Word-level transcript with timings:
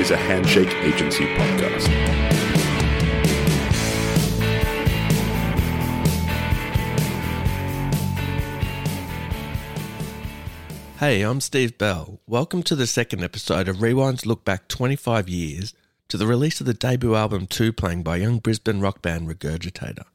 is 0.00 0.10
a 0.10 0.16
Handshake 0.16 0.74
Agency 0.76 1.26
podcast. 1.34 1.86
Hey, 10.98 11.20
I'm 11.20 11.42
Steve 11.42 11.76
Bell. 11.76 12.18
Welcome 12.26 12.62
to 12.62 12.74
the 12.74 12.86
second 12.86 13.22
episode 13.22 13.68
of 13.68 13.82
Rewind's 13.82 14.24
Look 14.24 14.42
Back 14.42 14.68
25 14.68 15.28
years 15.28 15.74
to 16.08 16.16
the 16.16 16.26
release 16.26 16.60
of 16.60 16.66
the 16.66 16.72
debut 16.72 17.14
album 17.14 17.46
Tu-Plang 17.46 18.02
by 18.02 18.16
young 18.16 18.38
Brisbane 18.38 18.80
rock 18.80 19.02
band 19.02 19.28
Regurgitator. 19.28 20.06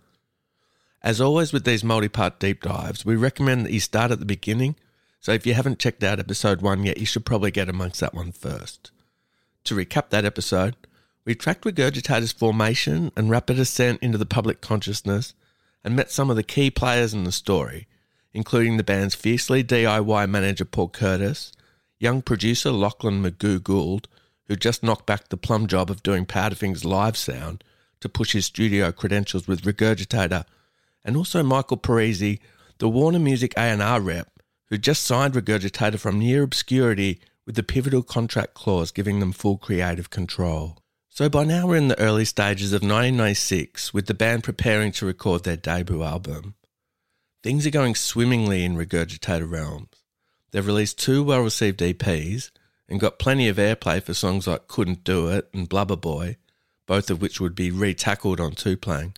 As 1.04 1.22
always 1.22 1.54
with 1.54 1.64
these 1.64 1.84
multi 1.84 2.10
part 2.10 2.40
deep 2.40 2.64
dives, 2.64 3.06
we 3.06 3.16
recommend 3.16 3.68
that 3.68 3.72
you 3.72 3.80
start 3.80 4.10
at 4.10 4.18
the 4.18 4.26
beginning, 4.26 4.78
so 5.20 5.32
if 5.32 5.46
you 5.46 5.54
haven't 5.54 5.78
checked 5.78 6.04
out 6.04 6.20
episode 6.20 6.64
1 6.64 6.86
yet, 6.86 6.98
you 6.98 7.06
should 7.06 7.24
probably 7.24 7.52
get 7.52 7.70
amongst 7.70 8.00
that 8.00 8.16
one 8.16 8.32
first. 8.32 8.90
To 9.66 9.76
recap 9.76 10.10
that 10.10 10.26
episode, 10.26 10.76
we 11.26 11.34
tracked 11.34 11.66
Regurgitator's 11.66 12.32
formation 12.32 13.12
and 13.18 13.32
rapid 13.32 13.58
ascent 13.58 14.00
into 14.04 14.20
the 14.20 14.26
public 14.26 14.62
consciousness 14.62 15.34
and 15.84 15.96
met 15.96 16.12
some 16.12 16.30
of 16.30 16.36
the 16.36 16.44
key 16.44 16.70
players 16.70 17.16
in 17.16 17.24
the 17.24 17.32
story, 17.32 17.88
including 18.32 18.78
the 18.78 18.84
band's 18.84 19.16
fiercely 19.16 19.64
DIY 19.64 20.30
manager 20.30 20.66
Paul 20.66 20.90
Curtis, 20.90 21.52
young 21.98 22.22
producer 22.22 22.70
Lachlan 22.70 23.24
Magoo 23.24 23.60
Goold, 23.60 24.08
who 24.48 24.56
just 24.56 24.84
knocked 24.84 25.08
back 25.08 25.30
the 25.30 25.38
plum 25.38 25.66
job 25.66 25.90
of 25.90 26.04
doing 26.04 26.28
Powderfinger's 26.28 26.86
live 26.86 27.18
sound 27.18 27.64
to 28.02 28.08
push 28.08 28.34
his 28.34 28.46
studio 28.46 28.92
credentials 28.92 29.48
with 29.48 29.64
Regurgitator, 29.64 30.46
and 31.04 31.18
also 31.18 31.42
Michael 31.42 31.78
Parisi, 31.78 32.38
the 32.78 32.88
Warner 32.88 33.18
Music 33.18 33.52
A&R 33.58 34.00
rep, 34.00 34.30
who 34.66 34.78
just 34.78 35.04
signed 35.04 35.34
Regurgitator 35.34 35.98
from 35.98 36.20
near 36.20 36.44
obscurity 36.44 37.20
with 37.46 37.56
the 37.56 37.64
pivotal 37.64 38.04
contract 38.04 38.54
clause 38.54 38.92
giving 38.92 39.20
them 39.20 39.32
full 39.32 39.58
creative 39.58 40.10
control. 40.10 40.78
So 41.10 41.30
by 41.30 41.46
now 41.46 41.68
we're 41.68 41.78
in 41.78 41.88
the 41.88 42.00
early 42.00 42.26
stages 42.26 42.74
of 42.74 42.82
1996 42.82 43.94
with 43.94 44.08
the 44.08 44.14
band 44.14 44.44
preparing 44.44 44.92
to 44.94 45.06
record 45.06 45.44
their 45.44 45.56
debut 45.56 46.04
album. 46.04 46.56
Things 47.42 47.66
are 47.66 47.72
going 47.72 47.96
swimmingly 47.96 48.66
in 48.66 48.76
Regurgitator 48.76 49.50
realms. 49.50 50.04
They've 50.52 50.66
released 50.66 51.00
two 51.00 51.24
well 51.24 51.42
received 51.42 51.80
EPs 51.80 52.52
and 52.90 53.00
got 53.00 53.20
plenty 53.20 53.48
of 53.48 53.58
airplay 53.58 54.02
for 54.02 54.14
songs 54.14 54.48
like 54.48 54.68
Couldn't 54.68 55.04
Do 55.04 55.28
It 55.28 55.50
and 55.54 55.70
Blubber 55.70 55.96
Boy, 55.96 56.38
both 56.86 57.10
of 57.10 57.22
which 57.22 57.40
would 57.40 57.56
be 57.56 57.72
retackled 57.72 58.40
on 58.40 58.52
Tu-Plang. 58.52 59.16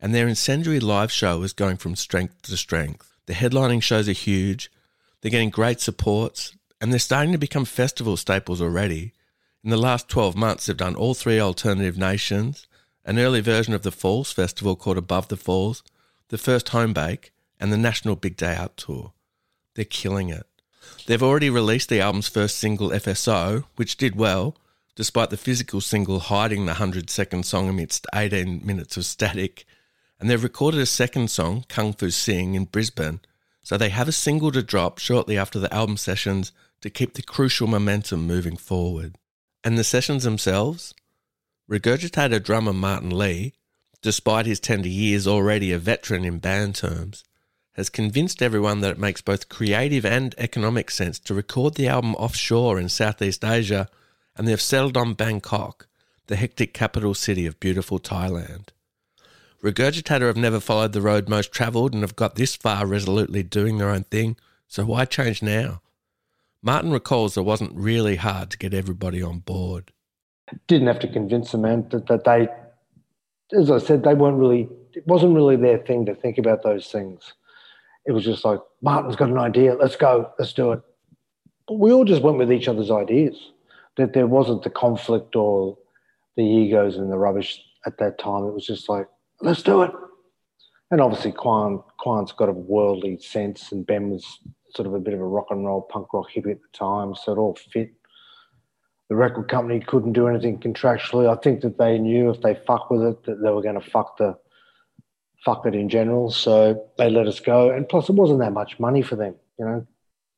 And 0.00 0.14
their 0.14 0.28
incendiary 0.28 0.80
live 0.80 1.12
show 1.12 1.42
is 1.42 1.52
going 1.52 1.76
from 1.76 1.96
strength 1.96 2.42
to 2.42 2.56
strength. 2.56 3.14
The 3.26 3.32
headlining 3.34 3.82
shows 3.82 4.08
are 4.08 4.12
huge, 4.12 4.70
they're 5.20 5.30
getting 5.30 5.50
great 5.50 5.80
supports, 5.80 6.54
and 6.80 6.92
they're 6.92 6.98
starting 6.98 7.32
to 7.32 7.38
become 7.38 7.64
festival 7.64 8.16
staples 8.16 8.60
already. 8.60 9.12
In 9.62 9.70
the 9.70 9.76
last 9.76 10.08
12 10.08 10.36
months, 10.36 10.66
they've 10.66 10.76
done 10.76 10.94
all 10.94 11.14
three 11.14 11.40
alternative 11.40 11.96
nations, 11.96 12.66
an 13.04 13.18
early 13.18 13.40
version 13.40 13.74
of 13.74 13.82
the 13.82 13.92
Falls 13.92 14.32
Festival 14.32 14.76
called 14.76 14.98
Above 14.98 15.28
the 15.28 15.36
Falls, 15.36 15.82
the 16.28 16.38
first 16.38 16.68
Homebake, 16.68 17.30
and 17.60 17.72
the 17.72 17.78
National 17.78 18.16
Big 18.16 18.36
Day 18.36 18.54
Out 18.54 18.76
Tour. 18.76 19.12
They're 19.74 19.84
killing 19.84 20.28
it. 20.28 20.46
They've 21.06 21.22
already 21.22 21.50
released 21.50 21.88
the 21.88 22.00
album's 22.00 22.28
first 22.28 22.58
single, 22.58 22.90
FSO, 22.90 23.64
which 23.76 23.96
did 23.96 24.16
well, 24.16 24.56
despite 24.94 25.30
the 25.30 25.36
physical 25.36 25.80
single 25.80 26.20
hiding 26.20 26.66
the 26.66 26.72
100 26.72 27.10
second 27.10 27.44
song 27.44 27.68
amidst 27.68 28.06
18 28.14 28.64
minutes 28.64 28.96
of 28.96 29.04
static. 29.04 29.64
And 30.20 30.30
they've 30.30 30.42
recorded 30.42 30.80
a 30.80 30.86
second 30.86 31.30
song, 31.30 31.64
Kung 31.68 31.92
Fu 31.92 32.10
Sing, 32.10 32.54
in 32.54 32.66
Brisbane, 32.66 33.20
so 33.62 33.76
they 33.76 33.88
have 33.88 34.08
a 34.08 34.12
single 34.12 34.52
to 34.52 34.62
drop 34.62 34.98
shortly 34.98 35.38
after 35.38 35.58
the 35.58 35.72
album 35.72 35.96
sessions 35.96 36.52
to 36.84 36.90
keep 36.90 37.14
the 37.14 37.22
crucial 37.22 37.66
momentum 37.66 38.26
moving 38.26 38.58
forward. 38.58 39.16
And 39.64 39.78
the 39.78 39.84
sessions 39.84 40.24
themselves? 40.24 40.92
Regurgitator 41.66 42.42
drummer 42.42 42.74
Martin 42.74 43.08
Lee, 43.08 43.54
despite 44.02 44.44
his 44.44 44.60
tender 44.60 44.90
years 44.90 45.26
already 45.26 45.72
a 45.72 45.78
veteran 45.78 46.26
in 46.26 46.40
band 46.40 46.74
terms, 46.74 47.24
has 47.72 47.88
convinced 47.88 48.42
everyone 48.42 48.80
that 48.80 48.90
it 48.90 48.98
makes 48.98 49.22
both 49.22 49.48
creative 49.48 50.04
and 50.04 50.34
economic 50.36 50.90
sense 50.90 51.18
to 51.20 51.32
record 51.32 51.76
the 51.76 51.88
album 51.88 52.14
offshore 52.16 52.78
in 52.78 52.90
Southeast 52.90 53.42
Asia, 53.42 53.88
and 54.36 54.46
they've 54.46 54.60
settled 54.60 54.98
on 54.98 55.14
Bangkok, 55.14 55.86
the 56.26 56.36
hectic 56.36 56.74
capital 56.74 57.14
city 57.14 57.46
of 57.46 57.58
beautiful 57.60 57.98
Thailand. 57.98 58.68
Regurgitator 59.62 60.26
have 60.26 60.36
never 60.36 60.60
followed 60.60 60.92
the 60.92 61.00
road 61.00 61.30
most 61.30 61.50
travelled 61.50 61.94
and 61.94 62.02
have 62.02 62.14
got 62.14 62.34
this 62.34 62.54
far 62.54 62.84
resolutely 62.84 63.42
doing 63.42 63.78
their 63.78 63.88
own 63.88 64.04
thing, 64.04 64.36
so 64.68 64.84
why 64.84 65.06
change 65.06 65.42
now? 65.42 65.80
Martin 66.64 66.90
recalls 66.90 67.36
it 67.36 67.42
wasn't 67.42 67.74
really 67.74 68.16
hard 68.16 68.50
to 68.50 68.58
get 68.58 68.74
everybody 68.74 69.22
on 69.22 69.40
board. 69.40 69.92
Didn't 70.66 70.88
have 70.88 70.98
to 71.00 71.08
convince 71.08 71.52
them, 71.52 71.62
man, 71.62 71.88
that, 71.90 72.06
that 72.06 72.24
they, 72.24 72.48
as 73.56 73.70
I 73.70 73.78
said, 73.78 74.02
they 74.02 74.14
weren't 74.14 74.38
really, 74.38 74.68
it 74.94 75.06
wasn't 75.06 75.34
really 75.34 75.56
their 75.56 75.78
thing 75.78 76.06
to 76.06 76.14
think 76.14 76.38
about 76.38 76.62
those 76.62 76.88
things 76.88 77.34
it 78.06 78.12
was 78.12 78.24
just 78.24 78.44
like 78.44 78.60
Martin's 78.82 79.16
got 79.16 79.30
an 79.30 79.38
idea. 79.38 79.74
Let's 79.74 79.96
go. 79.96 80.30
Let's 80.38 80.52
do 80.52 80.72
it. 80.72 80.82
But 81.66 81.78
we 81.78 81.92
all 81.92 82.04
just 82.04 82.22
went 82.22 82.38
with 82.38 82.52
each 82.52 82.68
other's 82.68 82.90
ideas. 82.90 83.52
That 83.96 84.12
there 84.12 84.26
wasn't 84.26 84.62
the 84.62 84.70
conflict 84.70 85.36
or 85.36 85.78
the 86.36 86.42
egos 86.42 86.96
and 86.96 87.10
the 87.10 87.16
rubbish 87.16 87.62
at 87.86 87.98
that 87.98 88.18
time. 88.18 88.44
It 88.44 88.52
was 88.52 88.66
just 88.66 88.88
like 88.88 89.06
let's 89.40 89.62
do 89.62 89.82
it. 89.82 89.92
And 90.90 91.00
obviously, 91.00 91.32
Quan 91.32 91.82
Quan's 91.98 92.32
got 92.32 92.48
a 92.48 92.52
worldly 92.52 93.18
sense, 93.18 93.72
and 93.72 93.86
Ben 93.86 94.10
was 94.10 94.40
sort 94.74 94.86
of 94.86 94.94
a 94.94 95.00
bit 95.00 95.14
of 95.14 95.20
a 95.20 95.26
rock 95.26 95.46
and 95.50 95.64
roll 95.64 95.82
punk 95.82 96.12
rock 96.12 96.28
hippie 96.34 96.52
at 96.52 96.60
the 96.60 96.68
time, 96.72 97.14
so 97.14 97.32
it 97.32 97.38
all 97.38 97.56
fit. 97.72 97.92
The 99.08 99.16
record 99.16 99.48
company 99.48 99.80
couldn't 99.80 100.14
do 100.14 100.28
anything 100.28 100.58
contractually. 100.58 101.28
I 101.30 101.40
think 101.40 101.60
that 101.60 101.78
they 101.78 101.98
knew 101.98 102.30
if 102.30 102.40
they 102.40 102.54
fuck 102.66 102.90
with 102.90 103.02
it, 103.02 103.22
that 103.24 103.42
they 103.42 103.50
were 103.50 103.62
going 103.62 103.80
to 103.80 103.90
fuck 103.90 104.16
the 104.16 104.36
fuck 105.44 105.66
it 105.66 105.74
in 105.74 105.88
general. 105.88 106.30
So 106.30 106.88
they 106.96 107.10
let 107.10 107.26
us 107.26 107.38
go. 107.38 107.70
And 107.70 107.88
plus, 107.88 108.08
it 108.08 108.14
wasn't 108.14 108.40
that 108.40 108.52
much 108.52 108.80
money 108.80 109.02
for 109.02 109.16
them, 109.16 109.34
you 109.58 109.64
know, 109.64 109.86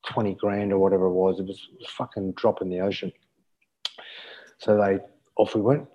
20 0.09 0.35
grand 0.35 0.73
or 0.73 0.79
whatever 0.79 1.07
it 1.07 1.13
was. 1.13 1.39
It 1.39 1.47
was, 1.47 1.69
was 1.79 1.89
fucking 1.91 2.33
drop 2.33 2.61
in 2.61 2.69
the 2.69 2.81
ocean. 2.81 3.13
So 4.59 4.77
they, 4.77 4.99
off 5.37 5.55
we 5.55 5.61
went. 5.61 5.87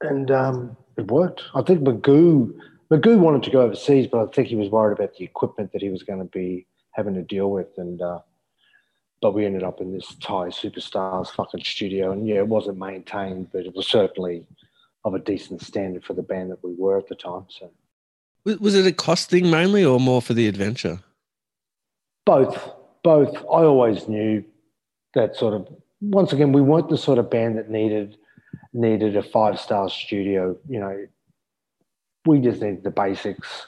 And 0.00 0.30
um, 0.30 0.76
it 0.96 1.10
worked. 1.10 1.42
I 1.54 1.62
think 1.62 1.80
Magoo, 1.80 2.54
Magoo 2.90 3.18
wanted 3.18 3.44
to 3.44 3.50
go 3.50 3.62
overseas, 3.62 4.08
but 4.10 4.28
I 4.28 4.32
think 4.32 4.48
he 4.48 4.56
was 4.56 4.68
worried 4.68 4.98
about 4.98 5.14
the 5.14 5.24
equipment 5.24 5.72
that 5.72 5.82
he 5.82 5.90
was 5.90 6.02
going 6.02 6.18
to 6.18 6.24
be 6.24 6.66
having 6.92 7.14
to 7.14 7.22
deal 7.22 7.50
with. 7.50 7.68
And, 7.76 8.00
uh, 8.00 8.20
but 9.20 9.34
we 9.34 9.44
ended 9.46 9.62
up 9.62 9.80
in 9.80 9.92
this 9.92 10.14
Thai 10.20 10.48
superstars 10.48 11.30
fucking 11.30 11.64
studio. 11.64 12.12
And 12.12 12.26
yeah, 12.26 12.36
it 12.36 12.48
wasn't 12.48 12.78
maintained, 12.78 13.50
but 13.52 13.66
it 13.66 13.74
was 13.74 13.86
certainly 13.86 14.46
of 15.04 15.14
a 15.14 15.18
decent 15.18 15.62
standard 15.62 16.04
for 16.04 16.14
the 16.14 16.22
band 16.22 16.50
that 16.50 16.62
we 16.62 16.74
were 16.74 16.98
at 16.98 17.08
the 17.08 17.14
time. 17.14 17.46
So 17.48 17.70
was 18.44 18.74
it 18.74 18.86
a 18.86 18.92
cost 18.92 19.30
thing 19.30 19.50
mainly 19.50 19.84
or 19.84 20.00
more 20.00 20.22
for 20.22 20.34
the 20.34 20.48
adventure? 20.48 21.00
Both. 22.24 22.70
Both. 23.02 23.36
I 23.36 23.62
always 23.64 24.08
knew 24.08 24.44
that 25.14 25.36
sort 25.36 25.54
of 25.54 25.68
once 26.00 26.32
again, 26.32 26.52
we 26.52 26.62
weren't 26.62 26.88
the 26.88 26.96
sort 26.96 27.18
of 27.18 27.30
band 27.30 27.58
that 27.58 27.70
needed 27.70 28.16
needed 28.72 29.16
a 29.16 29.22
five 29.22 29.58
star 29.60 29.88
studio. 29.90 30.56
You 30.68 30.80
know, 30.80 31.06
we 32.26 32.40
just 32.40 32.62
needed 32.62 32.84
the 32.84 32.90
basics. 32.90 33.66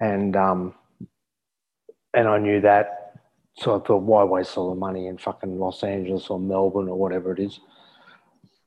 And 0.00 0.36
um 0.36 0.74
and 2.14 2.28
I 2.28 2.38
knew 2.38 2.60
that. 2.62 3.14
So 3.56 3.76
I 3.76 3.84
thought, 3.84 4.02
why 4.02 4.22
waste 4.24 4.56
all 4.56 4.70
the 4.70 4.76
money 4.76 5.06
in 5.06 5.18
fucking 5.18 5.58
Los 5.58 5.82
Angeles 5.82 6.28
or 6.30 6.38
Melbourne 6.38 6.88
or 6.88 6.96
whatever 6.96 7.32
it 7.32 7.40
is? 7.40 7.58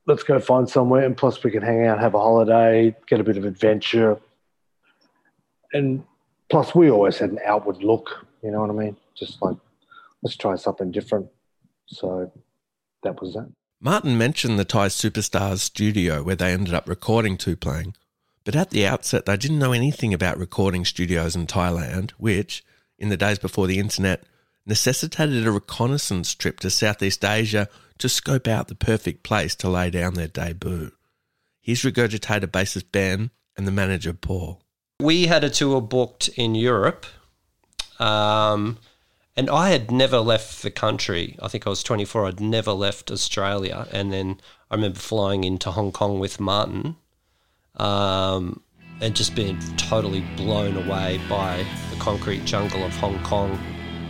Let's 0.06 0.22
go 0.22 0.38
find 0.38 0.68
somewhere. 0.68 1.06
And 1.06 1.16
plus, 1.16 1.42
we 1.42 1.50
can 1.50 1.62
hang 1.62 1.86
out, 1.86 2.00
have 2.00 2.14
a 2.14 2.18
holiday, 2.18 2.94
get 3.06 3.20
a 3.20 3.24
bit 3.24 3.38
of 3.38 3.44
adventure, 3.44 4.20
and 5.72 6.04
plus 6.50 6.74
we 6.74 6.90
always 6.90 7.18
had 7.18 7.30
an 7.30 7.40
outward 7.44 7.82
look, 7.82 8.26
you 8.42 8.50
know 8.50 8.60
what 8.60 8.70
I 8.70 8.74
mean? 8.74 8.96
Just 9.14 9.40
like 9.42 9.56
let's 10.22 10.36
try 10.36 10.54
something 10.56 10.90
different. 10.90 11.26
So 11.86 12.30
that 13.02 13.20
was 13.20 13.34
that. 13.34 13.50
Martin 13.80 14.16
mentioned 14.16 14.58
the 14.58 14.64
Thai 14.64 14.86
Superstars 14.86 15.58
studio 15.58 16.22
where 16.22 16.36
they 16.36 16.52
ended 16.52 16.74
up 16.74 16.88
recording 16.88 17.36
Tu-Plang, 17.36 17.94
but 18.44 18.54
at 18.54 18.70
the 18.70 18.86
outset 18.86 19.26
they 19.26 19.36
didn't 19.36 19.58
know 19.58 19.72
anything 19.72 20.14
about 20.14 20.38
recording 20.38 20.84
studios 20.84 21.34
in 21.34 21.46
Thailand, 21.46 22.12
which, 22.12 22.64
in 23.02 23.10
the 23.10 23.16
days 23.18 23.38
before 23.38 23.66
the 23.66 23.78
internet, 23.78 24.22
necessitated 24.64 25.46
a 25.46 25.52
reconnaissance 25.52 26.34
trip 26.34 26.60
to 26.60 26.70
Southeast 26.70 27.24
Asia 27.24 27.68
to 27.98 28.08
scope 28.08 28.48
out 28.48 28.68
the 28.68 28.74
perfect 28.74 29.22
place 29.22 29.54
to 29.56 29.68
lay 29.68 29.90
down 29.90 30.14
their 30.14 30.28
debut. 30.28 30.92
Here's 31.60 31.82
regurgitator 31.82 32.46
bassist 32.46 32.92
Ben 32.92 33.30
and 33.56 33.66
the 33.66 33.72
manager 33.72 34.14
Paul 34.14 34.62
we 35.02 35.26
had 35.26 35.42
a 35.42 35.50
tour 35.50 35.80
booked 35.80 36.28
in 36.28 36.54
Europe, 36.54 37.06
um, 37.98 38.78
and 39.36 39.50
I 39.50 39.70
had 39.70 39.90
never 39.90 40.18
left 40.18 40.62
the 40.62 40.70
country. 40.70 41.36
I 41.42 41.48
think 41.48 41.66
I 41.66 41.70
was 41.70 41.82
24. 41.82 42.26
I'd 42.26 42.40
never 42.40 42.72
left 42.72 43.10
Australia, 43.10 43.88
and 43.90 44.12
then 44.12 44.40
I 44.70 44.76
remember 44.76 45.00
flying 45.00 45.44
into 45.44 45.72
Hong 45.72 45.90
Kong 45.92 46.20
with 46.20 46.38
Martin, 46.38 46.96
um, 47.76 48.62
and 49.02 49.16
just 49.16 49.34
being 49.34 49.58
totally 49.76 50.20
blown 50.36 50.76
away 50.76 51.20
by 51.28 51.66
the 51.90 51.96
concrete 51.96 52.44
jungle 52.44 52.84
of 52.84 52.94
Hong 52.96 53.22
Kong. 53.24 53.58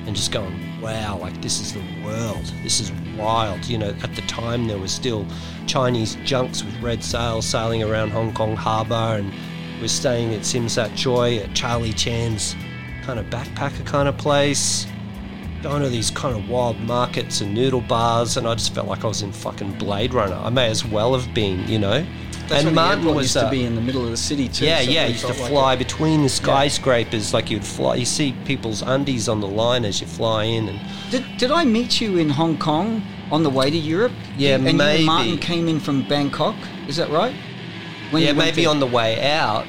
and 0.07 0.17
just 0.17 0.33
going, 0.33 0.81
wow, 0.81 1.17
like 1.17 1.41
this 1.41 1.61
is 1.61 1.73
the 1.73 1.83
world. 2.05 2.53
This 2.63 2.81
is 2.81 2.91
wild. 3.17 3.65
You 3.67 3.79
know, 3.79 3.95
at 4.03 4.15
the 4.17 4.23
time 4.23 4.67
there 4.67 4.79
were 4.79 4.89
still 4.89 5.27
Chinese 5.67 6.17
junks 6.25 6.65
with 6.65 6.77
red 6.83 7.05
sails 7.05 7.47
sailing 7.47 7.83
around 7.83 8.11
Hong 8.11 8.35
Kong 8.35 8.57
harbour, 8.57 9.19
and 9.19 9.33
we're 9.81 9.89
staying 9.89 10.35
at 10.35 10.41
Tsim 10.41 10.69
Sha 10.69 10.89
Tsui 10.89 11.45
at 11.45 11.55
Charlie 11.55 11.93
Chan's 11.93 12.57
kind 13.05 13.19
of 13.19 13.27
backpacker 13.27 13.87
kind 13.87 14.09
of 14.09 14.19
place. 14.19 14.87
Going 15.63 15.83
to 15.83 15.89
these 15.89 16.11
kind 16.11 16.37
of 16.37 16.49
wild 16.49 16.81
markets 16.81 17.41
and 17.41 17.55
noodle 17.55 17.83
bars, 17.83 18.37
and 18.37 18.49
I 18.49 18.55
just 18.55 18.75
felt 18.75 18.89
like 18.89 19.05
I 19.05 19.07
was 19.07 19.23
in 19.23 19.31
fucking 19.31 19.79
Blade 19.79 20.13
Runner. 20.13 20.35
I 20.35 20.51
may 20.51 20.69
as 20.69 20.85
well 20.85 21.17
have 21.17 21.33
been, 21.33 21.69
you 21.69 21.79
know. 21.79 22.05
That's 22.49 22.65
and 22.65 22.75
Martin 22.75 23.05
was 23.05 23.35
used 23.35 23.47
to 23.47 23.51
be 23.51 23.65
in 23.65 23.75
the 23.75 23.81
middle 23.81 24.05
of 24.05 24.11
the 24.11 24.17
city 24.17 24.49
too. 24.49 24.67
yeah, 24.67 24.83
so 24.83 24.91
yeah. 24.91 25.07
used 25.07 25.21
to 25.27 25.29
felt 25.29 25.41
like 25.41 25.51
fly 25.51 25.77
between 25.77 26.23
the 26.23 26.29
skyscrapers, 26.29 27.33
like 27.33 27.51
you'd 27.51 27.65
fly. 27.65 27.95
You 27.97 28.05
see 28.05 28.35
people's 28.45 28.83
undies 28.83 29.29
on 29.29 29.41
the 29.41 29.49
line 29.49 29.85
as 29.85 30.01
you 30.01 30.07
fly 30.07 30.45
in, 30.45 30.69
and 30.69 30.81
Did, 31.11 31.25
did 31.39 31.51
I 31.51 31.65
meet 31.65 32.01
you 32.01 32.19
in 32.19 32.29
Hong 32.29 32.59
Kong 32.59 33.03
on 33.31 33.43
the 33.43 33.51
way 33.51 33.71
to 33.71 33.77
Europe? 33.77 34.13
Yeah, 34.37 34.57
and 34.57 34.67
you 34.67 34.73
maybe. 34.75 34.99
and 34.99 35.07
Martin 35.07 35.39
came 35.39 35.69
in 35.69 35.81
from 35.81 36.07
Bangkok. 36.09 36.57
Is 36.89 36.97
that 36.97 37.11
right? 37.11 37.35
When 38.11 38.23
yeah, 38.23 38.33
maybe 38.33 38.65
to- 38.65 38.69
on 38.71 38.81
the 38.81 38.87
way 38.87 39.21
out. 39.31 39.67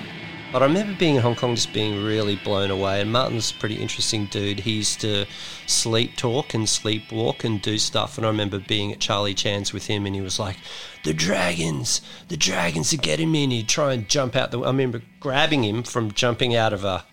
But 0.53 0.61
I 0.61 0.67
remember 0.67 0.93
being 0.93 1.15
in 1.15 1.23
Hong 1.23 1.35
Kong, 1.35 1.55
just 1.55 1.73
being 1.73 2.05
really 2.05 2.35
blown 2.35 2.69
away. 2.69 3.01
And 3.01 3.11
Martin's 3.11 3.49
a 3.49 3.55
pretty 3.55 3.77
interesting 3.77 4.27
dude. 4.27 4.59
He 4.59 4.73
used 4.73 5.01
to 5.01 5.25
sleep 5.65 6.15
talk 6.15 6.53
and 6.53 6.67
sleepwalk 6.67 7.43
and 7.43 7.59
do 7.59 7.79
stuff. 7.79 8.17
And 8.17 8.25
I 8.25 8.29
remember 8.29 8.59
being 8.59 8.91
at 8.91 8.99
Charlie 8.99 9.33
Chan's 9.33 9.73
with 9.73 9.87
him, 9.87 10.05
and 10.05 10.13
he 10.13 10.21
was 10.21 10.37
like, 10.37 10.57
"The 11.05 11.13
dragons, 11.13 12.01
the 12.27 12.37
dragons 12.37 12.93
are 12.93 12.97
getting 12.97 13.31
me." 13.31 13.45
And 13.45 13.51
he'd 13.51 13.67
try 13.67 13.93
and 13.93 14.07
jump 14.07 14.35
out 14.35 14.51
the. 14.51 14.59
I 14.61 14.67
remember 14.67 15.01
grabbing 15.19 15.63
him 15.63 15.81
from 15.81 16.11
jumping 16.11 16.55
out 16.55 16.71
of 16.71 16.85
a 16.85 17.03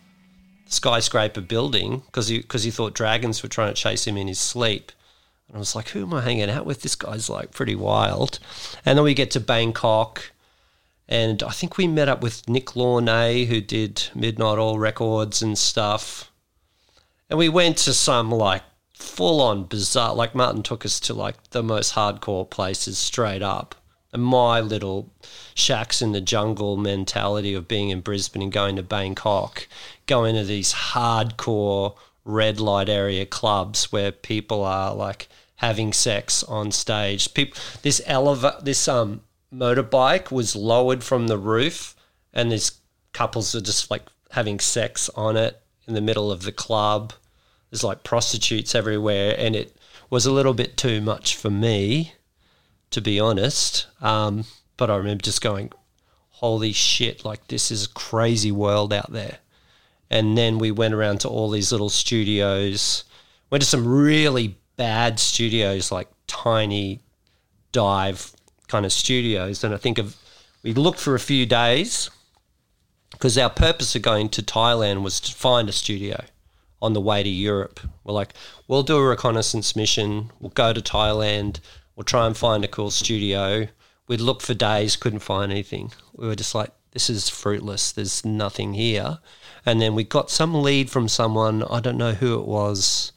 skyscraper 0.66 1.40
building 1.40 2.02
because 2.06 2.28
he 2.28 2.40
because 2.40 2.64
he 2.64 2.70
thought 2.70 2.92
dragons 2.92 3.42
were 3.42 3.48
trying 3.48 3.72
to 3.72 3.81
chase 3.81 4.06
him 4.06 4.19
in 4.19 4.28
his 4.28 4.38
sleep. 4.38 4.92
And 5.48 5.56
I 5.56 5.58
was 5.60 5.75
like, 5.75 5.88
who 5.88 6.02
am 6.02 6.12
I 6.12 6.20
hanging 6.20 6.50
out 6.50 6.66
with? 6.66 6.82
This 6.82 6.94
guy's 6.94 7.31
like 7.31 7.52
pretty 7.52 7.75
wild. 7.75 8.38
And 8.84 8.98
then 8.98 9.04
we 9.04 9.14
get 9.14 9.31
to 9.31 9.40
Bangkok, 9.40 10.31
and 11.11 11.43
I 11.43 11.51
think 11.51 11.77
we 11.77 11.89
met 11.89 12.09
up 12.09 12.23
with 12.23 12.49
Nick 12.49 12.67
Launay, 12.77 13.47
who 13.49 13.61
did 13.61 14.05
Midnight 14.15 14.59
Oil 14.59 14.79
Records 14.79 15.43
and 15.43 15.59
stuff. 15.59 16.31
And 17.29 17.37
we 17.37 17.49
went 17.49 17.79
to 17.79 17.93
some 17.93 18.31
like 18.31 18.62
full 18.95 19.41
on 19.41 19.65
bizarre, 19.65 20.15
like 20.15 20.37
Martin 20.37 20.62
took 20.62 20.87
us 20.87 21.01
to 21.01 21.15
like 21.15 21.51
the 21.51 21.65
most 21.65 21.95
hardcore 21.95 22.49
places 22.49 22.97
straight 22.97 23.43
up. 23.43 23.75
And 24.12 24.23
my 24.23 24.61
little 24.61 25.11
shacks 25.55 26.01
in 26.01 26.12
the 26.12 26.21
jungle 26.21 26.77
mentality 26.77 27.55
of 27.55 27.67
being 27.67 27.91
in 27.91 28.03
Brisbane 28.03 28.43
and 28.43 28.53
going 28.53 28.77
to 28.77 28.83
Bangkok, 28.83 29.67
going 30.07 30.37
to 30.37 30.45
these 30.45 30.73
hardcore 30.73 31.97
red 32.25 32.61
light 32.61 32.89
area 32.89 33.27
clubs 33.27 33.91
where 33.91 34.12
people 34.12 34.65
are 34.65 34.95
like 34.95 35.29
having 35.57 35.93
sex 35.93 36.45
on 36.45 36.71
stage. 36.71 37.35
People, 37.35 37.61
this 37.83 38.01
eleva- 38.07 38.65
this 38.65 38.87
um 38.87 39.23
motorbike 39.52 40.31
was 40.31 40.56
lowered 40.56 41.02
from 41.02 41.26
the 41.26 41.38
roof, 41.38 41.97
and 42.32 42.50
these 42.50 42.81
couples 43.12 43.55
are 43.55 43.61
just 43.61 43.91
like 43.91 44.06
having 44.31 44.61
sex 44.61 45.08
on 45.17 45.37
it 45.37 45.61
in 45.87 45.94
the 45.94 46.00
middle 46.00 46.31
of 46.31 46.43
the 46.43 46.52
club. 46.52 47.12
There's 47.70 47.85
like 47.85 48.05
prostitutes 48.05 48.75
everywhere, 48.75 49.35
and 49.38 49.55
it 49.56 49.76
was 50.08 50.26
a 50.26 50.32
little 50.32 50.55
bit 50.55 50.76
too 50.76 51.00
much 51.00 51.37
for 51.37 51.50
me, 51.50 52.14
to 52.91 53.00
be 53.00 53.20
honest. 53.20 53.87
Um, 54.00 54.44
but 54.76 54.91
I 54.91 54.97
remember 54.97 55.23
just 55.23 55.41
going, 55.41 55.73
"Holy 56.31 56.73
shit! 56.73 57.25
Like 57.25 57.49
this 57.49 57.70
is 57.70 57.85
a 57.87 57.91
crazy 57.91 58.52
world 58.52 58.93
out 58.93 59.12
there." 59.12 59.38
And 60.11 60.37
then 60.37 60.58
we 60.58 60.73
went 60.73 60.94
around 60.94 61.20
to 61.20 61.29
all 61.29 61.50
these 61.50 61.70
little 61.70 61.91
studios. 61.91 63.05
Went 63.50 63.62
to 63.62 63.69
some 63.69 63.87
really 63.87 64.58
bad 64.76 65.20
studios, 65.20 65.93
like 65.93 66.08
tiny 66.26 67.00
dive 67.73 68.32
kind 68.70 68.87
of 68.87 68.93
studios. 68.93 69.62
And 69.64 69.75
I 69.75 69.76
think 69.76 69.99
of 69.99 70.17
we 70.62 70.72
looked 70.72 71.00
for 71.00 71.14
a 71.14 71.20
few 71.20 71.46
days 71.46 72.11
because 73.11 73.37
our 73.37 73.50
purpose 73.50 73.94
of 73.94 74.02
going 74.02 74.28
to 74.31 74.43
Thailand 74.43 75.02
was 75.02 75.20
to 75.20 75.34
find 75.34 75.69
a 75.69 75.72
studio 75.72 76.25
on 76.81 76.93
the 76.93 77.00
way 77.00 77.22
to 77.22 77.28
Europe. 77.28 77.81
We're 78.05 78.14
like, 78.14 78.32
we'll 78.67 78.82
do 78.82 78.96
a 78.96 79.08
reconnaissance 79.08 79.76
mission. 79.76 80.31
We'll 80.40 80.50
go 80.50 80.72
to 80.72 80.81
Thailand. 80.81 81.61
We'll 81.94 82.05
try 82.05 82.26
and 82.26 82.37
find 82.37 82.64
a 82.64 82.69
cool 82.69 82.90
studio. 82.90 83.69
We'd 84.08 84.20
look 84.20 84.40
for 84.40 84.55
days, 84.55 84.96
couldn't 84.96 85.20
find 85.20 85.52
anything. 85.52 85.93
We 86.14 86.26
were 86.26 86.37
just 86.37 86.55
like, 86.55 86.70
this 86.93 87.11
is 87.11 87.28
fruitless. 87.28 87.93
There's 87.93 88.25
nothing 88.25 88.75
here. 88.75 89.19
And 89.66 89.81
then 89.81 89.94
we 89.94 90.05
got 90.05 90.31
some 90.31 90.62
lead 90.62 90.90
from 90.90 91.08
someone. 91.08 91.62
I 91.64 91.81
don't 91.81 91.99
know 91.99 92.12
who 92.12 92.40
it 92.40 92.46
was 92.46 93.12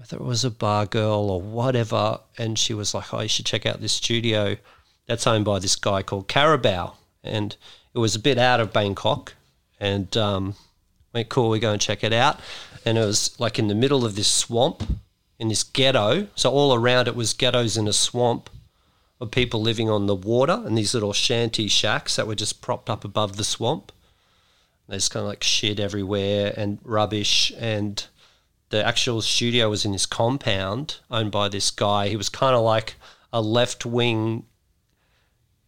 whether 0.00 0.16
it 0.16 0.24
was 0.24 0.46
a 0.46 0.50
bar 0.50 0.86
girl 0.86 1.30
or 1.30 1.42
whatever, 1.42 2.20
and 2.38 2.58
she 2.58 2.72
was 2.72 2.94
like, 2.94 3.12
"Oh, 3.12 3.20
you 3.20 3.28
should 3.28 3.44
check 3.44 3.66
out 3.66 3.82
this 3.82 3.92
studio 3.92 4.56
that's 5.06 5.26
owned 5.26 5.44
by 5.44 5.58
this 5.58 5.76
guy 5.76 6.02
called 6.02 6.26
Carabao," 6.26 6.94
and 7.22 7.54
it 7.92 7.98
was 7.98 8.14
a 8.14 8.18
bit 8.18 8.38
out 8.38 8.60
of 8.60 8.72
Bangkok, 8.72 9.34
and 9.78 10.16
um, 10.16 10.54
went 11.12 11.28
cool. 11.28 11.50
We 11.50 11.58
go 11.58 11.72
and 11.72 11.80
check 11.80 12.02
it 12.02 12.14
out, 12.14 12.40
and 12.86 12.96
it 12.96 13.04
was 13.04 13.38
like 13.38 13.58
in 13.58 13.68
the 13.68 13.74
middle 13.74 14.06
of 14.06 14.16
this 14.16 14.32
swamp, 14.32 14.82
in 15.38 15.48
this 15.48 15.62
ghetto. 15.62 16.28
So 16.34 16.50
all 16.50 16.72
around 16.72 17.06
it 17.06 17.14
was 17.14 17.34
ghettos 17.34 17.76
in 17.76 17.86
a 17.86 17.92
swamp 17.92 18.48
of 19.20 19.30
people 19.30 19.60
living 19.60 19.90
on 19.90 20.06
the 20.06 20.14
water, 20.14 20.62
and 20.64 20.78
these 20.78 20.94
little 20.94 21.12
shanty 21.12 21.68
shacks 21.68 22.16
that 22.16 22.26
were 22.26 22.34
just 22.34 22.62
propped 22.62 22.88
up 22.88 23.04
above 23.04 23.36
the 23.36 23.44
swamp. 23.44 23.92
There's 24.88 25.10
kind 25.10 25.24
of 25.24 25.28
like 25.28 25.44
shit 25.44 25.78
everywhere 25.78 26.54
and 26.56 26.78
rubbish 26.82 27.52
and 27.58 28.02
the 28.70 28.84
actual 28.84 29.20
studio 29.20 29.68
was 29.68 29.84
in 29.84 29.92
this 29.92 30.06
compound 30.06 30.96
owned 31.10 31.30
by 31.30 31.48
this 31.48 31.70
guy. 31.70 32.08
He 32.08 32.16
was 32.16 32.28
kind 32.28 32.56
of 32.56 32.62
like 32.62 32.94
a 33.32 33.42
left 33.42 33.84
wing 33.84 34.44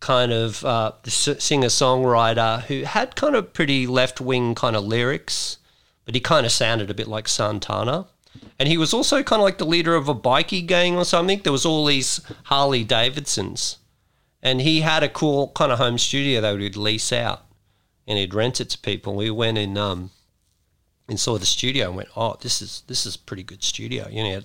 kind 0.00 0.32
of 0.32 0.64
uh, 0.64 0.92
singer 1.04 1.68
songwriter 1.68 2.62
who 2.62 2.82
had 2.82 3.14
kind 3.14 3.36
of 3.36 3.52
pretty 3.52 3.86
left 3.86 4.20
wing 4.20 4.54
kind 4.54 4.74
of 4.74 4.84
lyrics, 4.84 5.58
but 6.04 6.14
he 6.14 6.20
kind 6.20 6.44
of 6.44 6.50
sounded 6.50 6.90
a 6.90 6.94
bit 6.94 7.06
like 7.06 7.28
Santana. 7.28 8.06
And 8.58 8.68
he 8.68 8.78
was 8.78 8.94
also 8.94 9.22
kind 9.22 9.40
of 9.40 9.44
like 9.44 9.58
the 9.58 9.66
leader 9.66 9.94
of 9.94 10.08
a 10.08 10.14
bikie 10.14 10.66
gang 10.66 10.96
or 10.96 11.04
something. 11.04 11.40
There 11.42 11.52
was 11.52 11.66
all 11.66 11.84
these 11.84 12.20
Harley 12.44 12.84
Davidsons. 12.84 13.78
And 14.42 14.60
he 14.60 14.80
had 14.80 15.02
a 15.02 15.08
cool 15.08 15.52
kind 15.54 15.70
of 15.70 15.78
home 15.78 15.98
studio 15.98 16.40
that 16.40 16.58
he'd 16.58 16.76
lease 16.76 17.12
out 17.12 17.46
and 18.06 18.18
he'd 18.18 18.34
rent 18.34 18.60
it 18.60 18.70
to 18.70 18.78
people. 18.78 19.14
We 19.14 19.30
went 19.30 19.58
in 19.58 19.78
um, 19.78 20.10
and 21.08 21.18
saw 21.18 21.36
the 21.36 21.46
studio 21.46 21.88
and 21.88 21.96
went, 21.96 22.08
"Oh, 22.16 22.36
this 22.40 22.62
is 22.62 22.82
this 22.86 23.06
is 23.06 23.16
a 23.16 23.18
pretty 23.18 23.42
good 23.42 23.62
studio." 23.62 24.08
You 24.10 24.22
know, 24.22 24.42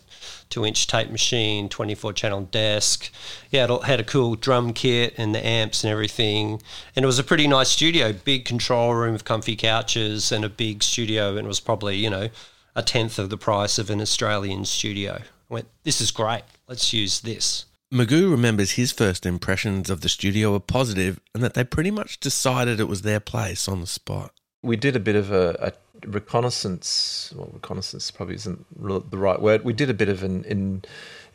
two 0.50 0.66
inch 0.66 0.88
tape 0.88 1.10
machine, 1.10 1.70
twenty 1.70 1.96
four 1.96 2.14
channel 2.14 2.42
desk. 2.42 3.12
Yeah, 3.52 3.72
it 3.72 3.84
had 3.84 4.00
a 4.00 4.04
cool 4.04 4.36
drum 4.36 4.74
kit 4.74 5.14
and 5.18 5.34
the 5.34 5.46
amps 5.46 5.84
and 5.84 5.92
everything. 5.92 6.62
And 6.96 7.04
it 7.04 7.08
was 7.08 7.20
a 7.20 7.24
pretty 7.24 7.48
nice 7.48 7.70
studio, 7.70 8.14
big 8.14 8.46
control 8.46 8.94
room 8.94 9.14
with 9.14 9.26
comfy 9.26 9.56
couches 9.56 10.32
and 10.32 10.44
a 10.44 10.50
big 10.50 10.84
studio. 10.84 11.38
And 11.38 11.46
it 11.46 11.48
was 11.48 11.60
probably 11.60 11.98
you 11.98 12.10
know 12.10 12.30
a 12.76 12.84
tenth 12.84 13.18
of 13.20 13.30
the 13.30 13.38
price 13.38 13.80
of 13.80 13.90
an 13.90 14.02
Australian 14.02 14.66
studio. 14.66 15.22
I 15.50 15.54
went, 15.54 15.68
"This 15.84 16.02
is 16.02 16.12
great. 16.12 16.44
Let's 16.68 16.92
use 16.94 17.22
this." 17.22 17.66
Magoo 17.94 18.30
remembers 18.30 18.72
his 18.72 18.92
first 18.92 19.26
impressions 19.26 19.90
of 19.90 20.02
the 20.02 20.10
studio 20.10 20.52
were 20.52 20.60
positive 20.60 21.22
and 21.34 21.42
that 21.42 21.54
they 21.54 21.64
pretty 21.64 21.90
much 21.90 22.20
decided 22.20 22.82
it 22.82 22.90
was 22.90 23.04
their 23.04 23.22
place 23.22 23.70
on 23.70 23.80
the 23.80 23.88
spot. 23.88 24.34
we 24.62 24.76
did 24.76 24.96
a 24.96 25.00
bit 25.00 25.16
of 25.16 25.32
a, 25.32 25.56
a 25.62 25.72
reconnaissance. 26.06 27.34
Well, 27.36 27.50
reconnaissance 27.54 28.12
probably 28.12 28.36
isn't 28.36 28.66
the 29.12 29.18
right 29.18 29.42
word. 29.42 29.64
We 29.64 29.74
did 29.74 29.90
a 29.90 29.94
bit 29.94 30.10
of 30.10 30.24
an 30.24 30.44
in, 30.44 30.84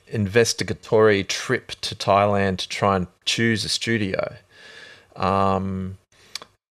investigatory 0.08 1.24
trip 1.24 1.72
to 1.82 1.94
Thailand 1.94 2.58
to 2.58 2.68
try 2.68 2.96
and 2.96 3.06
choose 3.24 3.64
a 3.64 3.68
studio, 3.68 4.36
um, 5.16 5.98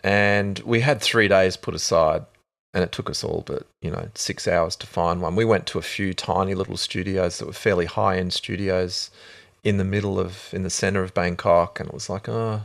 and 0.03 0.60
we 0.60 0.81
had 0.81 1.01
three 1.01 1.27
days 1.27 1.57
put 1.57 1.75
aside. 1.75 2.25
And 2.74 2.86
it 2.86 2.93
took 2.93 3.10
us 3.10 3.21
all 3.21 3.43
but, 3.45 3.67
you 3.81 3.91
know, 3.91 4.07
six 4.15 4.48
hours 4.48 4.77
to 4.77 4.88
find 4.88 5.21
one. 5.21 5.36
We 5.36 5.43
went 5.43 5.65
to 5.67 5.77
a 5.77 5.81
few 5.81 6.13
tiny 6.13 6.55
little 6.55 6.77
studios 6.77 7.38
that 7.38 7.45
were 7.45 7.51
fairly 7.51 7.86
high 7.86 8.15
end 8.17 8.31
studios 8.31 9.12
in 9.62 9.75
the 9.75 9.83
middle 9.83 10.17
of, 10.17 10.53
in 10.53 10.63
the 10.63 10.69
center 10.69 11.03
of 11.03 11.13
Bangkok. 11.13 11.81
And 11.81 11.89
it 11.89 11.93
was 11.93 12.10
like, 12.10 12.29
oh, 12.29 12.62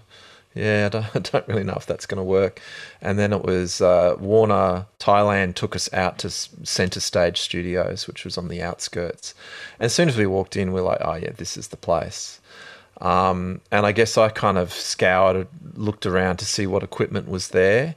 yeah, 0.56 0.86
I 0.86 0.88
don't, 0.88 1.06
I 1.14 1.18
don't 1.18 1.48
really 1.48 1.64
know 1.64 1.74
if 1.76 1.86
that's 1.86 2.06
going 2.06 2.18
to 2.18 2.24
work. 2.24 2.60
And 3.00 3.18
then 3.18 3.32
it 3.32 3.42
was 3.42 3.80
uh, 3.80 4.16
Warner 4.18 4.86
Thailand 4.98 5.54
took 5.54 5.76
us 5.76 5.92
out 5.92 6.18
to 6.18 6.30
Center 6.30 7.00
Stage 7.00 7.38
Studios, 7.38 8.08
which 8.08 8.24
was 8.24 8.38
on 8.38 8.48
the 8.48 8.62
outskirts. 8.62 9.34
And 9.78 9.86
as 9.86 9.94
soon 9.94 10.08
as 10.08 10.16
we 10.16 10.26
walked 10.26 10.56
in, 10.56 10.72
we 10.72 10.80
are 10.80 10.84
like, 10.84 11.00
oh, 11.02 11.14
yeah, 11.14 11.32
this 11.36 11.56
is 11.56 11.68
the 11.68 11.76
place. 11.76 12.40
Um, 13.00 13.60
and 13.70 13.84
I 13.84 13.92
guess 13.92 14.16
I 14.16 14.30
kind 14.30 14.56
of 14.56 14.72
scoured, 14.72 15.46
looked 15.74 16.06
around 16.06 16.38
to 16.38 16.46
see 16.46 16.66
what 16.66 16.82
equipment 16.82 17.28
was 17.28 17.48
there. 17.48 17.94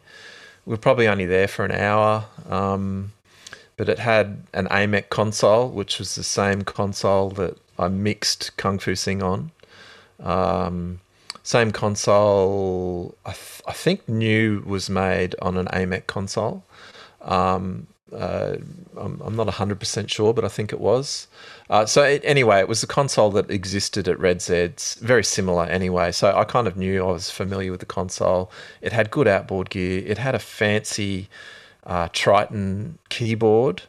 We 0.65 0.71
were 0.71 0.77
probably 0.77 1.07
only 1.07 1.25
there 1.25 1.47
for 1.47 1.63
an 1.63 1.71
hour, 1.71 2.25
um, 2.49 3.13
but 3.77 3.87
it 3.87 3.99
had 3.99 4.43
an 4.53 4.67
AMEK 4.67 5.09
console, 5.09 5.69
which 5.69 5.97
was 5.97 6.15
the 6.15 6.23
same 6.23 6.63
console 6.63 7.29
that 7.31 7.57
I 7.79 7.87
mixed 7.87 8.55
Kung 8.57 8.77
Fu 8.77 8.93
Sing 8.93 9.23
on. 9.23 9.51
Um, 10.19 10.99
same 11.53 11.71
console, 11.71 13.15
I, 13.25 13.33
th- 13.33 13.61
I 13.67 13.73
think 13.73 14.07
new 14.07 14.63
was 14.65 14.89
made 14.89 15.35
on 15.41 15.57
an 15.57 15.67
AMEK 15.79 16.05
console. 16.07 16.63
Um, 17.21 17.87
Uh, 18.11 18.57
I'm, 19.03 19.21
I'm 19.25 19.35
not 19.35 19.47
100% 19.47 20.09
sure, 20.09 20.33
but 20.33 20.43
I 20.43 20.47
think 20.57 20.73
it 20.73 20.81
was. 20.81 21.27
Uh, 21.69 21.85
so 21.85 22.03
it, 22.03 22.21
anyway, 22.25 22.59
it 22.59 22.67
was 22.67 22.81
a 22.83 22.87
console 22.87 23.31
that 23.37 23.51
existed 23.51 24.07
at 24.07 24.19
Red 24.19 24.41
Zed's, 24.41 24.95
very 25.13 25.23
similar 25.23 25.65
anyway. 25.79 26.11
So 26.11 26.25
I 26.35 26.43
kind 26.55 26.67
of 26.67 26.75
knew 26.77 26.95
I 27.07 27.11
was 27.11 27.29
familiar 27.31 27.71
with 27.71 27.81
the 27.81 27.85
console. 27.99 28.51
It 28.81 28.93
had 28.93 29.11
good 29.11 29.27
outboard 29.27 29.69
gear. 29.69 30.03
It 30.05 30.17
had 30.17 30.35
a 30.35 30.39
fancy 30.39 31.29
uh, 31.85 32.09
Triton 32.13 32.97
keyboard, 33.09 33.83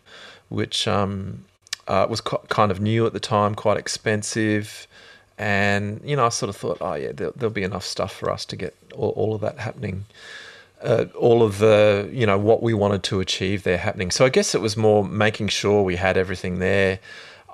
which 0.51 0.87
um, 0.89 1.45
uh, 1.89 2.07
was 2.11 2.21
co- 2.21 2.45
kind 2.49 2.71
of 2.71 2.79
new 2.81 3.07
at 3.07 3.13
the 3.15 3.21
time, 3.21 3.55
quite 3.55 3.79
expensive. 3.79 4.87
And 5.41 6.03
you 6.05 6.17
know, 6.17 6.27
I 6.27 6.29
sort 6.29 6.51
of 6.51 6.57
thought, 6.57 6.79
oh 6.83 6.95
yeah, 6.95 7.13
there, 7.13 7.33
will 7.35 7.51
be 7.51 7.63
enough 7.63 7.85
stuff 7.85 8.13
for 8.13 8.31
us 8.31 8.45
to 8.47 8.57
get 8.57 8.77
all, 8.95 9.11
all 9.11 9.35
of 9.35 9.41
that 9.41 9.59
happening 9.59 10.05
uh, 10.83 11.07
all 11.15 11.43
of 11.43 11.59
the 11.59 12.09
you 12.13 12.27
know 12.27 12.39
what 12.39 12.63
we 12.63 12.75
wanted 12.75 13.03
to 13.05 13.21
achieve 13.21 13.63
there 13.63 13.79
happening. 13.79 14.11
So 14.11 14.25
I 14.25 14.29
guess 14.29 14.55
it 14.55 14.61
was 14.61 14.77
more 14.77 15.05
making 15.05 15.49
sure 15.49 15.83
we 15.83 15.97
had 15.97 16.17
everything 16.17 16.59
there. 16.59 17.01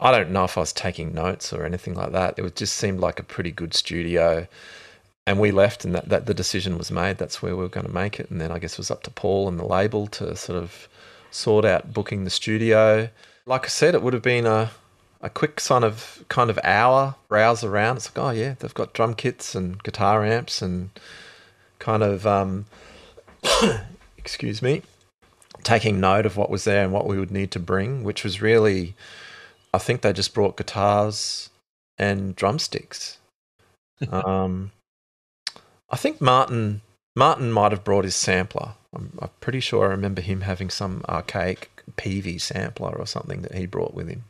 I 0.00 0.10
don't 0.10 0.30
know 0.30 0.44
if 0.44 0.56
I 0.56 0.60
was 0.60 0.72
taking 0.72 1.14
notes 1.14 1.52
or 1.52 1.64
anything 1.64 1.94
like 1.94 2.12
that. 2.12 2.38
It 2.38 2.56
just 2.56 2.76
seemed 2.76 3.00
like 3.00 3.18
a 3.18 3.22
pretty 3.22 3.50
good 3.50 3.74
studio. 3.74 4.46
And 5.28 5.40
we 5.40 5.50
left, 5.50 5.84
and 5.84 5.92
that, 5.94 6.08
that 6.08 6.26
the 6.26 6.34
decision 6.34 6.78
was 6.78 6.92
made. 6.92 7.18
That's 7.18 7.42
where 7.42 7.56
we 7.56 7.62
were 7.62 7.68
going 7.68 7.86
to 7.86 7.92
make 7.92 8.20
it. 8.20 8.30
And 8.30 8.40
then 8.40 8.52
I 8.52 8.60
guess 8.60 8.74
it 8.74 8.78
was 8.78 8.92
up 8.92 9.02
to 9.04 9.10
Paul 9.10 9.48
and 9.48 9.58
the 9.58 9.64
label 9.64 10.06
to 10.08 10.36
sort 10.36 10.62
of 10.62 10.88
sort 11.32 11.64
out 11.64 11.92
booking 11.92 12.22
the 12.22 12.30
studio. 12.30 13.08
Like 13.44 13.64
I 13.64 13.68
said, 13.68 13.94
it 13.94 14.02
would 14.02 14.12
have 14.12 14.22
been 14.22 14.46
a 14.46 14.70
a 15.26 15.30
quick 15.30 15.56
kind 15.56 15.84
of 15.84 16.24
kind 16.28 16.50
of 16.50 16.58
hour 16.62 17.16
browse 17.28 17.64
around. 17.64 17.96
It's 17.96 18.16
like, 18.16 18.24
oh 18.24 18.30
yeah, 18.30 18.54
they've 18.58 18.72
got 18.72 18.94
drum 18.94 19.14
kits 19.14 19.54
and 19.54 19.82
guitar 19.82 20.24
amps 20.24 20.62
and 20.62 20.90
kind 21.78 22.02
of 22.02 22.26
um, 22.26 22.66
excuse 24.16 24.62
me, 24.62 24.82
taking 25.62 26.00
note 26.00 26.26
of 26.26 26.36
what 26.36 26.48
was 26.48 26.64
there 26.64 26.84
and 26.84 26.92
what 26.92 27.06
we 27.06 27.18
would 27.18 27.32
need 27.32 27.50
to 27.50 27.58
bring, 27.58 28.04
which 28.04 28.22
was 28.22 28.40
really, 28.40 28.94
I 29.74 29.78
think 29.78 30.00
they 30.00 30.12
just 30.12 30.32
brought 30.32 30.56
guitars 30.56 31.50
and 31.98 32.36
drumsticks. 32.36 33.18
um, 34.10 34.70
I 35.90 35.96
think 35.96 36.20
Martin 36.20 36.82
Martin 37.16 37.50
might 37.50 37.72
have 37.72 37.82
brought 37.82 38.04
his 38.04 38.14
sampler. 38.14 38.74
I'm, 38.94 39.18
I'm, 39.20 39.30
pretty 39.40 39.60
sure 39.60 39.86
I 39.86 39.90
remember 39.90 40.20
him 40.20 40.42
having 40.42 40.68
some 40.68 41.02
archaic 41.08 41.70
Peavey 41.96 42.38
sampler 42.38 42.94
or 42.94 43.06
something 43.06 43.40
that 43.42 43.54
he 43.54 43.64
brought 43.64 43.94
with 43.94 44.08
him. 44.08 44.24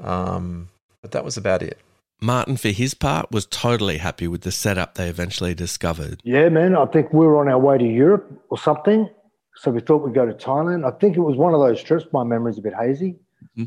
Um, 0.00 0.68
but 1.02 1.12
that 1.12 1.24
was 1.24 1.36
about 1.36 1.62
it. 1.62 1.78
Martin, 2.20 2.56
for 2.56 2.68
his 2.68 2.94
part, 2.94 3.30
was 3.30 3.46
totally 3.46 3.98
happy 3.98 4.26
with 4.26 4.40
the 4.42 4.50
setup 4.50 4.94
they 4.94 5.08
eventually 5.08 5.54
discovered. 5.54 6.20
Yeah, 6.24 6.48
man. 6.48 6.74
I 6.74 6.86
think 6.86 7.12
we 7.12 7.26
were 7.26 7.38
on 7.38 7.48
our 7.48 7.58
way 7.58 7.76
to 7.78 7.84
Europe 7.84 8.30
or 8.48 8.58
something. 8.58 9.08
So 9.56 9.70
we 9.70 9.80
thought 9.80 10.02
we'd 10.02 10.14
go 10.14 10.26
to 10.26 10.34
Thailand. 10.34 10.86
I 10.86 10.96
think 10.98 11.16
it 11.16 11.20
was 11.20 11.36
one 11.36 11.54
of 11.54 11.60
those 11.60 11.82
trips. 11.82 12.06
My 12.12 12.24
memory's 12.24 12.58
a 12.58 12.62
bit 12.62 12.74
hazy. 12.74 13.16
Mm-hmm. 13.42 13.64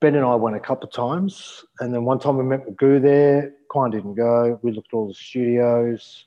Ben 0.00 0.14
and 0.14 0.24
I 0.24 0.34
went 0.36 0.56
a 0.56 0.60
couple 0.60 0.88
of 0.88 0.94
times. 0.94 1.64
And 1.80 1.92
then 1.92 2.04
one 2.04 2.18
time 2.18 2.36
we 2.36 2.44
met 2.44 2.66
Magoo 2.66 3.02
there. 3.02 3.52
Quan 3.68 3.90
didn't 3.90 4.14
go. 4.14 4.58
We 4.62 4.72
looked 4.72 4.88
at 4.92 4.96
all 4.96 5.08
the 5.08 5.14
studios, 5.14 6.24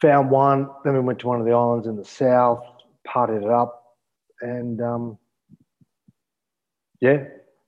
found 0.00 0.30
one. 0.30 0.68
Then 0.84 0.94
we 0.94 1.00
went 1.00 1.20
to 1.20 1.28
one 1.28 1.40
of 1.40 1.46
the 1.46 1.52
islands 1.52 1.86
in 1.86 1.96
the 1.96 2.04
south, 2.04 2.64
partied 3.06 3.42
it 3.42 3.48
up. 3.48 3.96
And 4.40 4.80
um, 4.80 5.18
yeah, 7.00 7.24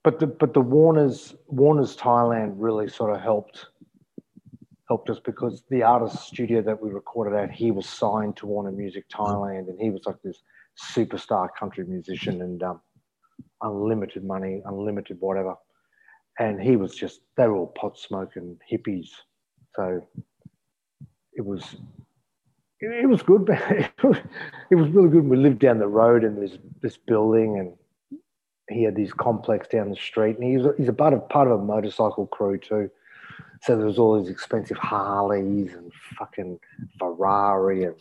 but 0.07 0.21
the 0.21 0.27
but 0.29 0.55
the 0.55 0.61
Warner's 0.61 1.35
Warner's 1.49 1.97
Thailand 1.97 2.55
really 2.59 2.89
sort 2.89 3.13
of 3.13 3.21
helped 3.21 3.67
helped 4.87 5.11
us 5.11 5.19
because 5.19 5.65
the 5.69 5.83
artist 5.83 6.29
studio 6.29 6.63
that 6.63 6.81
we 6.81 6.91
recorded 6.91 7.37
at, 7.37 7.51
he 7.51 7.73
was 7.73 7.89
signed 7.89 8.37
to 8.37 8.47
Warner 8.47 8.71
Music 8.71 9.05
Thailand, 9.09 9.69
and 9.69 9.77
he 9.81 9.91
was 9.91 10.03
like 10.07 10.23
this 10.23 10.45
superstar 10.95 11.49
country 11.59 11.85
musician 11.85 12.41
and 12.41 12.63
um, 12.63 12.81
unlimited 13.63 14.23
money, 14.23 14.63
unlimited 14.67 15.17
whatever. 15.19 15.57
And 16.39 16.63
he 16.63 16.77
was 16.77 16.95
just 16.95 17.23
they 17.37 17.49
were 17.49 17.57
all 17.57 17.75
pot 17.77 17.99
smoking 17.99 18.59
hippies, 18.73 19.09
so 19.75 20.07
it 21.33 21.45
was 21.45 21.75
it, 22.79 23.03
it 23.03 23.07
was 23.07 23.23
good. 23.23 23.49
it 23.51 24.77
was 24.77 24.89
really 24.91 25.09
good. 25.09 25.25
We 25.25 25.37
lived 25.37 25.59
down 25.59 25.81
the 25.81 25.89
road 25.89 26.23
in 26.23 26.41
this 26.41 26.59
this 26.81 26.97
building 26.97 27.59
and 27.59 27.73
he 28.69 28.83
had 28.83 28.97
these 28.97 29.13
complex 29.13 29.69
down 29.69 29.91
the 29.91 29.97
street, 29.97 30.39
and 30.39 30.45
he's 30.45 30.67
he's 30.77 30.89
a 30.89 30.93
part 30.93 31.13
of 31.13 31.29
part 31.29 31.49
of 31.49 31.61
a 31.61 31.65
motorcycle 31.65 32.27
crew 32.27 32.59
too. 32.59 32.91
So 33.63 33.77
there 33.77 33.87
was 33.87 33.99
all 33.99 34.21
these 34.21 34.31
expensive 34.31 34.77
Harleys 34.77 35.73
and 35.73 35.93
fucking 36.19 36.59
Ferrari, 36.99 37.85
and 37.85 37.95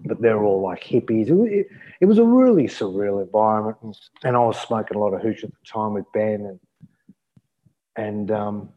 but 0.00 0.20
they're 0.20 0.42
all 0.42 0.62
like 0.62 0.82
hippies. 0.82 1.28
It, 1.28 1.52
it, 1.52 1.68
it 2.00 2.06
was 2.06 2.18
a 2.18 2.24
really 2.24 2.64
surreal 2.64 3.22
environment, 3.22 3.76
and, 4.24 4.36
I 4.36 4.40
was 4.40 4.58
smoking 4.58 4.96
a 4.96 5.00
lot 5.00 5.14
of 5.14 5.22
hooch 5.22 5.44
at 5.44 5.50
the 5.50 5.66
time 5.66 5.94
with 5.94 6.10
Ben, 6.12 6.44
and 6.46 6.60
and 7.96 8.30
um, 8.30 8.68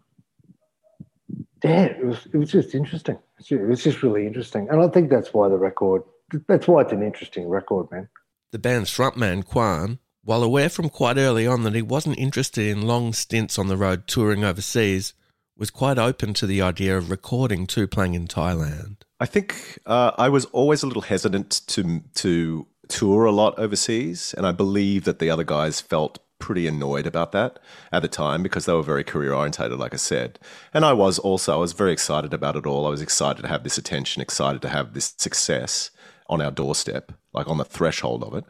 yeah, 1.64 1.86
it 1.86 2.06
was 2.06 2.28
it 2.32 2.38
was 2.38 2.52
just 2.52 2.76
interesting. 2.76 3.18
It 3.50 3.68
was 3.68 3.84
just 3.84 4.04
really 4.04 4.28
interesting, 4.28 4.70
and 4.70 4.82
I 4.82 4.88
think 4.88 5.10
that's 5.10 5.34
why 5.34 5.50
the 5.50 5.58
record. 5.58 6.04
That's 6.48 6.68
why 6.68 6.82
it's 6.82 6.94
an 6.94 7.04
interesting 7.04 7.50
record, 7.50 7.92
man. 7.92 8.08
The 8.52 8.60
band's 8.60 8.90
frontman 8.90 9.46
Quan 9.46 10.00
while 10.24 10.44
aware 10.44 10.70
from 10.70 10.90
quite 10.90 11.18
early 11.18 11.48
on 11.48 11.64
that 11.64 11.76
he 11.76 11.82
wasn't 11.82 12.18
interested 12.18 12.68
in 12.68 12.88
long 12.88 13.14
stints 13.14 13.58
on 13.58 13.68
the 13.68 13.78
road 13.78 14.08
touring 14.08 14.44
overseas, 14.44 15.14
was 15.58 15.70
quite 15.70 15.98
open 15.98 16.34
to 16.34 16.48
the 16.48 16.62
idea 16.62 16.98
of 16.98 17.12
recording 17.12 17.68
Tu-Plang 17.68 18.14
in 18.14 18.28
Thailand. 18.28 18.98
I 19.20 19.26
think 19.26 19.80
uh, 19.86 20.12
I 20.18 20.30
was 20.30 20.46
always 20.46 20.84
a 20.84 20.88
little 20.88 21.04
hesitant 21.04 21.62
to 21.68 22.02
to 22.16 22.68
tour 22.88 23.26
a 23.26 23.32
lot 23.32 23.58
overseas, 23.58 24.34
and 24.36 24.46
I 24.46 24.52
believe 24.52 25.06
that 25.06 25.20
the 25.20 25.30
other 25.30 25.44
guys 25.44 25.80
felt 25.80 26.20
pretty 26.40 26.68
annoyed 26.68 27.06
about 27.06 27.32
that 27.32 27.60
at 27.92 28.02
the 28.02 28.08
time 28.08 28.44
because 28.44 28.66
they 28.66 28.74
were 28.74 28.82
very 28.82 29.04
career 29.04 29.34
orientated, 29.34 29.78
like 29.78 29.94
I 29.94 29.98
said. 29.98 30.40
And 30.74 30.84
I 30.84 30.92
was 30.92 31.20
also, 31.20 31.54
I 31.54 31.58
was 31.58 31.74
very 31.74 31.94
excited 31.94 32.34
about 32.34 32.56
it 32.56 32.66
all. 32.66 32.88
I 32.88 32.90
was 32.90 33.02
excited 33.02 33.44
to 33.44 33.48
have 33.48 33.64
this 33.64 33.78
attention, 33.78 34.22
excited 34.22 34.62
to 34.64 34.70
have 34.70 34.94
this 34.94 35.14
success 35.18 35.92
on 36.28 36.42
our 36.42 36.52
doorstep, 36.52 37.12
like 37.34 37.48
on 37.48 37.60
the 37.60 37.66
threshold 37.66 38.24
of 38.24 38.34
it. 38.34 38.44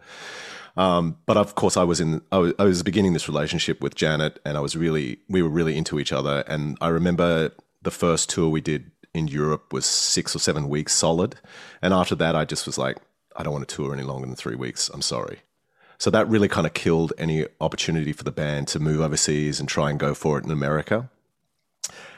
Um, 0.81 1.17
but 1.27 1.37
of 1.37 1.53
course, 1.53 1.77
I 1.77 1.83
was 1.83 2.01
in. 2.01 2.21
I 2.31 2.39
was, 2.39 2.53
I 2.57 2.63
was 2.63 2.81
beginning 2.81 3.13
this 3.13 3.27
relationship 3.27 3.81
with 3.81 3.93
Janet, 3.93 4.39
and 4.43 4.57
I 4.57 4.61
was 4.61 4.75
really. 4.75 5.19
We 5.29 5.43
were 5.43 5.49
really 5.49 5.77
into 5.77 5.99
each 5.99 6.11
other, 6.11 6.43
and 6.47 6.75
I 6.81 6.87
remember 6.87 7.51
the 7.83 7.91
first 7.91 8.31
tour 8.31 8.49
we 8.49 8.61
did 8.61 8.89
in 9.13 9.27
Europe 9.27 9.73
was 9.73 9.85
six 9.85 10.35
or 10.35 10.39
seven 10.39 10.69
weeks 10.69 10.95
solid, 10.95 11.35
and 11.83 11.93
after 11.93 12.15
that, 12.15 12.35
I 12.35 12.45
just 12.45 12.65
was 12.65 12.79
like, 12.79 12.97
I 13.35 13.43
don't 13.43 13.53
want 13.53 13.67
to 13.69 13.75
tour 13.75 13.93
any 13.93 14.01
longer 14.01 14.25
than 14.25 14.35
three 14.35 14.55
weeks. 14.55 14.89
I'm 14.91 15.03
sorry. 15.03 15.41
So 15.99 16.09
that 16.09 16.27
really 16.27 16.47
kind 16.47 16.65
of 16.65 16.73
killed 16.73 17.13
any 17.19 17.45
opportunity 17.59 18.11
for 18.11 18.23
the 18.23 18.31
band 18.31 18.67
to 18.69 18.79
move 18.79 19.01
overseas 19.01 19.59
and 19.59 19.69
try 19.69 19.91
and 19.91 19.99
go 19.99 20.15
for 20.15 20.39
it 20.39 20.45
in 20.45 20.49
America. 20.49 21.11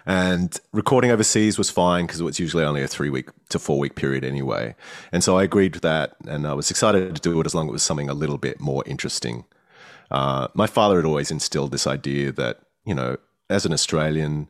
And 0.06 0.60
recording 0.74 1.12
overseas 1.12 1.58
was 1.58 1.70
fine 1.70 2.06
because 2.06 2.20
it 2.20 2.26
was 2.26 2.40
usually 2.40 2.64
only 2.64 2.84
a 2.84 2.88
three 2.88 3.10
week 3.10 3.30
to 3.50 3.60
four 3.60 3.80
week 3.80 3.96
period 3.96 4.24
anyway. 4.24 4.76
And 5.12 5.24
so 5.24 5.38
I 5.38 5.44
agreed 5.44 5.74
with 5.76 5.84
that 5.84 6.16
and 6.28 6.46
I 6.46 6.54
was 6.54 6.70
excited 6.70 7.16
to 7.16 7.22
do 7.22 7.40
it 7.40 7.46
as 7.46 7.56
long 7.56 7.68
as 7.68 7.70
it 7.70 7.74
was 7.74 7.84
something 7.84 8.10
a 8.10 8.14
little 8.14 8.38
bit 8.38 8.60
more 8.60 8.84
interesting. 8.86 9.46
Uh, 10.12 10.48
my 10.54 10.68
father 10.68 10.98
had 10.98 11.06
always 11.06 11.32
instilled 11.32 11.72
this 11.72 11.88
idea 11.88 12.32
that, 12.34 12.60
you 12.86 12.94
know, 12.94 13.18
as 13.50 13.66
an 13.66 13.74
Australian, 13.74 14.48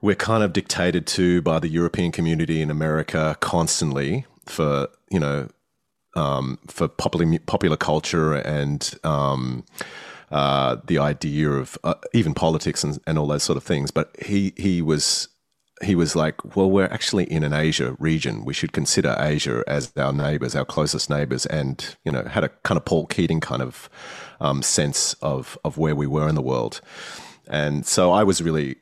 we're 0.00 0.14
kind 0.14 0.42
of 0.42 0.52
dictated 0.52 1.06
to 1.06 1.42
by 1.42 1.58
the 1.58 1.68
European 1.68 2.12
community 2.12 2.62
in 2.62 2.70
America 2.70 3.36
constantly 3.40 4.26
for, 4.46 4.88
you 5.10 5.18
know, 5.18 5.48
um, 6.14 6.58
for 6.66 6.88
popular 6.88 7.38
popular 7.46 7.76
culture 7.76 8.34
and 8.34 8.94
um, 9.04 9.64
uh, 10.30 10.76
the 10.86 10.98
idea 10.98 11.50
of 11.50 11.78
uh, 11.84 11.94
even 12.12 12.34
politics 12.34 12.84
and, 12.84 12.98
and 13.06 13.18
all 13.18 13.26
those 13.26 13.42
sort 13.42 13.56
of 13.56 13.64
things. 13.64 13.90
But 13.90 14.14
he 14.22 14.52
he 14.56 14.82
was 14.82 15.28
he 15.82 15.94
was 15.94 16.16
like, 16.16 16.56
well, 16.56 16.70
we're 16.70 16.86
actually 16.86 17.24
in 17.24 17.44
an 17.44 17.52
Asia 17.52 17.96
region. 17.98 18.44
We 18.44 18.54
should 18.54 18.72
consider 18.72 19.16
Asia 19.18 19.62
as 19.66 19.92
our 19.96 20.12
neighbors, 20.12 20.54
our 20.54 20.64
closest 20.64 21.08
neighbors, 21.08 21.46
and 21.46 21.96
you 22.04 22.12
know, 22.12 22.24
had 22.24 22.44
a 22.44 22.48
kind 22.48 22.76
of 22.76 22.84
Paul 22.84 23.06
Keating 23.06 23.40
kind 23.40 23.62
of 23.62 23.88
um, 24.40 24.62
sense 24.62 25.14
of 25.14 25.58
of 25.64 25.78
where 25.78 25.94
we 25.94 26.06
were 26.06 26.28
in 26.28 26.34
the 26.34 26.42
world. 26.42 26.80
And 27.48 27.86
so 27.86 28.12
I 28.12 28.24
was 28.24 28.42
really 28.42 28.76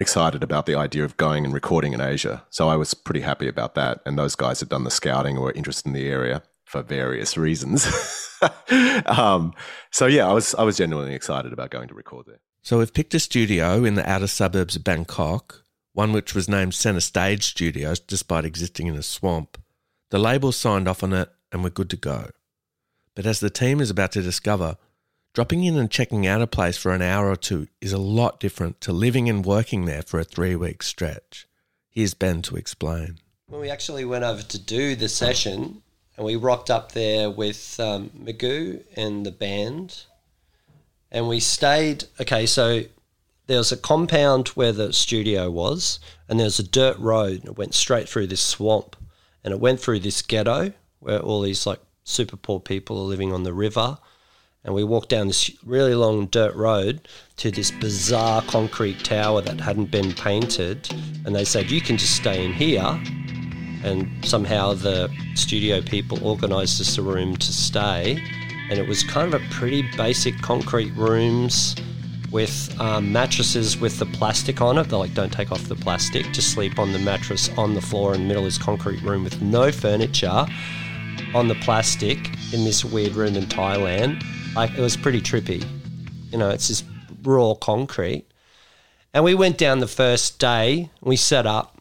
excited 0.00 0.42
about 0.42 0.66
the 0.66 0.74
idea 0.74 1.04
of 1.04 1.16
going 1.16 1.44
and 1.44 1.54
recording 1.54 1.92
in 1.92 2.00
Asia. 2.00 2.44
So 2.50 2.68
I 2.68 2.76
was 2.76 2.94
pretty 2.94 3.20
happy 3.20 3.48
about 3.48 3.74
that. 3.74 4.00
And 4.04 4.18
those 4.18 4.34
guys 4.34 4.60
had 4.60 4.68
done 4.68 4.84
the 4.84 4.90
scouting 4.90 5.40
were 5.40 5.52
interested 5.52 5.86
in 5.86 5.94
the 5.94 6.08
area 6.08 6.42
for 6.74 6.82
various 6.82 7.36
reasons. 7.36 7.86
um, 9.06 9.54
so 9.92 10.06
yeah, 10.06 10.28
I 10.28 10.32
was 10.32 10.56
I 10.56 10.64
was 10.64 10.76
genuinely 10.76 11.14
excited 11.14 11.52
about 11.52 11.70
going 11.70 11.86
to 11.86 11.94
record 11.94 12.26
there. 12.26 12.40
So 12.62 12.78
we've 12.78 12.92
picked 12.92 13.14
a 13.14 13.20
studio 13.20 13.84
in 13.84 13.94
the 13.94 14.10
outer 14.10 14.26
suburbs 14.26 14.74
of 14.74 14.82
Bangkok, 14.82 15.62
one 15.92 16.12
which 16.12 16.34
was 16.34 16.48
named 16.48 16.74
Centre 16.74 17.00
Stage 17.00 17.44
Studios 17.44 18.00
despite 18.00 18.44
existing 18.44 18.88
in 18.88 18.96
a 18.96 19.04
swamp. 19.04 19.56
The 20.10 20.18
label 20.18 20.50
signed 20.50 20.88
off 20.88 21.04
on 21.04 21.12
it 21.12 21.28
and 21.52 21.62
we're 21.62 21.70
good 21.70 21.90
to 21.90 21.96
go. 21.96 22.30
But 23.14 23.24
as 23.24 23.38
the 23.38 23.50
team 23.50 23.80
is 23.80 23.90
about 23.90 24.10
to 24.12 24.22
discover, 24.22 24.76
dropping 25.32 25.62
in 25.62 25.76
and 25.76 25.88
checking 25.88 26.26
out 26.26 26.42
a 26.42 26.48
place 26.48 26.76
for 26.76 26.92
an 26.92 27.02
hour 27.02 27.30
or 27.30 27.36
two 27.36 27.68
is 27.80 27.92
a 27.92 27.98
lot 27.98 28.40
different 28.40 28.80
to 28.80 28.92
living 28.92 29.28
and 29.28 29.46
working 29.46 29.84
there 29.84 30.02
for 30.02 30.18
a 30.18 30.24
three 30.24 30.56
week 30.56 30.82
stretch. 30.82 31.46
Here's 31.88 32.14
Ben 32.14 32.42
to 32.42 32.56
explain. 32.56 33.18
When 33.46 33.60
we 33.60 33.70
actually 33.70 34.04
went 34.04 34.24
over 34.24 34.42
to 34.42 34.58
do 34.58 34.96
the 34.96 35.08
session, 35.08 35.83
and 36.16 36.24
we 36.24 36.36
rocked 36.36 36.70
up 36.70 36.92
there 36.92 37.30
with 37.30 37.78
um, 37.80 38.10
Magoo 38.10 38.82
and 38.96 39.26
the 39.26 39.32
band, 39.32 40.04
and 41.10 41.28
we 41.28 41.40
stayed. 41.40 42.04
Okay, 42.20 42.46
so 42.46 42.82
there 43.46 43.58
was 43.58 43.72
a 43.72 43.76
compound 43.76 44.48
where 44.48 44.72
the 44.72 44.92
studio 44.92 45.50
was, 45.50 45.98
and 46.28 46.38
there 46.38 46.46
was 46.46 46.58
a 46.58 46.68
dirt 46.68 46.98
road, 46.98 47.40
and 47.40 47.48
it 47.48 47.58
went 47.58 47.74
straight 47.74 48.08
through 48.08 48.28
this 48.28 48.42
swamp, 48.42 48.96
and 49.42 49.52
it 49.52 49.60
went 49.60 49.80
through 49.80 50.00
this 50.00 50.22
ghetto 50.22 50.72
where 51.00 51.20
all 51.20 51.42
these 51.42 51.66
like 51.66 51.80
super 52.04 52.36
poor 52.36 52.60
people 52.60 52.98
are 52.98 53.04
living 53.04 53.32
on 53.32 53.42
the 53.42 53.52
river. 53.52 53.98
And 54.64 54.74
we 54.74 54.82
walked 54.82 55.10
down 55.10 55.26
this 55.26 55.50
really 55.62 55.94
long 55.94 56.26
dirt 56.26 56.54
road 56.54 57.06
to 57.36 57.50
this 57.50 57.70
bizarre 57.70 58.40
concrete 58.42 59.04
tower 59.04 59.42
that 59.42 59.60
hadn't 59.60 59.90
been 59.90 60.12
painted. 60.12 60.88
And 61.26 61.34
they 61.34 61.44
said, 61.44 61.70
You 61.70 61.82
can 61.82 61.98
just 61.98 62.16
stay 62.16 62.42
in 62.42 62.54
here. 62.54 62.98
And 63.84 64.24
somehow 64.24 64.72
the 64.72 65.08
studio 65.34 65.80
people 65.82 66.26
organised 66.26 66.80
us 66.80 66.98
a 66.98 67.02
room 67.02 67.36
to 67.36 67.52
stay. 67.52 68.18
And 68.70 68.78
it 68.78 68.88
was 68.88 69.04
kind 69.04 69.32
of 69.32 69.40
a 69.40 69.44
pretty 69.50 69.82
basic 69.96 70.40
concrete 70.40 70.90
rooms 70.96 71.76
with 72.32 72.74
um, 72.80 73.12
mattresses 73.12 73.78
with 73.78 73.98
the 74.00 74.06
plastic 74.06 74.60
on 74.60 74.78
it. 74.78 74.88
They're 74.88 74.98
like, 74.98 75.14
don't 75.14 75.32
take 75.32 75.52
off 75.52 75.68
the 75.68 75.76
plastic. 75.76 76.24
Just 76.32 76.52
sleep 76.52 76.80
on 76.80 76.92
the 76.92 76.98
mattress 76.98 77.48
on 77.56 77.74
the 77.74 77.80
floor 77.80 78.14
in 78.14 78.22
the 78.22 78.26
middle 78.26 78.42
of 78.42 78.48
this 78.48 78.58
concrete 78.58 79.00
room 79.02 79.22
with 79.22 79.40
no 79.40 79.70
furniture 79.70 80.44
on 81.34 81.46
the 81.46 81.54
plastic 81.56 82.18
in 82.52 82.64
this 82.64 82.84
weird 82.84 83.12
room 83.12 83.36
in 83.36 83.44
Thailand. 83.44 84.24
Like, 84.56 84.70
it 84.76 84.80
was 84.80 84.96
pretty 84.96 85.20
trippy. 85.20 85.64
You 86.32 86.38
know, 86.38 86.48
it's 86.50 86.68
just 86.68 86.84
raw 87.22 87.54
concrete. 87.54 88.24
And 89.12 89.22
we 89.22 89.34
went 89.34 89.58
down 89.58 89.78
the 89.78 89.86
first 89.86 90.40
day, 90.40 90.90
we 91.00 91.14
set 91.14 91.46
up. 91.46 91.73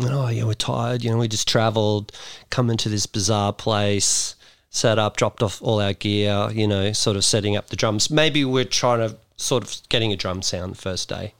Oh, 0.00 0.28
yeah, 0.28 0.44
we're 0.44 0.54
tired. 0.54 1.02
You 1.02 1.10
know, 1.10 1.18
we 1.18 1.28
just 1.28 1.48
traveled, 1.48 2.12
come 2.50 2.70
into 2.70 2.88
this 2.88 3.06
bizarre 3.06 3.52
place 3.52 4.36
set 4.76 4.98
up, 4.98 5.16
dropped 5.16 5.42
off 5.42 5.62
all 5.62 5.80
our 5.80 5.94
gear, 5.94 6.50
you 6.52 6.68
know, 6.68 6.92
sort 6.92 7.16
of 7.16 7.24
setting 7.24 7.56
up 7.56 7.68
the 7.68 7.76
drums. 7.76 8.10
Maybe 8.10 8.44
we're 8.44 8.64
trying 8.64 8.98
to 9.08 9.16
sort 9.36 9.64
of 9.64 9.88
getting 9.88 10.12
a 10.12 10.16
drum 10.16 10.42
sound 10.42 10.72
the 10.72 10.80
first 10.80 11.08
day. 11.08 11.32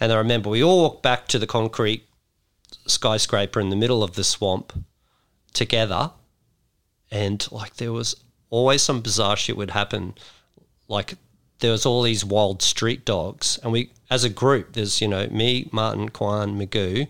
And 0.00 0.10
I 0.10 0.16
remember 0.16 0.48
we 0.48 0.62
all 0.62 0.82
walked 0.82 1.02
back 1.02 1.28
to 1.28 1.38
the 1.38 1.46
concrete 1.46 2.06
skyscraper 2.86 3.60
in 3.60 3.70
the 3.70 3.76
middle 3.76 4.02
of 4.02 4.14
the 4.14 4.24
swamp 4.24 4.72
together. 5.52 6.12
And 7.10 7.46
like 7.52 7.76
there 7.76 7.92
was 7.92 8.16
always 8.48 8.82
some 8.82 9.02
bizarre 9.02 9.36
shit 9.36 9.56
would 9.56 9.70
happen. 9.70 10.14
Like 10.88 11.14
there 11.60 11.72
was 11.72 11.84
all 11.84 12.02
these 12.02 12.24
wild 12.24 12.62
street 12.62 13.04
dogs. 13.04 13.58
And 13.62 13.70
we, 13.72 13.90
as 14.10 14.24
a 14.24 14.30
group, 14.30 14.72
there's, 14.72 15.00
you 15.00 15.08
know, 15.08 15.26
me, 15.28 15.68
Martin, 15.72 16.08
Quan, 16.08 16.58
Magoo, 16.58 17.08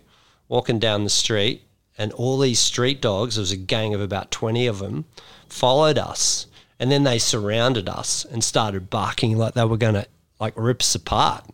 walking 0.52 0.78
down 0.78 1.04
the 1.04 1.10
street. 1.10 1.62
And 1.98 2.12
all 2.12 2.38
these 2.38 2.58
street 2.58 3.02
dogs, 3.02 3.34
there 3.34 3.42
was 3.42 3.52
a 3.52 3.56
gang 3.56 3.94
of 3.94 4.00
about 4.00 4.30
20 4.30 4.66
of 4.66 4.78
them, 4.78 5.04
followed 5.48 5.98
us 5.98 6.46
and 6.82 6.90
then 6.90 7.04
they 7.04 7.20
surrounded 7.20 7.88
us 7.88 8.24
and 8.24 8.42
started 8.42 8.90
barking 8.90 9.38
like 9.38 9.54
they 9.54 9.64
were 9.64 9.76
going 9.76 9.94
to 9.94 10.04
like 10.40 10.52
rip 10.56 10.80
us 10.80 10.96
apart. 10.96 11.44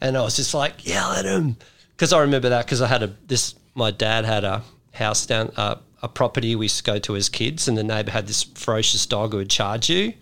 And 0.00 0.16
I 0.16 0.22
was 0.22 0.34
just 0.34 0.52
like, 0.52 0.84
yell 0.84 1.12
at 1.12 1.24
them. 1.24 1.56
Because 1.92 2.12
I 2.12 2.22
remember 2.22 2.48
that 2.48 2.66
because 2.66 2.82
I 2.82 2.88
had 2.88 3.04
a, 3.04 3.14
this, 3.28 3.54
my 3.76 3.92
dad 3.92 4.24
had 4.24 4.42
a 4.42 4.64
house 4.94 5.26
down, 5.26 5.52
uh, 5.56 5.76
a 6.02 6.08
property 6.08 6.56
we 6.56 6.64
used 6.64 6.78
to 6.78 6.82
go 6.82 6.98
to 6.98 7.14
as 7.14 7.28
kids, 7.28 7.68
and 7.68 7.78
the 7.78 7.84
neighbor 7.84 8.10
had 8.10 8.26
this 8.26 8.42
ferocious 8.42 9.06
dog 9.06 9.30
who 9.30 9.36
would 9.36 9.48
charge 9.48 9.88
you. 9.88 10.12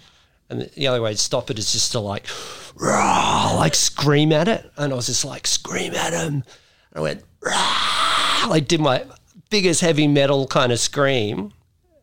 And 0.51 0.69
the 0.77 0.89
only 0.89 1.01
way 1.01 1.13
to 1.13 1.19
stop 1.19 1.51
it 1.51 1.59
is 1.59 1.73
just 1.73 1.93
to 1.93 2.01
like, 2.01 2.27
rah, 2.75 3.55
like 3.57 3.75
scream 3.75 4.33
at 4.33 4.49
it. 4.49 4.71
And 4.77 4.93
I 4.93 4.97
was 4.97 5.07
just 5.07 5.25
like, 5.25 5.47
scream 5.47 5.95
at 5.95 6.13
him. 6.13 6.35
And 6.35 6.45
I 6.95 7.01
went, 7.01 7.23
rah, 7.43 8.47
like 8.49 8.69
did 8.69 8.81
my 8.81 9.05
biggest 9.51 9.81
heavy 9.81 10.07
metal 10.07 10.47
kind 10.47 10.73
of 10.73 10.79
scream 10.79 11.53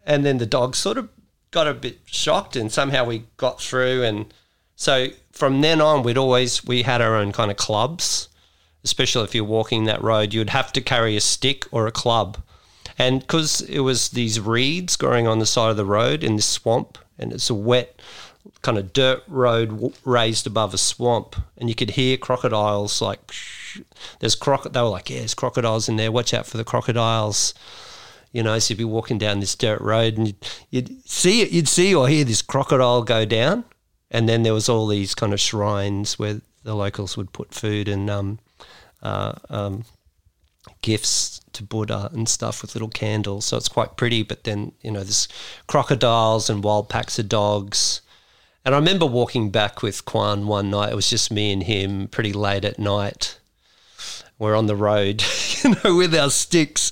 and 0.05 0.25
then 0.25 0.37
the 0.37 0.45
dog 0.45 0.75
sort 0.75 0.97
of 0.97 1.09
got 1.51 1.67
a 1.67 1.73
bit 1.73 1.99
shocked 2.05 2.55
and 2.55 2.71
somehow 2.71 3.03
we 3.03 3.23
got 3.37 3.61
through 3.61 4.03
and 4.03 4.33
so 4.75 5.07
from 5.31 5.61
then 5.61 5.79
on 5.79 6.03
we'd 6.03 6.17
always 6.17 6.65
we 6.65 6.83
had 6.83 7.01
our 7.01 7.15
own 7.15 7.31
kind 7.31 7.49
of 7.49 7.57
clubs 7.57 8.27
especially 8.87 9.23
if 9.25 9.35
you're 9.35 9.43
walking 9.43 9.83
that 9.83 10.01
road 10.01 10.33
you'd 10.33 10.49
have 10.51 10.71
to 10.71 10.81
carry 10.81 11.17
a 11.17 11.21
stick 11.21 11.65
or 11.71 11.87
a 11.87 11.91
club. 11.91 12.37
And 12.97 13.19
because 13.19 13.61
it 13.61 13.79
was 13.79 14.09
these 14.09 14.39
reeds 14.39 14.95
growing 14.95 15.27
on 15.27 15.39
the 15.39 15.45
side 15.45 15.69
of 15.69 15.77
the 15.77 15.85
road 15.85 16.23
in 16.23 16.37
this 16.37 16.45
swamp 16.45 16.97
and 17.19 17.33
it's 17.33 17.49
a 17.49 17.53
wet 17.53 18.01
kind 18.61 18.77
of 18.77 18.91
dirt 18.93 19.23
road 19.27 19.93
raised 20.03 20.47
above 20.47 20.73
a 20.73 20.77
swamp 20.77 21.35
and 21.57 21.69
you 21.69 21.75
could 21.75 21.91
hear 21.91 22.17
crocodiles 22.17 23.01
like 23.01 23.19
there's 24.19 24.35
croc 24.35 24.63
they 24.71 24.81
were 24.81 24.87
like 24.87 25.09
yeah 25.09 25.19
there's 25.19 25.33
crocodiles 25.33 25.87
in 25.87 25.95
there 25.95 26.11
watch 26.11 26.33
out 26.33 26.45
for 26.45 26.57
the 26.57 26.63
crocodiles 26.63 27.53
you 28.31 28.43
know, 28.43 28.59
so 28.59 28.71
you'd 28.71 28.77
be 28.77 28.83
walking 28.83 29.17
down 29.17 29.39
this 29.39 29.55
dirt 29.55 29.81
road 29.81 30.17
and 30.17 30.27
you'd, 30.27 30.47
you'd 30.69 31.09
see 31.09 31.41
it, 31.41 31.51
you'd 31.51 31.67
see 31.67 31.95
or 31.95 32.07
hear 32.07 32.23
this 32.23 32.41
crocodile 32.41 33.03
go 33.03 33.25
down, 33.25 33.63
and 34.11 34.27
then 34.27 34.43
there 34.43 34.53
was 34.53 34.69
all 34.69 34.87
these 34.87 35.15
kind 35.15 35.33
of 35.33 35.39
shrines 35.39 36.19
where 36.19 36.41
the 36.63 36.75
locals 36.75 37.17
would 37.17 37.33
put 37.33 37.53
food 37.53 37.87
and 37.87 38.09
um, 38.09 38.39
uh, 39.01 39.33
um, 39.49 39.85
gifts 40.81 41.41
to 41.53 41.63
Buddha 41.63 42.09
and 42.13 42.27
stuff 42.27 42.61
with 42.61 42.75
little 42.75 42.89
candles. 42.89 43.45
So 43.45 43.57
it's 43.57 43.69
quite 43.69 43.97
pretty. 43.97 44.23
But 44.23 44.43
then 44.43 44.73
you 44.81 44.91
know, 44.91 45.03
there's 45.03 45.27
crocodiles 45.67 46.49
and 46.49 46.63
wild 46.63 46.89
packs 46.89 47.17
of 47.17 47.29
dogs. 47.29 48.01
And 48.67 48.75
I 48.75 48.79
remember 48.79 49.05
walking 49.05 49.49
back 49.49 49.81
with 49.81 50.03
Quan 50.03 50.45
one 50.45 50.69
night. 50.69 50.91
It 50.91 50.95
was 50.95 51.09
just 51.09 51.31
me 51.31 51.51
and 51.53 51.63
him, 51.63 52.09
pretty 52.09 52.33
late 52.33 52.65
at 52.65 52.77
night 52.77 53.39
we're 54.39 54.55
on 54.55 54.67
the 54.67 54.75
road, 54.75 55.23
you 55.63 55.75
know, 55.83 55.95
with 55.95 56.13
our 56.15 56.29
sticks. 56.29 56.91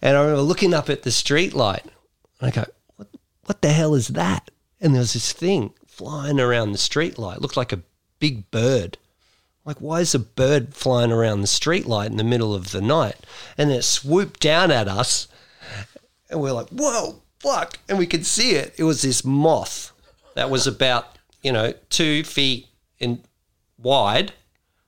And 0.00 0.16
I 0.16 0.20
remember 0.20 0.42
looking 0.42 0.74
up 0.74 0.88
at 0.88 1.02
the 1.02 1.10
street 1.10 1.54
light. 1.54 1.84
And 2.40 2.48
I 2.48 2.50
go, 2.50 2.64
what, 2.96 3.08
what 3.44 3.62
the 3.62 3.72
hell 3.72 3.94
is 3.94 4.08
that? 4.08 4.50
And 4.80 4.94
there 4.94 5.00
was 5.00 5.14
this 5.14 5.32
thing 5.32 5.72
flying 5.86 6.38
around 6.38 6.72
the 6.72 6.78
street 6.78 7.18
light. 7.18 7.38
It 7.38 7.42
looked 7.42 7.56
like 7.56 7.72
a 7.72 7.82
big 8.18 8.50
bird. 8.50 8.98
Like, 9.64 9.78
why 9.78 10.00
is 10.00 10.14
a 10.14 10.20
bird 10.20 10.74
flying 10.74 11.10
around 11.10 11.40
the 11.40 11.48
street 11.48 11.86
light 11.86 12.10
in 12.10 12.18
the 12.18 12.24
middle 12.24 12.54
of 12.54 12.70
the 12.70 12.82
night? 12.82 13.16
And 13.58 13.72
it 13.72 13.82
swooped 13.82 14.38
down 14.38 14.70
at 14.70 14.86
us. 14.86 15.26
And 16.30 16.40
we're 16.40 16.52
like, 16.52 16.68
whoa, 16.68 17.22
fuck. 17.40 17.78
And 17.88 17.98
we 17.98 18.06
could 18.06 18.26
see 18.26 18.52
it. 18.52 18.74
It 18.76 18.84
was 18.84 19.02
this 19.02 19.24
moth 19.24 19.92
that 20.36 20.50
was 20.50 20.66
about, 20.66 21.18
you 21.42 21.50
know, 21.50 21.72
two 21.90 22.22
feet 22.22 22.68
in 22.98 23.20
wide. 23.78 24.32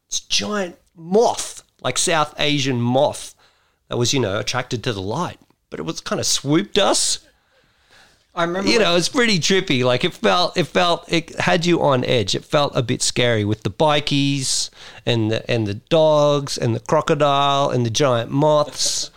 It's 0.07 0.21
giant 0.21 0.77
moth 0.95 1.63
like 1.83 1.99
South 1.99 2.35
Asian 2.39 2.81
moth 2.81 3.35
that 3.89 3.97
was, 3.97 4.13
you 4.13 4.21
know, 4.21 4.39
attracted 4.39 4.85
to 4.85 4.93
the 4.93 5.03
light. 5.03 5.41
But 5.71 5.81
it 5.81 5.83
was 5.83 6.01
kind 6.01 6.21
of 6.21 6.27
swooped 6.27 6.79
us. 6.79 7.21
I 8.35 8.45
remember. 8.45 8.71
You 8.71 8.79
know, 8.79 8.95
it's 8.95 9.09
pretty 9.09 9.39
trippy. 9.39 9.85
Like 9.85 10.05
it 10.05 10.15
felt, 10.15 10.57
it 10.57 10.65
felt, 10.65 11.11
it 11.13 11.35
had 11.41 11.67
you 11.67 11.83
on 11.83 12.05
edge. 12.05 12.35
It 12.35 12.45
felt 12.45 12.77
a 12.77 12.83
bit 12.83 13.03
scary 13.03 13.45
with 13.45 13.63
the 13.63 13.71
bikies 13.71 14.71
and 15.05 15.31
the 15.31 15.51
and 15.51 15.67
the 15.67 15.75
dogs 15.75 16.57
and 16.57 16.75
the 16.75 16.81
crocodile 16.81 17.71
and 17.71 17.85
the 17.85 17.91
giant 17.91 18.31
moths. 18.31 19.11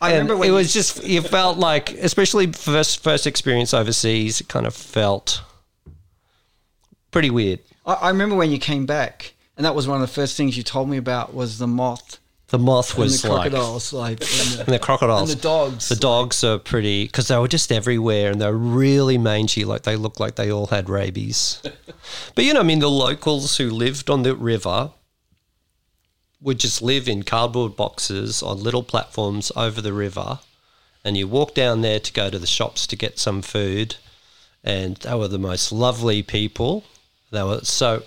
I 0.00 0.12
remember 0.12 0.36
when 0.36 0.48
it 0.48 0.50
you- 0.52 0.56
was 0.56 0.72
just 0.72 1.04
you 1.04 1.20
felt 1.22 1.58
like, 1.58 1.92
especially 1.94 2.46
first 2.52 3.02
first 3.02 3.26
experience 3.26 3.74
overseas, 3.74 4.40
it 4.40 4.48
kind 4.48 4.66
of 4.66 4.74
felt 4.74 5.42
pretty 7.10 7.30
weird. 7.30 7.60
I, 7.86 7.94
I 7.94 8.08
remember 8.08 8.36
when 8.36 8.50
you 8.50 8.58
came 8.58 8.86
back, 8.86 9.34
and 9.56 9.64
that 9.64 9.74
was 9.74 9.86
one 9.86 10.00
of 10.00 10.08
the 10.08 10.12
first 10.12 10.36
things 10.36 10.56
you 10.56 10.62
told 10.62 10.88
me 10.88 10.96
about 10.96 11.34
was 11.34 11.58
the 11.58 11.66
moth 11.66 12.18
The 12.48 12.58
moth 12.58 12.90
and 12.92 12.98
was 13.00 13.22
the 13.22 13.28
like 13.28 13.50
crocodiles, 13.50 13.92
like, 13.92 14.20
and 14.20 14.48
the, 14.52 14.60
and 14.66 14.68
the 14.74 14.78
crocodiles 14.78 15.30
and 15.30 15.38
the 15.38 15.42
dogs. 15.42 15.88
The 15.88 15.96
dogs 15.96 16.42
are 16.44 16.58
pretty 16.58 17.04
because 17.04 17.28
they 17.28 17.36
were 17.38 17.48
just 17.48 17.70
everywhere 17.70 18.30
and 18.30 18.40
they're 18.40 18.52
really 18.52 19.18
mangy. 19.18 19.64
Like 19.64 19.82
they 19.82 19.96
looked 19.96 20.20
like 20.20 20.36
they 20.36 20.50
all 20.50 20.66
had 20.68 20.88
rabies. 20.88 21.60
but 22.34 22.44
you 22.44 22.54
know, 22.54 22.60
I 22.60 22.64
mean, 22.64 22.78
the 22.80 22.90
locals 22.90 23.56
who 23.58 23.70
lived 23.70 24.08
on 24.10 24.22
the 24.22 24.34
river 24.34 24.92
would 26.40 26.58
just 26.58 26.80
live 26.80 27.08
in 27.08 27.22
cardboard 27.22 27.76
boxes 27.76 28.42
on 28.42 28.62
little 28.62 28.82
platforms 28.82 29.52
over 29.56 29.80
the 29.80 29.92
river, 29.92 30.40
and 31.04 31.16
you 31.16 31.28
walk 31.28 31.54
down 31.54 31.80
there 31.80 32.00
to 32.00 32.12
go 32.12 32.30
to 32.30 32.38
the 32.38 32.46
shops 32.46 32.86
to 32.86 32.96
get 32.96 33.18
some 33.18 33.42
food, 33.42 33.96
and 34.64 34.96
they 34.96 35.14
were 35.14 35.28
the 35.28 35.38
most 35.38 35.72
lovely 35.72 36.22
people. 36.22 36.84
They 37.30 37.42
were 37.42 37.60
so 37.62 38.02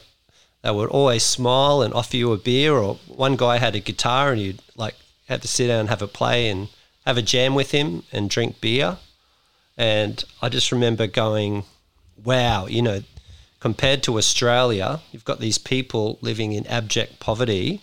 they 0.64 0.72
would 0.72 0.90
always 0.90 1.24
smile 1.24 1.82
and 1.82 1.94
offer 1.94 2.18
you 2.18 2.32
a 2.32 2.38
beer. 2.38 2.74
Or 2.74 2.96
one 3.08 3.36
guy 3.36 3.58
had 3.58 3.76
a 3.76 3.80
guitar 3.80 4.32
and 4.32 4.42
you'd 4.42 4.62
like 4.76 4.96
have 5.28 5.42
to 5.42 5.48
sit 5.48 5.68
down 5.68 5.82
and 5.82 5.90
have 5.90 6.02
a 6.02 6.08
play 6.08 6.50
and 6.50 6.70
have 7.06 7.18
a 7.18 7.22
jam 7.22 7.54
with 7.54 7.72
him 7.72 8.04
and 8.12 8.30
drink 8.30 8.62
beer. 8.62 8.98
And 9.78 10.24
I 10.42 10.50
just 10.50 10.72
remember 10.72 11.06
going, 11.08 11.66
wow, 12.24 12.68
you 12.68 12.82
know, 12.82 13.04
compared 13.60 14.04
to 14.04 14.18
Australia, 14.18 15.02
you've 15.12 15.26
got 15.26 15.40
these 15.40 15.58
people 15.58 16.18
living 16.22 16.54
in 16.54 16.66
abject 16.68 17.20
poverty 17.20 17.82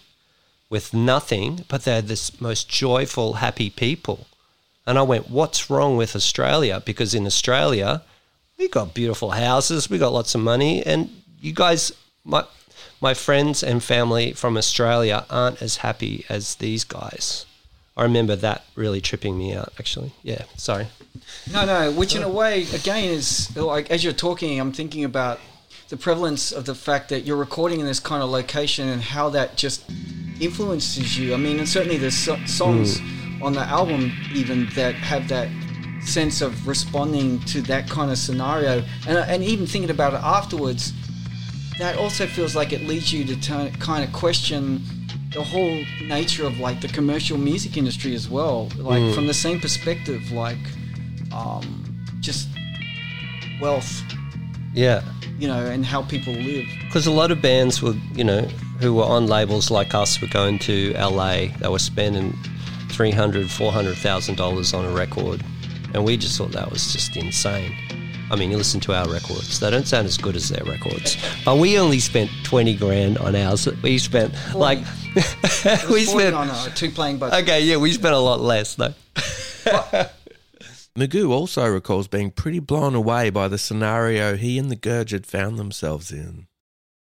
with 0.70 0.94
nothing, 0.94 1.64
but 1.68 1.84
they're 1.84 2.00
this 2.00 2.40
most 2.40 2.68
joyful, 2.68 3.34
happy 3.34 3.68
people. 3.68 4.26
And 4.86 4.98
I 4.98 5.02
went, 5.02 5.28
what's 5.28 5.68
wrong 5.68 5.96
with 5.96 6.16
Australia? 6.16 6.80
Because 6.84 7.12
in 7.12 7.26
Australia, 7.26 8.02
we 8.56 8.68
got 8.68 8.94
beautiful 8.94 9.32
houses, 9.32 9.90
we 9.90 9.98
got 9.98 10.12
lots 10.12 10.34
of 10.34 10.40
money, 10.40 10.84
and 10.86 11.10
you 11.40 11.52
guys, 11.52 11.92
my 12.24 12.44
my 13.00 13.14
friends 13.14 13.62
and 13.62 13.82
family 13.82 14.32
from 14.32 14.56
Australia 14.56 15.24
aren't 15.30 15.62
as 15.62 15.76
happy 15.78 16.24
as 16.28 16.56
these 16.56 16.84
guys. 16.84 17.46
I 17.96 18.02
remember 18.02 18.36
that 18.36 18.64
really 18.74 19.00
tripping 19.00 19.38
me 19.38 19.54
out. 19.54 19.72
Actually, 19.78 20.12
yeah. 20.22 20.44
Sorry. 20.56 20.86
No, 21.50 21.64
no. 21.64 21.90
Which 21.92 22.14
in 22.14 22.22
a 22.22 22.28
way, 22.28 22.64
again, 22.74 23.04
is 23.04 23.54
like 23.56 23.90
as 23.90 24.04
you're 24.04 24.12
talking, 24.12 24.60
I'm 24.60 24.72
thinking 24.72 25.04
about 25.04 25.40
the 25.88 25.96
prevalence 25.96 26.52
of 26.52 26.66
the 26.66 26.74
fact 26.74 27.08
that 27.08 27.24
you're 27.24 27.36
recording 27.36 27.80
in 27.80 27.86
this 27.86 28.00
kind 28.00 28.22
of 28.22 28.30
location 28.30 28.88
and 28.88 29.02
how 29.02 29.30
that 29.30 29.56
just 29.56 29.82
influences 30.40 31.18
you. 31.18 31.34
I 31.34 31.36
mean, 31.36 31.58
and 31.58 31.68
certainly 31.68 31.98
there's 31.98 32.16
so- 32.16 32.44
songs 32.46 33.00
mm. 33.00 33.42
on 33.42 33.52
the 33.52 33.60
album 33.60 34.12
even 34.34 34.68
that 34.74 34.94
have 34.94 35.28
that 35.28 35.48
sense 36.02 36.40
of 36.40 36.66
responding 36.66 37.38
to 37.40 37.60
that 37.62 37.88
kind 37.88 38.10
of 38.10 38.18
scenario, 38.18 38.82
and 39.06 39.18
uh, 39.18 39.24
and 39.28 39.42
even 39.44 39.66
thinking 39.66 39.90
about 39.90 40.14
it 40.14 40.20
afterwards, 40.22 40.92
that 41.78 41.98
also 41.98 42.26
feels 42.26 42.56
like 42.56 42.72
it 42.72 42.82
leads 42.86 43.12
you 43.12 43.24
to 43.24 43.40
turn, 43.40 43.70
kind 43.72 44.02
of 44.02 44.12
question 44.12 44.82
the 45.32 45.44
whole 45.44 45.84
nature 46.02 46.44
of 46.44 46.58
like 46.58 46.80
the 46.80 46.88
commercial 46.88 47.38
music 47.38 47.76
industry 47.76 48.14
as 48.14 48.28
well, 48.28 48.68
like 48.76 49.00
mm. 49.00 49.14
from 49.14 49.26
the 49.26 49.34
same 49.34 49.60
perspective, 49.60 50.32
like 50.32 50.58
um, 51.32 52.04
just 52.20 52.48
wealth, 53.60 54.02
Yeah. 54.74 55.02
you 55.38 55.46
know, 55.46 55.64
and 55.66 55.86
how 55.86 56.02
people 56.02 56.32
live. 56.32 56.66
Because 56.84 57.06
a 57.06 57.12
lot 57.12 57.30
of 57.30 57.40
bands 57.40 57.80
were, 57.80 57.94
you 58.14 58.24
know, 58.24 58.48
who 58.80 58.94
were 58.94 59.04
on 59.04 59.26
labels 59.26 59.70
like 59.70 59.94
us 59.94 60.20
were 60.20 60.28
going 60.28 60.58
to 60.60 60.92
LA. 60.94 61.46
They 61.58 61.68
were 61.68 61.78
spending 61.78 62.36
three 62.90 63.10
hundred, 63.10 63.50
four 63.50 63.72
hundred 63.72 63.96
thousand 63.98 64.36
dollars 64.36 64.72
on 64.74 64.84
a 64.84 64.90
record, 64.90 65.42
and 65.94 66.04
we 66.04 66.16
just 66.16 66.36
thought 66.38 66.52
that 66.52 66.70
was 66.70 66.92
just 66.92 67.16
insane. 67.16 67.74
I 68.32 68.36
mean, 68.36 68.50
you 68.52 68.56
listen 68.56 68.80
to 68.80 68.94
our 68.94 69.08
records; 69.08 69.58
they 69.60 69.70
don't 69.70 69.86
sound 69.86 70.06
as 70.06 70.16
good 70.16 70.36
as 70.36 70.48
their 70.48 70.64
records. 70.64 71.16
But 71.44 71.58
we 71.58 71.78
only 71.78 71.98
spent 71.98 72.30
twenty 72.44 72.74
grand 72.76 73.18
on 73.18 73.34
ours. 73.36 73.68
We 73.82 73.98
spent 73.98 74.32
like 74.54 74.78
we 75.14 75.22
It 75.22 75.88
was 75.88 76.06
40 76.06 76.06
spent. 76.06 76.34
on 76.36 76.48
a 76.50 76.70
Tu-Plang, 76.74 77.18
but 77.18 77.32
Okay, 77.42 77.62
yeah, 77.62 77.76
we 77.76 77.92
spent 77.92 78.14
a 78.14 78.18
lot 78.18 78.40
less 78.40 78.76
though. 78.76 78.94
Magoo 80.98 81.30
also 81.30 81.66
recalls 81.66 82.08
being 82.08 82.30
pretty 82.30 82.58
blown 82.58 82.94
away 82.94 83.30
by 83.30 83.48
the 83.48 83.58
scenario 83.58 84.36
he 84.36 84.58
and 84.58 84.70
the 84.70 84.76
Gurge 84.76 85.12
had 85.12 85.26
found 85.26 85.58
themselves 85.58 86.10
in. 86.10 86.46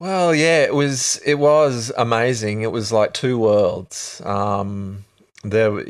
Well, 0.03 0.35
yeah, 0.35 0.65
it 0.65 0.75
was 0.75 1.21
it 1.25 1.37
was 1.37 1.93
amazing. 1.97 2.63
It 2.63 2.73
was 2.73 2.91
like 2.91 3.13
two 3.15 3.39
worlds. 3.39 4.21
Um, 4.25 5.05
there, 5.45 5.85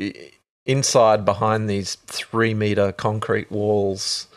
inside 0.67 1.25
behind 1.25 1.67
these 1.67 1.95
three 2.05 2.53
meter 2.53 2.91
concrete 2.91 3.51
walls 3.51 4.27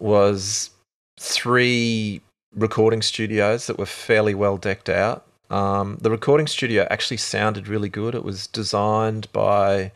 was 0.00 0.70
three 1.16 2.22
recording 2.56 3.02
studios 3.02 3.68
that 3.68 3.78
were 3.78 3.86
fairly 3.86 4.34
well 4.34 4.56
decked 4.56 4.88
out. 4.88 5.24
Um, 5.48 5.98
the 6.00 6.10
recording 6.10 6.48
studio 6.48 6.84
actually 6.90 7.18
sounded 7.18 7.68
really 7.68 7.88
good. 7.88 8.16
It 8.16 8.24
was 8.24 8.48
designed 8.48 9.32
by 9.32 9.92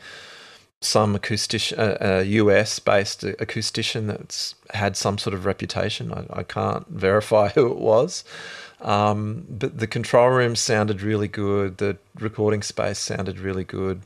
some 0.81 1.17
acoustic, 1.17 1.77
uh, 1.77 1.97
uh, 2.01 2.25
US 2.25 2.79
based 2.79 3.23
acoustician 3.23 4.07
that's 4.07 4.55
had 4.75 4.97
some 4.97 5.19
sort 5.19 5.35
of 5.35 5.45
reputation. 5.45 6.13
I, 6.13 6.27
I 6.31 6.43
can't 6.45 6.87
verify 6.87 7.49
who 7.57 7.67
it 7.73 7.79
was. 7.79 8.23
Um, 8.81 9.45
but 9.49 9.79
the 9.79 9.87
control 9.87 10.29
room 10.29 10.55
sounded 10.55 11.03
really 11.03 11.29
good. 11.29 11.79
The 11.79 11.99
recording 12.19 12.63
space 12.63 12.99
sounded 12.99 13.39
really 13.39 13.65
good. 13.65 14.03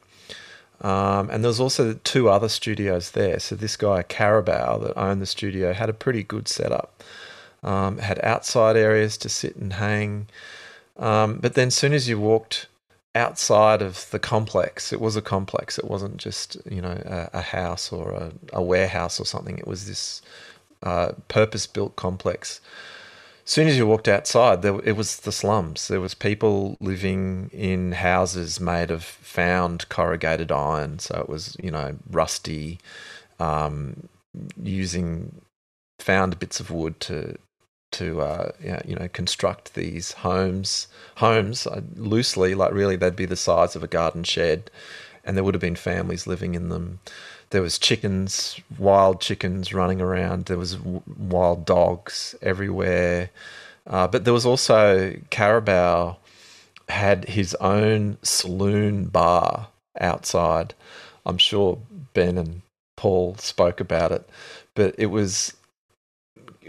Um, 0.81 1.31
and 1.31 1.45
there 1.45 1.49
was 1.49 1.61
also 1.61 1.95
two 2.05 2.29
other 2.29 2.49
studios 2.49 3.13
there. 3.13 3.39
So 3.39 3.55
this 3.55 3.77
guy 3.77 4.03
Carabao 4.03 4.79
that 4.79 4.99
owned 4.99 5.23
the 5.23 5.27
studio 5.27 5.73
had 5.73 5.89
a 5.89 5.93
pretty 5.93 6.23
good 6.23 6.49
setup. 6.49 7.03
Um, 7.63 7.99
had 7.99 8.19
outside 8.25 8.77
areas 8.77 9.17
to 9.19 9.29
sit 9.29 9.55
and 9.55 9.75
hang. 9.75 10.27
Um, 10.97 11.39
but 11.39 11.55
then, 11.55 11.71
soon 11.71 11.93
as 11.93 12.09
you 12.09 12.19
walked 12.19 12.67
outside 13.15 13.81
of 13.81 14.11
the 14.11 14.19
complex, 14.19 14.93
it 14.93 15.01
was 15.01 15.15
a 15.15 15.23
complex. 15.23 15.79
It 15.79 15.85
wasn't 15.85 16.17
just 16.17 16.57
you 16.69 16.81
know 16.81 17.01
a, 17.05 17.31
a 17.35 17.41
house 17.41 17.93
or 17.93 18.11
a, 18.11 18.33
a 18.53 18.61
warehouse 18.61 19.21
or 19.21 19.25
something. 19.25 19.59
It 19.59 19.67
was 19.69 19.87
this 19.87 20.23
uh, 20.83 21.13
purpose-built 21.29 21.95
complex 21.95 22.61
soon 23.45 23.69
as 23.69 23.77
you 23.77 23.87
walked 23.87 24.09
outside, 24.09 24.63
there, 24.63 24.81
it 24.85 24.97
was 24.97 25.21
the 25.21 25.33
slums. 25.33 25.89
There 25.89 26.01
was 26.01 26.15
people 26.15 26.77
living 26.81 27.51
in 27.53 27.93
houses 27.93 28.61
made 28.61 28.91
of 28.91 29.05
found 29.05 29.89
corrugated 29.89 30.53
iron, 30.53 30.99
so 30.99 31.21
it 31.21 31.29
was 31.29 31.57
you 31.63 31.71
know 31.71 31.97
rusty, 32.11 32.79
um, 33.39 34.09
using 34.63 35.41
found 35.99 36.39
bits 36.39 36.61
of 36.61 36.71
wood 36.71 37.01
to 37.01 37.37
to 37.93 38.21
uh, 38.21 38.53
you 38.85 38.97
know 38.97 39.09
construct 39.09 39.75
these 39.75 40.13
homes. 40.13 40.89
Homes 41.17 41.67
uh, 41.67 41.83
loosely, 41.97 42.55
like 42.55 42.73
really, 42.73 42.97
they'd 42.97 43.17
be 43.17 43.27
the 43.27 43.37
size 43.37 43.77
of 43.77 43.83
a 43.83 43.89
garden 43.89 44.25
shed, 44.25 44.71
and 45.25 45.37
there 45.37 45.45
would 45.45 45.55
have 45.55 45.61
been 45.61 45.77
families 45.77 46.27
living 46.27 46.55
in 46.55 46.69
them. 46.69 47.01
There 47.51 47.63
was 47.63 47.79
chickens, 47.79 48.59
wild 48.79 49.21
chickens 49.21 49.73
running 49.73 50.01
around. 50.01 50.47
There 50.47 50.59
was 50.59 50.75
w- 50.77 51.03
wild 51.07 51.67
dogs 51.67 52.35
everywhere. 52.41 53.31
Uh, 53.87 54.07
but 54.07 54.25
there 54.25 54.33
was 54.33 54.47
also 54.47 55.17
Carabao 55.31 56.17
had 56.89 57.29
his 57.29 57.55
own 57.57 58.19
saloon 58.23 59.07
bar 59.07 59.69
outside. 60.01 60.75
I'm 61.27 61.39
sure 61.39 61.79
Ben 62.15 62.39
and 62.39 62.63
Paul 62.97 63.37
spoke 63.39 63.81
about 63.81 64.13
it, 64.13 64.29
but 64.75 64.95
it 64.99 65.07
was 65.07 65.55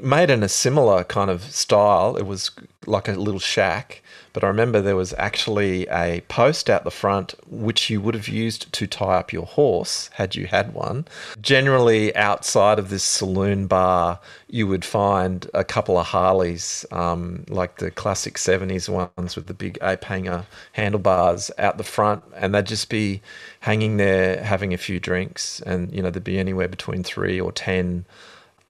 made 0.02 0.30
in 0.30 0.44
a 0.44 0.50
similar 0.50 1.04
kind 1.04 1.30
of 1.30 1.44
style. 1.44 2.16
It 2.16 2.26
was 2.26 2.52
like 2.86 3.08
a 3.08 3.14
little 3.14 3.40
shack, 3.40 4.02
but 4.34 4.44
I 4.44 4.48
remember 4.48 4.82
there 4.82 4.96
was 4.96 5.14
actually 5.18 5.88
a 5.88 6.22
post 6.28 6.70
out 6.70 6.84
the 6.84 6.92
front 6.92 7.36
which 7.48 7.90
you 7.90 8.02
would 8.02 8.16
have 8.16 8.28
used 8.28 8.74
to 8.74 8.88
tie 8.88 9.18
up 9.18 9.32
your 9.32 9.46
horse 9.46 10.10
had 10.14 10.36
you 10.36 10.48
had 10.48 10.74
one. 10.74 11.06
Generally, 11.40 12.16
outside 12.16 12.80
of 12.80 12.90
this 12.90 13.04
saloon 13.04 13.68
bar, 13.68 14.20
you 14.50 14.68
would 14.68 14.84
find 14.84 15.48
a 15.54 15.64
couple 15.64 15.98
of 15.98 16.08
Harleys, 16.08 16.86
um, 16.92 17.46
like 17.48 17.78
the 17.78 17.92
classic 17.92 18.36
70s 18.36 18.90
ones 18.90 19.36
with 19.36 19.48
the 19.48 19.54
big 19.54 19.78
ape 19.82 20.04
hanger 20.04 20.46
handlebars 20.74 21.52
out 21.58 21.78
the 21.78 21.84
front, 21.84 22.24
and 22.36 22.54
they'd 22.54 22.66
just 22.66 22.90
be 22.90 23.22
hanging 23.62 23.98
there 23.98 24.44
having 24.44 24.74
a 24.74 24.78
few 24.78 25.00
drinks, 25.00 25.62
and 25.62 25.94
you 25.94 26.02
know, 26.02 26.10
there'd 26.10 26.24
be 26.24 26.40
anywhere 26.40 26.68
between 26.68 27.04
three 27.04 27.40
or 27.40 27.52
10 27.52 28.06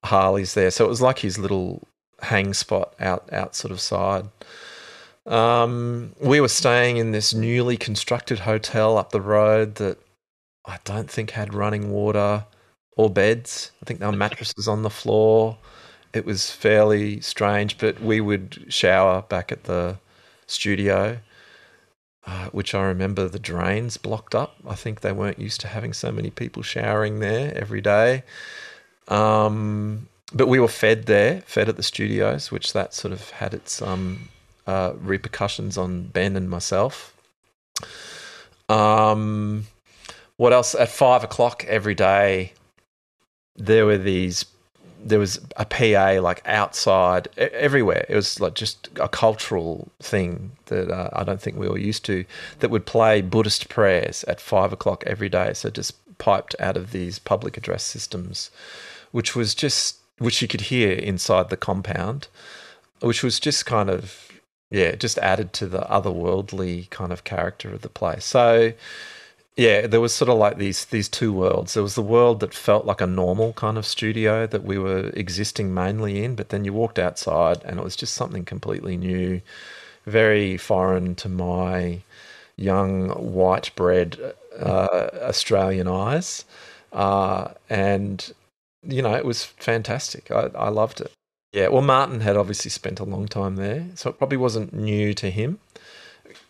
Harleys 0.04 0.54
there. 0.54 0.72
So 0.72 0.86
it 0.86 0.90
was 0.90 1.02
like 1.02 1.20
his 1.20 1.40
little 1.40 1.88
hang 2.22 2.54
spot 2.54 2.94
out 3.00 3.32
out 3.32 3.56
sort 3.56 3.72
of 3.72 3.80
side. 3.80 4.28
Um, 5.26 6.14
we 6.20 6.42
were 6.42 6.50
staying 6.50 6.98
in 6.98 7.12
this 7.12 7.34
newly 7.34 7.78
constructed 7.78 8.40
hotel 8.40 8.98
up 8.98 9.12
the 9.12 9.22
road 9.22 9.76
that 9.76 9.98
I 10.66 10.80
don't 10.84 11.10
think 11.10 11.32
had 11.32 11.54
running 11.54 11.92
water 11.92 12.46
or 12.98 13.10
beds. 13.10 13.72
I 13.82 13.86
think 13.86 14.00
there 14.00 14.10
were 14.10 14.16
mattresses 14.16 14.68
on 14.68 14.84
the 14.84 14.90
floor. 14.90 15.58
It 16.14 16.26
was 16.26 16.52
fairly 16.52 17.22
strange, 17.22 17.78
but 17.78 18.02
we 18.02 18.22
would 18.22 18.66
shower 18.70 19.24
back 19.24 19.52
at 19.52 19.64
the 19.64 19.98
studio, 20.46 21.20
uh, 22.28 22.50
which 22.50 22.76
I 22.76 22.84
remember 22.84 23.28
the 23.28 23.40
drains 23.40 23.98
blocked 23.98 24.36
up. 24.36 24.58
I 24.68 24.76
think 24.76 25.02
they 25.02 25.12
weren't 25.12 25.40
used 25.40 25.62
to 25.62 25.68
having 25.68 25.94
so 25.94 26.12
many 26.12 26.30
people 26.30 26.62
showering 26.64 27.20
there 27.20 27.58
every 27.58 27.82
day. 27.82 28.24
Um, 29.08 30.08
but 30.34 30.48
we 30.48 30.60
were 30.60 30.68
fed 30.68 31.06
there, 31.06 31.42
fed 31.42 31.68
at 31.68 31.78
the 31.78 31.84
studios, 31.84 32.52
which 32.52 32.74
that 32.74 32.94
sort 32.94 33.12
of 33.12 33.32
had 33.32 33.54
its 33.54 33.82
um, 33.82 34.30
uh, 34.68 34.94
repercussions 34.98 35.78
on 35.78 36.08
Ben 36.08 36.36
and 36.36 36.50
myself. 36.50 37.16
Um, 38.70 39.68
what 40.38 40.54
else? 40.54 40.76
At 40.76 40.90
five 40.90 41.24
o'clock 41.24 41.66
every 41.68 41.96
day, 41.96 42.54
there 43.56 43.86
were 43.86 43.98
these. 43.98 44.46
There 45.06 45.20
was 45.20 45.38
a 45.58 45.66
PA 45.66 46.22
like 46.22 46.42
outside 46.46 47.28
everywhere. 47.38 48.06
It 48.08 48.16
was 48.16 48.40
like 48.40 48.54
just 48.54 48.90
a 49.02 49.10
cultural 49.10 49.92
thing 50.00 50.54
that 50.68 50.90
uh, 50.90 51.10
I 51.12 51.26
don't 51.26 51.42
think 51.42 51.58
we 51.58 51.68
were 51.68 51.78
used 51.78 52.06
to. 52.06 52.24
That 52.60 52.72
would 52.72 52.86
play 52.86 53.22
Buddhist 53.22 53.68
prayers 53.68 54.24
at 54.30 54.40
five 54.40 54.72
o'clock 54.72 55.04
every 55.06 55.28
day. 55.28 55.54
So 55.54 55.70
just 55.70 55.94
piped 56.20 56.56
out 56.58 56.78
of 56.78 56.92
these 56.92 57.20
public 57.20 57.58
address 57.58 57.84
systems, 57.84 58.50
which 59.12 59.36
was 59.36 59.54
just 59.54 59.98
which 60.20 60.42
you 60.42 60.48
could 60.48 60.62
hear 60.62 60.94
inside 60.94 61.50
the 61.50 61.58
compound, 61.58 62.30
which 63.02 63.24
was 63.24 63.42
just 63.42 63.66
kind 63.66 63.90
of 63.90 64.33
yeah, 64.74 64.86
it 64.86 65.00
just 65.00 65.20
added 65.20 65.54
to 65.54 65.68
the 65.68 65.82
otherworldly 65.82 66.90
kind 66.90 67.14
of 67.14 67.24
character 67.24 67.72
of 67.74 67.84
the 67.84 67.90
place. 67.90 68.26
So 68.26 68.74
yeah, 69.56 69.86
there 69.86 70.02
was 70.02 70.16
sort 70.16 70.30
of 70.30 70.38
like 70.40 70.58
these 70.58 70.86
these 70.86 71.08
two 71.08 71.32
worlds. 71.32 71.76
There 71.76 71.84
was 71.84 71.94
the 71.96 72.02
world 72.02 72.40
that 72.40 72.56
felt 72.56 72.86
like 72.86 73.00
a 73.02 73.06
normal 73.08 73.54
kind 73.54 73.78
of 73.78 73.86
studio 73.86 74.48
that 74.48 74.64
we 74.64 74.80
were 74.80 75.10
existing 75.14 75.74
mainly 75.76 76.24
in, 76.24 76.36
but 76.36 76.50
then 76.50 76.66
you 76.66 76.74
walked 76.74 76.98
outside 76.98 77.62
and 77.64 77.80
it 77.80 77.84
was 77.84 77.96
just 77.96 78.16
something 78.16 78.46
completely 78.46 78.98
new, 78.98 79.42
very 80.06 80.58
foreign 80.58 81.14
to 81.16 81.30
my 81.30 82.02
young 82.58 83.10
white 83.10 83.72
bread 83.76 84.18
uh, 84.60 85.10
Australian 85.22 85.88
eyes, 85.88 86.46
uh, 86.94 87.50
and 87.70 88.34
you 88.84 89.04
know 89.04 89.14
it 89.16 89.26
was 89.26 89.44
fantastic. 89.46 90.32
I, 90.32 90.50
I 90.56 90.70
loved 90.70 91.00
it. 91.02 91.12
Yeah, 91.54 91.70
well, 91.70 91.84
Martin 91.84 92.22
had 92.22 92.36
obviously 92.36 92.72
spent 92.72 93.00
a 93.00 93.06
long 93.06 93.28
time 93.28 93.56
there, 93.58 93.88
so 93.96 94.10
it 94.10 94.18
probably 94.18 94.38
wasn't 94.38 94.74
new 94.74 95.14
to 95.16 95.30
him. 95.30 95.60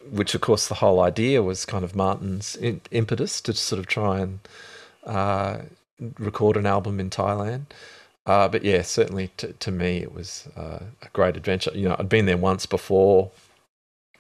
which 0.10 0.36
of 0.36 0.42
course 0.42 0.68
the 0.68 0.76
whole 0.76 1.00
idea 1.02 1.42
was 1.44 1.66
kind 1.66 1.84
of 1.84 1.96
Martin's 1.96 2.56
in, 2.56 2.82
impetus 2.92 3.42
to 3.42 3.54
sort 3.54 3.80
of 3.80 3.88
try 3.88 4.20
and 4.20 4.40
uh, 5.06 5.60
record 6.20 6.58
an 6.58 6.66
album 6.66 7.00
in 7.00 7.10
Thailand. 7.10 7.66
Uh, 8.26 8.48
but 8.48 8.64
yeah, 8.64 8.82
certainly 8.82 9.32
to, 9.38 9.54
to 9.54 9.72
me 9.72 9.98
it 9.98 10.14
was 10.14 10.48
uh, 10.56 10.80
a 11.02 11.08
great 11.14 11.36
adventure. 11.38 11.72
You 11.74 11.90
know, 11.90 11.96
I'd 12.00 12.10
been 12.10 12.26
there 12.26 12.38
once 12.38 12.66
before, 12.66 13.32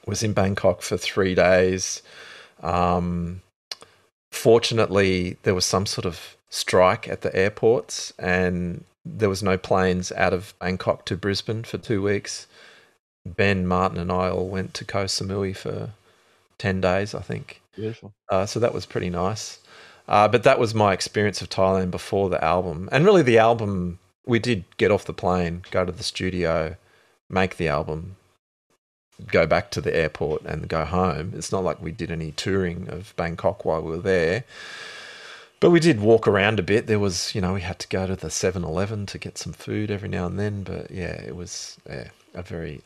was 0.05 0.23
in 0.23 0.33
Bangkok 0.33 0.81
for 0.81 0.97
three 0.97 1.35
days. 1.35 2.01
Um, 2.61 3.41
fortunately, 4.31 5.37
there 5.43 5.55
was 5.55 5.65
some 5.65 5.85
sort 5.85 6.05
of 6.05 6.35
strike 6.49 7.07
at 7.07 7.21
the 7.21 7.33
airports, 7.35 8.13
and 8.19 8.83
there 9.05 9.29
was 9.29 9.43
no 9.43 9.57
planes 9.57 10.11
out 10.13 10.33
of 10.33 10.53
Bangkok 10.59 11.05
to 11.05 11.17
Brisbane 11.17 11.63
for 11.63 11.77
two 11.77 12.01
weeks. 12.01 12.47
Ben, 13.25 13.65
Martin, 13.65 13.97
and 13.97 14.11
I 14.11 14.29
all 14.29 14.47
went 14.47 14.73
to 14.75 14.85
Koh 14.85 15.05
Samui 15.05 15.55
for 15.55 15.91
10 16.57 16.81
days, 16.81 17.13
I 17.13 17.21
think. 17.21 17.61
Beautiful. 17.75 18.13
Uh, 18.29 18.45
so 18.45 18.59
that 18.59 18.73
was 18.73 18.85
pretty 18.85 19.09
nice. 19.09 19.59
Uh, 20.07 20.27
but 20.27 20.43
that 20.43 20.59
was 20.59 20.75
my 20.75 20.93
experience 20.93 21.41
of 21.41 21.49
Thailand 21.49 21.91
before 21.91 22.29
the 22.29 22.43
album. 22.43 22.89
And 22.91 23.05
really, 23.05 23.21
the 23.21 23.37
album, 23.37 23.99
we 24.25 24.39
did 24.39 24.65
get 24.77 24.91
off 24.91 25.05
the 25.05 25.13
plane, 25.13 25.63
go 25.71 25.85
to 25.85 25.91
the 25.91 26.03
studio, 26.03 26.75
make 27.29 27.55
the 27.55 27.69
album, 27.69 28.17
go 29.27 29.45
back 29.45 29.71
to 29.71 29.81
the 29.81 29.95
airport, 29.95 30.43
and 30.43 30.67
go 30.67 30.83
home. 30.83 31.31
It's 31.35 31.51
not 31.51 31.63
like 31.63 31.81
we 31.81 31.91
did 31.91 32.11
any 32.11 32.31
touring 32.31 32.89
of 32.89 33.13
Bangkok 33.15 33.63
while 33.63 33.81
we 33.81 33.91
were 33.91 33.97
there. 33.97 34.43
But 35.63 35.69
we 35.69 35.79
did 35.79 36.01
walk 36.01 36.27
around 36.27 36.59
a 36.59 36.61
bit. 36.61 36.87
There 36.87 36.99
was, 36.99 37.33
you 37.33 37.39
know, 37.39 37.53
we 37.53 37.61
had 37.61 37.79
to 37.79 37.87
go 37.87 38.05
to 38.05 38.17
the 38.17 38.29
7 38.29 38.65
Eleven 38.65 39.05
to 39.05 39.17
get 39.17 39.37
some 39.37 39.53
food 39.53 39.91
every 39.91 40.09
now 40.09 40.25
and 40.25 40.37
then. 40.37 40.63
But 40.63 40.91
yeah, 40.91 41.13
it 41.21 41.37
was 41.37 41.77
yeah, 41.89 42.09
a 42.33 42.43
very 42.43 42.81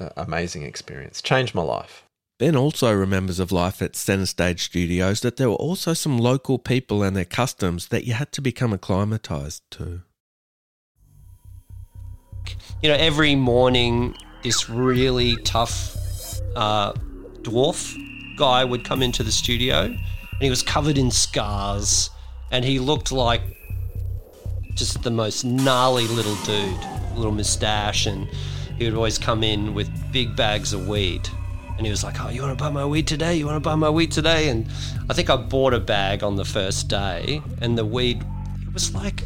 uh, 0.00 0.08
amazing 0.16 0.64
experience. 0.64 1.22
Changed 1.22 1.54
my 1.54 1.62
life. 1.62 2.02
Ben 2.40 2.56
also 2.56 2.92
remembers 2.92 3.38
of 3.38 3.52
life 3.52 3.80
at 3.80 3.94
Centre 3.94 4.26
Stage 4.26 4.64
Studios 4.64 5.20
that 5.20 5.36
there 5.36 5.48
were 5.48 5.54
also 5.54 5.94
some 5.94 6.18
local 6.18 6.58
people 6.58 7.04
and 7.04 7.16
their 7.16 7.24
customs 7.24 7.86
that 7.90 8.08
you 8.08 8.14
had 8.14 8.32
to 8.32 8.40
become 8.40 8.72
acclimatized 8.72 9.62
to. 9.70 10.02
You 12.82 12.88
know, 12.88 12.96
every 12.96 13.36
morning, 13.36 14.16
this 14.42 14.68
really 14.68 15.36
tough 15.44 15.96
uh, 16.56 16.92
dwarf 17.42 17.96
guy 18.36 18.64
would 18.64 18.84
come 18.84 19.00
into 19.00 19.22
the 19.22 19.30
studio 19.30 19.82
and 19.82 19.96
he 20.40 20.50
was 20.50 20.64
covered 20.64 20.98
in 20.98 21.12
scars 21.12 22.10
and 22.50 22.64
he 22.64 22.78
looked 22.78 23.12
like 23.12 23.42
just 24.74 25.02
the 25.02 25.10
most 25.10 25.44
gnarly 25.44 26.06
little 26.08 26.36
dude, 26.44 26.78
little 27.16 27.32
moustache, 27.32 28.06
and 28.06 28.28
he 28.78 28.84
would 28.84 28.94
always 28.94 29.18
come 29.18 29.42
in 29.42 29.74
with 29.74 29.90
big 30.12 30.36
bags 30.36 30.72
of 30.72 30.86
weed. 30.86 31.28
And 31.76 31.84
he 31.84 31.90
was 31.90 32.04
like, 32.04 32.20
"Oh, 32.20 32.28
you 32.28 32.42
want 32.42 32.56
to 32.56 32.62
buy 32.62 32.70
my 32.70 32.84
weed 32.84 33.06
today? 33.06 33.36
You 33.36 33.46
want 33.46 33.56
to 33.56 33.60
buy 33.68 33.74
my 33.74 33.90
weed 33.90 34.12
today?" 34.12 34.48
And 34.48 34.66
I 35.10 35.14
think 35.14 35.28
I 35.28 35.36
bought 35.36 35.74
a 35.74 35.80
bag 35.80 36.22
on 36.22 36.36
the 36.36 36.44
first 36.44 36.88
day, 36.88 37.42
and 37.60 37.76
the 37.76 37.84
weed 37.84 38.24
it 38.62 38.72
was 38.72 38.94
like 38.94 39.24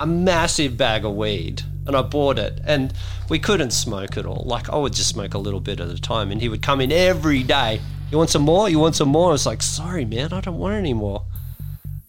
a 0.00 0.06
massive 0.06 0.76
bag 0.76 1.04
of 1.04 1.14
weed, 1.14 1.62
and 1.86 1.96
I 1.96 2.02
bought 2.02 2.38
it, 2.38 2.60
and 2.64 2.92
we 3.28 3.38
couldn't 3.38 3.70
smoke 3.70 4.16
it 4.16 4.26
all. 4.26 4.44
Like 4.46 4.68
I 4.68 4.76
would 4.76 4.92
just 4.92 5.08
smoke 5.08 5.34
a 5.34 5.38
little 5.38 5.60
bit 5.60 5.80
at 5.80 5.88
a 5.88 6.00
time, 6.00 6.30
and 6.30 6.40
he 6.40 6.48
would 6.48 6.62
come 6.62 6.80
in 6.80 6.92
every 6.92 7.42
day. 7.42 7.80
You 8.10 8.18
want 8.18 8.30
some 8.30 8.42
more? 8.42 8.68
You 8.68 8.78
want 8.78 8.94
some 8.94 9.08
more? 9.08 9.30
I 9.30 9.32
was 9.32 9.46
like, 9.46 9.62
"Sorry, 9.62 10.04
man, 10.04 10.32
I 10.32 10.40
don't 10.40 10.58
want 10.58 10.74
any 10.74 10.94
more." 10.94 11.24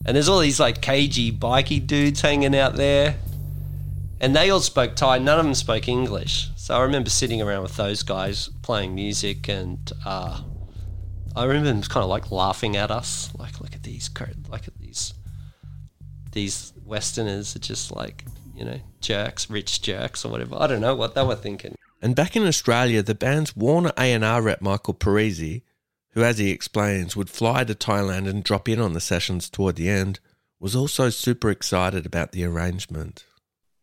And 0.07 0.15
there's 0.15 0.29
all 0.29 0.39
these 0.39 0.59
like 0.59 0.81
cagey, 0.81 1.31
bikey 1.31 1.81
dudes 1.81 2.21
hanging 2.21 2.55
out 2.55 2.75
there. 2.75 3.15
And 4.19 4.35
they 4.35 4.49
all 4.49 4.61
spoke 4.61 4.95
Thai, 4.95 5.19
none 5.19 5.37
of 5.37 5.45
them 5.45 5.53
spoke 5.53 5.87
English. 5.87 6.49
So 6.55 6.75
I 6.75 6.81
remember 6.83 7.09
sitting 7.09 7.41
around 7.41 7.61
with 7.61 7.75
those 7.75 8.01
guys 8.01 8.49
playing 8.63 8.95
music, 8.95 9.47
and 9.47 9.79
uh, 10.05 10.41
I 11.35 11.43
remember 11.43 11.69
them 11.69 11.81
kind 11.83 12.03
of 12.03 12.09
like 12.09 12.31
laughing 12.31 12.75
at 12.75 12.89
us, 12.89 13.29
like, 13.37 13.61
look 13.61 13.75
at 13.75 13.83
these, 13.83 14.09
like 14.49 14.67
at 14.67 14.77
these, 14.79 15.13
these 16.31 16.73
Westerners 16.83 17.55
are 17.55 17.59
just 17.59 17.95
like, 17.95 18.25
you 18.55 18.65
know, 18.65 18.79
jerks, 19.01 19.49
rich 19.51 19.83
jerks 19.83 20.25
or 20.25 20.31
whatever. 20.31 20.55
I 20.59 20.65
don't 20.65 20.81
know 20.81 20.95
what 20.95 21.13
they 21.13 21.23
were 21.23 21.35
thinking. 21.35 21.75
And 22.01 22.15
back 22.15 22.35
in 22.35 22.45
Australia, 22.47 23.03
the 23.03 23.13
band's 23.13 23.55
Warner 23.55 23.91
A&R 23.97 24.41
rep 24.41 24.61
Michael 24.61 24.95
Parisi, 24.95 25.61
who, 26.17 26.23
as 26.23 26.39
he 26.39 26.49
explains, 26.49 27.15
would 27.15 27.29
fly 27.29 27.63
to 27.63 27.75
Thailand 27.75 28.27
and 28.27 28.43
drop 28.43 28.67
in 28.67 28.81
on 28.81 28.93
the 28.93 28.99
sessions 28.99 29.51
toward 29.51 29.75
the 29.75 29.87
end, 29.87 30.19
was 30.59 30.75
also 30.75 31.11
super 31.11 31.51
excited 31.51 32.07
about 32.07 32.31
the 32.31 32.43
arrangement. 32.43 33.23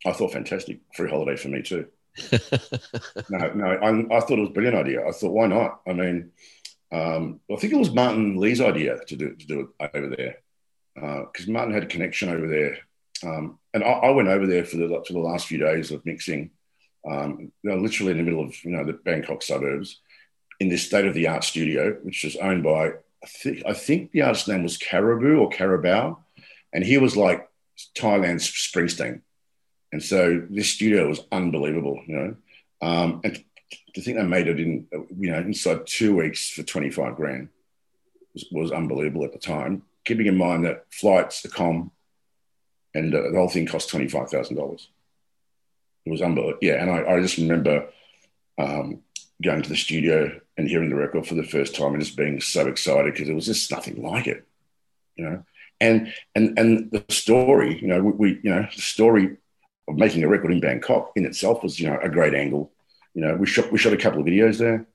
I 0.05 0.11
thought 0.11 0.33
fantastic 0.33 0.81
free 0.97 1.09
holiday 1.09 1.37
for 1.37 1.47
me 1.47 1.63
too. 1.63 1.87
no, 3.31 3.53
no, 3.55 3.67
I, 3.67 4.17
I, 4.17 4.21
thought 4.21 4.39
it 4.39 4.41
was 4.41 4.49
a 4.49 4.53
brilliant 4.53 4.77
idea. 4.77 5.07
I 5.07 5.13
thought, 5.13 5.31
why 5.31 5.47
not? 5.47 5.81
I 5.87 5.93
mean, 5.93 6.33
um, 6.91 7.39
I 7.53 7.55
think 7.55 7.73
it 7.73 7.79
was 7.79 7.95
Martin 7.95 8.37
Lee's 8.41 8.61
idea 8.61 8.99
to 9.07 9.15
do 9.15 9.37
to 9.37 9.47
do 9.47 9.73
it 9.79 9.91
over 9.95 10.09
there 10.09 10.39
because 10.97 11.49
uh, 11.49 11.53
Martin 11.53 11.73
had 11.73 11.85
a 11.85 11.87
connection 11.87 12.31
over 12.31 12.49
there, 12.49 12.79
um, 13.23 13.61
and 13.75 13.85
I, 13.85 13.91
I, 13.91 14.11
went 14.11 14.27
over 14.27 14.49
there 14.49 14.65
for 14.65 14.77
the 14.77 14.89
for 15.07 15.13
the 15.13 15.21
last 15.21 15.47
few 15.47 15.59
days 15.59 15.93
of 15.93 16.05
mixing. 16.05 16.51
Um, 17.09 17.53
literally 17.63 18.11
in 18.11 18.19
the 18.19 18.25
middle 18.25 18.43
of 18.43 18.57
you 18.65 18.73
know 18.73 18.85
the 18.85 18.95
Bangkok 18.95 19.43
suburbs, 19.43 20.01
in 20.61 20.69
this 20.69 20.87
state 20.87 21.07
of 21.07 21.15
the 21.15 21.29
art 21.29 21.45
studio, 21.45 21.99
which 22.03 22.25
was 22.25 22.37
owned 22.37 22.63
by 22.63 22.93
I 23.25 23.27
think 23.27 23.63
I 23.67 23.73
think 23.73 24.13
the 24.13 24.23
artist's 24.23 24.49
name 24.49 24.63
was 24.63 24.77
Caribou 24.77 25.39
or 25.39 25.49
Carabao, 25.49 26.19
and 26.73 26.85
he 26.85 26.99
was 26.99 27.17
like 27.17 27.49
Thailand's 27.97 28.47
Springsteen. 28.47 29.23
And 29.93 30.03
so 30.03 30.45
this 30.51 30.71
studio 30.71 31.09
was 31.09 31.21
unbelievable, 31.33 32.03
you 32.07 32.17
know. 32.17 32.37
Um, 32.83 33.21
and 33.25 33.43
to 33.95 34.03
think 34.03 34.17
they 34.17 34.25
made 34.25 34.49
it 34.49 34.61
in, 34.61 34.87
you 35.17 35.31
know, 35.31 35.39
inside 35.39 35.87
two 35.87 36.17
weeks 36.17 36.51
for 36.51 36.63
25 36.63 37.17
grand 37.17 37.49
was, 38.35 38.45
was 38.51 38.73
unbelievable 38.73 39.25
at 39.25 39.33
the 39.33 39.39
time. 39.39 39.83
Keeping 40.05 40.27
in 40.27 40.37
mind 40.37 40.65
that 40.65 40.85
flights, 40.91 41.41
the 41.41 41.49
com, 41.49 41.93
and 42.93 43.15
uh, 43.15 43.31
the 43.31 43.39
whole 43.39 43.49
thing 43.49 43.67
cost 43.67 43.91
$25,000. 43.91 44.89
It 46.05 46.11
was 46.11 46.21
unbelievable. 46.21 46.59
Yeah. 46.61 46.83
And 46.83 46.91
I, 46.91 47.15
I 47.15 47.21
just 47.21 47.39
remember 47.39 47.87
um, 48.59 49.01
going 49.43 49.63
to 49.63 49.69
the 49.69 49.77
studio 49.77 50.41
and 50.57 50.69
hearing 50.69 50.91
the 50.91 50.97
record 50.97 51.27
for 51.27 51.35
the 51.35 51.43
first 51.43 51.75
time 51.75 51.95
and 51.95 52.03
just 52.03 52.17
being 52.17 52.41
so 52.41 52.67
excited 52.67 53.13
because 53.13 53.29
it 53.29 53.35
was 53.35 53.47
just 53.47 53.71
nothing 53.71 54.03
like 54.03 54.27
it, 54.27 54.47
you 55.17 55.25
know. 55.25 55.45
And 55.81 56.13
and 56.35 56.59
and 56.59 56.91
the 56.91 57.05
story, 57.09 57.79
you 57.81 57.89
know, 57.89 58.03
we, 58.03 58.13
we 58.13 58.41
you 58.43 58.51
know, 58.51 58.67
the 58.75 58.83
story 58.83 59.37
of 59.89 59.97
making 59.97 60.23
a 60.23 60.29
record 60.29 60.53
in 60.53 60.61
Bangkok 60.61 61.13
in 61.17 61.27
itself 61.27 61.63
was, 61.63 61.79
you 61.81 61.89
know, 61.89 61.99
a 62.01 62.09
great 62.09 62.35
angle. 62.35 62.73
You 63.15 63.23
know, 63.23 63.37
we 63.37 63.47
shot 63.47 63.73
we 63.73 63.79
shot 63.79 63.93
a 63.93 63.99
couple 63.99 64.21
of 64.21 64.27
videos 64.27 64.59
there. 64.59 64.87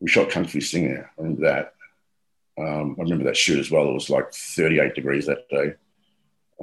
We 0.00 0.08
shot 0.08 0.32
Fu 0.32 0.60
Sing 0.60 0.88
there. 0.88 1.10
I 1.18 1.22
remember 1.22 1.42
that. 1.42 1.74
Um, 2.58 2.96
I 2.98 3.02
remember 3.02 3.24
that 3.24 3.36
shoot 3.36 3.58
as 3.58 3.70
well. 3.70 3.88
It 3.88 3.94
was 3.94 4.10
like 4.10 4.32
38 4.32 4.94
degrees 4.94 5.26
that 5.26 5.48
day. 5.48 5.74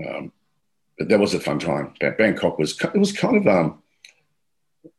Um, 0.05 0.31
but 0.97 1.09
that 1.09 1.19
was 1.19 1.33
a 1.33 1.39
fun 1.39 1.59
time. 1.59 1.93
Bangkok 2.17 2.57
was 2.57 2.79
it 2.79 2.97
was 2.97 3.13
kind 3.13 3.37
of 3.37 3.47
um, 3.47 3.83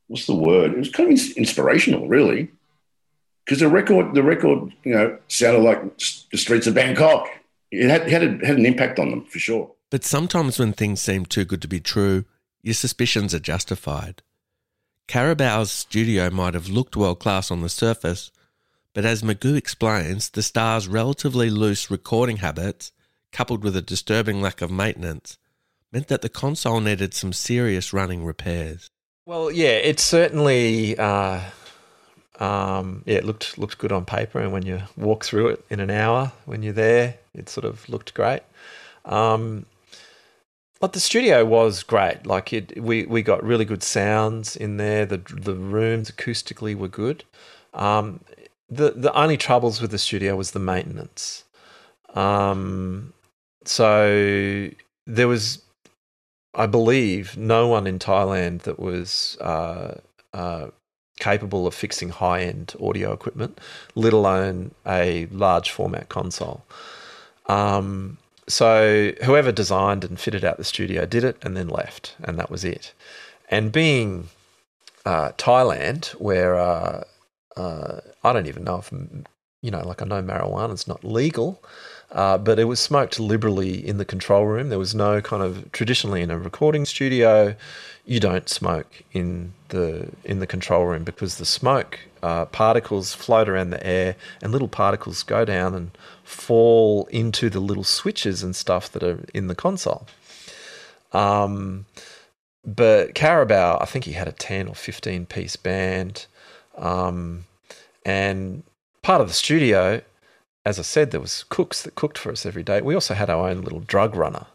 what's 0.07 0.27
the 0.27 0.35
word? 0.35 0.73
It 0.73 0.79
was 0.79 0.91
kind 0.91 1.13
of 1.13 1.37
inspirational, 1.37 2.09
really, 2.09 2.51
because 3.47 3.61
the 3.61 3.69
record 3.69 4.15
the 4.15 4.23
record 4.23 4.73
you 4.85 4.93
know 4.93 5.19
sounded 5.29 5.63
like 5.63 5.81
the 6.31 6.37
streets 6.37 6.67
of 6.67 6.75
Bangkok. 6.75 7.29
It 7.71 7.89
had 7.89 8.09
had, 8.09 8.23
a, 8.23 8.47
had 8.47 8.59
an 8.59 8.67
impact 8.67 8.99
on 8.99 9.11
them 9.11 9.25
for 9.25 9.39
sure. 9.39 9.71
But 9.91 10.05
sometimes 10.05 10.59
when 10.59 10.73
things 10.73 11.01
seem 11.01 11.27
too 11.27 11.45
good 11.45 11.63
to 11.63 11.69
be 11.69 11.81
true, 11.81 12.25
your 12.63 12.75
suspicions 12.75 13.35
are 13.35 13.41
justified. 13.41 14.23
Carabao's 15.09 15.71
studio 15.71 16.31
might 16.31 16.55
have 16.55 16.69
looked 16.69 16.97
world 16.97 17.21
class 17.21 17.51
on 17.51 17.63
the 17.63 17.69
surface, 17.69 18.31
but 18.93 19.05
as 19.05 19.23
Magoo 19.23 19.57
explains, 19.57 20.31
the 20.31 20.43
star's 20.43 20.89
relatively 20.89 21.51
loose 21.51 21.91
recording 21.91 22.39
habits, 22.39 22.93
coupled 23.31 23.63
with 23.63 23.77
a 23.77 23.83
disturbing 23.83 24.41
lack 24.41 24.61
of 24.63 24.71
maintenance, 24.71 25.39
meant 25.93 26.09
that 26.09 26.23
the 26.23 26.29
console 26.29 26.81
needed 26.81 27.15
some 27.15 27.33
serious 27.33 27.93
running 27.93 28.25
repairs. 28.25 28.91
Well, 29.27 29.51
yeah, 29.53 29.77
it 29.77 30.01
certainly, 30.01 30.99
uh, 30.99 31.41
um, 32.39 33.03
yeah, 33.07 33.17
it 33.17 33.25
looked 33.25 33.59
looked 33.59 33.79
good 33.79 33.93
on 33.93 34.05
paper, 34.05 34.41
and 34.41 34.53
when 34.53 34.65
you 34.65 34.83
walk 34.97 35.25
through 35.25 35.49
it 35.49 35.65
in 35.71 35.81
an 35.81 35.91
hour, 35.91 36.33
when 36.45 36.63
you're 36.63 36.73
there, 36.73 37.17
it 37.35 37.49
sort 37.49 37.65
of 37.65 37.89
looked 37.89 38.15
great. 38.15 38.43
Um, 39.05 39.67
but 40.81 40.93
the 40.93 41.01
studio 41.01 41.45
was 41.45 41.83
great. 41.83 42.27
Like 42.27 42.53
it, 42.53 42.81
we 42.83 43.07
we 43.07 43.23
got 43.23 43.43
really 43.43 43.65
good 43.65 43.83
sounds 43.83 44.57
in 44.57 44.77
there. 44.77 45.07
The 45.07 45.19
the 45.19 45.55
rooms 45.55 46.11
acoustically 46.11 46.75
were 46.75 46.89
good. 46.89 47.25
Um, 47.73 48.21
the 48.69 48.91
the 48.91 49.13
only 49.15 49.37
troubles 49.37 49.81
with 49.81 49.91
the 49.91 49.99
studio 49.99 50.37
was 50.37 50.51
the 50.51 50.59
maintenance. 50.59 51.45
Um, 52.15 53.13
so 53.65 54.71
there 55.07 55.29
was, 55.29 55.63
I 56.55 56.67
believe, 56.67 57.37
no 57.37 57.69
one 57.69 57.87
in 57.87 57.99
Thailand 57.99 58.63
that 58.63 58.79
was 58.79 59.37
uh, 59.41 59.99
uh, 60.33 60.69
capable 61.19 61.67
of 61.67 61.75
fixing 61.75 62.11
high 62.11 62.43
end 62.43 62.75
audio 62.81 63.13
equipment, 63.13 63.59
let 63.95 64.13
alone 64.13 64.73
a 64.87 65.27
large 65.27 65.71
format 65.71 66.09
console. 66.09 66.65
Um, 67.47 68.19
so 68.49 69.13
whoever 69.25 69.51
designed 69.53 70.05
and 70.05 70.19
fitted 70.21 70.45
out 70.45 70.57
the 70.57 70.65
studio 70.65 71.07
did 71.07 71.25
it 71.25 71.37
and 71.43 71.57
then 71.57 71.69
left, 71.69 72.15
and 72.23 72.39
that 72.39 72.51
was 72.51 72.65
it. 72.65 72.93
And 73.51 73.73
being 73.73 74.29
uh, 75.05 75.31
Thailand, 75.33 76.09
where 76.21 76.57
uh, 76.57 77.05
uh, 77.57 78.01
I 78.23 78.33
don't 78.33 78.47
even 78.47 78.65
know 78.65 78.79
if 78.79 78.93
you 79.63 79.71
know, 79.71 79.87
like 79.87 80.03
I 80.03 80.05
know 80.05 80.23
marijuana's 80.23 80.87
not 80.87 81.05
legal, 81.05 81.63
uh, 82.13 82.39
but 82.39 82.59
it 82.59 82.65
was 82.65 82.81
smoked 82.81 83.19
liberally 83.19 83.87
in 83.87 83.99
the 83.99 84.05
control 84.05 84.47
room. 84.47 84.69
There 84.69 84.79
was 84.79 84.95
no 84.95 85.21
kind 85.21 85.43
of 85.43 85.71
traditionally 85.73 86.23
in 86.23 86.31
a 86.31 86.39
recording 86.39 86.85
studio, 86.85 87.57
you 88.07 88.21
don't 88.21 88.49
smoke 88.49 89.03
in 89.13 89.53
the 89.69 90.09
in 90.25 90.39
the 90.39 90.47
control 90.47 90.87
room 90.87 91.03
because 91.03 91.39
the 91.39 91.45
smoke 91.45 91.99
uh, 92.23 92.47
particles 92.47 93.15
float 93.15 93.49
around 93.49 93.71
the 93.71 93.85
air, 93.85 94.15
and 94.41 94.53
little 94.53 94.69
particles 94.69 95.25
go 95.25 95.45
down 95.45 95.75
and 95.75 95.91
fall 96.23 97.07
into 97.07 97.51
the 97.51 97.61
little 97.61 97.85
switches 97.85 98.45
and 98.45 98.55
stuff 98.55 98.91
that 98.93 99.03
are 99.03 99.25
in 99.35 99.49
the 99.49 99.57
console. 99.57 100.07
Um, 101.13 101.87
but 102.65 103.15
Carabao, 103.15 103.79
I 103.81 103.87
think 103.87 104.05
he 104.05 104.13
had 104.13 104.29
a 104.29 104.33
ten 104.33 104.69
or 104.69 104.75
fifteen 104.77 105.27
piece 105.27 105.57
band, 105.57 106.27
um, 106.77 107.45
and 108.05 108.63
part 109.03 109.21
of 109.21 109.27
the 109.27 109.35
studio 109.35 110.01
as 110.67 110.81
I 110.81 110.83
said, 110.83 111.13
there 111.13 111.21
was 111.21 111.45
cooks 111.49 111.83
that 111.83 111.95
cooked 111.95 112.19
for 112.19 112.33
us 112.33 112.45
every 112.45 112.65
day. 112.65 112.81
We 112.83 112.95
also 112.95 113.15
had 113.15 113.31
our 113.31 113.49
own 113.49 113.63
little 113.63 113.79
drug 113.79 114.17
runner, 114.17 114.47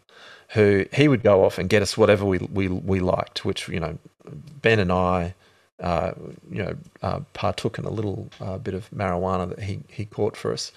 who 0.50 0.86
he 0.94 1.08
would 1.08 1.24
go 1.24 1.46
off 1.46 1.58
and 1.58 1.70
get 1.70 1.82
us 1.82 1.98
whatever 1.98 2.26
we 2.26 2.38
we, 2.40 2.68
we 2.68 3.00
liked. 3.00 3.46
Which 3.46 3.70
you 3.70 3.80
know, 3.80 3.98
Ben 4.62 4.80
and 4.80 4.92
I, 4.92 5.36
uh, 5.80 6.12
you 6.52 6.64
know, 6.64 6.76
uh, 7.02 7.22
partook 7.34 7.80
in 7.80 7.86
a 7.86 7.90
little 7.90 8.30
uh, 8.42 8.58
bit 8.58 8.74
of 8.74 8.90
marijuana 8.92 9.48
that 9.56 9.64
he 9.64 9.80
he 9.88 10.04
caught 10.04 10.36
for 10.36 10.52
us. 10.52 10.74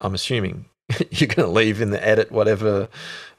I'm 0.00 0.14
assuming 0.14 0.64
you're 1.12 1.28
going 1.28 1.46
to 1.46 1.52
leave 1.52 1.80
in 1.80 1.90
the 1.90 2.04
edit 2.04 2.32
whatever 2.32 2.88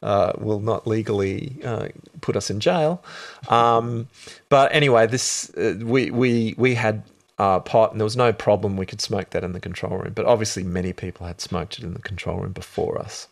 uh, 0.02 0.32
will 0.38 0.62
not 0.62 0.88
legally 0.88 1.58
uh, 1.66 1.90
put 2.22 2.38
us 2.38 2.50
in 2.50 2.62
jail. 2.62 3.04
Um, 3.50 4.08
but 4.48 4.74
anyway, 4.74 5.08
this 5.08 5.54
uh, 5.56 5.76
we 5.82 6.10
we 6.10 6.56
we 6.58 6.76
had 6.76 7.04
uh, 7.38 7.60
pot, 7.60 7.92
and 7.92 8.00
there 8.00 8.06
was 8.06 8.18
no 8.18 8.32
problem. 8.32 8.78
We 8.78 8.86
could 8.86 9.02
smoke 9.02 9.32
that 9.32 9.44
in 9.44 9.54
the 9.54 9.60
control 9.60 9.98
room. 9.98 10.14
But 10.14 10.26
obviously, 10.26 10.64
many 10.64 10.94
people 10.94 11.28
had 11.28 11.42
smoked 11.42 11.78
it 11.78 11.84
in 11.84 11.94
the 11.94 12.02
control 12.02 12.40
room 12.40 12.54
before 12.54 13.00
us. 13.00 13.28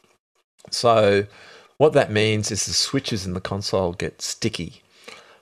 So, 0.69 1.25
what 1.77 1.93
that 1.93 2.11
means 2.11 2.51
is 2.51 2.65
the 2.65 2.73
switches 2.73 3.25
in 3.25 3.33
the 3.33 3.41
console 3.41 3.93
get 3.93 4.21
sticky. 4.21 4.81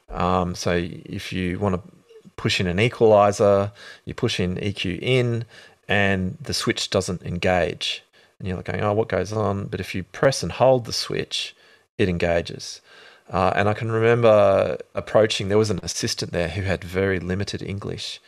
Um, 0.09 0.55
so, 0.55 0.71
if 0.81 1.31
you 1.31 1.59
want 1.59 1.75
to 1.75 1.81
push 2.35 2.59
in 2.59 2.67
an 2.67 2.79
equalizer, 2.79 3.71
you 4.05 4.13
push 4.13 4.39
in 4.39 4.55
EQ 4.55 4.99
in, 5.01 5.45
and 5.87 6.37
the 6.41 6.53
switch 6.53 6.89
doesn't 6.89 7.23
engage. 7.23 8.03
And 8.37 8.47
you're 8.47 8.57
like 8.57 8.65
going, 8.65 8.81
oh, 8.81 8.93
what 8.93 9.09
goes 9.09 9.33
on? 9.33 9.65
But 9.65 9.79
if 9.79 9.93
you 9.93 10.03
press 10.03 10.43
and 10.43 10.51
hold 10.53 10.85
the 10.85 10.93
switch, 10.93 11.55
it 11.97 12.07
engages. 12.07 12.79
Uh, 13.29 13.51
and 13.55 13.69
I 13.69 13.73
can 13.73 13.91
remember 13.91 14.77
approaching, 14.95 15.49
there 15.49 15.57
was 15.57 15.69
an 15.69 15.79
assistant 15.83 16.31
there 16.31 16.49
who 16.49 16.63
had 16.63 16.83
very 16.83 17.19
limited 17.19 17.61
English 17.61 18.19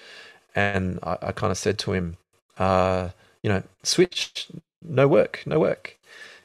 and 0.56 1.00
I, 1.04 1.18
I 1.22 1.32
kind 1.32 1.52
of 1.52 1.58
said 1.58 1.78
to 1.80 1.94
him, 1.94 2.18
uh, 2.58 3.10
you 3.42 3.50
know, 3.50 3.64
switch, 3.84 4.48
no 4.82 5.08
work, 5.08 5.44
no 5.46 5.60
work. 5.60 5.98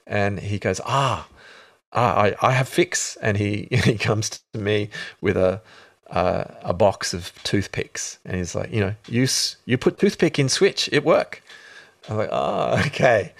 And 0.06 0.40
he 0.40 0.58
goes, 0.58 0.80
ah, 0.84 1.28
ah 1.92 2.20
I, 2.22 2.36
I 2.40 2.52
have 2.52 2.68
fix. 2.68 3.16
And 3.16 3.36
he, 3.36 3.68
he 3.84 3.98
comes 3.98 4.40
to 4.52 4.58
me 4.58 4.90
with 5.20 5.36
a, 5.36 5.60
uh, 6.10 6.44
a 6.62 6.72
box 6.72 7.12
of 7.12 7.32
toothpicks. 7.42 8.18
And 8.24 8.36
he's 8.36 8.54
like, 8.54 8.72
you 8.72 8.80
know, 8.80 8.94
you, 9.08 9.26
you 9.64 9.76
put 9.78 9.98
toothpick 9.98 10.38
in 10.38 10.48
switch, 10.48 10.88
it 10.92 11.04
work. 11.04 11.42
I'm 12.08 12.16
like, 12.16 12.28
oh, 12.30 12.82
okay. 12.86 13.32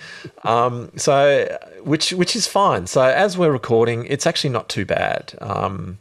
Um, 0.45 0.91
so, 0.97 1.59
which 1.85 2.13
which 2.13 2.35
is 2.35 2.47
fine. 2.47 2.87
So 2.87 3.03
as 3.03 3.39
we're 3.39 3.53
recording, 3.53 4.07
it's 4.07 4.27
actually 4.27 4.51
not 4.51 4.69
too 4.69 4.85
bad. 4.85 5.35
Um, 5.41 5.99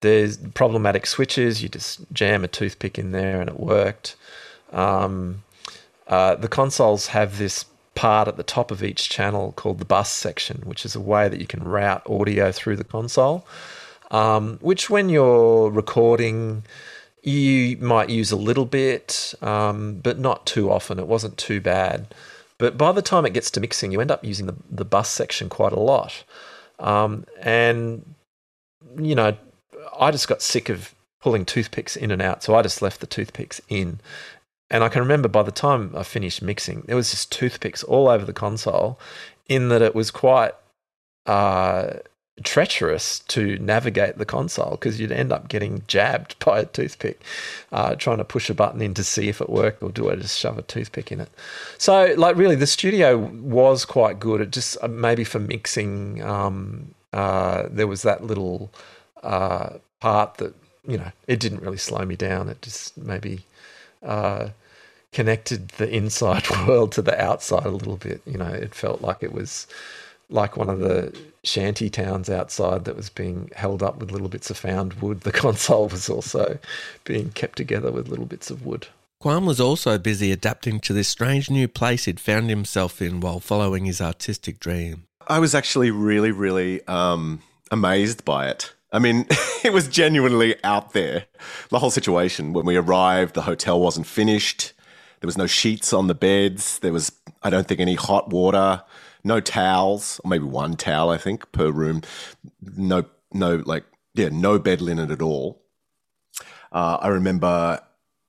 there's 0.00 0.36
problematic 0.36 1.06
switches. 1.06 1.62
You 1.62 1.68
just 1.68 2.00
jam 2.12 2.44
a 2.44 2.48
toothpick 2.48 2.98
in 2.98 3.12
there 3.12 3.40
and 3.40 3.50
it 3.50 3.58
worked. 3.58 4.16
Um, 4.72 5.42
uh, 6.06 6.36
the 6.36 6.48
consoles 6.48 7.08
have 7.08 7.38
this 7.38 7.64
part 7.94 8.28
at 8.28 8.36
the 8.36 8.42
top 8.42 8.70
of 8.70 8.82
each 8.82 9.08
channel 9.08 9.52
called 9.52 9.78
the 9.78 9.84
bus 9.84 10.10
section, 10.10 10.62
which 10.64 10.84
is 10.84 10.94
a 10.94 11.00
way 11.00 11.28
that 11.28 11.40
you 11.40 11.46
can 11.46 11.64
route 11.64 12.02
audio 12.08 12.52
through 12.52 12.76
the 12.76 12.84
console. 12.84 13.46
Um, 14.10 14.58
which, 14.62 14.88
when 14.88 15.08
you're 15.10 15.68
recording, 15.68 16.62
you 17.22 17.76
might 17.78 18.08
use 18.08 18.30
a 18.30 18.36
little 18.36 18.64
bit, 18.64 19.34
um, 19.42 20.00
but 20.02 20.18
not 20.18 20.46
too 20.46 20.70
often. 20.70 20.98
It 20.98 21.06
wasn't 21.06 21.36
too 21.36 21.60
bad. 21.60 22.14
But 22.56 22.78
by 22.78 22.92
the 22.92 23.02
time 23.02 23.26
it 23.26 23.34
gets 23.34 23.50
to 23.52 23.60
mixing, 23.60 23.92
you 23.92 24.00
end 24.00 24.10
up 24.10 24.24
using 24.24 24.46
the, 24.46 24.54
the 24.70 24.84
bus 24.84 25.10
section 25.10 25.48
quite 25.48 25.72
a 25.72 25.80
lot. 25.80 26.24
Um, 26.78 27.26
and, 27.42 28.14
you 28.96 29.14
know, 29.14 29.36
I 29.98 30.10
just 30.10 30.28
got 30.28 30.42
sick 30.42 30.68
of 30.68 30.94
pulling 31.20 31.44
toothpicks 31.44 31.96
in 31.96 32.10
and 32.10 32.22
out, 32.22 32.42
so 32.42 32.54
I 32.54 32.62
just 32.62 32.82
left 32.82 33.00
the 33.00 33.06
toothpicks 33.06 33.60
in. 33.68 34.00
And 34.70 34.84
I 34.84 34.88
can 34.88 35.00
remember 35.00 35.28
by 35.28 35.42
the 35.42 35.50
time 35.50 35.94
I 35.96 36.02
finished 36.02 36.42
mixing, 36.42 36.82
there 36.86 36.96
was 36.96 37.10
just 37.10 37.32
toothpicks 37.32 37.82
all 37.82 38.08
over 38.08 38.24
the 38.24 38.32
console, 38.32 38.98
in 39.48 39.70
that 39.70 39.82
it 39.82 39.94
was 39.94 40.10
quite 40.10 40.52
uh, 41.26 41.94
treacherous 42.44 43.20
to 43.20 43.58
navigate 43.58 44.18
the 44.18 44.24
console 44.24 44.72
because 44.72 45.00
you'd 45.00 45.12
end 45.12 45.32
up 45.32 45.48
getting 45.48 45.82
jabbed 45.86 46.38
by 46.44 46.60
a 46.60 46.66
toothpick, 46.66 47.20
uh, 47.72 47.94
trying 47.96 48.18
to 48.18 48.24
push 48.24 48.50
a 48.50 48.54
button 48.54 48.80
in 48.80 48.94
to 48.94 49.04
see 49.04 49.28
if 49.28 49.40
it 49.40 49.50
worked, 49.50 49.82
or 49.82 49.90
do 49.90 50.10
I 50.10 50.16
just 50.16 50.38
shove 50.38 50.58
a 50.58 50.62
toothpick 50.62 51.10
in 51.10 51.20
it? 51.20 51.30
So, 51.78 52.14
like, 52.16 52.36
really, 52.36 52.56
the 52.56 52.66
studio 52.66 53.16
was 53.16 53.84
quite 53.84 54.20
good. 54.20 54.40
It 54.40 54.50
just 54.50 54.76
uh, 54.82 54.88
maybe 54.88 55.24
for 55.24 55.38
mixing, 55.38 56.22
um, 56.22 56.94
uh, 57.12 57.64
there 57.70 57.86
was 57.86 58.02
that 58.02 58.24
little 58.24 58.70
uh, 59.22 59.78
part 60.00 60.36
that 60.38 60.54
you 60.86 60.96
know 60.96 61.10
it 61.26 61.40
didn't 61.40 61.62
really 61.62 61.78
slow 61.78 62.04
me 62.04 62.16
down. 62.16 62.48
It 62.48 62.62
just 62.62 62.96
maybe 62.96 63.44
uh, 64.02 64.50
connected 65.12 65.68
the 65.70 65.88
inside 65.88 66.48
world 66.66 66.92
to 66.92 67.02
the 67.02 67.20
outside 67.22 67.66
a 67.66 67.70
little 67.70 67.96
bit. 67.96 68.22
You 68.26 68.38
know, 68.38 68.48
it 68.48 68.74
felt 68.74 69.00
like 69.00 69.22
it 69.22 69.32
was 69.32 69.66
like 70.30 70.56
one 70.56 70.68
of 70.68 70.80
the 70.80 71.16
shanty 71.42 71.88
towns 71.88 72.28
outside 72.28 72.84
that 72.84 72.96
was 72.96 73.08
being 73.08 73.50
held 73.56 73.82
up 73.82 73.98
with 73.98 74.10
little 74.10 74.28
bits 74.28 74.50
of 74.50 74.58
found 74.58 74.94
wood. 74.94 75.22
The 75.22 75.32
console 75.44 75.88
was 75.88 76.08
also 76.08 76.58
being 77.04 77.30
kept 77.30 77.56
together 77.56 77.90
with 77.90 78.08
little 78.08 78.26
bits 78.26 78.50
of 78.50 78.64
wood. 78.64 78.88
Quan 79.20 79.46
was 79.46 79.58
also 79.58 79.98
busy 79.98 80.30
adapting 80.30 80.78
to 80.80 80.92
this 80.92 81.08
strange 81.08 81.50
new 81.50 81.66
place 81.66 82.04
he'd 82.04 82.20
found 82.20 82.50
himself 82.50 83.02
in 83.02 83.20
while 83.20 83.40
following 83.40 83.84
his 83.84 84.00
artistic 84.00 84.60
dream. 84.60 85.04
I 85.26 85.40
was 85.40 85.54
actually 85.54 85.90
really, 85.90 86.30
really 86.30 86.86
um, 86.86 87.42
amazed 87.72 88.24
by 88.24 88.48
it. 88.48 88.72
I 88.92 88.98
mean, 88.98 89.26
it 89.64 89.72
was 89.72 89.88
genuinely 89.88 90.62
out 90.64 90.92
there. 90.92 91.26
The 91.70 91.78
whole 91.78 91.90
situation. 91.90 92.52
When 92.52 92.66
we 92.66 92.76
arrived, 92.76 93.34
the 93.34 93.42
hotel 93.42 93.80
wasn't 93.80 94.06
finished. 94.06 94.72
There 95.20 95.28
was 95.28 95.38
no 95.38 95.46
sheets 95.46 95.92
on 95.92 96.06
the 96.06 96.14
beds. 96.14 96.78
There 96.78 96.92
was, 96.92 97.12
I 97.42 97.50
don't 97.50 97.66
think, 97.66 97.80
any 97.80 97.94
hot 97.94 98.30
water. 98.30 98.82
No 99.24 99.40
towels, 99.40 100.20
or 100.24 100.30
maybe 100.30 100.44
one 100.44 100.76
towel, 100.76 101.10
I 101.10 101.18
think, 101.18 101.50
per 101.52 101.70
room. 101.70 102.02
No, 102.62 103.04
no, 103.32 103.62
like, 103.66 103.84
yeah, 104.14 104.28
no 104.30 104.58
bed 104.58 104.80
linen 104.80 105.10
at 105.10 105.20
all. 105.20 105.60
Uh, 106.70 106.98
I 107.00 107.08
remember 107.08 107.80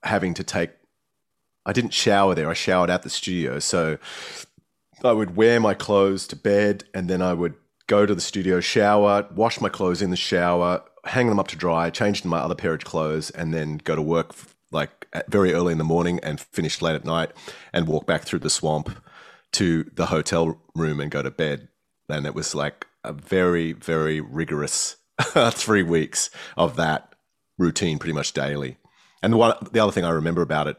having 0.04 0.34
to 0.34 0.44
take. 0.44 0.72
I 1.66 1.74
didn't 1.74 1.94
shower 1.94 2.34
there. 2.34 2.50
I 2.50 2.54
showered 2.54 2.90
at 2.90 3.04
the 3.04 3.10
studio, 3.10 3.60
so 3.60 3.98
I 5.04 5.12
would 5.12 5.36
wear 5.36 5.60
my 5.60 5.74
clothes 5.74 6.26
to 6.28 6.36
bed, 6.36 6.86
and 6.94 7.10
then 7.10 7.22
I 7.22 7.34
would 7.34 7.54
go 7.90 8.06
to 8.06 8.16
the 8.16 8.22
studio, 8.22 8.62
shower, 8.62 9.28
wash 9.36 9.60
my 9.60 9.68
clothes 9.68 10.02
in 10.02 10.12
the 10.12 10.16
shower, 10.16 10.82
hang 11.04 11.28
them 11.28 11.40
up 11.40 11.48
to 11.50 11.58
dry, 11.58 11.90
change 11.90 12.20
into 12.20 12.30
my 12.30 12.38
other 12.38 12.56
pair 12.56 12.74
of 12.74 12.86
clothes, 12.86 13.32
and 13.32 13.54
then 13.54 13.78
go 13.84 13.96
to 13.96 14.02
work 14.02 14.34
like 14.72 15.08
very 15.28 15.52
early 15.54 15.72
in 15.72 15.80
the 15.80 15.84
morning 15.84 16.20
and 16.22 16.40
finish 16.40 16.82
late 16.82 16.96
at 16.96 17.04
night, 17.04 17.32
and 17.74 17.88
walk 17.88 18.06
back 18.06 18.22
through 18.22 18.40
the 18.40 18.50
swamp 18.50 18.96
to 19.52 19.90
the 19.96 20.06
hotel 20.06 20.62
room 20.76 21.00
and 21.00 21.10
go 21.10 21.24
to 21.24 21.32
bed. 21.32 21.68
And 22.08 22.28
it 22.28 22.36
was 22.36 22.54
like 22.54 22.86
a 23.04 23.12
very, 23.12 23.74
very 23.74 24.22
rigorous 24.22 24.98
three 25.52 25.84
weeks 25.84 26.30
of 26.56 26.76
that 26.76 27.16
routine, 27.58 27.98
pretty 27.98 28.14
much 28.14 28.34
daily. 28.34 28.78
And 29.24 29.34
the 29.34 29.38
one, 29.38 29.56
the 29.72 29.80
other 29.80 29.92
thing 29.92 30.06
I 30.06 30.12
remember 30.12 30.44
about 30.44 30.68
it 30.68 30.78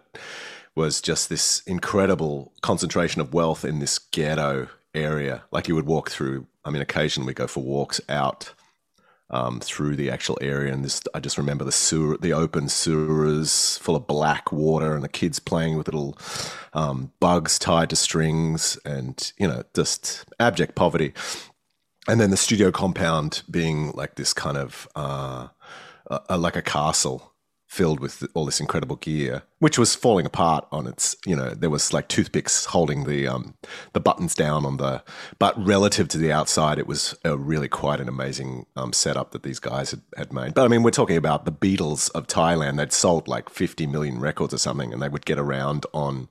was 0.77 1.01
just 1.01 1.29
this 1.29 1.63
incredible 1.67 2.53
concentration 2.63 3.21
of 3.21 3.35
wealth 3.35 3.65
in 3.65 3.81
this 3.81 3.99
ghetto 3.99 4.69
area. 4.95 5.45
Like 5.51 5.69
you 5.69 5.75
would 5.75 5.87
walk 5.87 6.11
through 6.11 6.47
I 6.65 6.71
mean, 6.71 6.83
occasionally 6.83 7.29
we 7.29 7.35
go 7.35 7.47
for 7.47 7.63
walks 7.63 8.01
out 8.09 8.53
um, 9.31 9.61
through 9.61 9.97
the 9.97 10.11
actual 10.11 10.39
area, 10.41 10.73
and 10.73 10.85
this 10.85 11.01
I 11.15 11.21
just 11.21 11.39
remember 11.39 11.65
the 11.65 11.73
sewer, 11.73 12.19
the 12.19 12.33
open 12.33 12.69
sewers 12.69 13.79
full 13.79 13.97
of 13.97 14.07
black 14.07 14.53
water, 14.53 14.95
and 14.95 15.05
the 15.05 15.09
kids 15.09 15.39
playing 15.39 15.77
with 15.77 15.87
little 15.87 16.19
um, 16.73 17.13
bugs 17.21 17.59
tied 17.59 17.91
to 17.91 17.97
strings, 17.97 18.77
and 18.85 19.33
you 19.39 19.47
know, 19.47 19.63
just 19.75 20.25
abject 20.39 20.75
poverty. 20.75 21.15
And 22.09 22.21
then 22.21 22.31
the 22.31 22.37
studio 22.37 22.73
compound 22.73 23.43
being 23.51 23.93
like 23.93 24.17
this 24.17 24.33
kind 24.33 24.57
of 24.57 24.89
uh, 24.97 25.49
uh, 26.11 26.39
like 26.39 26.57
a 26.57 26.63
castle 26.63 27.30
filled 27.71 28.01
with 28.01 28.27
all 28.35 28.45
this 28.45 28.59
incredible 28.59 28.97
gear, 28.97 29.45
which 29.61 29.79
was 29.79 29.95
falling 29.95 30.27
apart 30.27 30.67
on 30.73 30.89
its. 30.89 31.15
You 31.25 31.37
know, 31.37 31.51
there 31.51 31.71
was 31.71 31.93
like 31.93 32.09
toothpicks 32.09 32.65
holding 32.65 33.05
the 33.05 33.29
um, 33.29 33.55
the 33.93 34.01
buttons 34.01 34.35
down 34.35 34.67
on 34.67 34.77
the. 34.77 35.03
But 35.39 35.55
relative 35.65 36.09
to 36.09 36.19
the 36.19 36.33
outside, 36.33 36.79
it 36.79 36.89
was 36.89 37.17
a 37.25 37.37
really 37.37 37.69
quite 37.69 38.01
an 38.01 38.09
amazing 38.09 38.67
um, 38.75 38.93
setup 38.93 39.31
that 39.31 39.45
these 39.45 39.61
guys 39.61 39.93
had, 39.93 40.03
had 40.17 40.33
made. 40.33 40.55
But 40.55 40.65
I 40.65 40.69
mean, 40.69 40.83
we're 40.83 40.91
talking 40.91 41.17
about 41.17 41.45
the 41.45 41.53
Beatles 41.53 42.11
of 42.11 42.27
Thailand. 42.27 42.77
They'd 42.79 42.93
sold 42.93 43.29
like 43.29 43.49
50 43.49 43.87
million 43.87 44.19
records 44.19 44.53
or 44.53 44.59
something, 44.59 44.93
and 44.93 45.01
they 45.01 45.09
would 45.09 45.25
get 45.25 45.39
around 45.39 45.87
on 45.95 46.29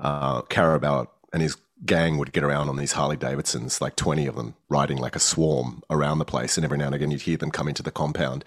uh, 0.00 0.40
Carabao 0.42 1.10
and 1.32 1.42
his 1.42 1.56
gang 1.84 2.18
would 2.18 2.32
get 2.32 2.42
around 2.42 2.68
on 2.68 2.76
these 2.76 2.92
Harley 2.92 3.16
Davidsons, 3.16 3.80
like 3.80 3.96
20 3.96 4.26
of 4.26 4.34
them, 4.34 4.54
riding 4.68 4.98
like 4.98 5.14
a 5.14 5.20
swarm 5.20 5.82
around 5.90 6.18
the 6.18 6.24
place. 6.24 6.56
And 6.56 6.64
every 6.64 6.78
now 6.78 6.86
and 6.86 6.94
again, 6.94 7.10
you'd 7.10 7.22
hear 7.22 7.36
them 7.36 7.50
come 7.50 7.68
into 7.68 7.82
the 7.82 7.90
compound. 7.90 8.44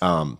Um, 0.00 0.38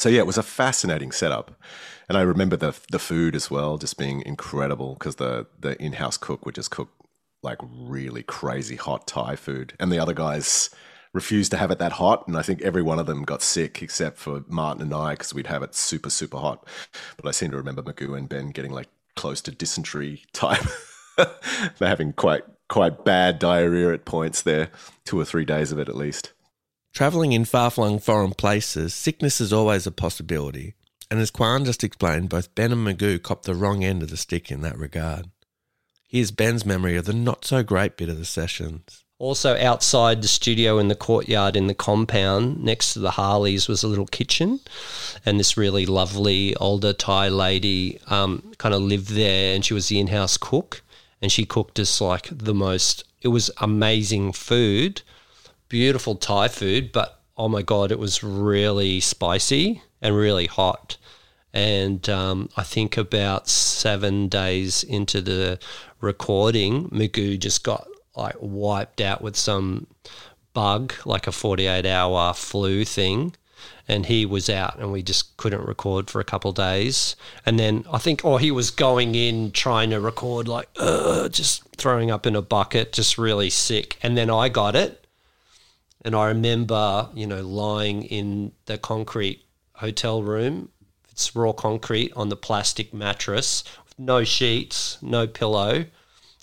so 0.00 0.08
yeah, 0.08 0.20
it 0.20 0.26
was 0.26 0.38
a 0.38 0.42
fascinating 0.42 1.12
setup, 1.12 1.60
and 2.08 2.16
I 2.16 2.22
remember 2.22 2.56
the 2.56 2.74
the 2.90 2.98
food 2.98 3.36
as 3.36 3.50
well, 3.50 3.76
just 3.76 3.98
being 3.98 4.22
incredible 4.24 4.94
because 4.94 5.16
the 5.16 5.46
the 5.58 5.80
in 5.80 5.92
house 5.92 6.16
cook 6.16 6.46
would 6.46 6.54
just 6.54 6.70
cook 6.70 6.88
like 7.42 7.58
really 7.62 8.22
crazy 8.22 8.76
hot 8.76 9.06
Thai 9.06 9.36
food, 9.36 9.74
and 9.78 9.92
the 9.92 9.98
other 9.98 10.14
guys 10.14 10.70
refused 11.12 11.50
to 11.50 11.58
have 11.58 11.70
it 11.70 11.78
that 11.80 11.92
hot, 11.92 12.26
and 12.26 12.36
I 12.36 12.42
think 12.42 12.62
every 12.62 12.80
one 12.80 12.98
of 12.98 13.04
them 13.04 13.24
got 13.24 13.42
sick 13.42 13.82
except 13.82 14.16
for 14.16 14.42
Martin 14.48 14.82
and 14.82 14.94
I 14.94 15.12
because 15.12 15.34
we'd 15.34 15.48
have 15.48 15.62
it 15.62 15.74
super 15.74 16.08
super 16.08 16.38
hot. 16.38 16.66
But 17.18 17.28
I 17.28 17.32
seem 17.32 17.50
to 17.50 17.58
remember 17.58 17.82
Magoo 17.82 18.16
and 18.16 18.28
Ben 18.28 18.52
getting 18.52 18.72
like 18.72 18.88
close 19.16 19.42
to 19.42 19.50
dysentery 19.50 20.22
type. 20.32 20.64
They're 21.16 21.88
having 21.88 22.14
quite 22.14 22.44
quite 22.70 23.04
bad 23.04 23.38
diarrhea 23.38 23.92
at 23.92 24.06
points 24.06 24.40
there, 24.40 24.70
two 25.04 25.20
or 25.20 25.26
three 25.26 25.44
days 25.44 25.72
of 25.72 25.78
it 25.78 25.90
at 25.90 25.96
least. 25.96 26.32
Travelling 26.92 27.32
in 27.32 27.44
far 27.44 27.70
flung 27.70 27.98
foreign 27.98 28.32
places, 28.32 28.94
sickness 28.94 29.40
is 29.40 29.52
always 29.52 29.86
a 29.86 29.92
possibility. 29.92 30.74
And 31.10 31.20
as 31.20 31.30
Quan 31.30 31.64
just 31.64 31.84
explained, 31.84 32.28
both 32.28 32.54
Ben 32.54 32.72
and 32.72 32.86
Magoo 32.86 33.22
copped 33.22 33.44
the 33.44 33.54
wrong 33.54 33.84
end 33.84 34.02
of 34.02 34.10
the 34.10 34.16
stick 34.16 34.50
in 34.50 34.60
that 34.62 34.78
regard. 34.78 35.30
Here's 36.08 36.30
Ben's 36.30 36.66
memory 36.66 36.96
of 36.96 37.04
the 37.04 37.12
not 37.12 37.44
so 37.44 37.62
great 37.62 37.96
bit 37.96 38.08
of 38.08 38.18
the 38.18 38.24
sessions. 38.24 39.04
Also, 39.18 39.56
outside 39.58 40.22
the 40.22 40.28
studio 40.28 40.78
in 40.78 40.88
the 40.88 40.94
courtyard 40.94 41.54
in 41.54 41.66
the 41.66 41.74
compound 41.74 42.64
next 42.64 42.94
to 42.94 42.98
the 42.98 43.12
Harleys 43.12 43.68
was 43.68 43.82
a 43.82 43.88
little 43.88 44.06
kitchen, 44.06 44.60
and 45.26 45.38
this 45.38 45.56
really 45.56 45.84
lovely 45.84 46.56
older 46.56 46.92
Thai 46.92 47.28
lady 47.28 48.00
um, 48.06 48.52
kind 48.58 48.74
of 48.74 48.80
lived 48.80 49.10
there, 49.10 49.54
and 49.54 49.64
she 49.64 49.74
was 49.74 49.88
the 49.88 50.00
in 50.00 50.06
house 50.06 50.36
cook, 50.36 50.82
and 51.20 51.30
she 51.30 51.44
cooked 51.44 51.78
us 51.78 52.00
like 52.00 52.30
the 52.32 52.54
most, 52.54 53.04
it 53.20 53.28
was 53.28 53.50
amazing 53.58 54.32
food 54.32 55.02
beautiful 55.70 56.16
Thai 56.16 56.48
food, 56.48 56.92
but 56.92 57.22
oh 57.38 57.48
my 57.48 57.62
god, 57.62 57.90
it 57.90 57.98
was 57.98 58.22
really 58.22 59.00
spicy 59.00 59.82
and 60.02 60.14
really 60.14 60.46
hot. 60.46 60.98
And 61.54 62.06
um, 62.10 62.50
I 62.56 62.62
think 62.62 62.98
about 62.98 63.48
seven 63.48 64.28
days 64.28 64.82
into 64.82 65.22
the 65.22 65.58
recording, 66.00 66.90
Magoo 66.90 67.38
just 67.38 67.64
got 67.64 67.88
like 68.14 68.36
wiped 68.40 69.00
out 69.00 69.22
with 69.22 69.36
some 69.36 69.86
bug, 70.52 70.92
like 71.06 71.26
a 71.26 71.32
48 71.32 71.86
hour 71.86 72.34
flu 72.34 72.84
thing. 72.84 73.34
And 73.88 74.06
he 74.06 74.24
was 74.24 74.48
out, 74.48 74.78
and 74.78 74.92
we 74.92 75.02
just 75.02 75.36
couldn't 75.36 75.66
record 75.66 76.10
for 76.10 76.20
a 76.20 76.24
couple 76.24 76.52
days. 76.52 77.16
And 77.44 77.58
then 77.58 77.84
I 77.92 77.98
think, 77.98 78.24
or 78.24 78.34
oh, 78.34 78.36
he 78.36 78.52
was 78.52 78.70
going 78.70 79.16
in 79.16 79.50
trying 79.50 79.90
to 79.90 79.98
record, 79.98 80.46
like, 80.46 80.72
just 81.32 81.64
throwing 81.76 82.08
up 82.08 82.24
in 82.24 82.36
a 82.36 82.40
bucket, 82.40 82.92
just 82.92 83.18
really 83.18 83.50
sick. 83.50 83.98
And 84.00 84.16
then 84.16 84.30
I 84.30 84.48
got 84.48 84.76
it, 84.76 84.99
and 86.04 86.14
I 86.14 86.28
remember, 86.28 87.10
you 87.14 87.26
know, 87.26 87.42
lying 87.42 88.04
in 88.04 88.52
the 88.66 88.78
concrete 88.78 89.44
hotel 89.74 90.22
room. 90.22 90.70
It's 91.10 91.36
raw 91.36 91.52
concrete 91.52 92.12
on 92.16 92.30
the 92.30 92.36
plastic 92.36 92.94
mattress, 92.94 93.64
no 93.98 94.24
sheets, 94.24 94.96
no 95.02 95.26
pillow, 95.26 95.86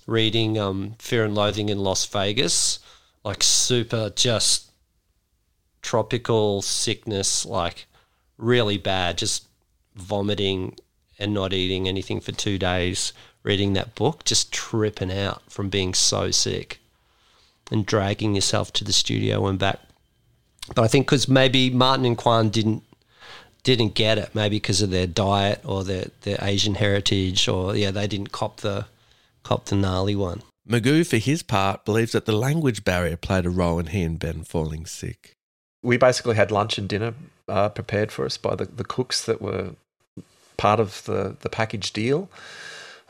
reading 0.06 0.60
um, 0.60 0.96
Fear 1.00 1.26
and 1.26 1.36
Loathing 1.36 1.70
in 1.70 1.80
Las 1.80 2.06
Vegas, 2.06 2.80
like 3.24 3.42
super 3.42 4.12
just 4.12 4.72
tropical 5.82 6.62
sickness, 6.62 7.46
like 7.46 7.88
really 8.38 8.78
bad, 8.78 9.18
just 9.18 9.48
vomiting 9.96 10.76
and 11.18 11.34
not 11.34 11.54
eating 11.54 11.88
anything 11.88 12.20
for 12.20 12.32
two 12.32 12.60
days, 12.60 13.12
reading 13.42 13.74
that 13.74 13.96
book, 13.96 14.24
just 14.24 14.52
tripping 14.52 15.12
out 15.12 15.42
from 15.50 15.70
being 15.70 15.96
so 15.96 16.30
sick 16.30 16.80
and 17.72 17.86
dragging 17.86 18.36
yourself 18.36 18.72
to 18.74 18.84
the 18.84 18.94
studio 18.94 19.46
and 19.48 19.60
back. 19.60 19.80
But 20.76 20.84
I 20.84 20.88
think 20.88 21.06
because 21.06 21.28
maybe 21.28 21.70
Martin 21.70 22.06
and 22.06 22.18
Quan 22.18 22.50
didn't 22.50 22.84
didn't 23.64 23.96
get 23.96 24.18
it, 24.18 24.34
maybe 24.34 24.58
because 24.58 24.82
of 24.82 24.92
their 24.92 25.08
diet 25.08 25.62
or 25.66 25.84
their, 25.84 26.06
their 26.22 26.38
Asian 26.42 26.76
heritage, 26.76 27.50
or 27.50 27.76
yeah, 27.76 27.92
they 27.92 28.08
didn't 28.08 28.32
cop 28.32 28.62
the 28.62 28.86
cop 29.44 29.66
the 29.66 29.76
gnarly 29.76 30.16
one. 30.16 30.42
Magoo, 30.68 31.06
for 31.06 31.18
his 31.18 31.44
part, 31.44 31.86
believes 31.86 32.12
that 32.12 32.26
the 32.26 32.34
language 32.34 32.84
barrier 32.84 33.18
played 33.18 33.46
a 33.46 33.50
role 33.50 33.80
in 33.80 33.88
he 33.88 34.04
and 34.04 34.20
Ben 34.20 34.44
falling 34.44 34.86
sick. 34.86 35.36
We 35.82 35.98
basically 35.98 36.36
had 36.36 36.52
lunch 36.52 36.78
and 36.78 36.90
dinner 36.90 37.14
uh, 37.48 37.70
prepared 37.70 38.12
for 38.12 38.26
us 38.26 38.38
by 38.38 38.56
the, 38.56 38.66
the 38.66 38.84
cooks 38.84 39.26
that 39.26 39.42
were 39.42 39.72
part 40.58 40.80
of 40.80 41.04
the, 41.06 41.38
the 41.40 41.50
package 41.50 41.94
deal. 41.94 42.30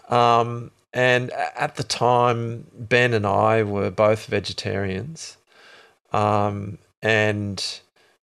Um, 0.10 0.72
and 0.94 1.32
at 1.32 1.76
the 1.76 1.84
time, 1.84 2.68
Ben 2.74 3.14
and 3.14 3.26
I 3.26 3.64
were 3.64 3.92
both 3.92 4.26
vegetarians. 4.26 5.38
Um, 6.14 6.78
and, 7.02 7.64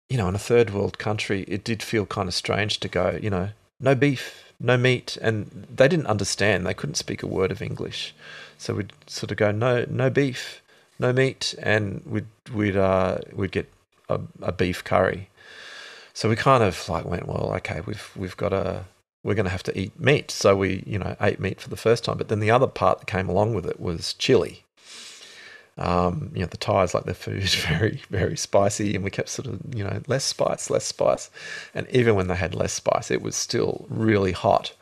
you 0.08 0.16
know, 0.16 0.28
in 0.28 0.34
a 0.34 0.38
third 0.38 0.70
world 0.70 0.98
country, 0.98 1.44
it 1.46 1.64
did 1.64 1.82
feel 1.82 2.06
kind 2.06 2.28
of 2.28 2.34
strange 2.34 2.80
to 2.80 2.88
go, 2.88 3.18
you 3.22 3.30
know, 3.30 3.50
no 3.78 3.94
beef, 3.94 4.52
no 4.58 4.76
meat. 4.76 5.16
And 5.20 5.66
they 5.74 5.86
didn't 5.86 6.06
understand. 6.06 6.66
They 6.66 6.74
couldn't 6.74 6.96
speak 6.96 7.22
a 7.22 7.26
word 7.26 7.52
of 7.52 7.62
English. 7.62 8.14
So 8.58 8.74
we'd 8.74 8.92
sort 9.06 9.30
of 9.30 9.36
go, 9.36 9.52
no, 9.52 9.84
no 9.88 10.08
beef, 10.10 10.62
no 10.98 11.12
meat. 11.12 11.54
And 11.62 12.02
we'd, 12.06 12.26
we'd, 12.52 12.76
uh, 12.76 13.18
we'd 13.32 13.52
get 13.52 13.70
a, 14.08 14.20
a 14.40 14.52
beef 14.52 14.82
curry. 14.82 15.28
So 16.14 16.30
we 16.30 16.36
kind 16.36 16.64
of 16.64 16.88
like 16.88 17.04
went, 17.04 17.28
well, 17.28 17.52
okay, 17.56 17.82
we've, 17.84 18.10
we've 18.16 18.36
got 18.36 18.48
to, 18.48 18.84
we're 19.26 19.34
going 19.34 19.44
to 19.44 19.50
have 19.50 19.64
to 19.64 19.76
eat 19.76 19.98
meat. 19.98 20.30
So 20.30 20.54
we, 20.56 20.84
you 20.86 21.00
know, 21.00 21.16
ate 21.20 21.40
meat 21.40 21.60
for 21.60 21.68
the 21.68 21.76
first 21.76 22.04
time. 22.04 22.16
But 22.16 22.28
then 22.28 22.38
the 22.38 22.52
other 22.52 22.68
part 22.68 23.00
that 23.00 23.06
came 23.06 23.28
along 23.28 23.54
with 23.54 23.66
it 23.66 23.80
was 23.80 24.14
chili. 24.14 24.62
Um, 25.76 26.30
you 26.32 26.42
know, 26.42 26.46
the 26.46 26.56
Thais 26.56 26.94
like 26.94 27.06
their 27.06 27.12
food 27.12 27.42
very, 27.48 28.00
very 28.08 28.36
spicy, 28.36 28.94
and 28.94 29.02
we 29.02 29.10
kept 29.10 29.28
sort 29.28 29.48
of, 29.48 29.60
you 29.74 29.82
know, 29.82 30.00
less 30.06 30.22
spice, 30.22 30.70
less 30.70 30.84
spice. 30.84 31.28
And 31.74 31.88
even 31.90 32.14
when 32.14 32.28
they 32.28 32.36
had 32.36 32.54
less 32.54 32.72
spice, 32.72 33.10
it 33.10 33.20
was 33.20 33.34
still 33.34 33.84
really 33.90 34.30
hot. 34.30 34.74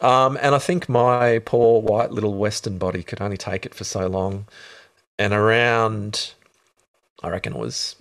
Um, 0.00 0.38
and 0.40 0.54
I 0.54 0.58
think 0.58 0.88
my 0.88 1.40
poor 1.40 1.82
white 1.82 2.12
little 2.12 2.34
Western 2.34 2.78
body 2.78 3.02
could 3.02 3.20
only 3.20 3.36
take 3.36 3.66
it 3.66 3.74
for 3.74 3.84
so 3.84 4.06
long. 4.06 4.46
And 5.18 5.34
around, 5.34 6.32
I 7.22 7.28
reckon 7.28 7.52
it 7.52 7.58
was, 7.58 7.96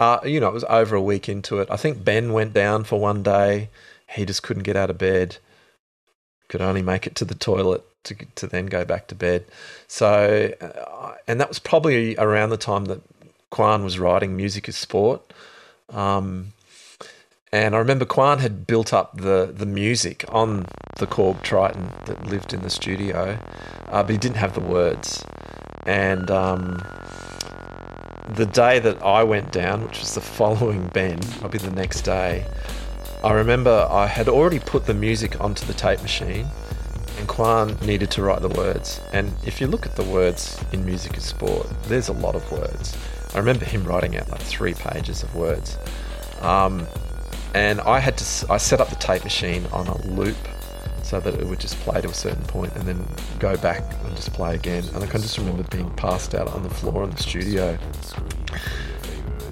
uh, 0.00 0.20
you 0.24 0.40
know, 0.40 0.48
it 0.48 0.54
was 0.54 0.64
over 0.64 0.96
a 0.96 1.02
week 1.02 1.28
into 1.28 1.58
it. 1.58 1.68
I 1.70 1.76
think 1.76 2.02
Ben 2.02 2.32
went 2.32 2.54
down 2.54 2.84
for 2.84 2.98
one 2.98 3.22
day 3.22 3.68
he 4.12 4.24
just 4.24 4.42
couldn't 4.42 4.62
get 4.62 4.76
out 4.76 4.90
of 4.90 4.98
bed, 4.98 5.38
could 6.48 6.60
only 6.60 6.82
make 6.82 7.06
it 7.06 7.14
to 7.16 7.24
the 7.24 7.34
toilet 7.34 7.82
to, 8.04 8.14
to 8.34 8.46
then 8.46 8.66
go 8.66 8.84
back 8.84 9.06
to 9.08 9.14
bed. 9.14 9.44
So, 9.86 10.52
uh, 10.60 11.14
and 11.26 11.40
that 11.40 11.48
was 11.48 11.58
probably 11.58 12.16
around 12.16 12.50
the 12.50 12.56
time 12.56 12.86
that 12.86 13.00
Quan 13.50 13.84
was 13.84 13.98
writing 13.98 14.36
Music 14.36 14.68
is 14.68 14.76
Sport. 14.76 15.32
Um, 15.90 16.52
and 17.52 17.74
I 17.74 17.78
remember 17.78 18.06
Quan 18.06 18.38
had 18.38 18.66
built 18.66 18.94
up 18.94 19.16
the, 19.18 19.52
the 19.54 19.66
music 19.66 20.24
on 20.30 20.66
the 20.98 21.06
Korg 21.06 21.42
Triton 21.42 21.90
that 22.06 22.26
lived 22.26 22.54
in 22.54 22.62
the 22.62 22.70
studio, 22.70 23.38
uh, 23.88 24.02
but 24.02 24.10
he 24.10 24.16
didn't 24.16 24.36
have 24.36 24.54
the 24.54 24.60
words. 24.60 25.22
And 25.84 26.30
um, 26.30 26.82
the 28.30 28.46
day 28.46 28.78
that 28.78 29.02
I 29.02 29.22
went 29.22 29.52
down, 29.52 29.82
which 29.82 29.98
was 30.00 30.14
the 30.14 30.20
following 30.38 30.88
Ben, 30.88 31.20
probably 31.40 31.58
the 31.58 31.70
next 31.70 32.02
day, 32.02 32.46
I 33.24 33.34
remember 33.34 33.86
I 33.88 34.08
had 34.08 34.28
already 34.28 34.58
put 34.58 34.86
the 34.86 34.94
music 34.94 35.40
onto 35.40 35.64
the 35.64 35.74
tape 35.74 36.02
machine 36.02 36.48
and 37.18 37.28
Quan 37.28 37.76
needed 37.80 38.10
to 38.12 38.22
write 38.22 38.42
the 38.42 38.48
words. 38.48 39.00
And 39.12 39.32
if 39.46 39.60
you 39.60 39.68
look 39.68 39.86
at 39.86 39.94
the 39.94 40.02
words 40.02 40.58
in 40.72 40.84
Music 40.84 41.16
is 41.16 41.24
Sport, 41.24 41.68
there's 41.84 42.08
a 42.08 42.12
lot 42.14 42.34
of 42.34 42.50
words. 42.50 42.96
I 43.32 43.38
remember 43.38 43.64
him 43.64 43.84
writing 43.84 44.16
out 44.16 44.28
like 44.28 44.40
three 44.40 44.74
pages 44.74 45.22
of 45.22 45.32
words. 45.36 45.78
Um, 46.40 46.84
and 47.54 47.80
I 47.82 48.00
had 48.00 48.18
to, 48.18 48.52
I 48.52 48.56
set 48.56 48.80
up 48.80 48.88
the 48.88 48.96
tape 48.96 49.22
machine 49.22 49.66
on 49.72 49.86
a 49.86 50.06
loop 50.08 50.36
so 51.04 51.20
that 51.20 51.34
it 51.34 51.46
would 51.46 51.60
just 51.60 51.76
play 51.80 52.00
to 52.00 52.08
a 52.08 52.14
certain 52.14 52.42
point 52.44 52.74
and 52.74 52.82
then 52.88 53.06
go 53.38 53.56
back 53.56 53.84
and 54.04 54.16
just 54.16 54.32
play 54.32 54.56
again. 54.56 54.82
And 54.94 55.04
I 55.04 55.06
can 55.06 55.22
just 55.22 55.38
remember 55.38 55.62
being 55.64 55.90
passed 55.90 56.34
out 56.34 56.48
on 56.48 56.64
the 56.64 56.70
floor 56.70 57.04
in 57.04 57.10
the 57.10 57.22
studio 57.22 57.78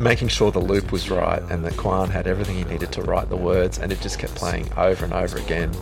making 0.00 0.28
sure 0.28 0.50
the 0.50 0.60
loop 0.60 0.90
was 0.90 1.10
right 1.10 1.42
and 1.50 1.64
that 1.64 1.76
Quan 1.76 2.10
had 2.10 2.26
everything 2.26 2.56
he 2.56 2.64
needed 2.64 2.90
to 2.92 3.02
write 3.02 3.28
the 3.28 3.36
words, 3.36 3.78
and 3.78 3.92
it 3.92 4.00
just 4.00 4.18
kept 4.18 4.34
playing 4.34 4.72
over 4.76 5.04
and 5.04 5.14
over 5.14 5.38
again. 5.38 5.72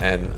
And 0.00 0.32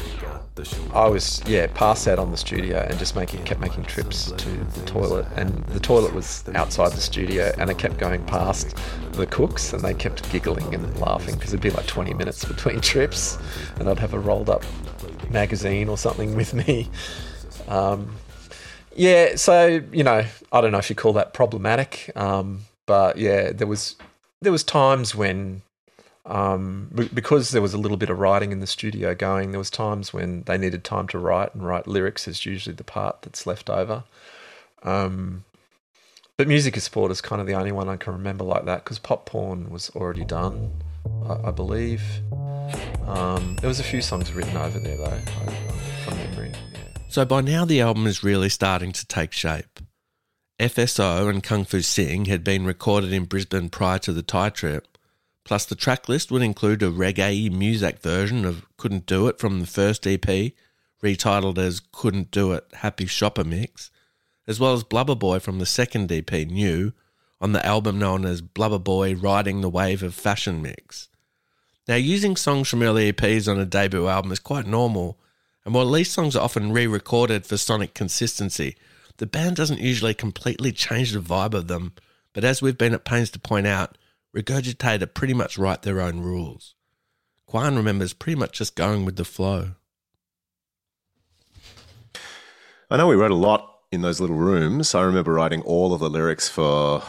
I 0.94 1.06
was 1.08 1.42
yeah 1.46 1.66
past 1.74 2.06
that 2.06 2.18
on 2.18 2.30
the 2.30 2.36
studio 2.36 2.78
and 2.88 2.98
just 2.98 3.14
making 3.14 3.44
kept 3.44 3.60
making 3.60 3.84
trips 3.84 4.30
to 4.30 4.48
the 4.48 4.86
toilet 4.86 5.26
and 5.36 5.52
the 5.66 5.80
toilet 5.80 6.14
was 6.14 6.44
outside 6.54 6.92
the 6.92 7.00
studio 7.00 7.52
and 7.58 7.68
I 7.68 7.74
kept 7.74 7.98
going 7.98 8.24
past 8.24 8.74
the 9.12 9.26
cooks 9.26 9.74
and 9.74 9.82
they 9.82 9.92
kept 9.92 10.30
giggling 10.32 10.74
and 10.74 10.98
laughing 10.98 11.34
because 11.34 11.52
it'd 11.52 11.60
be 11.60 11.70
like 11.70 11.86
20 11.86 12.14
minutes 12.14 12.42
between 12.44 12.80
trips 12.92 13.36
and 13.78 13.88
I'd 13.88 13.98
have 13.98 14.14
a 14.14 14.18
rolled 14.18 14.48
up 14.48 14.64
magazine 15.30 15.90
or 15.90 15.98
something 15.98 16.34
with 16.34 16.54
me. 16.54 16.88
Um, 17.68 18.12
yeah, 18.94 19.36
so 19.36 19.82
you 19.92 20.04
know 20.04 20.24
I 20.52 20.60
don't 20.62 20.72
know 20.72 20.78
if 20.78 20.88
you 20.88 20.96
call 20.96 21.12
that 21.14 21.34
problematic, 21.34 22.10
um, 22.16 22.60
but 22.86 23.18
yeah, 23.18 23.52
there 23.52 23.66
was 23.66 23.96
there 24.40 24.52
was 24.52 24.64
times 24.64 25.14
when 25.14 25.62
um, 26.24 26.90
because 27.14 27.50
there 27.50 27.62
was 27.62 27.72
a 27.72 27.78
little 27.78 27.96
bit 27.96 28.10
of 28.10 28.18
writing 28.18 28.50
in 28.50 28.58
the 28.58 28.66
studio 28.66 29.14
going, 29.14 29.52
there 29.52 29.60
was 29.60 29.70
times 29.70 30.12
when 30.12 30.42
they 30.42 30.58
needed 30.58 30.82
time 30.82 31.06
to 31.08 31.18
write, 31.18 31.54
and 31.54 31.64
write 31.64 31.86
lyrics 31.86 32.26
is 32.26 32.44
usually 32.44 32.74
the 32.74 32.84
part 32.84 33.22
that's 33.22 33.46
left 33.46 33.70
over. 33.70 34.02
Um, 34.82 35.44
but 36.36 36.48
music 36.48 36.76
is 36.76 36.84
sport 36.84 37.12
is 37.12 37.20
kind 37.20 37.40
of 37.40 37.46
the 37.46 37.54
only 37.54 37.72
one 37.72 37.88
I 37.88 37.96
can 37.96 38.12
remember 38.12 38.44
like 38.44 38.64
that 38.66 38.84
because 38.84 38.98
pop 38.98 39.24
porn 39.26 39.70
was 39.70 39.90
already 39.90 40.24
done, 40.24 40.70
I, 41.28 41.48
I 41.48 41.50
believe. 41.50 42.02
Um, 43.06 43.56
there 43.60 43.68
was 43.68 43.78
a 43.78 43.84
few 43.84 44.02
songs 44.02 44.32
written 44.32 44.56
over 44.56 44.78
there 44.78 44.96
though, 44.96 45.20
from 46.04 46.16
memory. 46.18 46.52
Yeah. 46.72 46.80
So 47.08 47.24
by 47.24 47.40
now 47.40 47.64
the 47.64 47.80
album 47.80 48.06
is 48.06 48.24
really 48.24 48.48
starting 48.48 48.92
to 48.92 49.06
take 49.06 49.32
shape. 49.32 49.80
FSO 50.58 51.28
and 51.28 51.42
Kong 51.42 51.64
Foo 51.64 51.82
Sing 51.82 52.26
had 52.26 52.42
been 52.42 52.64
recorded 52.64 53.12
in 53.12 53.24
Brisbane 53.24 53.68
prior 53.68 53.98
to 54.00 54.12
the 54.12 54.22
Thai 54.22 54.50
trip, 54.50 54.96
Plus, 55.46 55.64
the 55.64 55.76
track 55.76 56.08
list 56.08 56.32
would 56.32 56.42
include 56.42 56.82
a 56.82 56.90
reggae 56.90 57.48
music 57.52 58.00
version 58.00 58.44
of 58.44 58.66
Couldn't 58.76 59.06
Do 59.06 59.28
It 59.28 59.38
from 59.38 59.60
the 59.60 59.66
first 59.66 60.04
EP, 60.04 60.20
retitled 61.00 61.56
as 61.56 61.80
Couldn't 61.92 62.32
Do 62.32 62.50
It 62.50 62.66
Happy 62.74 63.06
Shopper 63.06 63.44
Mix, 63.44 63.92
as 64.48 64.58
well 64.58 64.72
as 64.72 64.82
Blubber 64.82 65.14
Boy 65.14 65.38
from 65.38 65.60
the 65.60 65.64
second 65.64 66.10
EP, 66.10 66.32
New, 66.32 66.94
on 67.40 67.52
the 67.52 67.64
album 67.64 67.96
known 67.96 68.24
as 68.24 68.42
Blubber 68.42 68.80
Boy 68.80 69.14
Riding 69.14 69.60
the 69.60 69.70
Wave 69.70 70.02
of 70.02 70.16
Fashion 70.16 70.60
Mix. 70.60 71.06
Now, 71.86 71.94
using 71.94 72.34
songs 72.34 72.68
from 72.68 72.82
early 72.82 73.12
EPs 73.12 73.48
on 73.48 73.60
a 73.60 73.64
debut 73.64 74.08
album 74.08 74.32
is 74.32 74.40
quite 74.40 74.66
normal, 74.66 75.16
and 75.64 75.72
while 75.74 75.88
these 75.92 76.10
songs 76.10 76.34
are 76.34 76.42
often 76.42 76.72
re 76.72 76.88
recorded 76.88 77.46
for 77.46 77.56
sonic 77.56 77.94
consistency, 77.94 78.74
the 79.18 79.26
band 79.26 79.56
doesn't 79.56 79.80
usually 79.80 80.14
completely 80.14 80.72
change 80.72 81.12
the 81.12 81.20
vibe 81.20 81.54
of 81.54 81.68
them, 81.68 81.92
but 82.32 82.44
as 82.44 82.60
we've 82.60 82.78
been 82.78 82.94
at 82.94 83.04
pains 83.04 83.30
to 83.30 83.38
point 83.38 83.66
out, 83.66 83.96
Regurgitator 84.34 85.12
pretty 85.12 85.34
much 85.34 85.56
write 85.56 85.82
their 85.82 86.00
own 86.00 86.20
rules. 86.20 86.74
Quan 87.46 87.76
remembers 87.76 88.12
pretty 88.12 88.38
much 88.38 88.58
just 88.58 88.74
going 88.74 89.04
with 89.04 89.16
the 89.16 89.24
flow. 89.24 89.70
I 92.90 92.96
know 92.96 93.06
we 93.06 93.16
wrote 93.16 93.30
a 93.30 93.34
lot 93.34 93.80
in 93.90 94.02
those 94.02 94.20
little 94.20 94.36
rooms. 94.36 94.94
I 94.94 95.02
remember 95.02 95.32
writing 95.32 95.62
all 95.62 95.92
of 95.94 96.00
the 96.00 96.10
lyrics 96.10 96.48
for 96.48 97.02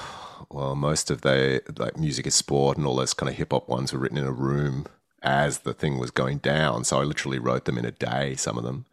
well, 0.50 0.76
most 0.76 1.12
of 1.12 1.22
the 1.22 1.62
like 1.78 1.98
music 1.98 2.26
is 2.26 2.36
sport 2.36 2.78
and 2.78 2.86
all 2.86 2.96
those 2.96 3.14
kind 3.14 3.30
of 3.30 3.36
hip 3.36 3.52
hop 3.52 3.68
ones 3.68 3.92
were 3.92 4.00
written 4.00 4.18
in 4.18 4.26
a 4.26 4.32
room 4.32 4.86
as 5.22 5.60
the 5.60 5.74
thing 5.74 5.98
was 5.98 6.12
going 6.12 6.38
down. 6.38 6.84
So 6.84 7.00
I 7.00 7.04
literally 7.04 7.40
wrote 7.40 7.66
them 7.66 7.78
in 7.78 7.86
a 7.86 7.92
day. 7.92 8.36
Some 8.36 8.58
of 8.58 8.64
them. 8.64 8.86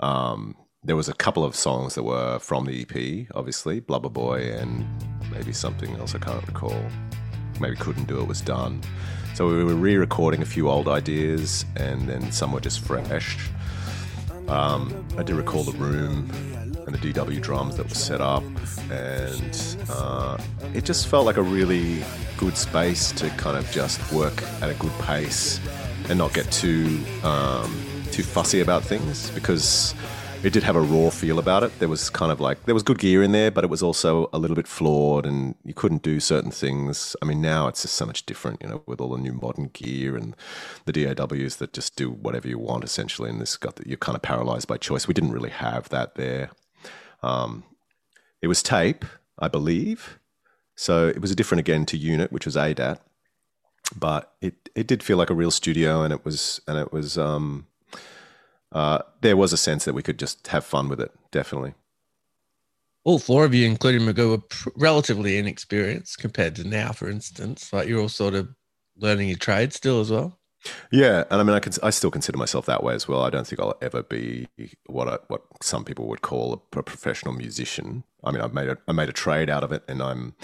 Um, 0.00 0.56
there 0.84 0.96
was 0.96 1.08
a 1.08 1.14
couple 1.14 1.44
of 1.44 1.54
songs 1.54 1.94
that 1.94 2.02
were 2.02 2.38
from 2.40 2.64
the 2.66 2.82
EP, 2.82 3.28
obviously, 3.36 3.78
Blubber 3.78 4.08
Boy 4.08 4.52
and 4.52 4.84
maybe 5.30 5.52
something 5.52 5.94
else 5.96 6.14
I 6.14 6.18
can't 6.18 6.44
recall 6.46 6.76
maybe 7.60 7.76
couldn't 7.76 8.08
do 8.08 8.20
it 8.20 8.26
was 8.26 8.40
done. 8.40 8.80
So 9.34 9.46
we 9.46 9.62
were 9.64 9.74
re-recording 9.74 10.42
a 10.42 10.44
few 10.44 10.68
old 10.68 10.88
ideas, 10.88 11.64
and 11.76 12.08
then 12.08 12.32
some 12.32 12.52
were 12.52 12.60
just 12.60 12.80
fresh. 12.80 13.38
Um, 14.48 15.06
I 15.16 15.22
did 15.22 15.36
recall 15.36 15.62
the 15.62 15.72
room 15.72 16.28
and 16.86 16.94
the 16.94 16.98
DW 16.98 17.40
drums 17.40 17.76
that 17.76 17.88
were 17.88 17.94
set 17.94 18.20
up, 18.20 18.42
and 18.90 19.76
uh, 19.88 20.36
it 20.74 20.84
just 20.84 21.06
felt 21.06 21.24
like 21.24 21.36
a 21.36 21.42
really 21.42 22.02
good 22.36 22.56
space 22.56 23.12
to 23.12 23.30
kind 23.30 23.56
of 23.56 23.70
just 23.70 24.12
work 24.12 24.42
at 24.60 24.68
a 24.68 24.74
good 24.74 24.92
pace 25.00 25.60
and 26.08 26.18
not 26.18 26.34
get 26.34 26.50
too 26.50 27.00
um, 27.22 27.72
too 28.10 28.24
fussy 28.24 28.60
about 28.60 28.84
things 28.84 29.30
because 29.30 29.94
it 30.44 30.52
did 30.52 30.64
have 30.64 30.74
a 30.74 30.80
raw 30.80 31.08
feel 31.08 31.38
about 31.38 31.62
it. 31.62 31.78
There 31.78 31.88
was 31.88 32.10
kind 32.10 32.32
of 32.32 32.40
like 32.40 32.64
there 32.64 32.74
was 32.74 32.82
good 32.82 32.98
gear 32.98 33.22
in 33.22 33.30
there, 33.30 33.50
but 33.50 33.62
it 33.62 33.70
was 33.70 33.82
also 33.82 34.28
a 34.32 34.38
little 34.38 34.56
bit 34.56 34.66
flawed, 34.66 35.24
and 35.24 35.54
you 35.64 35.72
couldn't 35.72 36.02
do 36.02 36.18
certain 36.18 36.50
things. 36.50 37.14
I 37.22 37.26
mean, 37.26 37.40
now 37.40 37.68
it's 37.68 37.82
just 37.82 37.94
so 37.94 38.06
much 38.06 38.26
different, 38.26 38.60
you 38.62 38.68
know, 38.68 38.82
with 38.86 39.00
all 39.00 39.10
the 39.10 39.22
new 39.22 39.32
modern 39.32 39.68
gear 39.72 40.16
and 40.16 40.34
the 40.84 40.92
DAWs 40.92 41.56
that 41.56 41.72
just 41.72 41.94
do 41.94 42.10
whatever 42.10 42.48
you 42.48 42.58
want 42.58 42.82
essentially. 42.82 43.30
And 43.30 43.40
this 43.40 43.56
got 43.56 43.76
that 43.76 43.86
you're 43.86 43.96
kind 43.96 44.16
of 44.16 44.22
paralyzed 44.22 44.66
by 44.66 44.78
choice. 44.78 45.06
We 45.06 45.14
didn't 45.14 45.32
really 45.32 45.50
have 45.50 45.88
that 45.90 46.16
there. 46.16 46.50
Um, 47.22 47.62
it 48.40 48.48
was 48.48 48.62
tape, 48.62 49.04
I 49.38 49.46
believe, 49.46 50.18
so 50.74 51.06
it 51.06 51.20
was 51.20 51.34
different 51.36 51.60
again 51.60 51.86
to 51.86 51.96
Unit, 51.96 52.32
which 52.32 52.46
was 52.46 52.56
ADAT, 52.56 52.98
but 53.94 54.34
it 54.40 54.70
it 54.74 54.88
did 54.88 55.04
feel 55.04 55.18
like 55.18 55.30
a 55.30 55.34
real 55.34 55.52
studio, 55.52 56.02
and 56.02 56.12
it 56.12 56.24
was 56.24 56.60
and 56.66 56.78
it 56.78 56.92
was. 56.92 57.16
Um, 57.16 57.68
uh, 58.72 59.02
there 59.20 59.36
was 59.36 59.52
a 59.52 59.56
sense 59.56 59.84
that 59.84 59.94
we 59.94 60.02
could 60.02 60.18
just 60.18 60.46
have 60.48 60.64
fun 60.64 60.88
with 60.88 61.00
it. 61.00 61.12
Definitely. 61.30 61.74
All 63.04 63.18
four 63.18 63.44
of 63.44 63.52
you, 63.52 63.66
including 63.66 64.02
Magoo, 64.02 64.30
were 64.30 64.38
pr- 64.38 64.70
relatively 64.76 65.36
inexperienced 65.36 66.18
compared 66.18 66.54
to 66.56 66.64
now, 66.64 66.92
for 66.92 67.10
instance. 67.10 67.72
Like 67.72 67.88
you're 67.88 68.00
all 68.00 68.08
sort 68.08 68.34
of 68.34 68.48
learning 68.96 69.28
your 69.28 69.38
trade 69.38 69.72
still 69.72 70.00
as 70.00 70.10
well. 70.10 70.38
Yeah, 70.92 71.24
and 71.30 71.40
I 71.40 71.42
mean, 71.42 71.56
I 71.56 71.60
can, 71.60 71.72
I 71.82 71.90
still 71.90 72.12
consider 72.12 72.38
myself 72.38 72.66
that 72.66 72.84
way 72.84 72.94
as 72.94 73.08
well. 73.08 73.22
I 73.22 73.30
don't 73.30 73.44
think 73.46 73.60
I'll 73.60 73.74
ever 73.82 74.04
be 74.04 74.46
what 74.86 75.08
I, 75.08 75.18
what 75.26 75.42
some 75.60 75.84
people 75.84 76.06
would 76.06 76.22
call 76.22 76.62
a, 76.74 76.78
a 76.78 76.82
professional 76.84 77.34
musician. 77.34 78.04
I 78.22 78.30
mean, 78.30 78.40
I've 78.40 78.54
made 78.54 78.68
a, 78.68 78.78
I 78.86 78.92
made 78.92 79.08
a 79.08 79.12
trade 79.12 79.50
out 79.50 79.64
of 79.64 79.72
it, 79.72 79.82
and 79.88 80.00
I'm 80.00 80.34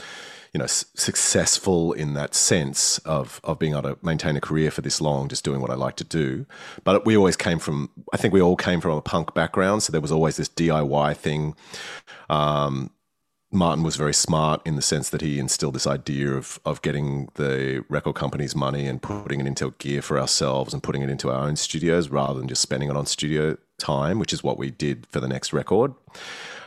you 0.53 0.59
know 0.59 0.65
s- 0.65 0.87
successful 0.95 1.93
in 1.93 2.15
that 2.15 2.35
sense 2.35 2.99
of 2.99 3.41
of 3.45 3.59
being 3.59 3.73
able 3.73 3.83
to 3.95 3.99
maintain 4.03 4.37
a 4.37 4.41
career 4.41 4.71
for 4.71 4.81
this 4.81 5.01
long, 5.01 5.29
just 5.29 5.45
doing 5.45 5.61
what 5.61 5.71
I 5.71 5.75
like 5.75 5.97
to 5.97 6.05
do. 6.05 6.47
But 6.85 7.05
we 7.05 7.17
always 7.17 7.37
came 7.37 7.59
from, 7.59 7.91
I 8.13 8.17
think 8.17 8.33
we 8.35 8.41
all 8.43 8.57
came 8.57 8.81
from 8.81 8.93
a 8.93 9.03
punk 9.03 9.35
background, 9.35 9.83
so 9.83 9.93
there 9.93 10.01
was 10.01 10.13
always 10.13 10.37
this 10.37 10.49
DIY 10.49 11.17
thing. 11.17 11.55
Um, 12.31 12.91
Martin 13.51 13.83
was 13.83 13.97
very 13.97 14.13
smart 14.13 14.61
in 14.67 14.77
the 14.77 14.83
sense 14.83 15.09
that 15.09 15.23
he 15.23 15.39
instilled 15.39 15.75
this 15.75 15.87
idea 15.87 16.33
of 16.33 16.61
of 16.67 16.83
getting 16.83 17.29
the 17.35 17.85
record 17.89 18.15
company's 18.15 18.55
money 18.55 18.87
and 18.87 19.01
putting 19.01 19.41
it 19.41 19.47
into 19.47 19.71
gear 19.79 20.03
for 20.03 20.19
ourselves 20.19 20.75
and 20.75 20.83
putting 20.83 21.01
it 21.03 21.09
into 21.09 21.31
our 21.31 21.47
own 21.47 21.57
studios 21.57 22.11
rather 22.11 22.39
than 22.39 22.49
just 22.49 22.61
spending 22.61 22.91
it 22.91 22.97
on 22.97 23.07
studio 23.07 23.57
time, 23.79 24.19
which 24.19 24.33
is 24.33 24.43
what 24.43 24.59
we 24.59 24.71
did 24.71 25.07
for 25.07 25.21
the 25.21 25.29
next 25.29 25.53
record. 25.53 25.95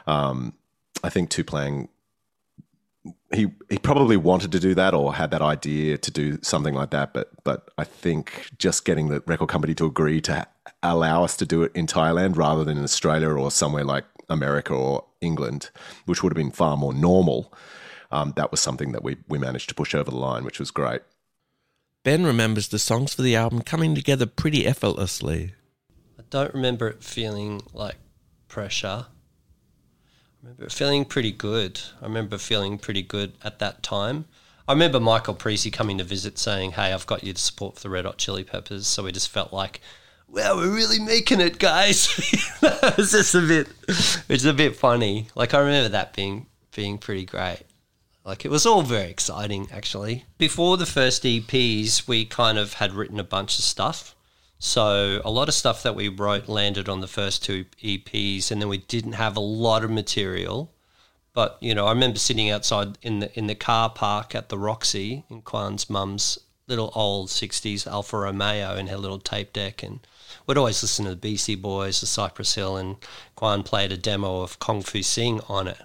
Um, 0.08 0.54
I 1.04 1.10
think 1.10 1.30
Tu-Plang 1.30 1.90
he 3.34 3.48
he 3.70 3.78
probably 3.78 4.18
wanted 4.18 4.52
to 4.52 4.60
do 4.60 4.76
that 4.76 4.94
or 4.94 5.16
had 5.16 5.32
that 5.32 5.42
idea 5.42 5.98
to 5.98 6.12
do 6.12 6.38
something 6.42 6.74
like 6.74 6.92
that, 6.92 7.14
but 7.14 7.32
but 7.44 7.70
I 7.78 7.84
think 7.84 8.50
just 8.58 8.86
getting 8.86 9.10
the 9.10 9.24
record 9.26 9.48
company 9.50 9.74
to 9.76 9.86
agree 9.86 10.22
to 10.22 10.48
allow 10.84 11.24
us 11.24 11.36
to 11.38 11.46
do 11.46 11.64
it 11.64 11.72
in 11.74 11.88
Thailand 11.88 12.38
rather 12.38 12.64
than 12.64 12.78
in 12.78 12.84
Australia 12.84 13.30
or 13.30 13.50
somewhere 13.50 13.84
like 13.84 14.06
America 14.30 14.74
or 14.74 15.06
England, 15.20 15.72
which 16.06 16.22
would 16.22 16.32
have 16.32 16.38
been 16.38 16.52
far 16.52 16.78
more 16.78 16.94
normal. 16.94 17.54
Um, 18.12 18.34
that 18.36 18.52
was 18.52 18.60
something 18.60 18.92
that 18.92 19.04
we 19.04 19.18
we 19.28 19.40
managed 19.40 19.70
to 19.70 19.76
push 19.76 19.96
over 19.96 20.12
the 20.12 20.18
line, 20.18 20.44
which 20.44 20.60
was 20.60 20.70
great. 20.70 21.02
Ben 22.04 22.24
remembers 22.24 22.68
the 22.68 22.80
songs 22.80 23.14
for 23.14 23.22
the 23.22 23.36
album 23.36 23.62
coming 23.62 23.96
together 23.96 24.26
pretty 24.26 24.66
effortlessly. 24.66 25.54
I 26.20 26.24
don't 26.30 26.54
remember 26.54 26.88
it 26.88 27.04
feeling 27.04 27.62
like 27.74 27.98
pressure. 28.48 29.08
Remember 30.42 30.70
feeling 30.70 31.06
pretty 31.06 31.32
good. 31.32 31.80
I 32.02 32.06
remember 32.06 32.38
feeling 32.38 32.78
pretty 32.78 33.04
good 33.04 33.34
at 33.44 33.60
that 33.60 33.84
time. 33.84 34.26
I 34.68 34.74
remember 34.74 35.00
Michael 35.00 35.36
Parisi 35.36 35.72
coming 35.72 35.98
to 36.00 36.04
visit 36.04 36.40
saying, 36.40 36.72
Hey, 36.72 36.94
I've 36.94 37.06
got 37.06 37.24
you 37.24 37.34
to 37.34 37.42
support 37.42 37.76
for 37.76 37.82
the 37.82 37.90
Red 37.90 38.06
Hot 38.06 38.18
Chili 38.18 38.44
Peppers. 38.44 38.88
So 38.88 39.04
we 39.04 39.12
just 39.12 39.30
felt 39.30 39.54
like, 39.54 39.82
wow, 40.28 40.56
we're 40.56 40.74
really 40.74 41.00
making 41.00 41.42
it, 41.42 41.60
guys. 41.60 42.08
it's 42.64 43.12
just 43.12 43.36
a 43.36 43.42
bit, 43.42 43.68
it's 43.88 44.46
a 44.46 44.54
bit 44.54 44.76
funny. 44.76 45.28
Like 45.36 45.54
I 45.54 45.60
remember 45.60 45.90
that 45.90 46.14
being 46.14 46.48
being 46.74 46.98
pretty 46.98 47.26
great. 47.26 47.60
Like 48.26 48.46
it 48.46 48.52
was 48.52 48.66
all 48.66 48.82
very 48.82 49.10
exciting, 49.10 49.68
actually. 49.72 50.26
Before 50.38 50.78
the 50.78 50.86
first 50.86 51.24
EPs, 51.24 52.08
we 52.08 52.26
kind 52.26 52.58
of 52.58 52.76
had 52.76 52.94
written 52.94 53.20
a 53.20 53.24
bunch 53.24 53.60
of 53.60 53.66
stuff. 53.66 54.16
So 54.64 55.24
a 55.26 55.32
lot 55.32 55.48
of 55.48 55.56
stuff 55.56 55.82
that 55.82 55.96
we 55.96 56.08
wrote 56.08 56.48
landed 56.48 56.88
on 56.88 57.02
the 57.02 57.08
first 57.08 57.44
two 57.44 57.66
EPs, 57.82 58.52
and 58.52 58.62
then 58.62 58.70
we 58.70 58.78
didn't 58.78 59.14
have 59.14 59.36
a 59.36 59.40
lot 59.40 59.84
of 59.84 59.90
material. 59.90 60.72
But 61.34 61.58
you 61.62 61.74
know, 61.74 61.88
I 61.88 61.92
remember 61.92 62.20
sitting 62.20 62.52
outside 62.52 63.00
in 63.02 63.22
the 63.22 63.38
in 63.38 63.48
the 63.48 63.56
car 63.56 63.90
park 63.90 64.36
at 64.36 64.50
the 64.50 64.60
Roxy 64.60 65.26
in 65.32 65.42
Quan's 65.42 65.90
mum's 65.90 66.38
little 66.68 66.92
old 66.94 67.30
'60s 67.30 67.88
Alfa 67.88 68.20
Romeo 68.20 68.76
and 68.76 68.88
her 68.88 68.98
little 68.98 69.18
tape 69.18 69.52
deck, 69.52 69.82
and 69.82 70.00
we'd 70.46 70.60
always 70.60 70.84
listen 70.84 71.06
to 71.06 71.12
the 71.12 71.18
Beastie 71.18 71.56
Boys, 71.56 72.00
the 72.00 72.06
Cypress 72.06 72.54
Hill, 72.54 72.78
and 72.78 72.98
Quan 73.34 73.64
played 73.64 73.92
a 73.92 73.98
demo 73.98 74.42
of 74.42 74.60
Kong 74.60 74.84
Foo 74.84 75.02
Sing 75.02 75.42
on 75.50 75.68
it. 75.68 75.82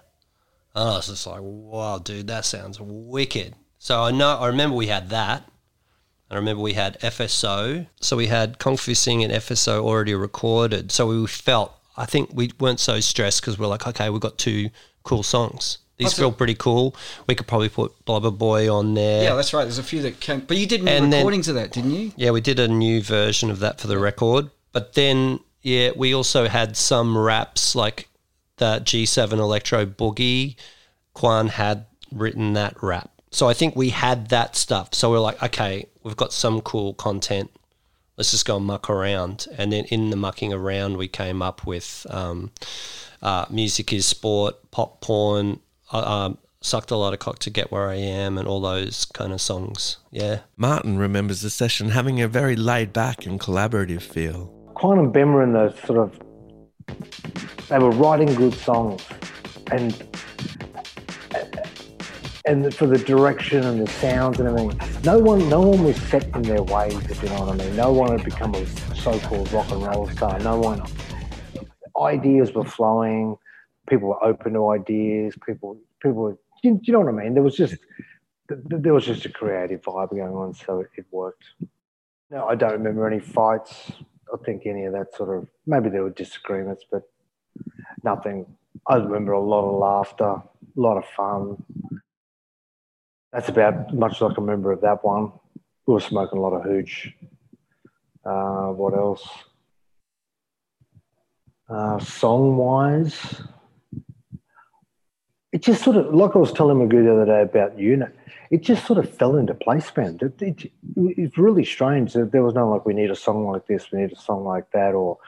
And 0.75 0.87
I 0.87 0.97
was 0.97 1.07
just 1.07 1.27
like, 1.27 1.41
"Wow, 1.41 1.97
dude, 1.97 2.27
that 2.27 2.45
sounds 2.45 2.79
wicked." 2.79 3.55
So 3.79 4.03
I 4.03 4.11
know 4.11 4.37
I 4.37 4.49
remember 4.49 4.77
we 4.77 4.89
had 4.89 5.09
that, 5.09 5.51
I 6.31 6.35
remember 6.35 6.61
we 6.63 6.73
had 6.75 6.99
FSO, 7.01 7.87
so 8.01 8.17
we 8.17 8.27
had 8.27 8.59
Kong 8.59 8.77
Foo 8.77 8.95
Sing 8.95 9.23
and 9.23 9.33
FSO 9.33 9.81
already 9.83 10.15
recorded. 10.15 10.91
So 10.91 11.07
we 11.07 11.27
felt, 11.27 11.73
I 11.97 12.05
think 12.07 12.31
we 12.33 12.51
weren't 12.59 12.81
so 12.81 12.99
stressed 13.01 13.41
because 13.41 13.59
we're 13.59 13.69
like, 13.69 13.87
okay, 13.87 14.11
we've 14.11 14.21
got 14.21 14.37
two 14.39 14.71
cool 15.05 15.23
songs. 15.23 15.79
These 15.99 16.09
That's 16.09 16.19
feel 16.19 16.29
a- 16.29 16.33
pretty 16.33 16.57
cool. 16.57 16.95
We 17.29 17.35
could 17.37 17.47
probably 17.47 17.69
put 17.69 18.05
Blubber 18.05 18.31
Boy 18.33 18.71
on 18.73 18.95
there. 18.95 19.23
Yeah, 19.23 19.35
that's 19.35 19.55
right. 19.55 19.63
There's 19.63 19.79
a 19.79 19.83
few 19.85 20.03
that 20.03 20.19
came, 20.21 20.41
but 20.41 20.57
you 20.57 20.67
did 20.67 20.83
new 20.83 20.91
And 20.91 21.13
then- 21.13 21.21
recordings 21.21 21.49
of 21.49 21.55
that, 21.55 21.71
didn't 21.73 21.93
you? 21.93 22.13
Yeah, 22.17 22.33
we 22.33 22.41
did 22.41 22.59
a 22.59 22.69
new 22.69 23.01
version 23.03 23.51
of 23.51 23.61
that 23.61 23.81
for 23.81 23.87
the 23.87 23.97
record. 23.99 24.51
But 24.73 24.93
then, 24.95 25.41
yeah, 25.63 25.93
we 25.97 26.13
also 26.13 26.49
had 26.49 26.77
some 26.77 27.17
raps 27.17 27.75
like 27.75 28.09
that 28.59 28.85
G7 28.85 29.33
Electro 29.39 29.87
Boogie. 29.87 30.57
Quan 31.15 31.49
had 31.49 31.87
written 32.13 32.53
that 32.55 32.83
rap. 32.83 33.11
So 33.37 33.51
I 33.51 33.53
think 33.53 33.77
we 33.77 33.91
had 33.91 34.31
that 34.31 34.57
stuff. 34.57 34.95
So 34.95 35.11
we're 35.11 35.19
like, 35.19 35.43
okay, 35.43 35.85
we've 36.03 36.17
got 36.17 36.33
some 36.33 36.63
cool 36.63 36.95
content. 36.95 37.51
Let's 38.17 38.31
just 38.31 38.47
go 38.47 38.57
and 38.57 38.65
muck 38.65 38.89
around. 38.89 39.47
And 39.59 39.71
then 39.71 39.85
in 39.85 40.09
the 40.09 40.17
mucking 40.17 40.55
around, 40.55 40.97
we 40.97 41.07
came 41.07 41.43
up 41.43 41.67
with 41.67 42.07
um, 42.09 42.51
uh, 43.21 43.45
Music 43.51 43.93
is 43.93 44.07
Sport, 44.07 44.71
Pop 44.71 45.03
Porn, 45.03 45.61
uh, 45.93 45.99
um, 45.99 46.39
Sucked 46.63 46.91
a 46.91 46.97
Lot 46.97 47.13
of 47.13 47.19
Cock 47.19 47.39
to 47.41 47.51
Get 47.51 47.71
Where 47.71 47.91
I 47.91 47.97
Am, 47.97 48.39
and 48.39 48.49
all 48.49 48.63
those 48.63 49.05
kind 49.05 49.35
of 49.35 49.43
songs. 49.43 49.99
Yeah. 50.11 50.39
Martin 50.57 50.97
remembers 50.97 51.43
the 51.43 51.51
session 51.51 51.91
having 51.91 52.23
a 52.23 52.29
very 52.29 52.57
laid 52.57 52.95
back 52.95 53.27
and 53.27 53.39
collaborative 53.39 54.01
feel. 54.01 54.47
Quantum 54.73 55.13
Bemmer 55.13 55.43
and 55.43 55.55
the 55.55 55.77
sort 55.85 55.99
of 55.99 56.19
they 57.69 57.79
were 57.79 57.91
writing 57.91 58.35
good 58.35 58.55
songs 58.55 59.05
and 59.71 59.93
and 62.47 62.73
for 62.75 62.87
the 62.87 62.99
direction 62.99 63.65
and 63.65 63.85
the 63.85 63.91
sounds 63.91 64.39
and 64.39 64.49
everything. 64.49 65.03
No 65.03 65.19
one 65.19 65.49
no 65.49 65.61
one 65.61 65.85
was 65.85 65.97
set 66.03 66.25
in 66.35 66.43
their 66.43 66.63
ways, 66.63 66.95
if 67.11 67.23
you 67.23 67.29
know 67.29 67.41
what 67.45 67.61
I 67.61 67.65
mean. 67.65 67.77
No 67.77 67.93
one 67.93 68.13
had 68.13 68.25
become 68.25 68.55
a 68.55 68.67
so-called 68.95 69.53
rock 69.53 69.71
and 69.71 69.83
roll 69.83 70.09
star. 70.11 70.39
No 70.41 70.59
one 70.59 70.83
ideas 72.01 72.53
were 72.53 72.65
flowing, 72.65 73.37
people 73.89 74.09
were 74.09 74.25
open 74.25 74.53
to 74.53 74.69
ideas, 74.69 75.35
people 75.45 75.79
people 76.01 76.23
were 76.23 76.39
you, 76.63 76.81
you 76.83 76.93
know 76.93 77.01
what 77.01 77.09
I 77.09 77.25
mean? 77.25 77.35
There 77.35 77.43
was 77.43 77.57
just 77.57 77.77
th- 78.49 78.61
th- 78.71 78.83
there 78.83 78.95
was 78.95 79.05
just 79.05 79.25
a 79.27 79.29
creative 79.29 79.83
vibe 79.83 80.11
going 80.11 80.35
on, 80.35 80.55
so 80.55 80.81
it, 80.81 80.89
it 80.97 81.07
worked. 81.11 81.45
No, 82.31 82.47
I 82.47 82.55
don't 82.55 82.73
remember 82.73 83.07
any 83.07 83.21
fights. 83.21 83.93
I 84.33 84.37
think 84.45 84.67
any 84.67 84.85
of 84.85 84.93
that 84.93 85.15
sort 85.15 85.37
of 85.37 85.49
maybe 85.67 85.89
there 85.91 86.03
were 86.03 86.11
disagreements, 86.11 86.85
but 86.91 87.03
nothing. 88.03 88.47
I 88.89 88.97
remember 88.97 89.33
a 89.33 89.41
lot 89.41 89.65
of 89.65 89.79
laughter, 89.79 90.25
a 90.25 90.43
lot 90.77 90.97
of 90.97 91.05
fun. 91.17 91.63
That's 93.37 93.51
about 93.51 93.93
much 93.93 94.23
like 94.23 94.33
I 94.33 94.41
remember 94.41 94.73
of 94.73 94.81
that 94.81 95.05
one. 95.05 95.31
We 95.85 95.93
were 95.93 96.01
smoking 96.01 96.39
a 96.39 96.41
lot 96.41 96.55
of 96.55 96.63
hooch. 96.63 97.13
Uh, 98.25 98.69
what 98.69 98.95
else? 98.95 99.29
Uh, 101.69 101.99
song 101.99 102.57
wise, 102.57 103.43
it 105.53 105.61
just 105.61 105.85
sort 105.85 105.97
of 105.97 106.15
like 106.15 106.35
I 106.35 106.39
was 106.39 106.51
telling 106.51 106.79
Magoo 106.79 107.05
the 107.05 107.13
other 107.13 107.27
day 107.27 107.43
about 107.43 107.79
unit. 107.79 108.17
It 108.51 108.63
just 108.63 108.87
sort 108.87 108.99
of 108.99 109.15
fell 109.15 109.37
into 109.37 109.53
place, 109.53 109.95
man. 109.95 110.19
It, 110.23 110.41
it, 110.41 110.73
it's 110.97 111.37
really 111.37 111.67
strange 111.67 112.15
that 112.15 112.33
there 112.33 112.43
was 112.43 112.55
no 112.55 112.71
like 112.71 112.87
we 112.87 112.95
need 112.95 113.11
a 113.11 113.15
song 113.15 113.47
like 113.47 113.67
this, 113.67 113.93
we 113.93 114.01
need 114.01 114.13
a 114.13 114.17
song 114.17 114.45
like 114.45 114.71
that, 114.71 114.95
or 114.95 115.19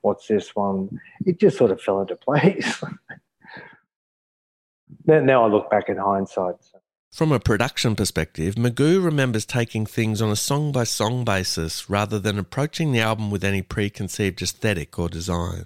what's 0.00 0.26
this 0.26 0.56
one? 0.56 0.98
It 1.26 1.38
just 1.38 1.58
sort 1.58 1.70
of 1.70 1.82
fell 1.82 2.00
into 2.00 2.16
place. 2.28 2.82
now, 5.04 5.20
now 5.20 5.44
I 5.44 5.48
look 5.48 5.70
back 5.70 5.90
in 5.90 5.98
hindsight. 5.98 6.54
From 7.10 7.32
a 7.32 7.40
production 7.40 7.96
perspective, 7.96 8.54
Magoo 8.54 9.02
remembers 9.02 9.46
taking 9.46 9.86
things 9.86 10.22
on 10.22 10.30
a 10.30 10.36
song 10.36 10.72
by 10.72 10.84
song 10.84 11.24
basis 11.24 11.88
rather 11.90 12.18
than 12.18 12.38
approaching 12.38 12.92
the 12.92 13.00
album 13.00 13.30
with 13.30 13.42
any 13.42 13.62
preconceived 13.62 14.40
aesthetic 14.42 14.98
or 14.98 15.08
design. 15.08 15.64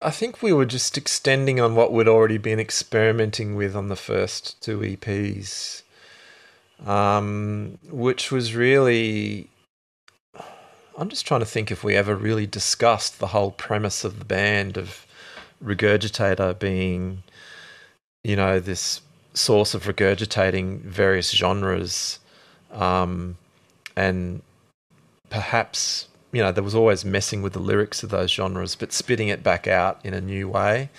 I 0.00 0.10
think 0.10 0.42
we 0.42 0.52
were 0.52 0.66
just 0.66 0.98
extending 0.98 1.60
on 1.60 1.76
what 1.76 1.92
we'd 1.92 2.08
already 2.08 2.38
been 2.38 2.60
experimenting 2.60 3.54
with 3.54 3.76
on 3.76 3.88
the 3.88 3.96
first 3.96 4.60
two 4.62 4.80
EPs, 4.80 5.82
um, 6.84 7.78
which 7.90 8.32
was 8.32 8.54
really. 8.54 9.48
I'm 10.96 11.08
just 11.08 11.26
trying 11.26 11.40
to 11.40 11.46
think 11.46 11.70
if 11.70 11.82
we 11.82 11.96
ever 11.96 12.14
really 12.14 12.46
discussed 12.46 13.18
the 13.18 13.28
whole 13.28 13.50
premise 13.50 14.04
of 14.04 14.18
the 14.18 14.24
band 14.24 14.76
of 14.76 15.06
Regurgitator 15.62 16.56
being, 16.58 17.22
you 18.22 18.36
know, 18.36 18.60
this 18.60 19.00
source 19.34 19.74
of 19.74 19.84
regurgitating 19.84 20.80
various 20.80 21.30
genres, 21.30 22.18
um, 22.72 23.36
and 23.96 24.42
perhaps 25.28 26.08
you 26.34 26.42
know, 26.42 26.50
there 26.50 26.64
was 26.64 26.74
always 26.74 27.04
messing 27.04 27.42
with 27.42 27.52
the 27.52 27.60
lyrics 27.60 28.02
of 28.02 28.10
those 28.10 28.32
genres, 28.32 28.74
but 28.74 28.92
spitting 28.92 29.28
it 29.28 29.44
back 29.44 29.68
out 29.68 30.00
in 30.04 30.12
a 30.14 30.20
new 30.20 30.48
way. 30.48 30.90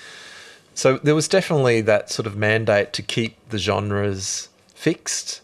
So 0.73 0.97
there 0.97 1.13
was 1.13 1.27
definitely 1.27 1.81
that 1.81 2.09
sort 2.09 2.25
of 2.25 2.37
mandate 2.37 2.93
to 2.93 3.01
keep 3.01 3.49
the 3.49 3.57
genres 3.57 4.47
fixed. 4.73 5.41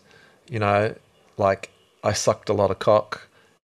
You 0.50 0.60
know, 0.60 0.96
like 1.38 1.72
I 2.06 2.14
sucked 2.14 2.48
a 2.48 2.54
lot 2.54 2.72
of 2.72 2.80
cock 2.80 3.28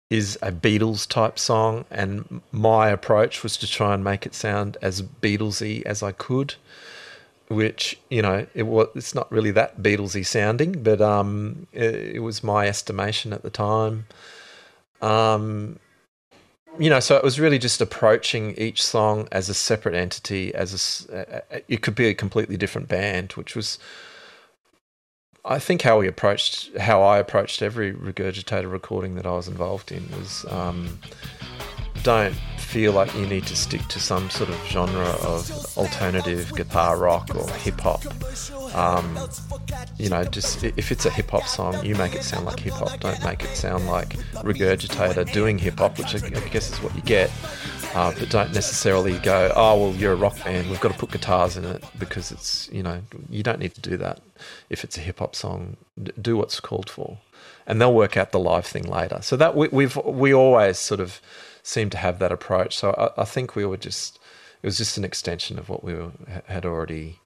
is 0.10 0.38
a 0.42 0.52
Beatles 0.52 1.08
type 1.08 1.40
song, 1.40 1.86
and 1.90 2.42
my 2.52 2.90
approach 2.90 3.42
was 3.42 3.56
to 3.58 3.68
try 3.68 3.94
and 3.94 4.04
make 4.04 4.26
it 4.26 4.34
sound 4.34 4.76
as 4.82 5.02
Beatlesy 5.02 5.84
as 5.84 6.04
I 6.04 6.12
could. 6.12 6.56
Which 7.50 8.00
you 8.10 8.22
know, 8.22 8.46
it 8.54 8.64
was 8.64 8.88
it's 8.96 9.16
not 9.16 9.32
really 9.32 9.52
that 9.52 9.82
Beatlesy 9.82 10.26
sounding, 10.26 10.84
but 10.84 11.02
um, 11.02 11.68
it, 11.74 11.96
it 12.16 12.20
was 12.20 12.44
my 12.44 12.68
estimation 12.68 13.34
at 13.34 13.42
the 13.42 13.50
time. 13.50 14.06
Um, 15.02 15.80
you 16.78 16.90
know, 16.90 17.00
so 17.00 17.16
it 17.18 17.24
was 17.24 17.40
really 17.40 17.58
just 17.58 17.82
approaching 17.82 18.54
each 18.58 18.84
song 18.84 19.28
as 19.32 19.50
a 19.50 19.54
separate 19.54 19.96
entity, 19.96 20.54
as 20.54 21.08
a, 21.12 21.44
it 21.68 21.82
could 21.82 21.96
be 21.96 22.08
a 22.08 22.14
completely 22.14 22.58
different 22.58 22.88
band, 22.88 23.34
which 23.34 23.56
was, 23.56 23.80
I 25.44 25.60
think, 25.60 25.82
how 25.82 26.00
we 26.00 26.08
approached, 26.08 26.78
how 26.78 27.02
I 27.02 27.18
approached 27.18 27.62
every 27.62 27.94
regurgitator 27.94 28.72
recording 28.72 29.16
that 29.16 29.26
I 29.26 29.32
was 29.32 29.48
involved 29.48 29.92
in 29.92 30.10
was, 30.12 30.46
um, 30.50 31.00
don't 32.04 32.36
feel 32.70 32.94
like 32.94 33.12
you 33.16 33.26
need 33.26 33.48
to 33.48 33.56
stick 33.56 33.82
to 33.88 34.00
some 34.00 34.30
sort 34.30 34.48
of 34.48 34.56
genre 34.68 35.10
of 35.24 35.50
alternative 35.76 36.54
guitar 36.56 36.98
rock 36.98 37.36
or 37.36 37.50
hip 37.54 37.80
hop. 37.82 38.06
Um, 38.76 39.18
you 39.98 40.08
know, 40.08 40.24
just 40.24 40.64
if 40.64 40.92
it's 40.92 41.08
a 41.08 41.10
hip 41.10 41.32
hop 41.32 41.48
song, 41.48 41.84
you 41.84 41.96
make 41.96 42.14
it 42.14 42.22
sound 42.24 42.46
like 42.46 42.60
hip 42.60 42.76
hop. 42.76 43.00
Don't 43.00 43.24
make 43.24 43.44
it 43.44 43.56
sound 43.56 43.88
like 43.88 44.10
Regurgitator 44.44 45.32
doing 45.34 45.58
hip 45.58 45.80
hop, 45.80 45.98
which 45.98 46.14
I 46.14 46.20
guess 46.50 46.72
is 46.72 46.82
what 46.84 46.96
you 46.96 47.02
get. 47.02 47.32
Uh, 47.96 48.14
but 48.20 48.30
don't 48.30 48.54
necessarily 48.54 49.18
go, 49.18 49.52
oh, 49.56 49.82
well, 49.82 49.96
you're 49.96 50.14
a 50.14 50.16
rock 50.16 50.38
band. 50.44 50.70
We've 50.70 50.80
got 50.80 50.92
to 50.92 50.98
put 50.98 51.10
guitars 51.10 51.58
in 51.58 51.66
it 51.66 51.84
because 51.98 52.32
it's, 52.32 52.70
you 52.72 52.84
know, 52.84 53.02
you 53.32 53.42
don't 53.42 53.58
need 53.58 53.74
to 53.74 53.82
do 53.82 53.98
that. 53.98 54.22
If 54.70 54.84
it's 54.84 54.96
a 54.96 55.02
hip 55.02 55.18
hop 55.20 55.36
song, 55.36 55.76
do 56.22 56.38
what's 56.38 56.60
called 56.60 56.88
for. 56.88 57.18
And 57.66 57.82
they'll 57.82 57.94
work 57.94 58.16
out 58.16 58.32
the 58.32 58.40
live 58.40 58.68
thing 58.68 58.84
later. 58.84 59.20
So 59.24 59.36
that 59.38 59.56
we, 59.56 59.70
we've, 59.70 59.96
we 60.06 60.32
always 60.32 60.78
sort 60.78 61.00
of 61.00 61.20
seem 61.64 61.90
to 61.92 61.98
have 61.98 62.20
that 62.20 62.32
approach. 62.32 62.76
So 62.78 62.92
I, 62.92 63.22
I 63.22 63.26
think 63.26 63.56
we 63.56 63.66
were 63.66 63.78
just, 63.78 64.20
it 64.62 64.68
was 64.68 64.78
just 64.78 64.98
an 64.98 65.04
extension 65.04 65.60
of 65.60 65.70
what 65.70 65.84
we 65.84 65.94
were, 65.94 66.12
had 66.46 66.66
already 66.66 67.20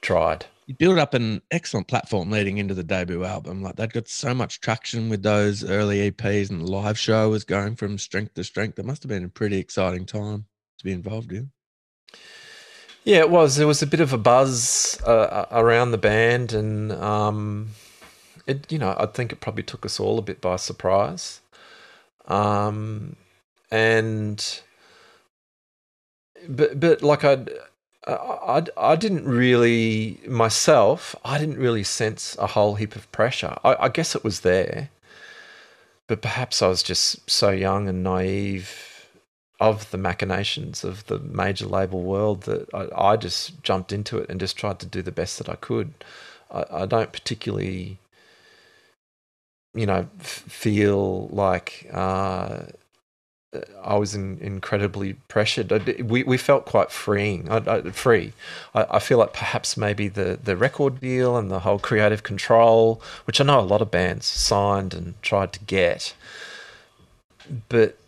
tried. 0.00 0.46
You 0.66 0.74
built 0.74 0.98
up 0.98 1.14
an 1.14 1.42
excellent 1.50 1.88
platform 1.88 2.30
leading 2.30 2.58
into 2.58 2.74
the 2.74 2.84
debut 2.84 3.24
album. 3.24 3.62
Like 3.62 3.76
they'd 3.76 3.92
got 3.92 4.08
so 4.08 4.34
much 4.34 4.60
traction 4.60 5.08
with 5.08 5.22
those 5.22 5.64
early 5.64 6.10
EPs, 6.10 6.50
and 6.50 6.60
the 6.60 6.70
live 6.70 6.98
show 6.98 7.30
was 7.30 7.44
going 7.44 7.76
from 7.76 7.98
strength 7.98 8.34
to 8.34 8.44
strength. 8.44 8.78
It 8.78 8.84
must 8.84 9.02
have 9.02 9.08
been 9.08 9.24
a 9.24 9.28
pretty 9.28 9.58
exciting 9.58 10.06
time 10.06 10.46
to 10.78 10.84
be 10.84 10.92
involved 10.92 11.32
in. 11.32 11.50
Yeah, 13.04 13.18
it 13.18 13.30
was. 13.30 13.56
There 13.56 13.66
was 13.66 13.82
a 13.82 13.86
bit 13.86 14.00
of 14.00 14.12
a 14.12 14.18
buzz 14.18 15.00
uh, 15.04 15.46
around 15.50 15.90
the 15.90 15.98
band, 15.98 16.52
and 16.52 16.92
um, 16.92 17.70
it, 18.46 18.70
you 18.70 18.78
know, 18.78 18.94
I 18.96 19.06
think 19.06 19.32
it 19.32 19.40
probably 19.40 19.64
took 19.64 19.84
us 19.84 19.98
all 19.98 20.18
a 20.18 20.22
bit 20.22 20.40
by 20.40 20.56
surprise. 20.56 21.40
Um, 22.26 23.16
and 23.72 24.62
but 26.48 26.80
but 26.80 27.02
like 27.02 27.24
I'd, 27.24 27.50
I 28.06 28.12
I 28.12 28.64
I 28.76 28.96
didn't 28.96 29.26
really 29.26 30.20
myself. 30.28 31.16
I 31.24 31.38
didn't 31.38 31.58
really 31.58 31.84
sense 31.84 32.36
a 32.38 32.48
whole 32.48 32.76
heap 32.76 32.96
of 32.96 33.10
pressure. 33.12 33.56
I, 33.64 33.76
I 33.86 33.88
guess 33.90 34.14
it 34.16 34.24
was 34.24 34.40
there, 34.40 34.90
but 36.08 36.22
perhaps 36.22 36.62
I 36.62 36.68
was 36.68 36.82
just 36.82 37.30
so 37.30 37.50
young 37.50 37.88
and 37.88 38.02
naive 38.04 38.88
of 39.60 39.90
the 39.92 39.98
machinations 39.98 40.84
of 40.84 41.06
the 41.06 41.18
major 41.20 41.66
label 41.66 42.02
world 42.02 42.42
that 42.42 42.68
I, 42.74 43.12
I 43.12 43.16
just 43.16 43.62
jumped 43.62 43.92
into 43.92 44.18
it 44.18 44.30
and 44.30 44.40
just 44.40 44.56
tried 44.56 44.80
to 44.80 44.86
do 44.86 45.02
the 45.02 45.12
best 45.12 45.38
that 45.38 45.48
I 45.48 45.56
could. 45.56 45.94
I, 46.50 46.64
I 46.70 46.86
don't 46.86 47.12
particularly, 47.12 47.98
you 49.74 49.86
know, 49.86 50.08
f- 50.20 50.26
feel 50.48 51.28
like 51.28 51.88
uh, 51.92 52.64
I 53.82 53.96
was 53.96 54.14
in, 54.14 54.38
incredibly 54.38 55.14
pressured. 55.28 55.72
I, 55.72 56.02
we, 56.02 56.22
we 56.22 56.38
felt 56.38 56.64
quite 56.64 56.90
freeing, 56.90 57.50
I, 57.50 57.56
I, 57.56 57.82
free. 57.90 58.32
I, 58.74 58.98
feel 58.98 59.18
like 59.18 59.34
perhaps 59.34 59.76
maybe 59.76 60.08
the, 60.08 60.38
the 60.42 60.56
record 60.56 61.00
deal 61.00 61.36
and 61.36 61.50
the 61.50 61.60
whole 61.60 61.78
creative 61.78 62.22
control, 62.22 63.02
which 63.26 63.40
I 63.40 63.44
know 63.44 63.60
a 63.60 63.62
lot 63.62 63.82
of 63.82 63.90
bands 63.90 64.24
signed 64.24 64.94
and 64.94 65.20
tried 65.20 65.52
to 65.52 65.60
get, 65.60 66.14
but 67.68 67.98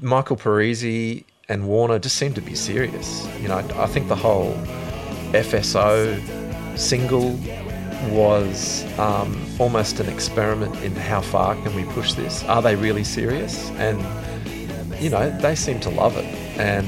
Michael 0.00 0.36
Parisi 0.36 1.24
and 1.48 1.66
Warner 1.66 1.98
just 1.98 2.16
seemed 2.16 2.36
to 2.36 2.40
be 2.40 2.54
serious. 2.54 3.26
You 3.40 3.48
know, 3.48 3.56
I 3.56 3.86
think 3.86 4.06
the 4.06 4.16
whole 4.16 4.52
FSO 5.32 6.78
single 6.78 7.36
was 8.10 8.84
um, 8.98 9.44
almost 9.58 10.00
an 10.00 10.08
experiment 10.08 10.74
in 10.82 10.94
how 10.94 11.20
far 11.20 11.54
can 11.56 11.74
we 11.74 11.84
push 11.92 12.14
this? 12.14 12.44
Are 12.44 12.62
they 12.62 12.76
really 12.76 13.04
serious? 13.04 13.70
And 13.72 13.98
you 15.00 15.10
know, 15.10 15.30
they 15.38 15.54
seem 15.54 15.80
to 15.80 15.90
love 15.90 16.16
it. 16.16 16.24
And 16.58 16.86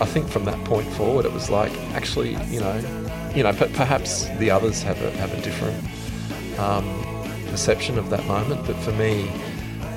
I 0.00 0.06
think 0.06 0.28
from 0.28 0.44
that 0.44 0.62
point 0.64 0.90
forward, 0.92 1.24
it 1.24 1.32
was 1.32 1.50
like 1.50 1.72
actually, 1.94 2.32
you 2.46 2.60
know, 2.60 2.76
you 3.34 3.42
know, 3.42 3.52
but 3.52 3.72
perhaps 3.72 4.26
the 4.38 4.50
others 4.50 4.82
have 4.82 5.00
a 5.02 5.10
have 5.12 5.32
a 5.32 5.40
different 5.40 6.58
um, 6.58 6.84
perception 7.48 7.98
of 7.98 8.10
that 8.10 8.24
moment. 8.26 8.66
But 8.66 8.76
for 8.76 8.92
me, 8.92 9.30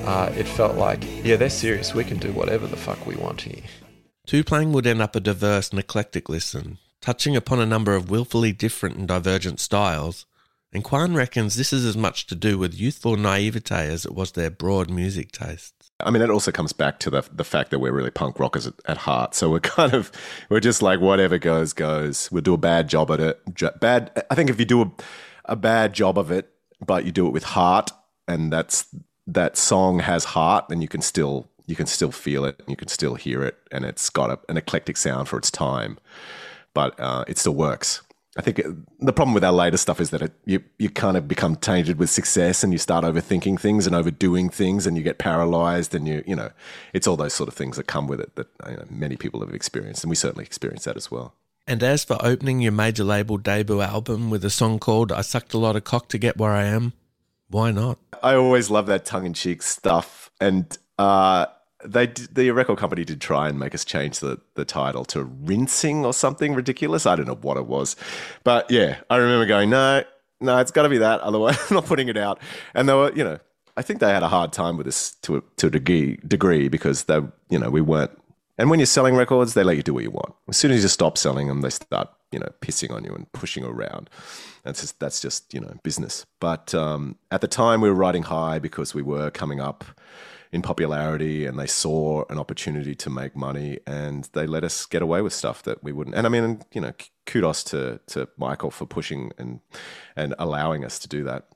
uh, 0.04 0.32
it 0.36 0.46
felt 0.46 0.76
like, 0.76 1.04
yeah, 1.22 1.36
they're 1.36 1.50
serious. 1.50 1.94
We 1.94 2.04
can 2.04 2.18
do 2.18 2.32
whatever 2.32 2.66
the 2.66 2.76
fuck 2.76 3.06
we 3.06 3.16
want 3.16 3.42
here. 3.42 3.62
Tu-Plang 4.26 4.72
would 4.72 4.86
end 4.86 5.02
up 5.02 5.14
a 5.14 5.20
diverse 5.20 5.68
and 5.70 5.78
eclectic 5.78 6.30
listen, 6.30 6.78
touching 7.04 7.36
upon 7.36 7.60
a 7.60 7.66
number 7.66 7.94
of 7.94 8.08
willfully 8.08 8.50
different 8.50 8.96
and 8.96 9.06
divergent 9.06 9.60
styles, 9.60 10.24
and 10.72 10.82
Quan 10.82 11.14
reckons 11.14 11.54
this 11.54 11.70
is 11.70 11.84
as 11.84 11.98
much 11.98 12.26
to 12.28 12.34
do 12.34 12.56
with 12.56 12.72
youthful 12.72 13.18
naivete 13.18 13.74
as 13.74 14.06
it 14.06 14.14
was 14.14 14.32
their 14.32 14.50
broad 14.50 14.88
music 14.88 15.30
tastes. 15.30 15.92
I 16.00 16.10
mean, 16.10 16.20
that 16.20 16.30
also 16.30 16.50
comes 16.50 16.72
back 16.72 16.98
to 17.00 17.10
the 17.10 17.22
the 17.30 17.44
fact 17.44 17.70
that 17.72 17.78
we're 17.78 17.92
really 17.92 18.10
punk 18.10 18.40
rockers 18.40 18.66
at, 18.66 18.74
at 18.86 18.96
heart. 18.96 19.34
So 19.34 19.50
we're 19.50 19.60
kind 19.76 19.92
of 19.92 20.10
we're 20.48 20.60
just 20.60 20.80
like 20.80 21.00
whatever 21.00 21.36
goes 21.36 21.74
goes. 21.74 22.32
We'll 22.32 22.40
do 22.40 22.54
a 22.54 22.58
bad 22.58 22.88
job 22.88 23.10
at 23.10 23.20
it. 23.20 23.80
Bad. 23.80 24.24
I 24.30 24.34
think 24.34 24.48
if 24.48 24.58
you 24.58 24.64
do 24.64 24.80
a, 24.80 24.90
a 25.44 25.56
bad 25.56 25.92
job 25.92 26.18
of 26.18 26.30
it, 26.30 26.50
but 26.84 27.04
you 27.04 27.12
do 27.12 27.26
it 27.26 27.34
with 27.34 27.44
heart, 27.44 27.90
and 28.26 28.50
that's 28.50 28.86
that 29.26 29.58
song 29.58 29.98
has 29.98 30.24
heart, 30.24 30.70
then 30.70 30.80
you 30.80 30.88
can 30.88 31.02
still 31.02 31.50
you 31.66 31.76
can 31.76 31.86
still 31.86 32.12
feel 32.12 32.46
it, 32.46 32.62
you 32.66 32.76
can 32.76 32.88
still 32.88 33.14
hear 33.14 33.42
it, 33.42 33.58
and 33.70 33.84
it's 33.84 34.08
got 34.08 34.30
a, 34.30 34.38
an 34.48 34.56
eclectic 34.56 34.96
sound 34.96 35.28
for 35.28 35.36
its 35.36 35.50
time 35.50 35.98
but 36.74 36.98
uh, 37.00 37.24
it 37.26 37.38
still 37.38 37.54
works. 37.54 38.02
I 38.36 38.42
think 38.42 38.60
the 38.98 39.12
problem 39.12 39.32
with 39.32 39.44
our 39.44 39.52
later 39.52 39.76
stuff 39.76 40.00
is 40.00 40.10
that 40.10 40.20
it, 40.20 40.32
you 40.44 40.64
you 40.78 40.90
kind 40.90 41.16
of 41.16 41.28
become 41.28 41.54
tainted 41.54 41.98
with 41.98 42.10
success 42.10 42.64
and 42.64 42.72
you 42.72 42.78
start 42.78 43.04
overthinking 43.04 43.60
things 43.60 43.86
and 43.86 43.94
overdoing 43.94 44.50
things 44.50 44.86
and 44.86 44.96
you 44.96 45.04
get 45.04 45.18
paralyzed 45.18 45.94
and 45.94 46.08
you 46.08 46.24
you 46.26 46.34
know 46.34 46.50
it's 46.92 47.06
all 47.06 47.16
those 47.16 47.32
sort 47.32 47.48
of 47.48 47.54
things 47.54 47.76
that 47.76 47.86
come 47.86 48.08
with 48.08 48.20
it 48.20 48.34
that 48.34 48.48
you 48.68 48.76
know, 48.76 48.84
many 48.90 49.16
people 49.16 49.40
have 49.40 49.54
experienced 49.54 50.02
and 50.02 50.10
we 50.10 50.16
certainly 50.16 50.44
experienced 50.44 50.84
that 50.84 50.96
as 50.96 51.12
well. 51.12 51.34
And 51.66 51.82
as 51.82 52.04
for 52.04 52.18
opening 52.20 52.60
your 52.60 52.72
major 52.72 53.04
label 53.04 53.38
debut 53.38 53.80
album 53.80 54.30
with 54.30 54.44
a 54.44 54.50
song 54.50 54.80
called 54.80 55.12
"I 55.12 55.20
Sucked 55.20 55.54
a 55.54 55.58
Lot 55.58 55.76
of 55.76 55.84
Cock 55.84 56.08
to 56.08 56.18
Get 56.18 56.36
Where 56.36 56.52
I 56.52 56.64
Am," 56.64 56.92
why 57.48 57.70
not? 57.70 57.98
I 58.20 58.34
always 58.34 58.68
love 58.68 58.86
that 58.86 59.04
tongue 59.04 59.26
in 59.26 59.34
cheek 59.34 59.62
stuff 59.62 60.30
and. 60.40 60.76
Uh, 60.96 61.46
they 61.84 62.06
the 62.06 62.50
record 62.50 62.78
company 62.78 63.04
did 63.04 63.20
try 63.20 63.48
and 63.48 63.58
make 63.58 63.74
us 63.74 63.84
change 63.84 64.20
the, 64.20 64.40
the 64.54 64.64
title 64.64 65.04
to 65.06 65.24
rinsing 65.24 66.04
or 66.04 66.12
something 66.12 66.54
ridiculous. 66.54 67.06
I 67.06 67.16
don't 67.16 67.26
know 67.26 67.34
what 67.36 67.56
it 67.56 67.66
was, 67.66 67.96
but 68.42 68.70
yeah, 68.70 69.00
I 69.10 69.16
remember 69.16 69.46
going, 69.46 69.70
no, 69.70 70.04
no, 70.40 70.58
it's 70.58 70.70
got 70.70 70.82
to 70.82 70.88
be 70.88 70.98
that. 70.98 71.20
Otherwise, 71.20 71.58
I'm 71.70 71.76
not 71.76 71.86
putting 71.86 72.08
it 72.08 72.16
out. 72.16 72.40
And 72.74 72.88
they 72.88 72.94
were, 72.94 73.12
you 73.14 73.24
know, 73.24 73.38
I 73.76 73.82
think 73.82 74.00
they 74.00 74.08
had 74.08 74.22
a 74.22 74.28
hard 74.28 74.52
time 74.52 74.76
with 74.76 74.86
this 74.86 75.14
to 75.22 75.38
a, 75.38 75.42
to 75.56 75.66
a 75.66 75.70
degree, 75.70 76.18
degree 76.26 76.68
because 76.68 77.04
they, 77.04 77.20
you 77.50 77.58
know, 77.58 77.70
we 77.70 77.80
weren't. 77.80 78.12
And 78.56 78.70
when 78.70 78.78
you're 78.78 78.86
selling 78.86 79.16
records, 79.16 79.54
they 79.54 79.64
let 79.64 79.76
you 79.76 79.82
do 79.82 79.94
what 79.94 80.04
you 80.04 80.12
want. 80.12 80.32
As 80.48 80.56
soon 80.56 80.70
as 80.70 80.82
you 80.82 80.88
stop 80.88 81.18
selling 81.18 81.48
them, 81.48 81.62
they 81.62 81.70
start, 81.70 82.08
you 82.30 82.38
know, 82.38 82.48
pissing 82.60 82.92
on 82.92 83.02
you 83.02 83.12
and 83.12 83.30
pushing 83.32 83.64
around. 83.64 84.08
That's 84.62 84.80
just 84.80 85.00
that's 85.00 85.20
just 85.20 85.52
you 85.52 85.60
know 85.60 85.74
business. 85.82 86.24
But 86.38 86.72
um, 86.72 87.16
at 87.32 87.40
the 87.40 87.48
time, 87.48 87.80
we 87.80 87.88
were 87.88 87.96
riding 87.96 88.22
high 88.22 88.60
because 88.60 88.94
we 88.94 89.02
were 89.02 89.30
coming 89.30 89.60
up 89.60 89.84
in 90.54 90.62
popularity 90.62 91.46
and 91.46 91.58
they 91.58 91.66
saw 91.66 92.24
an 92.30 92.38
opportunity 92.38 92.94
to 92.94 93.10
make 93.10 93.34
money 93.34 93.80
and 93.88 94.28
they 94.34 94.46
let 94.46 94.62
us 94.62 94.86
get 94.86 95.02
away 95.02 95.20
with 95.20 95.32
stuff 95.32 95.64
that 95.64 95.82
we 95.82 95.90
wouldn't. 95.90 96.14
And 96.14 96.26
I 96.26 96.30
mean, 96.30 96.62
you 96.72 96.80
know, 96.80 96.92
kudos 97.26 97.64
to 97.64 97.98
to 98.06 98.28
Michael 98.38 98.70
for 98.70 98.86
pushing 98.86 99.32
and 99.36 99.60
and 100.14 100.32
allowing 100.38 100.84
us 100.84 101.00
to 101.00 101.08
do 101.08 101.24
that. 101.24 101.48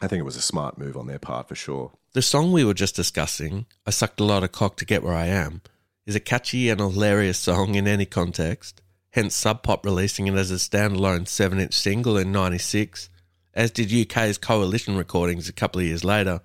I 0.00 0.08
think 0.08 0.20
it 0.20 0.24
was 0.24 0.36
a 0.36 0.42
smart 0.42 0.78
move 0.78 0.96
on 0.96 1.06
their 1.06 1.18
part 1.18 1.48
for 1.48 1.54
sure. 1.54 1.92
The 2.14 2.22
song 2.22 2.50
we 2.50 2.64
were 2.64 2.72
just 2.72 2.96
discussing, 2.96 3.66
I 3.86 3.90
sucked 3.90 4.20
a 4.20 4.24
lot 4.24 4.42
of 4.42 4.52
cock 4.52 4.76
to 4.76 4.86
get 4.86 5.02
where 5.02 5.14
I 5.14 5.26
am, 5.26 5.60
is 6.06 6.16
a 6.16 6.20
catchy 6.20 6.70
and 6.70 6.80
hilarious 6.80 7.38
song 7.38 7.74
in 7.74 7.86
any 7.86 8.06
context. 8.06 8.80
Hence 9.10 9.34
Sub 9.34 9.62
Pop 9.62 9.84
releasing 9.84 10.26
it 10.26 10.34
as 10.34 10.50
a 10.50 10.54
standalone 10.54 11.26
7-inch 11.26 11.74
single 11.74 12.16
in 12.16 12.32
96, 12.32 13.10
as 13.52 13.70
did 13.70 13.92
UK's 13.92 14.38
Coalition 14.38 14.96
recordings 14.96 15.48
a 15.48 15.52
couple 15.52 15.80
of 15.80 15.86
years 15.86 16.04
later. 16.04 16.40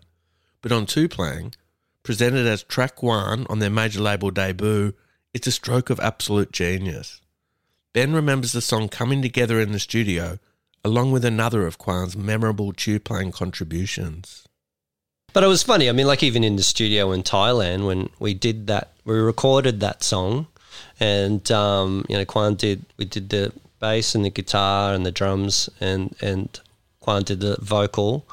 But 0.62 0.74
on 0.74 0.86
Tu-Plang, 0.86 1.54
presented 2.06 2.48
as 2.48 2.64
track 2.64 3.04
one 3.04 3.46
on 3.50 3.60
their 3.60 3.70
major 3.70 4.00
label 4.00 4.32
debut, 4.32 4.94
it's 5.34 5.48
a 5.48 5.52
stroke 5.52 5.90
of 5.90 6.00
absolute 6.00 6.54
genius. 6.54 7.20
Ben 7.94 8.14
remembers 8.14 8.54
the 8.54 8.62
song 8.62 8.88
coming 8.88 9.22
together 9.22 9.60
in 9.60 9.72
the 9.72 9.80
studio, 9.80 10.40
along 10.84 11.12
with 11.12 11.26
another 11.26 11.66
of 11.66 11.78
Quan's 11.78 12.16
memorable 12.16 12.72
Tu-Plang 12.72 13.32
contributions. 13.32 14.48
But 15.34 15.44
it 15.44 15.48
was 15.48 15.64
funny. 15.64 15.90
I 15.90 15.92
mean, 15.92 16.08
like 16.08 16.24
even 16.24 16.46
in 16.46 16.56
the 16.56 16.64
studio 16.64 17.12
in 17.12 17.24
Thailand 17.24 17.86
when 17.86 18.10
we 18.20 18.34
did 18.34 18.68
that, 18.68 18.92
we 19.04 19.16
recorded 19.16 19.82
that 19.82 20.04
song, 20.04 20.48
and 21.00 21.52
um, 21.52 22.06
you 22.08 22.16
know, 22.16 22.24
Quan 22.24 22.56
did 22.56 22.86
we 22.96 23.04
did 23.04 23.30
the 23.30 23.52
bass 23.82 24.16
and 24.16 24.24
the 24.24 24.30
guitar 24.30 24.94
and 24.94 25.06
the 25.06 25.12
drums, 25.12 25.70
and 25.82 26.16
and 26.22 26.58
Quan 27.02 27.24
did 27.24 27.42
the 27.42 27.58
vocal, 27.60 28.26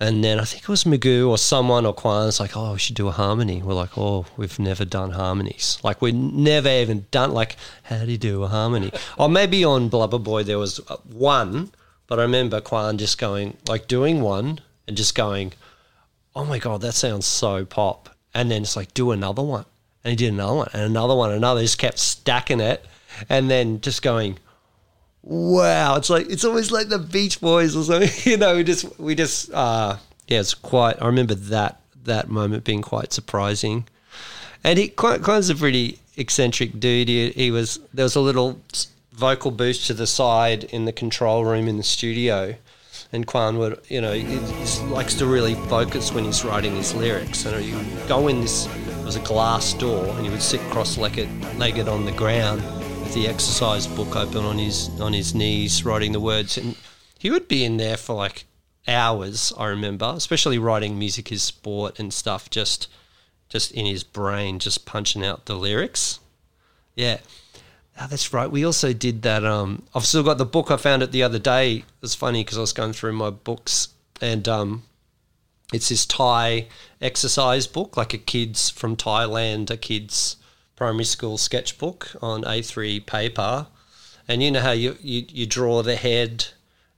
and 0.00 0.22
then 0.22 0.38
I 0.38 0.44
think 0.44 0.62
it 0.62 0.68
was 0.68 0.84
Magoo 0.84 1.28
or 1.28 1.38
someone 1.38 1.84
or 1.84 1.92
Quan's 1.92 2.38
like, 2.38 2.56
oh, 2.56 2.74
we 2.74 2.78
should 2.78 2.94
do 2.94 3.08
a 3.08 3.12
harmony. 3.12 3.62
We're 3.62 3.74
like, 3.74 3.98
oh, 3.98 4.26
we've 4.36 4.58
never 4.58 4.84
done 4.84 5.10
harmonies. 5.10 5.78
Like, 5.82 6.00
we 6.00 6.12
never 6.12 6.68
even 6.68 7.06
done, 7.10 7.32
like, 7.32 7.56
how 7.82 8.04
do 8.04 8.12
you 8.12 8.18
do 8.18 8.44
a 8.44 8.48
harmony? 8.48 8.92
or 9.18 9.28
maybe 9.28 9.64
on 9.64 9.88
Blubber 9.88 10.20
Boy 10.20 10.44
there 10.44 10.58
was 10.58 10.78
uh, 10.88 10.96
one, 11.12 11.72
but 12.06 12.20
I 12.20 12.22
remember 12.22 12.60
Quan 12.60 12.96
just 12.96 13.18
going, 13.18 13.56
like, 13.66 13.88
doing 13.88 14.20
one 14.20 14.60
and 14.86 14.96
just 14.96 15.16
going, 15.16 15.52
oh 16.36 16.44
my 16.44 16.60
God, 16.60 16.80
that 16.82 16.92
sounds 16.92 17.26
so 17.26 17.64
pop. 17.64 18.08
And 18.32 18.50
then 18.50 18.62
it's 18.62 18.76
like, 18.76 18.94
do 18.94 19.10
another 19.10 19.42
one. 19.42 19.64
And 20.04 20.10
he 20.10 20.16
did 20.16 20.32
another 20.32 20.54
one 20.54 20.68
and 20.72 20.82
another 20.82 21.16
one, 21.16 21.30
and 21.30 21.38
another. 21.38 21.60
He 21.60 21.66
just 21.66 21.78
kept 21.78 21.98
stacking 21.98 22.60
it 22.60 22.86
and 23.28 23.50
then 23.50 23.80
just 23.80 24.02
going, 24.02 24.38
wow, 25.28 25.96
it's 25.96 26.10
like 26.10 26.28
it's 26.30 26.44
almost 26.44 26.72
like 26.72 26.88
the 26.88 26.98
Beach 26.98 27.40
Boys 27.40 27.76
or 27.76 27.84
something. 27.84 28.10
you 28.30 28.38
know, 28.38 28.56
we 28.56 28.64
just 28.64 28.98
we 28.98 29.14
just 29.14 29.52
uh 29.52 29.96
yeah, 30.26 30.40
it's 30.40 30.54
quite. 30.54 31.00
I 31.00 31.06
remember 31.06 31.34
that 31.34 31.80
that 32.04 32.28
moment 32.28 32.64
being 32.64 32.82
quite 32.82 33.12
surprising, 33.12 33.86
and 34.64 34.78
he 34.78 34.88
quite 34.88 35.22
quite 35.22 35.48
a 35.48 35.54
pretty 35.54 36.00
eccentric 36.16 36.80
dude. 36.80 37.08
He, 37.08 37.30
he 37.30 37.50
was 37.50 37.78
there 37.92 38.04
was 38.04 38.16
a 38.16 38.20
little 38.20 38.60
vocal 39.12 39.50
boost 39.50 39.86
to 39.88 39.94
the 39.94 40.06
side 40.06 40.64
in 40.64 40.84
the 40.84 40.92
control 40.92 41.44
room 41.44 41.68
in 41.68 41.76
the 41.76 41.82
studio. 41.82 42.54
And 43.10 43.26
Quan 43.26 43.56
would, 43.56 43.80
you 43.88 44.02
know, 44.02 44.12
he, 44.12 44.20
he 44.20 44.82
likes 44.88 45.14
to 45.14 45.24
really 45.24 45.54
focus 45.54 46.12
when 46.12 46.24
he's 46.24 46.44
writing 46.44 46.76
his 46.76 46.94
lyrics. 46.94 47.46
And 47.46 47.64
you 47.64 47.80
go 48.06 48.28
in 48.28 48.42
this, 48.42 48.66
it 48.66 49.02
was 49.02 49.16
a 49.16 49.20
glass 49.20 49.72
door, 49.72 50.04
and 50.04 50.26
he 50.26 50.30
would 50.30 50.42
sit 50.42 50.60
cross-legged 50.70 51.56
legged 51.56 51.88
on 51.88 52.04
the 52.04 52.12
ground 52.12 52.62
the 53.14 53.26
exercise 53.26 53.86
book 53.86 54.14
open 54.16 54.44
on 54.44 54.58
his 54.58 54.88
on 55.00 55.12
his 55.12 55.34
knees, 55.34 55.84
writing 55.84 56.12
the 56.12 56.20
words, 56.20 56.58
and 56.58 56.76
he 57.18 57.30
would 57.30 57.48
be 57.48 57.64
in 57.64 57.78
there 57.78 57.96
for 57.96 58.14
like 58.14 58.44
hours. 58.86 59.52
I 59.56 59.66
remember, 59.66 60.12
especially 60.14 60.58
writing 60.58 60.98
music 60.98 61.32
is 61.32 61.42
sport 61.42 61.98
and 61.98 62.12
stuff, 62.12 62.50
just 62.50 62.88
just 63.48 63.72
in 63.72 63.86
his 63.86 64.04
brain, 64.04 64.58
just 64.58 64.84
punching 64.84 65.24
out 65.24 65.46
the 65.46 65.56
lyrics. 65.56 66.20
Yeah. 66.94 67.18
Oh, 68.00 68.06
that's 68.08 68.32
right. 68.32 68.50
We 68.50 68.64
also 68.64 68.92
did 68.92 69.22
that. 69.22 69.44
Um, 69.44 69.84
I've 69.94 70.06
still 70.06 70.22
got 70.22 70.38
the 70.38 70.44
book. 70.44 70.70
I 70.70 70.76
found 70.76 71.02
it 71.02 71.10
the 71.10 71.22
other 71.22 71.38
day. 71.38 71.76
It 71.76 71.84
was 72.00 72.14
funny 72.14 72.44
because 72.44 72.58
I 72.58 72.60
was 72.60 72.72
going 72.72 72.92
through 72.92 73.14
my 73.14 73.30
books, 73.30 73.88
and 74.20 74.46
um, 74.46 74.82
it's 75.72 75.88
this 75.88 76.04
Thai 76.04 76.68
exercise 77.00 77.66
book, 77.66 77.96
like 77.96 78.12
a 78.12 78.18
kids 78.18 78.70
from 78.70 78.96
Thailand, 78.96 79.70
a 79.70 79.76
kids 79.76 80.36
primary 80.78 81.04
school 81.04 81.36
sketchbook 81.36 82.14
on 82.22 82.44
A3 82.44 83.04
paper. 83.04 83.66
And 84.28 84.44
you 84.44 84.52
know 84.52 84.60
how 84.60 84.70
you, 84.70 84.96
you, 85.00 85.24
you 85.28 85.44
draw 85.44 85.82
the 85.82 85.96
head 85.96 86.46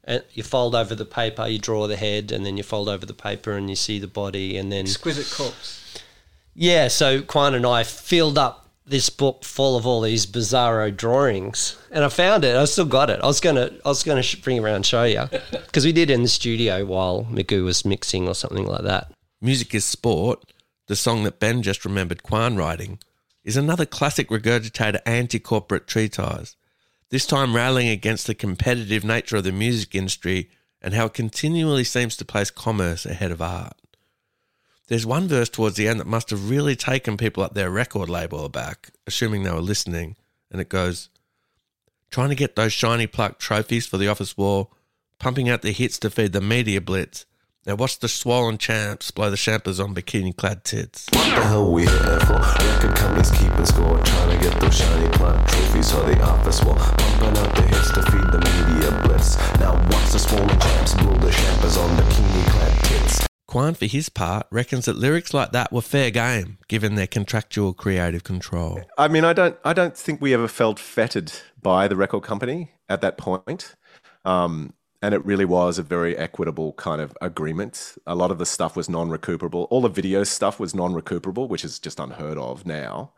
and 0.04 0.22
you 0.32 0.42
fold 0.42 0.74
over 0.74 0.94
the 0.94 1.06
paper, 1.06 1.46
you 1.46 1.58
draw 1.58 1.86
the 1.86 1.96
head, 1.96 2.30
and 2.30 2.44
then 2.44 2.58
you 2.58 2.62
fold 2.62 2.90
over 2.90 3.06
the 3.06 3.14
paper 3.14 3.52
and 3.52 3.70
you 3.70 3.76
see 3.76 3.98
the 3.98 4.06
body, 4.06 4.58
and 4.58 4.70
then 4.70 4.84
exquisite 4.84 5.34
corpse. 5.34 5.98
Yeah, 6.54 6.88
so 6.88 7.22
Quan 7.22 7.54
and 7.54 7.64
I 7.64 7.84
filled 7.84 8.36
up 8.36 8.68
this 8.84 9.08
book 9.08 9.44
full 9.44 9.76
of 9.76 9.86
all 9.86 10.02
these 10.02 10.26
bizarro 10.26 10.94
drawings, 10.94 11.78
and 11.90 12.04
I 12.04 12.08
found 12.08 12.44
it. 12.44 12.56
I 12.56 12.64
still 12.66 12.84
got 12.84 13.08
it. 13.08 13.20
I 13.22 13.26
was 13.26 13.40
gonna, 13.40 13.70
I 13.84 13.88
was 13.88 14.02
gonna 14.02 14.24
bring 14.42 14.56
it 14.58 14.60
around 14.60 14.76
and 14.76 14.86
show 14.86 15.04
you 15.04 15.26
because 15.52 15.86
we 15.86 15.92
did 15.92 16.10
it 16.10 16.14
in 16.14 16.22
the 16.22 16.28
studio 16.28 16.84
while 16.84 17.24
Magoo 17.30 17.64
was 17.64 17.84
mixing 17.84 18.28
or 18.28 18.34
something 18.34 18.66
like 18.66 18.82
that. 18.82 19.12
Music 19.40 19.74
is 19.74 19.84
sport 19.84 20.44
the 20.90 20.96
song 20.96 21.22
that 21.22 21.38
Ben 21.38 21.62
just 21.62 21.84
remembered 21.84 22.24
Quan 22.24 22.56
writing, 22.56 22.98
is 23.44 23.56
another 23.56 23.86
classic 23.86 24.28
regurgitator 24.28 25.00
anti 25.06 25.38
corporate 25.38 25.86
treatise, 25.86 26.56
this 27.10 27.26
time 27.26 27.56
railing 27.56 27.88
against 27.88 28.26
the 28.26 28.34
competitive 28.34 29.04
nature 29.04 29.36
of 29.36 29.44
the 29.44 29.52
music 29.52 29.94
industry 29.94 30.50
and 30.82 30.94
how 30.94 31.06
it 31.06 31.14
continually 31.14 31.84
seems 31.84 32.16
to 32.16 32.24
place 32.24 32.50
commerce 32.50 33.04
ahead 33.04 33.30
of 33.30 33.42
art. 33.42 33.74
There's 34.88 35.06
one 35.06 35.28
verse 35.28 35.48
towards 35.48 35.76
the 35.76 35.86
end 35.86 36.00
that 36.00 36.06
must 36.06 36.30
have 36.30 36.50
really 36.50 36.74
taken 36.74 37.16
people 37.16 37.44
at 37.44 37.54
their 37.54 37.70
record 37.70 38.08
label 38.08 38.44
aback, 38.44 38.90
assuming 39.06 39.42
they 39.42 39.52
were 39.52 39.60
listening, 39.60 40.16
and 40.50 40.60
it 40.60 40.68
goes, 40.68 41.10
Trying 42.10 42.30
to 42.30 42.34
get 42.34 42.56
those 42.56 42.72
shiny 42.72 43.06
plucked 43.06 43.40
trophies 43.40 43.86
for 43.86 43.98
the 43.98 44.08
office 44.08 44.36
wall, 44.36 44.72
pumping 45.20 45.48
out 45.48 45.62
the 45.62 45.70
hits 45.70 45.96
to 46.00 46.10
feed 46.10 46.32
the 46.32 46.40
media 46.40 46.80
blitz. 46.80 47.24
Now 47.66 47.74
watch 47.74 47.98
the 47.98 48.08
swollen 48.08 48.56
champs 48.56 49.10
blow 49.10 49.28
the 49.28 49.36
champers 49.36 49.78
on 49.78 49.94
bikini 49.94 50.34
clad 50.34 50.64
tits. 50.64 51.06
What 51.12 51.24
the 51.34 51.42
hell 51.42 51.70
we 51.70 51.82
here 51.82 52.20
for? 52.20 52.40
Record 52.40 52.96
companies 52.96 53.30
keeping 53.32 53.66
score, 53.66 54.00
trying 54.02 54.38
to 54.38 54.42
get 54.42 54.58
those 54.62 54.78
shiny 54.78 55.10
plant 55.10 55.46
trophies 55.46 55.92
for 55.92 56.02
the 56.04 56.18
office 56.22 56.64
wall. 56.64 56.76
Pumping 56.76 57.36
out 57.36 57.54
the 57.54 57.62
hits 57.62 57.92
to 57.92 58.02
feed 58.04 58.32
the 58.32 58.38
media 58.38 59.02
blitz. 59.04 59.36
Now 59.60 59.74
watch 59.90 60.10
the 60.10 60.18
swollen 60.18 60.58
champs 60.58 60.94
blow 60.94 61.12
the 61.18 61.30
champers 61.30 61.76
on 61.76 61.90
bikini 61.98 62.50
clad 62.50 62.84
tits. 62.84 63.26
Quan, 63.46 63.74
for 63.74 63.84
his 63.84 64.08
part, 64.08 64.46
reckons 64.50 64.86
that 64.86 64.96
lyrics 64.96 65.34
like 65.34 65.52
that 65.52 65.70
were 65.70 65.82
fair 65.82 66.10
game, 66.10 66.56
given 66.66 66.94
their 66.94 67.06
contractual 67.06 67.74
creative 67.74 68.24
control. 68.24 68.80
I 68.96 69.08
mean, 69.08 69.26
I 69.26 69.34
don't, 69.34 69.58
I 69.66 69.74
don't 69.74 69.94
think 69.94 70.22
we 70.22 70.32
ever 70.32 70.48
felt 70.48 70.78
fettered 70.78 71.30
by 71.60 71.88
the 71.88 71.96
record 71.96 72.22
company 72.22 72.70
at 72.88 73.02
that 73.02 73.18
point. 73.18 73.74
Um, 74.24 74.72
and 75.02 75.14
it 75.14 75.24
really 75.24 75.44
was 75.44 75.78
a 75.78 75.82
very 75.82 76.16
equitable 76.16 76.72
kind 76.74 77.00
of 77.00 77.16
agreement. 77.20 77.96
A 78.06 78.14
lot 78.14 78.30
of 78.30 78.38
the 78.38 78.46
stuff 78.46 78.76
was 78.76 78.88
non-recuperable. 78.88 79.66
All 79.70 79.80
the 79.80 79.88
video 79.88 80.24
stuff 80.24 80.60
was 80.60 80.74
non-recuperable, 80.74 81.48
which 81.48 81.64
is 81.64 81.78
just 81.78 81.98
unheard 81.98 82.36
of 82.36 82.66
now. 82.66 83.12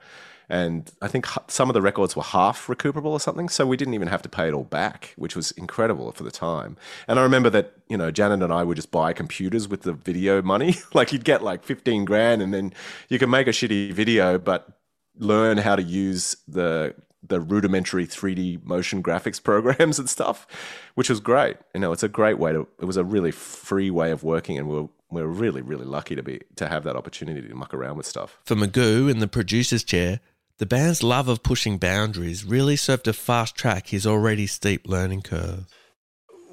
And 0.49 0.91
I 1.01 1.09
think 1.09 1.26
some 1.49 1.70
of 1.70 1.74
the 1.74 1.83
records 1.83 2.14
were 2.14 2.22
half 2.22 2.68
recuperable 2.68 3.12
or 3.12 3.20
something, 3.20 3.49
so 3.49 3.66
we 3.66 3.76
didn't 3.76 3.95
even 3.95 4.09
have 4.09 4.22
to 4.22 4.28
pay 4.28 4.49
it 4.49 4.55
all 4.55 4.64
back, 4.64 5.14
which 5.16 5.35
was 5.35 5.51
incredible 5.53 6.12
for 6.12 6.24
the 6.24 6.30
time. 6.30 6.76
And 7.09 7.18
I 7.18 7.22
remember 7.22 7.49
that 7.51 7.72
you 7.89 7.97
know 7.97 8.11
Janet 8.11 8.43
and 8.43 8.53
I 8.53 8.62
would 8.62 8.76
just 8.76 8.91
buy 8.91 9.12
computers 9.12 9.68
with 9.68 9.83
the 9.83 9.93
video 9.93 10.43
money. 10.43 10.76
like 10.95 11.12
you'd 11.12 11.24
get 11.24 11.43
like 11.43 11.64
fifteen 11.64 12.05
grand, 12.05 12.43
and 12.43 12.53
then 12.53 12.74
you 13.09 13.18
can 13.18 13.30
make 13.30 13.47
a 13.47 13.51
shitty 13.51 13.93
video, 13.93 14.39
but 14.39 14.68
learn 15.16 15.59
how 15.59 15.76
to 15.76 15.83
use 15.83 16.37
the 16.47 16.95
the 17.27 17.41
rudimentary 17.41 18.07
3D 18.07 18.64
motion 18.64 19.03
graphics 19.03 19.43
programs 19.51 19.99
and 19.99 20.09
stuff, 20.09 20.47
which 20.95 21.09
was 21.09 21.20
great. 21.20 21.57
You 21.75 21.81
know, 21.81 21.93
it's 21.93 22.03
a 22.03 22.09
great 22.09 22.39
way 22.39 22.53
to. 22.53 22.66
It 22.81 22.85
was 22.85 22.97
a 22.97 23.05
really 23.05 23.31
free 23.31 23.91
way 23.91 24.11
of 24.11 24.23
working, 24.23 24.59
and 24.59 24.68
we're 24.68 24.89
we're 25.11 25.27
really 25.27 25.61
really 25.61 25.85
lucky 25.85 26.16
to 26.16 26.23
be 26.23 26.41
to 26.57 26.68
have 26.68 26.85
that 26.85 26.97
opportunity 26.97 27.47
to 27.47 27.55
muck 27.55 27.75
around 27.75 27.97
with 27.97 28.07
stuff. 28.07 28.39
For 28.45 28.55
Magoo 28.55 29.11
in 29.11 29.18
the 29.18 29.29
producer's 29.29 29.85
chair, 29.85 30.20
the 30.59 30.66
band's 30.66 31.03
love 31.03 31.29
of 31.29 31.43
pushing 31.43 31.79
boundaries 31.79 32.45
really 32.45 32.77
served 32.77 33.05
to 33.05 33.12
fast 33.12 33.57
track 33.57 33.89
his 33.89 34.07
already 34.07 34.47
steep 34.47 34.87
learning 34.87 35.23
curve. 35.23 35.66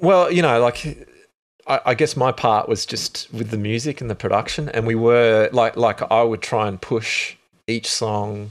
Well, 0.00 0.32
you 0.32 0.42
know, 0.42 0.60
like 0.60 1.06
I, 1.66 1.80
I 1.86 1.94
guess 1.94 2.16
my 2.16 2.32
part 2.32 2.68
was 2.68 2.84
just 2.84 3.32
with 3.32 3.50
the 3.50 3.56
music 3.56 4.00
and 4.00 4.10
the 4.10 4.14
production, 4.14 4.68
and 4.68 4.86
we 4.86 4.94
were 4.94 5.48
like 5.52 5.76
like 5.76 6.02
I 6.10 6.22
would 6.22 6.42
try 6.42 6.68
and 6.68 6.80
push 6.80 7.36
each 7.66 7.88
song 7.88 8.50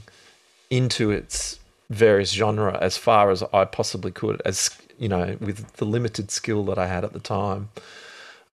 into 0.70 1.10
its 1.10 1.59
various 1.90 2.32
genre 2.32 2.78
as 2.80 2.96
far 2.96 3.30
as 3.30 3.42
I 3.52 3.64
possibly 3.66 4.12
could, 4.12 4.40
as 4.44 4.70
you 4.98 5.08
know, 5.08 5.36
with 5.40 5.72
the 5.74 5.84
limited 5.84 6.30
skill 6.30 6.64
that 6.66 6.78
I 6.78 6.86
had 6.86 7.04
at 7.04 7.12
the 7.12 7.20
time. 7.20 7.70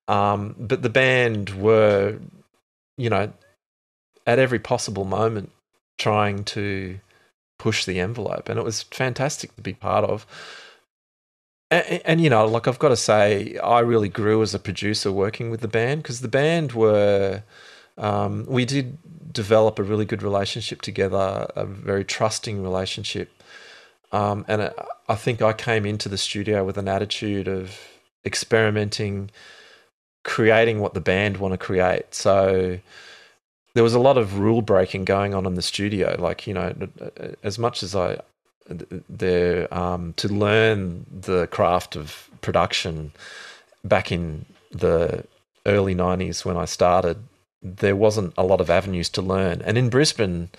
Um, 0.07 0.55
but 0.57 0.81
the 0.81 0.89
band 0.89 1.49
were, 1.61 2.17
you 2.97 3.09
know, 3.09 3.31
at 4.25 4.39
every 4.39 4.59
possible 4.59 5.05
moment 5.05 5.51
trying 5.97 6.43
to 6.45 6.99
push 7.59 7.85
the 7.85 7.99
envelope, 7.99 8.49
and 8.49 8.59
it 8.59 8.63
was 8.63 8.83
fantastic 8.83 9.55
to 9.55 9.61
be 9.61 9.73
part 9.73 10.03
of. 10.03 10.25
And, 11.69 12.01
and, 12.05 12.21
you 12.21 12.29
know, 12.29 12.45
like 12.45 12.67
I've 12.67 12.79
got 12.79 12.89
to 12.89 12.97
say, 12.97 13.57
I 13.57 13.79
really 13.79 14.09
grew 14.09 14.41
as 14.41 14.53
a 14.53 14.59
producer 14.59 15.11
working 15.11 15.51
with 15.51 15.61
the 15.61 15.67
band 15.67 16.01
because 16.01 16.21
the 16.21 16.27
band 16.27 16.71
were, 16.71 17.43
um, 17.97 18.45
we 18.47 18.65
did 18.65 18.97
develop 19.31 19.79
a 19.79 19.83
really 19.83 20.05
good 20.05 20.23
relationship 20.23 20.81
together, 20.81 21.47
a 21.55 21.65
very 21.65 22.03
trusting 22.03 22.63
relationship. 22.63 23.31
Um, 24.11 24.45
and 24.47 24.71
I, 25.09 25.15
think 25.15 25.41
I 25.41 25.53
came 25.53 25.85
into 25.85 26.09
the 26.09 26.17
studio 26.17 26.63
with 26.63 26.77
an 26.77 26.87
attitude 26.87 27.47
of 27.47 27.77
experimenting, 28.25 29.29
creating 30.23 30.79
what 30.79 30.93
the 30.93 31.01
band 31.01 31.37
want 31.37 31.53
to 31.53 31.57
create. 31.57 32.15
So 32.15 32.79
there 33.73 33.83
was 33.83 33.93
a 33.93 33.99
lot 33.99 34.17
of 34.17 34.39
rule 34.39 34.61
breaking 34.61 35.05
going 35.05 35.33
on 35.33 35.45
in 35.45 35.55
the 35.55 35.61
studio. 35.61 36.15
Like, 36.17 36.47
you 36.47 36.53
know, 36.53 36.73
as 37.43 37.59
much 37.59 37.83
as 37.83 37.95
I, 37.95 38.19
there 39.09 39.71
um, 39.73 40.13
to 40.17 40.27
learn 40.27 41.05
the 41.11 41.47
craft 41.47 41.95
of 41.95 42.29
production 42.41 43.11
back 43.83 44.11
in 44.11 44.45
the 44.71 45.25
early 45.65 45.95
90s 45.95 46.45
when 46.45 46.57
I 46.57 46.65
started, 46.65 47.17
there 47.61 47.95
wasn't 47.95 48.33
a 48.37 48.43
lot 48.43 48.61
of 48.61 48.69
avenues 48.69 49.09
to 49.09 49.21
learn. 49.21 49.61
And 49.63 49.77
in 49.77 49.89
Brisbane, 49.89 50.49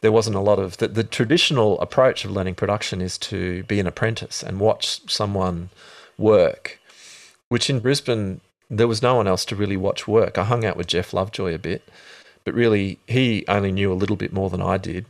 there 0.00 0.12
wasn't 0.12 0.36
a 0.36 0.40
lot 0.40 0.58
of 0.58 0.76
the, 0.76 0.88
the 0.88 1.04
traditional 1.04 1.80
approach 1.80 2.24
of 2.24 2.30
learning 2.30 2.54
production 2.54 3.00
is 3.00 3.18
to 3.18 3.62
be 3.64 3.80
an 3.80 3.86
apprentice 3.86 4.42
and 4.42 4.60
watch 4.60 5.00
someone 5.10 5.70
work, 6.18 6.78
which 7.48 7.70
in 7.70 7.80
Brisbane, 7.80 8.40
there 8.70 8.88
was 8.88 9.02
no 9.02 9.14
one 9.14 9.26
else 9.26 9.44
to 9.46 9.56
really 9.56 9.76
watch 9.76 10.06
work. 10.06 10.38
I 10.38 10.44
hung 10.44 10.64
out 10.64 10.76
with 10.76 10.86
Jeff 10.86 11.12
Lovejoy 11.12 11.54
a 11.54 11.58
bit, 11.58 11.88
but 12.44 12.54
really 12.54 12.98
he 13.06 13.44
only 13.48 13.72
knew 13.72 13.92
a 13.92 13.94
little 13.94 14.16
bit 14.16 14.32
more 14.32 14.50
than 14.50 14.62
I 14.62 14.76
did. 14.78 15.06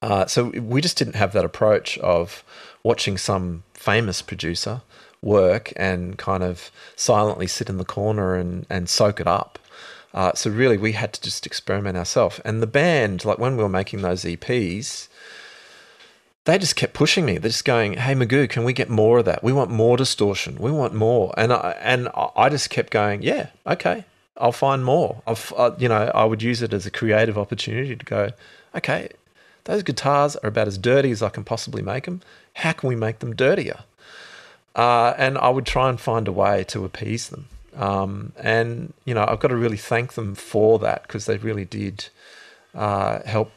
Uh, 0.00 0.26
so 0.26 0.46
we 0.50 0.80
just 0.80 0.96
didn't 0.96 1.16
have 1.16 1.32
that 1.32 1.44
approach 1.44 1.98
of 1.98 2.44
watching 2.82 3.18
some 3.18 3.64
famous 3.74 4.22
producer 4.22 4.82
work 5.20 5.72
and 5.74 6.16
kind 6.16 6.44
of 6.44 6.70
silently 6.94 7.46
sit 7.48 7.68
in 7.68 7.78
the 7.78 7.84
corner 7.84 8.36
and, 8.36 8.64
and 8.70 8.88
soak 8.88 9.18
it 9.18 9.26
up. 9.26 9.58
Uh, 10.14 10.32
so 10.34 10.50
really, 10.50 10.76
we 10.76 10.92
had 10.92 11.12
to 11.12 11.20
just 11.20 11.46
experiment 11.46 11.96
ourselves. 11.96 12.40
And 12.44 12.62
the 12.62 12.66
band, 12.66 13.24
like 13.24 13.38
when 13.38 13.56
we 13.56 13.62
were 13.62 13.68
making 13.68 14.02
those 14.02 14.24
EPs, 14.24 15.08
they 16.44 16.56
just 16.56 16.76
kept 16.76 16.94
pushing 16.94 17.26
me. 17.26 17.36
They're 17.36 17.50
just 17.50 17.66
going, 17.66 17.94
"Hey 17.94 18.14
Magoo, 18.14 18.48
can 18.48 18.64
we 18.64 18.72
get 18.72 18.88
more 18.88 19.18
of 19.18 19.26
that? 19.26 19.44
We 19.44 19.52
want 19.52 19.70
more 19.70 19.98
distortion. 19.98 20.56
We 20.58 20.70
want 20.70 20.94
more." 20.94 21.34
And 21.36 21.52
I, 21.52 21.76
and 21.80 22.08
I 22.14 22.48
just 22.48 22.70
kept 22.70 22.90
going, 22.90 23.20
"Yeah, 23.22 23.48
okay, 23.66 24.04
I'll 24.38 24.52
find 24.52 24.82
more." 24.82 25.22
I've, 25.26 25.52
uh, 25.54 25.72
you 25.78 25.88
know, 25.88 26.10
I 26.14 26.24
would 26.24 26.42
use 26.42 26.62
it 26.62 26.72
as 26.72 26.86
a 26.86 26.90
creative 26.90 27.36
opportunity 27.36 27.94
to 27.94 28.04
go, 28.04 28.30
"Okay, 28.74 29.10
those 29.64 29.82
guitars 29.82 30.36
are 30.36 30.48
about 30.48 30.68
as 30.68 30.78
dirty 30.78 31.10
as 31.10 31.22
I 31.22 31.28
can 31.28 31.44
possibly 31.44 31.82
make 31.82 32.06
them. 32.06 32.22
How 32.54 32.72
can 32.72 32.88
we 32.88 32.96
make 32.96 33.18
them 33.18 33.36
dirtier?" 33.36 33.80
Uh, 34.74 35.12
and 35.18 35.36
I 35.36 35.50
would 35.50 35.66
try 35.66 35.90
and 35.90 36.00
find 36.00 36.26
a 36.26 36.32
way 36.32 36.64
to 36.68 36.84
appease 36.86 37.28
them. 37.28 37.48
Um, 37.78 38.32
and 38.36 38.92
you 39.04 39.14
know, 39.14 39.24
I've 39.26 39.40
got 39.40 39.48
to 39.48 39.56
really 39.56 39.76
thank 39.76 40.14
them 40.14 40.34
for 40.34 40.78
that 40.80 41.02
because 41.02 41.26
they 41.26 41.38
really 41.38 41.64
did 41.64 42.08
uh, 42.74 43.20
help 43.24 43.52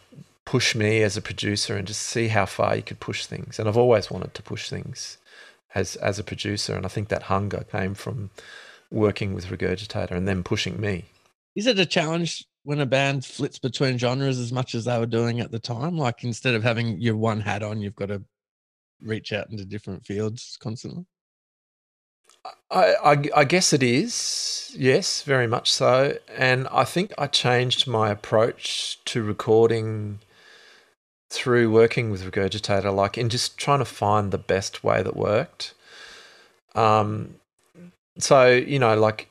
push 0.46 0.76
me 0.76 1.02
as 1.02 1.18
a 1.18 1.22
producer 1.22 1.76
and 1.76 1.88
just 1.88 2.02
see 2.02 2.28
how 2.28 2.46
far 2.46 2.76
you 2.76 2.84
could 2.84 3.00
push 3.00 3.26
things. 3.26 3.58
And 3.60 3.68
I've 3.68 3.78
always 3.78 4.12
wanted 4.12 4.34
to 4.36 4.44
push 4.44 4.70
things 4.70 5.18
as 5.74 5.96
as 5.98 6.20
a 6.20 6.24
producer, 6.24 6.76
and 6.76 6.86
I 6.86 6.90
think 6.90 7.10
that 7.10 7.24
hunger 7.24 7.66
came 7.72 7.96
from 7.96 8.30
working 8.92 9.34
with 9.34 9.48
Regurgitator 9.48 10.12
and 10.12 10.28
them 10.28 10.44
pushing 10.44 10.80
me. 10.80 11.06
Is 11.56 11.66
it 11.66 11.80
a 11.80 11.86
challenge 11.86 12.46
when 12.64 12.80
a 12.80 12.86
band 12.86 13.26
flits 13.26 13.58
between 13.58 13.98
genres 13.98 14.38
as 14.38 14.52
much 14.52 14.76
as 14.76 14.86
they 14.86 14.98
were 15.00 15.06
doing 15.06 15.40
at 15.40 15.52
the 15.52 15.60
time? 15.60 15.98
Like 15.98 16.24
instead 16.24 16.54
of 16.54 16.64
having 16.64 17.00
your 17.00 17.18
one 17.18 17.40
hat 17.42 17.64
on, 17.64 17.82
you've 17.82 17.96
got 17.96 18.10
to 18.10 18.22
reach 19.02 19.34
out 19.34 19.50
into 19.50 19.66
different 19.66 20.06
fields 20.06 20.58
constantly. 20.62 21.06
I, 22.72 22.96
I, 23.04 23.24
I, 23.36 23.44
guess 23.44 23.74
it 23.74 23.84
is. 23.84 24.74
Yes, 24.78 25.24
very 25.24 25.48
much 25.48 25.72
so. 25.72 26.18
And 26.36 26.68
I 26.72 26.86
think 26.86 27.14
I 27.18 27.28
changed 27.28 27.88
my 27.88 28.10
approach 28.10 29.00
to 29.06 29.24
recording 29.24 30.20
through 31.30 31.72
working 31.72 32.10
with 32.10 32.30
Regurgitator, 32.30 32.94
like 32.94 33.18
in 33.18 33.30
just 33.30 33.58
trying 33.58 33.80
to 33.80 33.86
find 33.86 34.32
the 34.32 34.38
best 34.38 34.84
way 34.84 35.04
that 35.04 35.16
worked. 35.16 35.74
Um, 36.74 37.36
so, 38.18 38.48
you 38.48 38.80
know, 38.80 38.98
like 38.98 39.30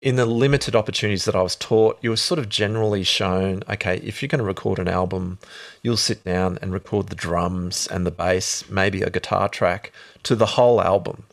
in 0.00 0.16
the 0.16 0.26
limited 0.26 0.76
opportunities 0.76 1.24
that 1.24 1.34
I 1.34 1.42
was 1.42 1.56
taught, 1.56 1.98
you 2.02 2.10
were 2.10 2.16
sort 2.16 2.38
of 2.38 2.48
generally 2.48 3.02
shown 3.02 3.62
okay, 3.68 3.96
if 3.98 4.22
you're 4.22 4.28
going 4.28 4.38
to 4.40 4.44
record 4.44 4.78
an 4.78 4.88
album, 4.88 5.38
you'll 5.82 5.96
sit 5.96 6.24
down 6.24 6.58
and 6.60 6.72
record 6.72 7.08
the 7.08 7.16
drums 7.16 7.86
and 7.86 8.06
the 8.06 8.10
bass, 8.10 8.68
maybe 8.68 9.02
a 9.02 9.10
guitar 9.10 9.48
track 9.48 9.92
to 10.24 10.36
the 10.36 10.46
whole 10.46 10.80
album 10.80 11.24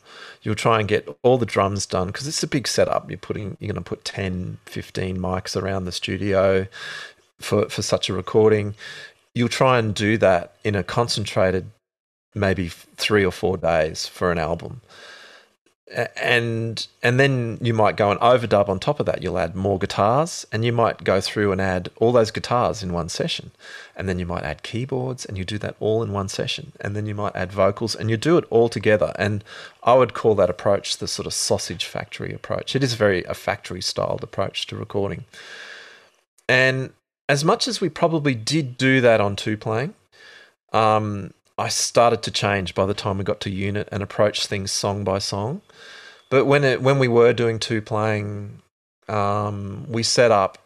you'll 0.46 0.56
try 0.56 0.80
and 0.80 0.88
get 0.88 1.10
all 1.24 1.38
the 1.38 1.46
drums 1.46 1.86
done 1.86 2.08
because 2.08 2.28
it's 2.28 2.44
a 2.44 2.48
big 2.48 2.68
setup. 2.68 3.10
You're 3.10 3.18
putting 3.18 3.58
you're 3.60 3.74
going 3.74 3.84
to 3.84 3.90
put 3.90 4.06
10, 4.06 4.60
15 4.68 5.18
mics 5.18 5.60
around 5.60 5.86
the 5.86 5.92
studio 5.92 6.68
for 7.40 7.68
for 7.68 7.82
such 7.82 8.08
a 8.08 8.14
recording. 8.14 8.76
You'll 9.34 9.50
try 9.50 9.80
and 9.80 9.94
do 9.94 10.18
that 10.20 10.56
in 10.64 10.76
a 10.76 10.84
concentrated 10.84 11.72
maybe 12.34 12.70
3 12.70 13.26
or 13.26 13.32
4 13.32 13.58
days 13.58 14.06
for 14.06 14.32
an 14.32 14.38
album. 14.38 14.82
And 15.94 16.88
and 17.04 17.20
then 17.20 17.60
you 17.62 17.72
might 17.72 17.96
go 17.96 18.10
and 18.10 18.20
overdub 18.20 18.70
on 18.70 18.80
top 18.80 19.00
of 19.00 19.06
that. 19.06 19.22
You'll 19.22 19.38
add 19.38 19.56
more 19.56 19.78
guitars, 19.78 20.44
and 20.52 20.66
you 20.66 20.74
might 20.74 21.04
go 21.04 21.22
through 21.22 21.52
and 21.52 21.62
add 21.62 21.92
all 21.98 22.12
those 22.12 22.32
guitars 22.32 22.82
in 22.82 22.92
one 22.92 23.08
session, 23.08 23.52
and 23.96 24.10
then 24.10 24.18
you 24.18 24.26
might 24.26 24.44
add 24.44 24.64
keyboards, 24.64 25.26
and 25.26 25.38
you 25.38 25.46
do 25.46 25.60
that 25.60 25.76
all 25.80 26.02
in 26.02 26.12
one 26.12 26.28
session, 26.28 26.72
and 26.82 26.96
then 26.96 27.06
you 27.06 27.14
might 27.14 27.36
add 27.36 27.52
vocals, 27.52 27.94
and 27.96 28.10
you 28.10 28.18
do 28.18 28.36
it 28.36 28.46
all 28.50 28.68
together. 28.68 29.14
And 29.20 29.44
I 29.84 29.94
would 29.94 30.16
call 30.16 30.34
that 30.36 30.50
approach 30.50 30.98
the 30.98 31.08
sort 31.08 31.28
of 31.28 31.34
sausage 31.34 31.86
factory 31.86 32.34
approach. 32.34 32.76
It 32.76 32.84
is 32.84 32.96
very 32.96 33.24
a 33.26 33.36
factory 33.36 33.82
styled 33.82 34.24
approach 34.24 34.66
to 34.68 34.76
recording, 34.76 35.26
and 36.50 36.94
as 37.30 37.46
much 37.46 37.68
as 37.68 37.80
we 37.80 37.90
probably 37.90 38.34
did 38.34 38.76
do 38.76 39.02
that 39.02 39.22
on 39.22 39.36
Tu-Plang, 39.36 39.94
um, 40.74 41.32
I 41.58 41.70
started 41.70 42.22
to 42.24 42.32
change 42.32 42.76
by 42.76 42.86
the 42.86 42.94
time 42.94 43.18
we 43.18 43.24
got 43.24 43.40
to 43.42 43.50
unit 43.50 43.88
and 43.92 44.04
approach 44.04 44.46
things 44.46 44.72
song 44.72 45.04
by 45.04 45.20
song. 45.20 45.62
But 46.30 46.46
when 46.46 46.64
it 46.64 46.82
when 46.82 47.00
we 47.00 47.08
were 47.08 47.34
doing 47.34 47.60
Tu-Plang, 47.60 48.62
um, 49.08 49.86
we 49.88 50.04
set 50.04 50.32
up 50.32 50.58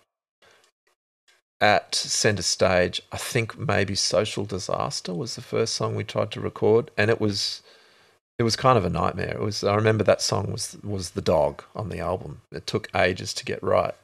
at 1.62 1.94
center 1.94 2.42
stage. 2.42 3.02
I 3.12 3.18
think 3.18 3.58
maybe 3.58 3.96
"Social 3.96 4.46
Disaster" 4.46 5.14
was 5.14 5.36
the 5.36 5.42
first 5.42 5.76
song 5.76 5.96
we 5.96 6.04
tried 6.04 6.32
to 6.32 6.42
record, 6.42 6.92
and 6.98 7.12
it 7.12 7.20
was 7.22 7.62
it 8.40 8.44
was 8.44 8.56
kind 8.56 8.78
of 8.78 8.86
a 8.86 8.90
nightmare. 8.90 9.36
It 9.36 9.42
was 9.42 9.64
I 9.64 9.76
remember 9.76 10.04
that 10.06 10.22
song 10.22 10.52
was 10.52 10.78
was 10.84 11.12
the 11.12 11.22
dog 11.22 11.64
on 11.76 11.90
the 11.90 12.00
album. 12.00 12.42
It 12.52 12.66
took 12.66 12.90
ages 12.96 13.34
to 13.36 13.46
get 13.46 13.62
right, 13.62 13.96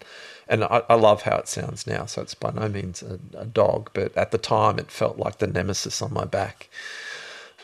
and 0.48 0.64
I, 0.64 0.84
I 0.90 0.96
love 0.96 1.24
how 1.24 1.38
it 1.38 1.48
sounds 1.48 1.88
now. 1.88 2.06
So 2.06 2.22
it's 2.22 2.36
by 2.36 2.52
no 2.52 2.68
means 2.70 3.02
a, 3.02 3.20
a 3.38 3.46
dog, 3.46 3.90
but 3.94 4.16
at 4.18 4.32
the 4.32 4.38
time 4.38 4.80
it 4.80 4.92
felt 4.92 5.18
like 5.18 5.40
the 5.40 5.48
nemesis 5.48 6.02
on 6.02 6.14
my 6.14 6.26
back. 6.26 6.70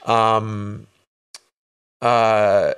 Um, 0.06 0.88
uh, 2.02 2.74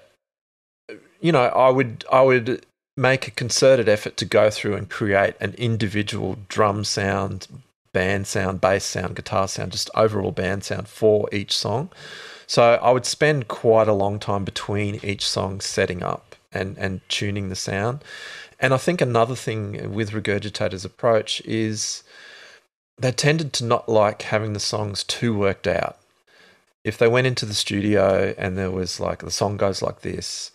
you 1.22 1.32
know, 1.32 1.45
I 1.45 1.70
would 1.70 2.06
I 2.12 2.22
would 2.22 2.66
make 2.95 3.28
a 3.28 3.32
concerted 3.32 3.89
effort 3.89 4.18
to 4.18 4.26
go 4.26 4.49
through 4.49 4.76
and 4.76 4.89
create 4.89 5.36
an 5.39 5.54
individual 5.58 6.38
drum 6.47 6.84
sound, 6.84 7.47
band 7.91 8.28
sound, 8.28 8.62
bass 8.62 8.84
sound, 8.84 9.16
guitar 9.16 9.47
sound, 9.47 9.72
just 9.72 9.89
overall 9.95 10.32
band 10.32 10.64
sound 10.64 10.88
for 10.88 11.28
each 11.32 11.56
song. 11.56 11.89
So 12.45 12.78
I 12.82 12.91
would 12.91 13.06
spend 13.06 13.47
quite 13.47 13.88
a 13.88 13.93
long 13.93 14.20
time 14.20 14.43
between 14.43 14.99
each 15.01 15.28
song 15.28 15.62
setting 15.62 16.04
up 16.04 16.36
and, 16.51 16.78
and 16.78 17.01
tuning 17.10 17.49
the 17.49 17.56
sound. 17.56 18.04
And 18.64 18.74
I 18.74 18.78
think 18.78 19.01
another 19.01 19.36
thing 19.36 19.93
with 19.93 20.11
Regurgitator's 20.11 20.86
approach 20.86 21.41
is 21.41 22.01
they 22.97 23.11
tended 23.11 23.51
to 23.53 23.66
not 23.66 23.89
like 23.89 24.22
having 24.22 24.53
the 24.53 24.59
songs 24.61 25.03
too 25.03 25.38
worked 25.38 25.68
out. 25.68 25.97
If 26.86 26.97
they 26.97 27.09
went 27.09 27.28
into 27.28 27.45
the 27.45 27.53
studio 27.53 28.34
and 28.38 28.57
there 28.57 28.72
was 28.72 29.01
like 29.01 29.20
the 29.20 29.32
song 29.32 29.57
goes 29.57 29.82
like 29.82 29.99
this, 29.99 30.51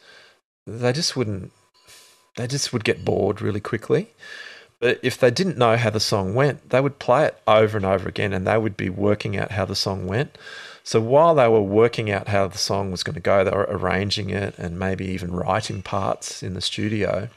they 0.67 0.95
just 0.95 1.17
wouldn't 1.17 1.53
they 2.39 2.47
just 2.47 2.73
would 2.73 2.83
get 2.83 3.05
bored 3.05 3.43
really 3.43 3.61
quickly. 3.61 4.09
But 4.81 5.01
if 5.03 5.19
they 5.19 5.31
didn't 5.31 5.59
know 5.59 5.77
how 5.77 5.91
the 5.91 6.01
song 6.01 6.35
went, 6.35 6.71
they 6.71 6.81
would 6.81 6.99
play 6.99 7.27
it 7.27 7.39
over 7.47 7.77
and 7.77 7.85
over 7.85 8.09
again 8.09 8.33
and 8.33 8.47
they 8.47 8.57
would 8.57 8.79
be 8.79 8.89
working 8.89 9.37
out 9.37 9.53
how 9.53 9.67
the 9.67 9.77
song 9.77 10.07
went. 10.07 10.39
So 10.83 10.99
while 10.99 11.35
they 11.35 11.49
were 11.49 11.61
working 11.61 12.11
out 12.11 12.29
how 12.29 12.47
the 12.47 12.57
song 12.57 12.91
was 12.91 13.03
going 13.03 13.17
to 13.17 13.21
go, 13.21 13.45
they 13.45 13.51
were 13.51 13.69
arranging 13.69 14.31
it 14.31 14.55
and 14.57 14.79
maybe 14.79 15.05
even 15.09 15.33
writing 15.33 15.83
parts 15.83 16.43
in 16.43 16.55
the 16.55 16.63
studio. 16.63 17.29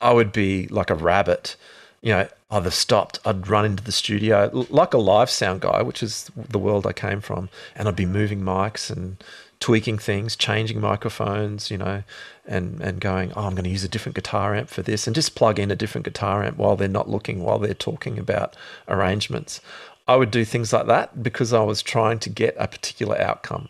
I 0.00 0.12
would 0.12 0.32
be 0.32 0.66
like 0.68 0.90
a 0.90 0.94
rabbit, 0.94 1.56
you 2.02 2.12
know, 2.12 2.28
either 2.50 2.70
stopped, 2.70 3.18
I'd 3.24 3.48
run 3.48 3.64
into 3.64 3.82
the 3.82 3.92
studio 3.92 4.50
like 4.70 4.94
a 4.94 4.98
live 4.98 5.30
sound 5.30 5.62
guy, 5.62 5.82
which 5.82 6.02
is 6.02 6.30
the 6.36 6.58
world 6.58 6.86
I 6.86 6.92
came 6.92 7.20
from, 7.20 7.48
and 7.74 7.88
I'd 7.88 7.96
be 7.96 8.06
moving 8.06 8.42
mics 8.42 8.90
and 8.90 9.16
tweaking 9.58 9.98
things, 9.98 10.36
changing 10.36 10.80
microphones, 10.80 11.70
you 11.70 11.78
know, 11.78 12.02
and 12.46 12.80
and 12.80 13.00
going, 13.00 13.32
oh, 13.34 13.46
I'm 13.46 13.54
going 13.54 13.64
to 13.64 13.70
use 13.70 13.84
a 13.84 13.88
different 13.88 14.14
guitar 14.14 14.54
amp 14.54 14.68
for 14.68 14.82
this, 14.82 15.06
and 15.06 15.16
just 15.16 15.34
plug 15.34 15.58
in 15.58 15.70
a 15.70 15.76
different 15.76 16.04
guitar 16.04 16.44
amp 16.44 16.58
while 16.58 16.76
they're 16.76 16.88
not 16.88 17.08
looking, 17.08 17.42
while 17.42 17.58
they're 17.58 17.74
talking 17.74 18.18
about 18.18 18.54
arrangements. 18.86 19.60
I 20.06 20.16
would 20.16 20.30
do 20.30 20.44
things 20.44 20.72
like 20.72 20.86
that 20.86 21.22
because 21.22 21.52
I 21.52 21.62
was 21.62 21.82
trying 21.82 22.20
to 22.20 22.30
get 22.30 22.54
a 22.58 22.68
particular 22.68 23.20
outcome, 23.20 23.68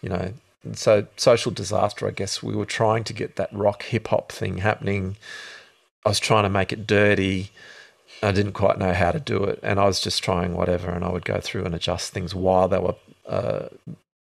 you 0.00 0.08
know. 0.08 0.32
So 0.72 1.06
social 1.16 1.52
disaster, 1.52 2.06
I 2.06 2.10
guess 2.10 2.42
we 2.42 2.56
were 2.56 2.64
trying 2.64 3.04
to 3.04 3.12
get 3.12 3.36
that 3.36 3.52
rock 3.52 3.82
hip 3.84 4.08
hop 4.08 4.32
thing 4.32 4.58
happening. 4.58 5.16
I 6.04 6.08
was 6.08 6.20
trying 6.20 6.44
to 6.44 6.50
make 6.50 6.72
it 6.72 6.86
dirty. 6.86 7.50
I 8.22 8.32
didn't 8.32 8.52
quite 8.52 8.78
know 8.78 8.92
how 8.92 9.12
to 9.12 9.20
do 9.20 9.44
it, 9.44 9.60
and 9.62 9.78
I 9.78 9.84
was 9.84 10.00
just 10.00 10.22
trying 10.22 10.54
whatever, 10.54 10.90
and 10.90 11.04
I 11.04 11.10
would 11.10 11.24
go 11.24 11.40
through 11.40 11.64
and 11.64 11.74
adjust 11.74 12.12
things 12.12 12.34
while 12.34 12.68
they 12.68 12.78
were 12.78 12.94
uh, 13.26 13.66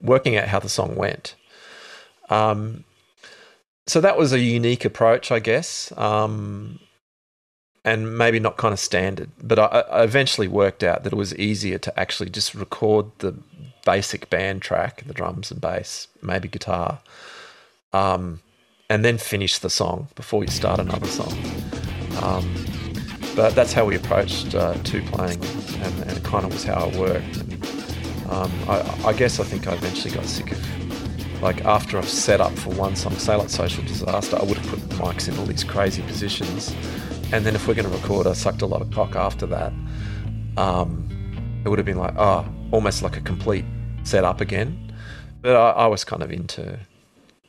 working 0.00 0.36
out 0.36 0.48
how 0.48 0.58
the 0.58 0.68
song 0.68 0.96
went. 0.96 1.34
Um, 2.28 2.84
so 3.86 4.00
that 4.00 4.18
was 4.18 4.32
a 4.32 4.40
unique 4.40 4.84
approach, 4.84 5.30
I 5.30 5.38
guess, 5.38 5.92
um, 5.96 6.80
and 7.86 8.18
maybe 8.18 8.40
not 8.40 8.56
kind 8.56 8.72
of 8.74 8.80
standard. 8.80 9.30
But 9.40 9.60
I, 9.60 9.64
I, 9.64 10.02
eventually 10.02 10.48
worked 10.48 10.82
out 10.82 11.04
that 11.04 11.12
it 11.12 11.16
was 11.16 11.34
easier 11.36 11.78
to 11.78 11.98
actually 11.98 12.28
just 12.28 12.52
record 12.52 13.06
the 13.18 13.32
basic 13.84 14.28
band 14.28 14.60
track, 14.60 15.04
the 15.06 15.14
drums 15.14 15.52
and 15.52 15.60
bass, 15.60 16.08
maybe 16.20 16.48
guitar, 16.48 16.98
um, 17.92 18.40
and 18.90 19.04
then 19.04 19.18
finish 19.18 19.60
the 19.60 19.70
song 19.70 20.08
before 20.16 20.42
you 20.42 20.50
start 20.50 20.80
another 20.80 21.06
song. 21.06 21.32
Um, 22.22 22.52
but 23.36 23.54
that's 23.54 23.72
how 23.72 23.84
we 23.84 23.94
approached 23.94 24.54
uh, 24.54 24.74
Tu-Plang, 24.82 25.40
and, 25.84 26.02
and, 26.02 26.10
it 26.10 26.24
kind 26.24 26.44
of 26.44 26.52
was 26.52 26.64
how 26.64 26.88
it 26.88 26.96
worked. 26.96 27.36
And, 27.36 27.52
um, 28.30 28.50
I, 28.68 29.08
I, 29.08 29.12
guess 29.12 29.38
I 29.38 29.44
think 29.44 29.68
I 29.68 29.74
eventually 29.74 30.12
got 30.12 30.24
sick 30.24 30.50
of, 30.50 31.42
like, 31.42 31.64
after 31.64 31.98
I've 31.98 32.08
set 32.08 32.40
up 32.40 32.52
for 32.58 32.70
one 32.70 32.96
song, 32.96 33.12
say 33.12 33.36
like 33.36 33.50
Social 33.50 33.84
Disaster, 33.84 34.36
I 34.40 34.42
would 34.42 34.56
have 34.56 34.66
put 34.66 34.88
the 34.88 34.94
mics 34.96 35.28
in 35.28 35.38
all 35.38 35.44
these 35.46 35.62
crazy 35.62 36.02
positions. 36.02 36.74
And 37.32 37.44
then 37.44 37.54
if 37.54 37.66
we're 37.66 37.74
going 37.74 37.90
to 37.90 37.96
record, 37.96 38.26
I 38.26 38.32
sucked 38.32 38.62
a 38.62 38.66
lot 38.66 38.82
of 38.82 38.90
cock 38.90 39.16
after 39.16 39.46
that. 39.46 39.72
Um, 40.56 41.08
it 41.64 41.68
would 41.68 41.78
have 41.78 41.86
been 41.86 41.98
like, 41.98 42.14
oh, 42.16 42.48
almost 42.70 43.02
like 43.02 43.16
a 43.16 43.20
complete 43.20 43.64
setup 44.04 44.40
again. 44.40 44.94
But 45.42 45.56
I, 45.56 45.70
I 45.70 45.86
was 45.86 46.04
kind 46.04 46.22
of 46.22 46.30
into, 46.30 46.78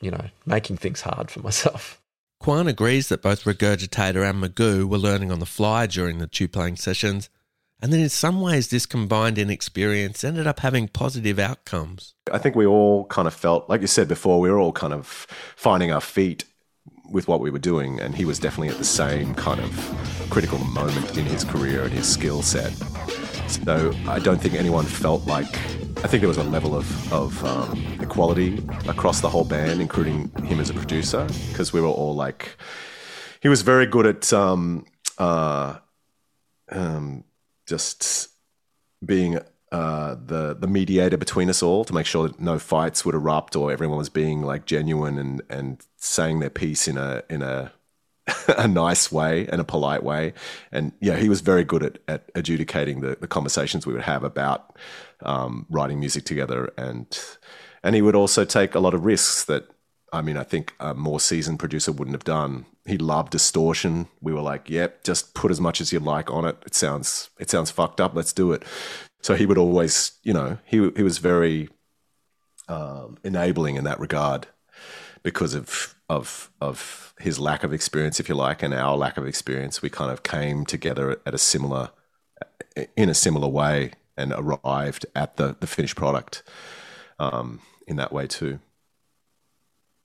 you 0.00 0.10
know, 0.10 0.24
making 0.46 0.78
things 0.78 1.00
hard 1.00 1.30
for 1.30 1.40
myself. 1.40 2.00
Quan 2.40 2.68
agrees 2.68 3.08
that 3.08 3.22
both 3.22 3.44
Regurgitator 3.44 4.28
and 4.28 4.42
Magoo 4.42 4.84
were 4.88 4.98
learning 4.98 5.32
on 5.32 5.40
the 5.40 5.46
fly 5.46 5.86
during 5.86 6.18
the 6.18 6.26
Tu-Plang 6.26 6.76
sessions 6.76 7.28
and 7.80 7.92
then 7.92 8.00
in 8.00 8.08
some 8.08 8.40
ways, 8.40 8.68
this 8.68 8.86
combined 8.86 9.38
inexperience 9.38 10.24
ended 10.24 10.46
up 10.46 10.60
having 10.60 10.88
positive 10.88 11.38
outcomes. 11.38 12.14
I 12.32 12.38
think 12.38 12.56
we 12.56 12.66
all 12.66 13.04
kind 13.06 13.28
of 13.28 13.34
felt, 13.34 13.68
like 13.68 13.80
you 13.80 13.86
said 13.86 14.08
before, 14.08 14.40
we 14.40 14.50
were 14.50 14.58
all 14.58 14.72
kind 14.72 14.92
of 14.92 15.06
finding 15.54 15.92
our 15.92 16.00
feet 16.00 16.44
with 17.10 17.28
what 17.28 17.40
we 17.40 17.50
were 17.50 17.58
doing. 17.58 18.00
And 18.00 18.14
he 18.14 18.24
was 18.24 18.38
definitely 18.38 18.68
at 18.68 18.78
the 18.78 18.84
same 18.84 19.34
kind 19.34 19.60
of 19.60 20.26
critical 20.30 20.58
moment 20.58 21.16
in 21.16 21.24
his 21.24 21.44
career 21.44 21.84
and 21.84 21.92
his 21.92 22.06
skill 22.06 22.42
set. 22.42 22.72
So 23.48 23.94
I 24.06 24.18
don't 24.18 24.40
think 24.40 24.54
anyone 24.54 24.84
felt 24.84 25.26
like, 25.26 25.52
I 26.04 26.06
think 26.06 26.20
there 26.20 26.28
was 26.28 26.36
a 26.36 26.44
level 26.44 26.74
of, 26.76 27.12
of 27.12 27.44
um, 27.44 27.98
equality 28.00 28.58
across 28.86 29.20
the 29.20 29.28
whole 29.28 29.44
band, 29.44 29.80
including 29.80 30.30
him 30.44 30.60
as 30.60 30.70
a 30.70 30.74
producer, 30.74 31.26
because 31.48 31.72
we 31.72 31.80
were 31.80 31.88
all 31.88 32.14
like, 32.14 32.56
he 33.40 33.48
was 33.48 33.62
very 33.62 33.86
good 33.86 34.06
at, 34.06 34.32
um, 34.32 34.84
uh, 35.16 35.78
um, 36.70 37.24
just 37.66 38.28
being 39.04 39.38
uh, 39.70 40.14
the 40.14 40.54
the 40.58 40.66
mediator 40.66 41.16
between 41.16 41.50
us 41.50 41.62
all 41.62 41.84
to 41.84 41.92
make 41.94 42.06
sure 42.06 42.28
that 42.28 42.40
no 42.40 42.58
fights 42.58 43.04
would 43.04 43.14
erupt 43.14 43.54
or 43.54 43.70
everyone 43.70 43.98
was 43.98 44.08
being 44.08 44.42
like 44.42 44.64
genuine 44.64 45.18
and 45.18 45.42
and 45.50 45.86
saying 45.96 46.40
their 46.40 46.50
piece 46.50 46.88
in 46.88 46.96
a 46.96 47.22
in 47.28 47.42
a 47.42 47.72
a 48.58 48.68
nice 48.68 49.10
way 49.10 49.46
and 49.48 49.60
a 49.60 49.64
polite 49.64 50.02
way. 50.02 50.32
And 50.72 50.92
yeah, 51.00 51.16
he 51.16 51.28
was 51.28 51.40
very 51.40 51.64
good 51.64 51.82
at, 51.82 51.98
at 52.08 52.30
adjudicating 52.34 53.00
the, 53.00 53.16
the 53.20 53.26
conversations 53.26 53.86
we 53.86 53.92
would 53.92 54.02
have 54.02 54.24
about 54.24 54.76
um, 55.22 55.66
writing 55.70 56.00
music 56.00 56.24
together. 56.24 56.72
And 56.76 57.18
and 57.82 57.94
he 57.94 58.02
would 58.02 58.16
also 58.16 58.44
take 58.44 58.74
a 58.74 58.80
lot 58.80 58.94
of 58.94 59.04
risks 59.04 59.44
that 59.44 59.68
I 60.10 60.22
mean, 60.22 60.38
I 60.38 60.42
think 60.42 60.74
a 60.80 60.94
more 60.94 61.20
seasoned 61.20 61.58
producer 61.58 61.92
wouldn't 61.92 62.14
have 62.14 62.24
done. 62.24 62.64
He 62.86 62.96
loved 62.96 63.30
distortion. 63.30 64.08
We 64.22 64.32
were 64.32 64.40
like, 64.40 64.70
"Yep, 64.70 65.04
just 65.04 65.34
put 65.34 65.50
as 65.50 65.60
much 65.60 65.82
as 65.82 65.92
you 65.92 66.00
like 66.00 66.30
on 66.30 66.46
it. 66.46 66.56
It 66.64 66.74
sounds 66.74 67.28
it 67.38 67.50
sounds 67.50 67.70
fucked 67.70 68.00
up. 68.00 68.14
Let's 68.14 68.32
do 68.32 68.52
it." 68.52 68.62
So 69.20 69.34
he 69.34 69.46
would 69.46 69.58
always, 69.58 70.12
you 70.22 70.32
know, 70.32 70.58
he 70.64 70.90
he 70.96 71.02
was 71.02 71.18
very 71.18 71.68
um, 72.68 73.18
enabling 73.24 73.76
in 73.76 73.84
that 73.84 74.00
regard 74.00 74.46
because 75.22 75.54
of 75.54 75.94
of 76.08 76.50
of 76.60 77.14
his 77.18 77.38
lack 77.38 77.64
of 77.64 77.72
experience, 77.72 78.20
if 78.20 78.28
you 78.28 78.34
like, 78.34 78.62
and 78.62 78.72
our 78.72 78.96
lack 78.96 79.16
of 79.16 79.26
experience. 79.26 79.82
We 79.82 79.90
kind 79.90 80.10
of 80.10 80.22
came 80.22 80.64
together 80.64 81.20
at 81.26 81.34
a 81.34 81.38
similar 81.38 81.90
in 82.96 83.08
a 83.08 83.14
similar 83.14 83.48
way 83.48 83.92
and 84.16 84.32
arrived 84.36 85.06
at 85.14 85.36
the 85.36 85.56
the 85.58 85.66
finished 85.66 85.96
product 85.96 86.42
um, 87.18 87.60
in 87.86 87.96
that 87.96 88.12
way 88.12 88.26
too. 88.26 88.60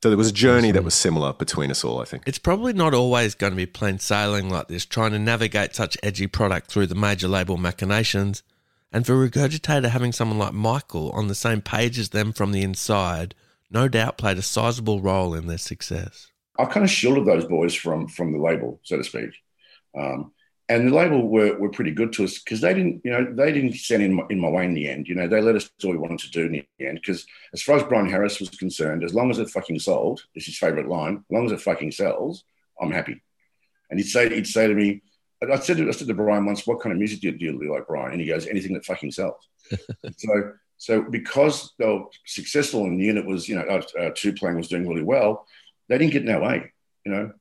So 0.02 0.10
there 0.10 0.18
was 0.18 0.32
a 0.32 0.34
journey 0.34 0.72
that 0.72 0.84
was 0.84 0.96
similar 0.96 1.32
between 1.32 1.72
us 1.72 1.82
all, 1.86 2.02
I 2.02 2.04
think. 2.04 2.24
It's 2.26 2.38
probably 2.38 2.74
not 2.74 2.94
always 2.94 3.36
going 3.36 3.54
to 3.54 3.58
be 3.58 3.66
plain 3.66 4.00
sailing 4.00 4.50
like 4.50 4.68
this, 4.68 4.86
trying 4.86 5.12
to 5.12 5.20
navigate 5.20 5.76
such 5.76 5.98
edgy 6.04 6.28
product 6.28 6.70
through 6.70 6.88
the 6.88 6.96
major 6.96 7.30
label 7.30 7.56
machinations. 7.56 8.44
And 8.94 9.06
for 9.06 9.14
Regurgitator 9.14 9.90
having 9.90 10.12
someone 10.12 10.38
like 10.38 10.54
Michael 10.54 11.10
on 11.12 11.28
the 11.28 11.36
same 11.36 11.62
page 11.62 11.98
as 11.98 12.10
them 12.10 12.32
from 12.32 12.52
the 12.52 12.62
inside, 12.62 13.34
no 13.72 13.88
doubt 13.88 14.20
played 14.20 14.38
a 14.38 14.44
sizable 14.44 15.02
role 15.02 15.34
in 15.34 15.48
their 15.48 15.58
success. 15.58 16.32
I 16.60 16.66
kind 16.66 16.84
of 16.84 16.92
shielded 16.92 17.26
those 17.26 17.46
boys 17.46 17.74
from 17.74 18.08
from 18.08 18.32
the 18.32 18.38
label, 18.38 18.80
so 18.84 18.98
to 18.98 19.04
speak. 19.04 19.32
Um, 19.98 20.32
and 20.70 20.88
the 20.88 20.96
label 20.96 21.28
were, 21.28 21.58
were 21.58 21.70
pretty 21.70 21.92
good 21.92 22.14
to 22.14 22.24
us 22.24 22.40
because 22.40 22.62
they 22.62 22.74
didn't, 22.74 23.02
you 23.04 23.12
know, 23.12 23.34
they 23.34 23.52
didn't 23.52 23.74
send 23.74 24.02
in 24.02 24.14
my, 24.14 24.24
in 24.30 24.40
my 24.40 24.50
way 24.50 24.64
in 24.64 24.74
the 24.74 24.88
end. 24.88 25.08
You 25.08 25.16
know, 25.16 25.28
they 25.28 25.42
let 25.42 25.56
us 25.56 25.70
do 25.80 25.90
what 25.90 25.98
we 25.98 26.02
wanted 26.02 26.20
to 26.20 26.30
do 26.30 26.46
in 26.46 26.52
the 26.52 26.88
end. 26.88 27.00
Because 27.02 27.26
as 27.54 27.62
far 27.62 27.78
as 27.78 27.84
Brian 27.84 28.10
Harris 28.10 28.40
was 28.40 28.50
concerned, 28.50 29.04
as 29.04 29.14
long 29.14 29.30
as 29.30 29.40
it 29.40 29.50
fucking 29.50 29.80
sold, 29.80 30.22
is 30.36 30.46
his 30.46 30.58
favorite 30.58 30.88
line. 30.88 31.18
As 31.18 31.36
long 31.36 31.46
as 31.46 31.52
it 31.52 31.62
fucking 31.62 31.92
sells, 31.92 32.46
I'm 32.80 32.92
happy. 32.92 33.22
And 33.90 34.00
he'd 34.00 34.08
say, 34.08 34.34
he'd 34.34 34.48
say 34.48 34.68
to 34.68 34.74
me, 34.74 35.02
I 35.52 35.60
said, 35.60 35.78
to, 35.78 35.88
I 35.88 35.92
said 35.92 36.08
to 36.08 36.14
Brian 36.14 36.46
once, 36.46 36.66
"What 36.66 36.80
kind 36.80 36.94
of 36.94 37.00
music 37.00 37.22
do 37.22 37.28
you, 37.28 37.38
do 37.38 37.46
you 37.46 37.74
like, 37.74 37.88
Brian?" 37.88 38.14
And 38.14 38.22
he 38.22 38.28
goes, 38.28 38.48
"Anything 38.48 38.74
that 38.74 38.86
fucking 38.86 39.12
sells." 39.12 39.48
so, 40.18 40.54
so 40.78 41.02
because 41.02 41.74
they 41.80 41.86
were 41.86 42.06
successful 42.26 42.86
and 42.86 43.00
the 43.00 43.06
unit 43.06 43.26
was, 43.26 43.48
you 43.48 43.56
know, 43.56 43.64
uh, 43.64 43.82
uh, 44.00 44.10
Tu-Plang 44.16 44.56
was 44.56 44.68
doing 44.68 44.88
really 44.88 45.04
well, 45.04 45.48
they 45.88 45.98
didn't 45.98 46.14
get 46.14 46.24
in 46.24 46.30
our 46.30 46.42
way. 46.42 46.72
You 47.06 47.12
know, 47.12 47.32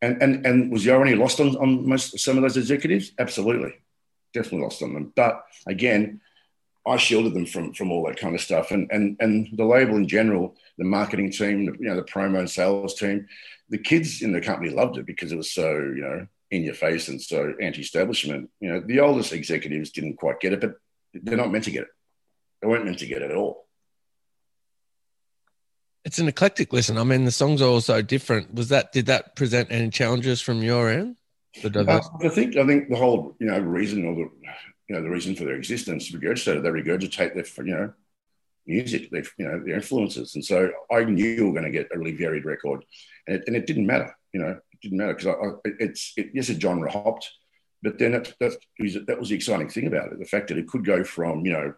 and 0.00 0.22
and 0.22 0.46
and 0.46 0.72
was 0.72 0.84
Yo 0.84 1.00
lost 1.00 1.40
on, 1.40 1.56
on 1.56 1.88
most 1.88 2.18
some 2.18 2.36
of 2.36 2.42
those 2.42 2.56
executives? 2.56 3.12
Absolutely, 3.18 3.74
definitely 4.32 4.62
lost 4.62 4.82
on 4.82 4.94
them. 4.94 5.12
But 5.14 5.44
again, 5.66 6.20
I 6.86 6.96
shielded 6.96 7.34
them 7.34 7.46
from 7.46 7.72
from 7.72 7.92
all 7.92 8.06
that 8.06 8.18
kind 8.18 8.34
of 8.34 8.40
stuff. 8.40 8.70
And 8.70 8.90
and 8.90 9.16
and 9.20 9.48
the 9.52 9.64
label 9.64 9.96
in 9.96 10.08
general, 10.08 10.56
the 10.78 10.84
marketing 10.84 11.30
team, 11.30 11.76
you 11.78 11.88
know, 11.88 11.96
the 11.96 12.02
promo 12.02 12.40
and 12.40 12.50
sales 12.50 12.94
team, 12.94 13.28
the 13.68 13.78
kids 13.78 14.22
in 14.22 14.32
the 14.32 14.40
company 14.40 14.70
loved 14.70 14.98
it 14.98 15.06
because 15.06 15.32
it 15.32 15.36
was 15.36 15.52
so 15.52 15.70
you 15.72 16.02
know 16.02 16.26
in 16.52 16.62
your 16.62 16.74
face 16.74 17.08
and 17.08 17.20
so 17.20 17.54
anti-establishment. 17.60 18.50
You 18.60 18.72
know, 18.72 18.80
the 18.80 19.00
oldest 19.00 19.32
executives 19.32 19.90
didn't 19.90 20.18
quite 20.18 20.38
get 20.38 20.52
it, 20.52 20.60
but 20.60 20.74
they're 21.14 21.36
not 21.36 21.50
meant 21.50 21.64
to 21.64 21.70
get 21.70 21.84
it. 21.84 21.88
They 22.60 22.68
weren't 22.68 22.84
meant 22.84 22.98
to 22.98 23.06
get 23.06 23.22
it 23.22 23.30
at 23.30 23.36
all. 23.36 23.66
It's 26.04 26.18
an 26.18 26.28
eclectic 26.28 26.72
listen. 26.72 26.98
I 26.98 27.04
mean, 27.04 27.24
the 27.24 27.30
songs 27.30 27.62
are 27.62 27.68
all 27.68 27.80
so 27.80 28.02
different. 28.02 28.54
Was 28.54 28.68
that 28.68 28.92
did 28.92 29.06
that 29.06 29.34
present 29.34 29.68
any 29.70 29.88
challenges 29.88 30.40
from 30.40 30.62
your 30.62 30.90
end? 30.90 31.16
Uh, 31.64 32.00
I 32.22 32.28
think 32.28 32.56
I 32.56 32.66
think 32.66 32.88
the 32.88 32.96
whole 32.96 33.36
you 33.38 33.46
know 33.46 33.58
reason 33.58 34.04
or 34.04 34.14
the 34.14 34.30
you 34.88 34.96
know 34.96 35.02
the 35.02 35.10
reason 35.10 35.34
for 35.34 35.44
their 35.44 35.54
existence 35.54 36.10
regurgitated. 36.10 36.62
They 36.62 36.70
regurgitate 36.70 37.34
their 37.34 37.64
you 37.64 37.74
know 37.74 37.92
music, 38.66 39.10
their 39.10 39.24
you 39.38 39.46
know 39.46 39.62
their 39.64 39.76
influences, 39.76 40.34
and 40.34 40.44
so 40.44 40.70
I 40.90 41.04
knew 41.04 41.24
you 41.24 41.46
were 41.46 41.52
going 41.52 41.64
to 41.64 41.70
get 41.70 41.88
a 41.94 41.98
really 41.98 42.16
varied 42.16 42.44
record, 42.44 42.84
and 43.26 43.36
it, 43.36 43.44
and 43.46 43.56
it 43.56 43.66
didn't 43.66 43.86
matter. 43.86 44.16
You 44.32 44.40
know, 44.40 44.58
didn't 44.82 44.98
matter 44.98 45.14
because 45.14 45.60
it's 45.64 46.12
it, 46.16 46.30
yes, 46.34 46.48
a 46.48 46.58
genre 46.58 46.90
hopped, 46.90 47.30
but 47.82 47.98
then 47.98 48.12
that 48.12 48.34
was 48.78 48.94
that 49.06 49.18
was 49.18 49.28
the 49.28 49.34
exciting 49.34 49.68
thing 49.68 49.86
about 49.86 50.12
it. 50.12 50.18
The 50.18 50.24
fact 50.24 50.48
that 50.48 50.58
it 50.58 50.68
could 50.68 50.84
go 50.84 51.04
from 51.04 51.46
you 51.46 51.52
know, 51.52 51.74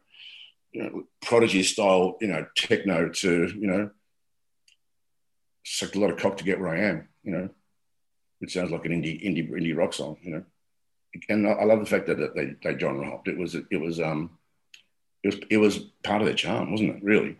you 0.73 0.83
know 0.83 1.05
prodigy 1.23 1.63
style 1.63 2.17
you 2.21 2.29
know 2.29 2.47
techno 2.57 3.09
to 3.09 3.53
you 3.59 3.67
know 3.67 3.91
sucked 5.65 5.97
a 5.97 6.01
lot 6.01 6.11
of 6.11 6.19
cock 6.19 6.37
to 6.37 6.45
get 6.45 6.61
where 6.61 6.69
I 6.69 6.81
am, 6.81 7.09
you 7.23 7.33
know. 7.33 7.49
It 8.41 8.51
sounds 8.51 8.71
like 8.71 8.85
an 8.85 8.93
indie 8.93 9.23
indie 9.25 9.51
indie 9.51 9.77
rock 9.77 9.95
song, 9.95 10.19
you 10.23 10.33
know. 10.33 10.45
And 11.29 11.47
I 11.47 11.65
love 11.65 11.81
the 11.81 11.87
fact 11.87 12.07
that 12.07 12.35
they 12.35 12.55
they 12.63 12.79
genre 12.79 13.09
hopped. 13.09 13.29
It 13.29 13.39
was 13.39 13.55
it 13.55 13.81
was 13.81 14.01
um 14.01 14.39
it 15.23 15.29
was 15.29 15.37
it 15.51 15.57
was 15.59 15.79
part 16.03 16.21
of 16.21 16.27
their 16.27 16.37
charm, 16.37 16.71
wasn't 16.71 16.97
it? 16.97 17.05
Really, 17.05 17.39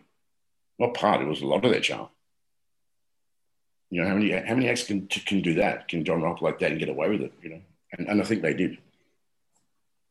not 0.79 0.93
part. 0.93 1.21
It 1.21 1.27
was 1.27 1.41
a 1.41 1.47
lot 1.47 1.63
of 1.65 1.71
their 1.71 1.81
charm. 1.81 2.09
You 3.95 4.01
know 4.01 4.09
how 4.09 4.15
many 4.15 4.31
how 4.31 4.55
many 4.55 4.67
acts 4.67 4.83
can 4.83 5.07
can 5.07 5.41
do 5.41 5.53
that? 5.53 5.87
Can 5.87 6.03
genre 6.03 6.27
hop 6.27 6.41
like 6.41 6.59
that 6.59 6.71
and 6.71 6.79
get 6.79 6.89
away 6.89 7.09
with 7.09 7.21
it? 7.21 7.33
You 7.41 7.49
know, 7.49 7.61
and, 7.97 8.07
and 8.09 8.21
I 8.21 8.25
think 8.25 8.41
they 8.41 8.53
did. 8.53 8.77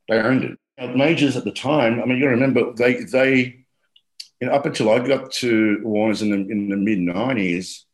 They 0.08 0.18
owned 0.18 0.44
it. 0.44 0.96
Majors 0.96 1.36
at 1.36 1.44
the 1.44 1.52
time. 1.52 2.00
I 2.00 2.06
mean, 2.06 2.18
you 2.18 2.28
remember 2.28 2.72
they 2.72 3.04
they 3.04 3.64
you 4.40 4.48
know, 4.48 4.54
up 4.54 4.64
until 4.64 4.90
I 4.90 5.06
got 5.06 5.32
to 5.32 5.80
Warner's 5.82 6.22
in 6.22 6.30
the 6.30 6.50
in 6.50 6.70
the 6.70 6.76
mid 6.76 6.98
nineties 6.98 7.84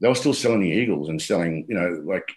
they 0.00 0.08
were 0.08 0.14
still 0.14 0.34
selling 0.34 0.60
the 0.60 0.70
Eagles 0.70 1.08
and 1.08 1.20
selling, 1.20 1.64
you 1.68 1.74
know, 1.74 2.02
like 2.04 2.28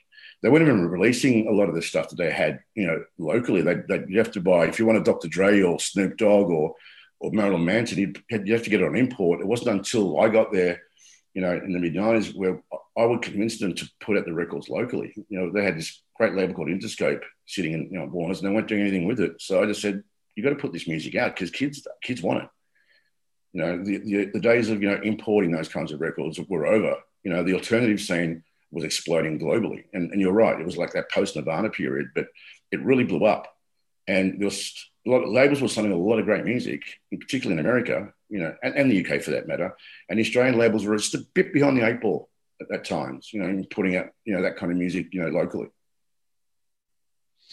they 0.41 0.49
weren't 0.49 0.63
even 0.63 0.89
releasing 0.89 1.47
a 1.47 1.51
lot 1.51 1.69
of 1.69 1.75
the 1.75 1.81
stuff 1.81 2.09
that 2.09 2.15
they 2.15 2.31
had, 2.31 2.59
you 2.75 2.87
know, 2.87 3.03
locally. 3.17 3.61
They, 3.61 3.75
they 3.87 4.05
you 4.07 4.19
have 4.19 4.31
to 4.31 4.41
buy 4.41 4.67
if 4.67 4.79
you 4.79 4.85
want 4.85 4.99
a 4.99 5.03
Dr. 5.03 5.27
Dre 5.27 5.61
or 5.61 5.79
Snoop 5.79 6.17
Dogg 6.17 6.49
or 6.49 6.75
or 7.19 7.31
Marilyn 7.31 7.65
Manson, 7.65 7.99
you 7.99 8.13
have 8.31 8.63
to 8.63 8.69
get 8.69 8.81
it 8.81 8.87
on 8.87 8.95
import. 8.95 9.41
It 9.41 9.47
wasn't 9.47 9.77
until 9.77 10.19
I 10.19 10.27
got 10.29 10.51
there, 10.51 10.81
you 11.33 11.41
know, 11.41 11.53
in 11.53 11.73
the 11.73 11.79
mid 11.79 11.93
'90s 11.93 12.35
where 12.35 12.61
I 12.97 13.05
would 13.05 13.21
convince 13.21 13.59
them 13.59 13.73
to 13.75 13.89
put 13.99 14.17
out 14.17 14.25
the 14.25 14.33
records 14.33 14.69
locally. 14.69 15.13
You 15.29 15.39
know, 15.39 15.51
they 15.51 15.63
had 15.63 15.77
this 15.77 16.01
great 16.15 16.33
label 16.33 16.53
called 16.53 16.67
Interscope 16.67 17.21
sitting 17.45 17.73
in 17.73 17.89
you 17.91 17.99
know 17.99 18.05
Warner's, 18.05 18.41
and 18.41 18.49
they 18.49 18.53
weren't 18.53 18.67
doing 18.67 18.81
anything 18.81 19.07
with 19.07 19.19
it. 19.19 19.41
So 19.41 19.61
I 19.61 19.65
just 19.65 19.81
said, 19.81 20.03
you 20.35 20.43
got 20.43 20.49
to 20.49 20.55
put 20.55 20.73
this 20.73 20.87
music 20.87 21.15
out 21.15 21.35
because 21.35 21.51
kids 21.51 21.87
kids 22.03 22.21
want 22.21 22.43
it. 22.43 22.49
You 23.53 23.61
know, 23.61 23.83
the, 23.83 23.97
the, 23.97 24.25
the 24.33 24.39
days 24.39 24.69
of 24.69 24.81
you 24.81 24.89
know 24.89 25.01
importing 25.03 25.51
those 25.51 25.69
kinds 25.69 25.91
of 25.91 26.01
records 26.01 26.39
were 26.47 26.65
over 26.65 26.97
you 27.23 27.31
know, 27.31 27.43
the 27.43 27.53
alternative 27.53 27.99
scene 27.99 28.43
was 28.71 28.83
exploding 28.83 29.39
globally. 29.39 29.83
And, 29.93 30.11
and 30.11 30.21
you're 30.21 30.33
right, 30.33 30.59
it 30.59 30.65
was 30.65 30.77
like 30.77 30.93
that 30.93 31.11
post 31.11 31.35
Nirvana 31.35 31.69
period, 31.69 32.09
but 32.15 32.27
it 32.71 32.83
really 32.83 33.03
blew 33.03 33.25
up. 33.25 33.47
And 34.07 34.39
there 34.39 34.45
was 34.45 34.73
a 35.05 35.09
lot 35.09 35.23
of 35.23 35.29
labels 35.29 35.61
were 35.61 35.67
signing 35.67 35.91
a 35.91 35.97
lot 35.97 36.19
of 36.19 36.25
great 36.25 36.45
music, 36.45 36.81
particularly 37.11 37.59
in 37.59 37.65
America, 37.65 38.13
you 38.31 38.39
know, 38.39 38.55
and, 38.63 38.75
and, 38.75 38.89
the 38.89 39.05
UK 39.05 39.21
for 39.21 39.31
that 39.31 39.47
matter. 39.47 39.75
And 40.09 40.17
the 40.17 40.23
Australian 40.23 40.57
labels 40.57 40.85
were 40.85 40.95
just 40.95 41.13
a 41.13 41.25
bit 41.33 41.53
behind 41.53 41.77
the 41.77 41.85
eight 41.85 41.99
ball 41.99 42.29
at 42.61 42.69
that 42.69 42.85
times, 42.85 43.31
you 43.33 43.43
know, 43.43 43.63
putting 43.69 43.97
out, 43.97 44.07
you 44.23 44.33
know, 44.33 44.41
that 44.43 44.55
kind 44.55 44.71
of 44.71 44.77
music, 44.77 45.07
you 45.11 45.21
know, 45.21 45.27
locally. 45.27 45.67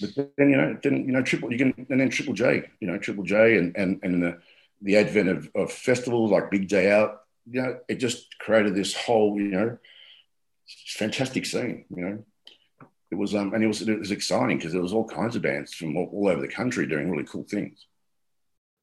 But 0.01 0.15
then, 0.37 0.51
you 0.51 0.57
know, 0.57 0.79
then, 0.81 1.05
you 1.07 1.13
know, 1.13 1.23
Triple, 1.23 1.53
you 1.53 1.59
can, 1.59 1.87
and 1.91 2.01
then 2.01 2.11
Triple 2.11 2.35
J, 2.35 2.71
you 2.81 2.87
know, 2.87 2.97
Triple 2.97 3.25
J 3.25 3.59
and, 3.59 3.77
and, 3.77 3.99
and 4.05 4.23
the, 4.23 4.39
the 4.81 4.97
advent 4.97 5.29
of, 5.29 5.51
of 5.57 5.73
festivals 5.73 6.31
like 6.31 6.53
Big 6.53 6.69
Day 6.69 6.93
Out, 6.93 7.23
you 7.51 7.61
know, 7.61 7.81
it 7.89 7.97
just 7.97 8.39
created 8.39 8.77
this 8.77 8.95
whole, 8.95 9.37
you 9.41 9.49
know, 9.49 9.79
fantastic 10.87 11.45
scene, 11.45 11.87
you 11.91 12.05
know. 12.05 12.25
It 13.11 13.17
was, 13.17 13.35
um, 13.35 13.53
and 13.55 13.65
it 13.65 13.67
was, 13.67 13.83
it 13.83 13.99
was 13.99 14.13
exciting 14.13 14.59
because 14.59 14.73
there 14.73 14.83
was 14.83 14.93
all 14.93 15.09
kinds 15.09 15.35
of 15.35 15.43
bands 15.43 15.75
from 15.75 15.97
all, 15.97 16.09
all 16.13 16.29
over 16.29 16.41
the 16.41 16.47
country 16.47 16.87
doing 16.87 17.11
really 17.11 17.25
cool 17.25 17.45
things. 17.51 17.87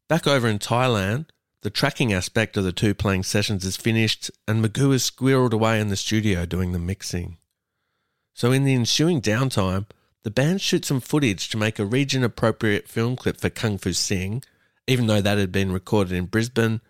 Back 0.09 0.27
over 0.27 0.47
in 0.47 0.59
Thailand, 0.59 1.27
the 1.65 1.69
tracking 1.69 2.13
aspect 2.13 2.55
of 2.55 2.63
the 2.63 2.71
Tu-Plang 2.71 3.23
sessions 3.23 3.65
is 3.65 3.75
finished, 3.75 4.31
and 4.47 4.63
Magoo 4.63 4.93
is 4.93 5.09
squirreled 5.09 5.51
away 5.51 5.81
in 5.81 5.89
the 5.89 5.97
studio 5.97 6.45
doing 6.45 6.71
the 6.71 6.79
mixing. 6.79 7.37
So, 8.33 8.53
in 8.53 8.63
the 8.63 8.73
ensuing 8.73 9.19
downtime, 9.19 9.87
the 10.23 10.31
band 10.31 10.61
shoots 10.61 10.87
some 10.87 11.01
footage 11.01 11.49
to 11.49 11.57
make 11.57 11.79
a 11.79 11.85
region 11.85 12.23
appropriate 12.23 12.87
film 12.87 13.15
clip 13.15 13.41
for 13.41 13.49
Kong 13.49 13.77
Foo 13.77 13.93
Sing, 13.93 14.43
even 14.87 15.07
though 15.07 15.21
that 15.21 15.37
had 15.37 15.51
been 15.51 15.71
recorded 15.71 16.13
in 16.13 16.27
Brisbane 16.27 16.81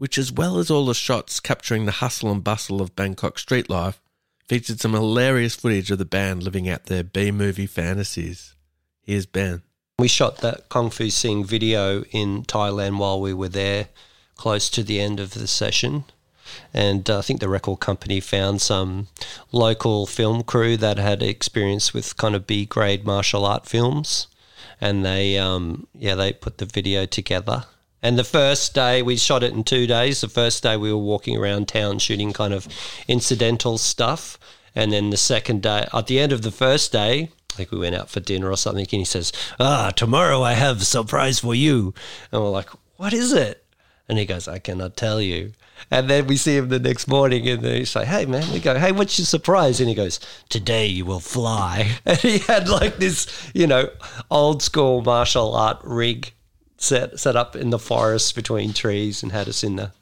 which, 0.00 0.16
as 0.16 0.32
well 0.32 0.58
as 0.58 0.70
all 0.70 0.86
the 0.86 0.94
shots 0.94 1.40
capturing 1.40 1.84
the 1.84 1.92
hustle 1.92 2.32
and 2.32 2.42
bustle 2.42 2.80
of 2.80 2.96
Bangkok 2.96 3.38
street 3.38 3.68
life, 3.68 4.00
featured 4.48 4.80
some 4.80 4.94
hilarious 4.94 5.54
footage 5.54 5.90
of 5.90 5.98
the 5.98 6.06
band 6.06 6.42
living 6.42 6.70
out 6.70 6.86
their 6.86 7.04
B 7.04 7.30
movie 7.30 7.66
fantasies. 7.66 8.54
Here's 9.02 9.26
Ben. 9.26 9.60
We 9.98 10.08
shot 10.08 10.38
that 10.38 10.70
Kong 10.70 10.88
Foo 10.88 11.10
Sing 11.10 11.44
video 11.44 12.02
in 12.12 12.44
Thailand 12.44 12.96
while 12.96 13.20
we 13.20 13.34
were 13.34 13.50
there, 13.50 13.88
close 14.40 14.70
to 14.70 14.82
the 14.82 15.00
end 15.00 15.20
of 15.20 15.34
the 15.34 15.46
session. 15.46 16.04
And 16.74 17.08
uh, 17.08 17.18
I 17.18 17.22
think 17.22 17.40
the 17.40 17.48
record 17.48 17.80
company 17.80 18.20
found 18.20 18.60
some 18.60 19.06
local 19.52 20.06
film 20.06 20.42
crew 20.42 20.76
that 20.78 20.98
had 20.98 21.22
experience 21.22 21.94
with 21.94 22.16
kind 22.16 22.34
of 22.34 22.46
B 22.46 22.64
grade 22.64 23.04
martial 23.04 23.44
art 23.44 23.66
films. 23.66 24.26
And 24.80 25.04
they, 25.04 25.38
um, 25.38 25.86
yeah, 25.94 26.14
they 26.14 26.32
put 26.32 26.58
the 26.58 26.66
video 26.66 27.06
together 27.06 27.66
and 28.02 28.18
the 28.18 28.24
first 28.24 28.74
day, 28.74 29.02
we 29.02 29.16
shot 29.16 29.42
it 29.42 29.52
in 29.52 29.62
two 29.62 29.86
days. 29.86 30.20
The 30.20 30.28
first 30.28 30.62
day, 30.62 30.76
we 30.76 30.92
were 30.92 30.98
walking 30.98 31.36
around 31.36 31.68
town 31.68 31.98
shooting 31.98 32.32
kind 32.32 32.54
of 32.54 32.66
incidental 33.08 33.76
stuff. 33.76 34.38
And 34.74 34.92
then 34.92 35.10
the 35.10 35.16
second 35.16 35.62
day, 35.62 35.86
at 35.92 36.06
the 36.06 36.18
end 36.18 36.32
of 36.32 36.42
the 36.42 36.50
first 36.50 36.92
day, 36.92 37.30
I 37.52 37.54
think 37.54 37.70
we 37.70 37.78
went 37.78 37.96
out 37.96 38.08
for 38.08 38.20
dinner 38.20 38.50
or 38.50 38.56
something, 38.56 38.86
and 38.90 39.00
he 39.00 39.04
says, 39.04 39.32
Ah, 39.58 39.90
tomorrow 39.94 40.42
I 40.42 40.54
have 40.54 40.80
a 40.80 40.84
surprise 40.84 41.40
for 41.40 41.54
you. 41.54 41.92
And 42.32 42.40
we're 42.40 42.48
like, 42.48 42.70
What 42.96 43.12
is 43.12 43.32
it? 43.32 43.64
And 44.10 44.18
he 44.18 44.26
goes, 44.26 44.48
I 44.48 44.58
cannot 44.58 44.96
tell 44.96 45.20
you. 45.20 45.52
And 45.88 46.10
then 46.10 46.26
we 46.26 46.36
see 46.36 46.56
him 46.56 46.68
the 46.68 46.80
next 46.80 47.06
morning 47.06 47.48
and 47.48 47.62
they 47.62 47.84
say, 47.84 48.04
Hey 48.04 48.26
man, 48.26 48.52
we 48.52 48.58
go, 48.58 48.76
Hey, 48.76 48.90
what's 48.90 49.16
your 49.20 49.24
surprise? 49.24 49.78
And 49.78 49.88
he 49.88 49.94
goes, 49.94 50.18
Today 50.48 50.86
you 50.86 51.04
will 51.04 51.20
fly. 51.20 51.92
And 52.04 52.18
he 52.18 52.38
had 52.38 52.68
like 52.68 52.96
this, 52.96 53.28
you 53.54 53.68
know, 53.68 53.88
old 54.28 54.64
school 54.64 55.00
martial 55.02 55.54
art 55.54 55.78
rig 55.84 56.32
set 56.76 57.20
set 57.20 57.36
up 57.36 57.54
in 57.54 57.70
the 57.70 57.78
forest 57.78 58.34
between 58.34 58.72
trees 58.72 59.22
and 59.22 59.30
had 59.30 59.48
us 59.48 59.62
in 59.62 59.76
the. 59.76 59.92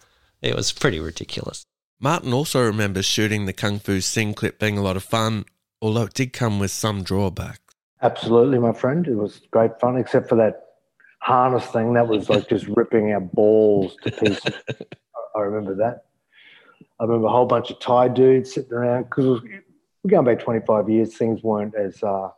It 0.41 0.57
was 0.57 0.73
pretty 0.73 1.01
ridiculous. 1.01 1.67
Martin 2.01 2.33
also 2.33 2.65
remembers 2.65 3.05
shooting 3.05 3.45
the 3.45 3.53
Kong 3.53 3.79
Foo 3.79 4.01
Sing 4.01 4.33
clip 4.33 4.59
being 4.59 4.79
a 4.79 4.83
lot 4.83 4.97
of 4.97 5.05
fun, 5.05 5.45
although 5.83 6.05
it 6.05 6.15
did 6.15 6.33
come 6.33 6.59
with 6.59 6.71
some 6.71 7.03
drawbacks. 7.03 7.61
Absolutely, 8.01 8.59
my 8.59 8.73
friend. 8.73 9.07
It 9.07 9.17
was 9.17 9.43
great 9.51 9.79
fun, 9.79 9.99
except 9.99 10.31
for 10.31 10.37
that 10.37 10.68
harness 11.29 11.67
thing. 11.67 11.93
That 11.93 12.09
was 12.09 12.31
like 12.31 12.49
just 12.49 12.67
ripping 12.69 13.13
our 13.13 13.21
balls 13.21 13.97
to 14.03 14.11
pieces. 14.11 14.41
I 15.37 15.41
remember 15.41 15.75
that. 15.77 16.07
I 16.99 17.05
remember 17.05 17.27
a 17.27 17.31
whole 17.31 17.47
bunch 17.47 17.71
of 17.71 17.79
Thai 17.79 18.09
dudes 18.09 18.55
sitting 18.55 18.73
around 18.73 19.05
because 19.05 19.43
we're 20.03 20.11
going 20.11 20.25
back 20.25 20.43
25 20.43 20.89
years. 20.89 21.17
Things 21.17 21.43
weren't 21.43 21.75
as 21.77 22.03
uh, 22.03 22.31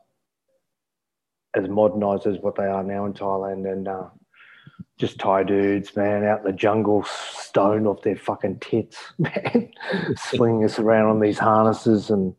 as 1.55 1.69
modernized 1.69 2.27
as 2.27 2.39
what 2.39 2.57
they 2.57 2.67
are 2.67 2.83
now 2.83 3.07
in 3.07 3.13
Thailand, 3.13 3.71
and 3.71 3.87
uh, 3.87 4.09
just 4.99 5.21
Thai 5.21 5.45
dudes, 5.45 5.95
man, 5.97 6.25
out 6.25 6.41
in 6.41 6.47
the 6.47 6.53
jungle, 6.53 7.05
stoned 7.05 7.87
off 7.87 8.03
their 8.03 8.17
fucking 8.17 8.59
tits, 8.59 8.99
man, 9.19 9.71
swinging 10.17 10.65
us 10.65 10.81
around 10.81 11.07
on 11.07 11.21
these 11.21 11.39
harnesses 11.39 12.11
and 12.11 12.35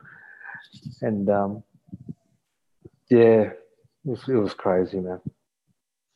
and 1.02 1.30
um, 1.30 1.64
yeah, 3.10 3.42
it 3.42 3.58
was, 4.04 4.28
it 4.28 4.36
was 4.36 4.54
crazy, 4.54 5.00
man. 5.00 5.22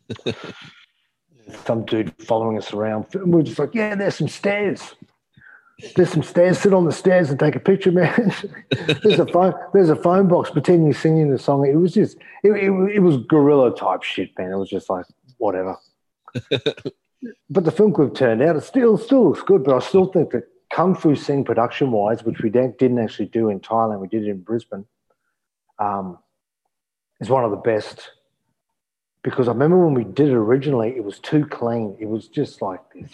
some 1.65 1.85
dude 1.85 2.13
following 2.23 2.57
us 2.57 2.73
around. 2.73 3.05
And 3.13 3.33
we 3.33 3.41
are 3.41 3.43
just 3.43 3.59
like, 3.59 3.73
yeah, 3.73 3.95
there's 3.95 4.15
some 4.15 4.27
stairs. 4.27 4.95
There's 5.95 6.09
some 6.09 6.23
stairs. 6.23 6.59
Sit 6.59 6.73
on 6.73 6.85
the 6.85 6.91
stairs 6.91 7.29
and 7.29 7.39
take 7.39 7.55
a 7.55 7.59
picture, 7.59 7.91
man. 7.91 8.33
there's 9.03 9.19
a 9.19 9.27
phone. 9.27 9.53
There's 9.73 9.89
a 9.89 9.95
phone 9.95 10.27
box. 10.27 10.49
Pretending 10.49 10.85
you're 10.85 10.93
singing 10.93 11.29
the 11.29 11.37
song. 11.37 11.67
It 11.67 11.75
was 11.75 11.93
just. 11.93 12.17
It, 12.43 12.51
it, 12.51 12.71
it 12.95 12.99
was 12.99 13.17
guerrilla 13.17 13.75
type 13.75 14.03
shit, 14.03 14.29
man. 14.37 14.51
It 14.51 14.57
was 14.57 14.69
just 14.69 14.89
like 14.89 15.05
whatever. 15.37 15.77
but 17.49 17.65
the 17.65 17.71
film 17.71 17.93
could 17.93 18.09
have 18.09 18.13
turned 18.13 18.41
out. 18.41 18.55
It 18.55 18.63
still 18.63 18.97
still 18.97 19.29
looks 19.29 19.41
good, 19.41 19.63
but 19.63 19.75
I 19.75 19.79
still 19.79 20.05
think 20.05 20.31
that 20.31 20.43
Kong 20.71 20.95
Foo 20.95 21.15
Sing 21.15 21.43
production 21.43 21.91
wise, 21.91 22.23
which 22.23 22.41
we 22.41 22.49
didn't 22.49 22.99
actually 22.99 23.27
do 23.27 23.49
in 23.49 23.59
Thailand, 23.59 23.99
we 23.99 24.07
did 24.07 24.23
it 24.23 24.29
in 24.29 24.41
Brisbane, 24.41 24.85
um, 25.79 26.17
is 27.19 27.29
one 27.29 27.43
of 27.43 27.51
the 27.51 27.57
best 27.57 28.11
because 29.25 29.47
I 29.47 29.53
remember 29.53 29.83
when 29.83 29.95
we 29.95 30.03
did 30.03 30.29
it 30.29 30.35
originally, 30.35 30.93
it 30.95 31.03
was 31.03 31.17
too 31.17 31.47
clean. 31.47 31.97
It 31.99 32.05
was 32.05 32.27
just 32.27 32.61
like 32.61 32.79
this. 32.93 33.09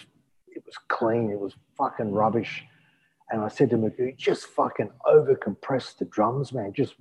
It 0.49 0.61
was 0.65 0.75
clean. 0.89 1.31
It 1.31 1.39
was 1.39 1.55
fucking 1.77 2.11
rubbish. 2.11 2.65
And 3.29 3.41
I 3.41 3.47
said 3.47 3.69
to 3.69 3.77
Magoo, 3.77 4.17
just 4.17 4.47
fucking 4.47 4.89
over 5.05 5.35
compress 5.35 5.93
the 5.93 6.03
drums, 6.03 6.51
man. 6.51 6.73
Just 6.73 6.95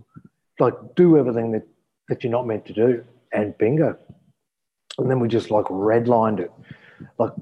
like 0.60 0.74
do 0.94 1.18
everything 1.18 1.50
that, 1.50 1.66
that 2.08 2.22
you're 2.22 2.30
not 2.30 2.46
meant 2.46 2.64
to 2.66 2.72
do. 2.72 3.04
And 3.32 3.58
bingo. 3.58 3.98
And 4.96 5.10
then 5.10 5.18
we 5.18 5.26
just 5.26 5.50
like 5.50 5.64
redlined 5.64 6.38
it. 6.38 6.52
Like 7.18 7.32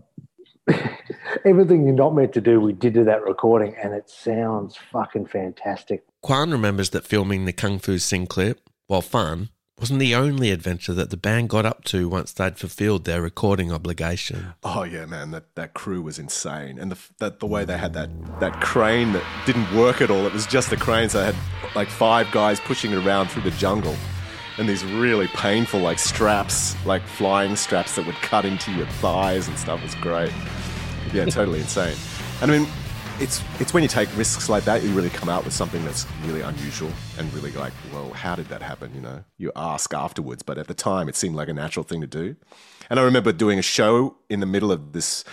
everything 1.45 1.85
you're 1.85 1.95
not 1.95 2.15
meant 2.15 2.33
to 2.33 2.41
do, 2.41 2.63
we 2.63 2.73
did 2.73 2.95
to 2.95 3.05
that 3.05 3.25
recording, 3.25 3.77
and 3.77 3.93
it 3.93 4.09
sounds 4.09 4.75
fucking 4.91 5.27
fantastic. 5.27 6.05
Quan 6.23 6.51
remembers 6.51 6.91
that 6.91 7.05
filming 7.05 7.45
the 7.45 7.53
Kong 7.53 7.79
Foo 7.79 7.99
Sing 7.99 8.27
clip, 8.27 8.71
while 8.87 9.03
fun, 9.03 9.51
wasn't 9.81 10.01
the 10.01 10.15
only 10.15 10.51
adventure 10.51 10.93
that 10.95 11.11
the 11.11 11.17
band 11.17 11.49
got 11.49 11.65
up 11.65 11.85
to 11.85 12.09
once 12.09 12.33
they'd 12.33 12.59
fulfilled 12.59 13.05
their 13.05 13.23
recording 13.23 13.71
obligation. 13.73 14.55
Oh 14.65 14.83
yeah, 14.83 15.07
man, 15.07 15.31
that, 15.31 15.55
that 15.55 15.75
crew 15.75 16.03
was 16.03 16.19
insane, 16.19 16.79
and 16.79 16.91
the 16.91 16.99
that 17.19 17.41
the 17.41 17.47
way 17.47 17.65
they 17.65 17.79
had 17.79 17.93
that 17.95 18.11
that 18.41 18.61
crane 18.61 19.13
that 19.13 19.25
didn't 19.47 19.73
work 19.77 20.01
at 20.01 20.11
all. 20.11 20.27
It 20.27 20.33
was 20.33 20.47
just 20.47 20.71
the 20.71 20.77
crane, 20.77 21.09
so 21.09 21.21
they 21.21 21.27
had 21.27 21.75
like 21.75 21.89
five 21.89 22.31
guys 22.33 22.61
pushing 22.61 22.93
it 22.93 23.05
around 23.07 23.29
through 23.29 23.43
the 23.43 23.53
jungle, 23.53 23.95
and 24.59 24.69
these 24.69 24.85
really 24.85 25.29
painful 25.29 25.81
like 25.81 25.99
straps, 25.99 26.75
like 26.85 27.03
flying 27.03 27.55
straps 27.57 27.95
that 27.97 28.07
would 28.07 28.17
cut 28.17 28.45
into 28.45 28.73
your 28.73 28.87
thighs 28.87 29.49
and 29.49 29.59
stuff. 29.59 29.81
It 29.81 29.85
was 29.85 29.95
great. 29.97 30.33
Yeah, 31.13 31.27
totally 31.27 31.61
insane. 31.67 31.97
And 32.43 32.51
I 32.51 32.59
mean, 32.59 32.69
it's 33.21 33.43
it's 33.59 33.75
when 33.75 33.83
you 33.83 33.89
take 33.89 34.15
risks 34.17 34.49
like 34.49 34.65
that, 34.65 34.83
you 34.83 34.91
really 34.91 35.11
come 35.11 35.29
out 35.29 35.45
with 35.45 35.53
something 35.53 35.85
that's 35.85 36.07
really 36.25 36.41
unusual 36.41 36.91
and 37.19 37.33
really 37.35 37.51
like, 37.53 37.73
well, 37.93 38.11
how 38.13 38.37
did 38.37 38.47
that 38.49 38.63
happen? 38.63 38.95
You 38.95 39.01
know, 39.01 39.25
you 39.37 39.51
ask 39.57 39.93
afterwards, 39.93 40.43
but 40.43 40.57
at 40.57 40.69
the 40.69 40.75
time, 40.75 41.09
it 41.09 41.17
seemed 41.17 41.35
like 41.35 41.49
a 41.49 41.55
natural 41.55 41.83
thing 41.83 42.01
to 42.01 42.07
do. 42.07 42.37
And 42.89 43.01
I 43.01 43.03
remember 43.03 43.33
doing 43.33 43.59
a 43.59 43.63
show 43.63 44.17
in 44.31 44.41
the 44.41 44.47
middle 44.47 44.71
of 44.71 44.93
this 44.93 45.25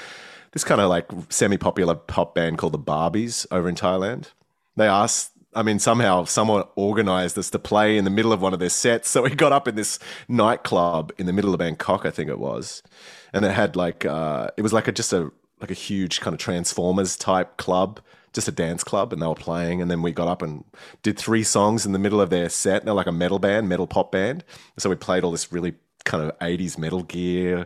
this 0.51 0.63
kind 0.63 0.81
of 0.81 0.89
like 0.89 1.05
semi-popular 1.29 1.95
pop 1.95 2.33
band 2.33 2.57
called 2.57 2.73
the 2.73 2.79
Barbies 2.79 3.45
over 3.51 3.69
in 3.69 3.75
Thailand. 3.75 4.31
They 4.75 4.87
asked. 4.87 5.31
I 5.57 5.63
mean, 5.63 5.79
somehow 5.79 6.25
someone 6.25 6.65
organized 6.75 7.37
us 7.37 7.49
to 7.51 7.59
play 7.59 7.97
in 7.97 8.03
the 8.03 8.09
middle 8.09 8.33
of 8.33 8.41
one 8.41 8.53
of 8.53 8.59
their 8.59 8.69
sets. 8.69 9.09
So 9.11 9.21
we 9.21 9.29
got 9.29 9.53
up 9.53 9.69
in 9.69 9.75
this 9.75 9.99
nightclub 10.27 11.13
in 11.17 11.27
the 11.27 11.33
middle 11.33 11.53
of 11.53 11.59
Bangkok, 11.59 12.05
I 12.05 12.11
think 12.11 12.29
it 12.29 12.39
was, 12.39 12.83
and 13.31 13.45
it 13.45 13.51
had 13.51 13.77
like 13.77 14.05
uh, 14.05 14.49
it 14.57 14.63
was 14.63 14.73
like 14.73 14.89
a, 14.89 14.91
just 14.91 15.13
a 15.13 15.31
like 15.65 15.71
a 15.71 15.81
huge 15.81 16.21
kind 16.21 16.33
of 16.33 16.39
Transformers 16.39 17.17
type 17.17 17.57
club, 17.57 17.99
just 18.33 18.47
a 18.47 18.51
dance 18.51 18.83
club, 18.83 19.11
and 19.11 19.19
they 19.19 19.25
were 19.25 19.33
playing. 19.33 19.81
And 19.81 19.89
then 19.89 20.03
we 20.03 20.11
got 20.11 20.27
up 20.27 20.43
and 20.43 20.63
did 21.01 21.17
three 21.17 21.43
songs 21.43 21.87
in 21.87 21.91
the 21.91 21.99
middle 21.99 22.21
of 22.21 22.29
their 22.29 22.49
set. 22.49 22.85
They're 22.85 22.93
like 22.93 23.07
a 23.07 23.11
metal 23.11 23.39
band, 23.39 23.67
metal 23.67 23.87
pop 23.87 24.11
band. 24.11 24.43
So 24.77 24.91
we 24.91 24.95
played 24.95 25.23
all 25.23 25.31
this 25.31 25.51
really 25.51 25.73
kind 26.03 26.23
of 26.23 26.37
80s 26.37 26.77
metal 26.77 27.01
gear 27.01 27.65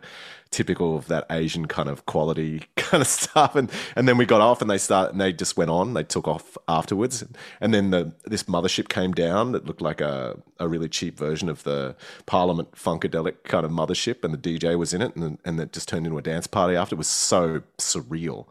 typical 0.52 0.98
of 0.98 1.08
that 1.08 1.26
Asian 1.30 1.68
kind 1.68 1.90
of 1.90 2.06
quality 2.06 2.64
kind 2.76 3.02
of 3.02 3.08
stuff. 3.08 3.56
And 3.56 3.72
and 3.96 4.08
then 4.08 4.18
we 4.18 4.26
got 4.26 4.42
off 4.42 4.62
and 4.62 4.70
they 4.70 4.78
start 4.78 5.12
and 5.12 5.22
they 5.22 5.34
just 5.34 5.58
went 5.58 5.70
on. 5.70 5.94
They 5.94 6.04
took 6.04 6.28
off 6.28 6.58
afterwards. 6.68 7.24
And 7.62 7.74
then 7.74 7.92
the 7.92 8.14
this 8.26 8.44
mothership 8.44 8.90
came 8.90 9.14
down 9.14 9.52
that 9.52 9.66
looked 9.66 9.82
like 9.82 10.02
a, 10.02 10.38
a 10.60 10.68
really 10.68 10.90
cheap 10.90 11.18
version 11.18 11.50
of 11.50 11.64
the 11.64 11.96
Parliament 12.26 12.72
Funkadelic 12.74 13.44
kind 13.44 13.66
of 13.66 13.72
mothership 13.72 14.24
and 14.24 14.34
the 14.34 14.38
DJ 14.38 14.78
was 14.78 14.94
in 14.94 15.02
it 15.02 15.16
and 15.16 15.38
and 15.46 15.60
it 15.60 15.74
just 15.74 15.88
turned 15.88 16.06
into 16.06 16.18
a 16.18 16.22
dance 16.22 16.48
party 16.48 16.76
after. 16.76 16.96
It 16.96 16.98
was 16.98 17.08
so 17.08 17.62
surreal. 17.78 18.48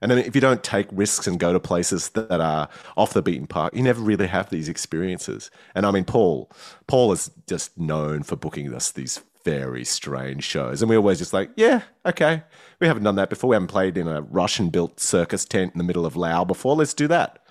And 0.00 0.10
then 0.10 0.18
if 0.18 0.34
you 0.34 0.40
don't 0.42 0.62
take 0.62 0.86
risks 0.92 1.26
and 1.26 1.40
go 1.40 1.54
to 1.54 1.60
places 1.60 2.10
that 2.10 2.38
are 2.38 2.68
off 2.94 3.14
the 3.14 3.22
beaten 3.22 3.46
path, 3.46 3.70
you 3.72 3.82
never 3.82 4.02
really 4.02 4.26
have 4.26 4.50
these 4.50 4.68
experiences. 4.68 5.50
And 5.74 5.86
I 5.86 5.92
mean, 5.92 6.04
Paul, 6.04 6.50
Paul 6.86 7.10
is 7.12 7.30
just 7.46 7.78
known 7.78 8.22
for 8.22 8.36
booking 8.36 8.72
us 8.74 8.92
these 8.92 9.22
very 9.44 9.84
strange 9.84 10.44
shows. 10.44 10.82
And 10.82 10.88
we 10.88 10.96
always 10.96 11.18
just 11.18 11.32
like, 11.32 11.50
yeah, 11.56 11.82
okay. 12.04 12.42
We 12.80 12.86
haven't 12.86 13.04
done 13.04 13.16
that 13.16 13.30
before. 13.30 13.50
We 13.50 13.54
haven't 13.54 13.68
played 13.68 13.96
in 13.96 14.08
a 14.08 14.22
Russian 14.22 14.70
built 14.70 14.98
circus 14.98 15.44
tent 15.44 15.72
in 15.74 15.78
the 15.78 15.84
middle 15.84 16.06
of 16.06 16.16
Laos 16.16 16.46
before. 16.46 16.74
Let's 16.74 16.94
do 16.94 17.06
that. 17.08 17.44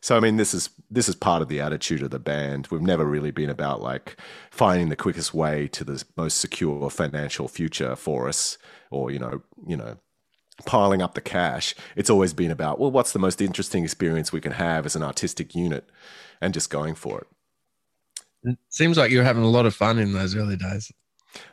So 0.00 0.16
I 0.16 0.20
mean 0.20 0.36
this 0.36 0.54
is 0.54 0.70
this 0.88 1.08
is 1.08 1.16
part 1.16 1.42
of 1.42 1.48
the 1.48 1.60
attitude 1.60 2.02
of 2.02 2.10
the 2.10 2.20
band. 2.20 2.68
We've 2.70 2.80
never 2.80 3.04
really 3.04 3.32
been 3.32 3.50
about 3.50 3.82
like 3.82 4.16
finding 4.50 4.88
the 4.88 4.94
quickest 4.94 5.34
way 5.34 5.66
to 5.68 5.82
the 5.82 6.04
most 6.16 6.38
secure 6.38 6.88
financial 6.90 7.48
future 7.48 7.96
for 7.96 8.28
us 8.28 8.56
or 8.90 9.10
you 9.10 9.18
know, 9.18 9.42
you 9.66 9.76
know, 9.76 9.96
piling 10.64 11.02
up 11.02 11.14
the 11.14 11.20
cash. 11.20 11.74
It's 11.96 12.10
always 12.10 12.32
been 12.32 12.50
about, 12.50 12.78
well, 12.78 12.90
what's 12.90 13.12
the 13.12 13.18
most 13.18 13.40
interesting 13.40 13.84
experience 13.84 14.32
we 14.32 14.40
can 14.40 14.52
have 14.52 14.86
as 14.86 14.96
an 14.96 15.02
artistic 15.02 15.54
unit 15.54 15.88
and 16.40 16.54
just 16.54 16.70
going 16.70 16.94
for 16.94 17.20
it. 17.20 17.26
It 18.44 18.58
seems 18.68 18.96
like 18.96 19.10
you're 19.10 19.24
having 19.24 19.42
a 19.42 19.50
lot 19.50 19.66
of 19.66 19.74
fun 19.74 19.98
in 19.98 20.12
those 20.12 20.36
early 20.36 20.56
days. 20.56 20.92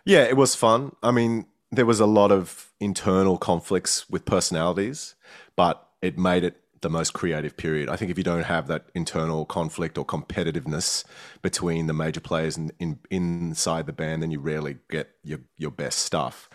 Yeah, 0.05 0.23
it 0.23 0.37
was 0.37 0.55
fun. 0.55 0.95
I 1.01 1.11
mean, 1.11 1.45
there 1.71 1.85
was 1.85 1.99
a 1.99 2.05
lot 2.05 2.31
of 2.31 2.71
internal 2.79 3.37
conflicts 3.37 4.09
with 4.09 4.25
personalities, 4.25 5.15
but 5.55 5.87
it 6.01 6.17
made 6.17 6.43
it 6.43 6.57
the 6.81 6.89
most 6.89 7.13
creative 7.13 7.57
period. 7.57 7.89
I 7.89 7.95
think 7.95 8.11
if 8.11 8.17
you 8.17 8.23
don't 8.23 8.43
have 8.43 8.67
that 8.67 8.85
internal 8.93 9.45
conflict 9.45 9.97
or 9.97 10.05
competitiveness 10.05 11.03
between 11.41 11.87
the 11.87 11.93
major 11.93 12.19
players 12.19 12.57
in, 12.57 12.71
in 12.79 12.99
inside 13.09 13.87
the 13.87 13.93
band, 13.93 14.21
then 14.21 14.31
you 14.31 14.39
rarely 14.39 14.77
get 14.89 15.09
your 15.23 15.39
your 15.57 15.71
best 15.71 15.99
stuff. 15.99 16.49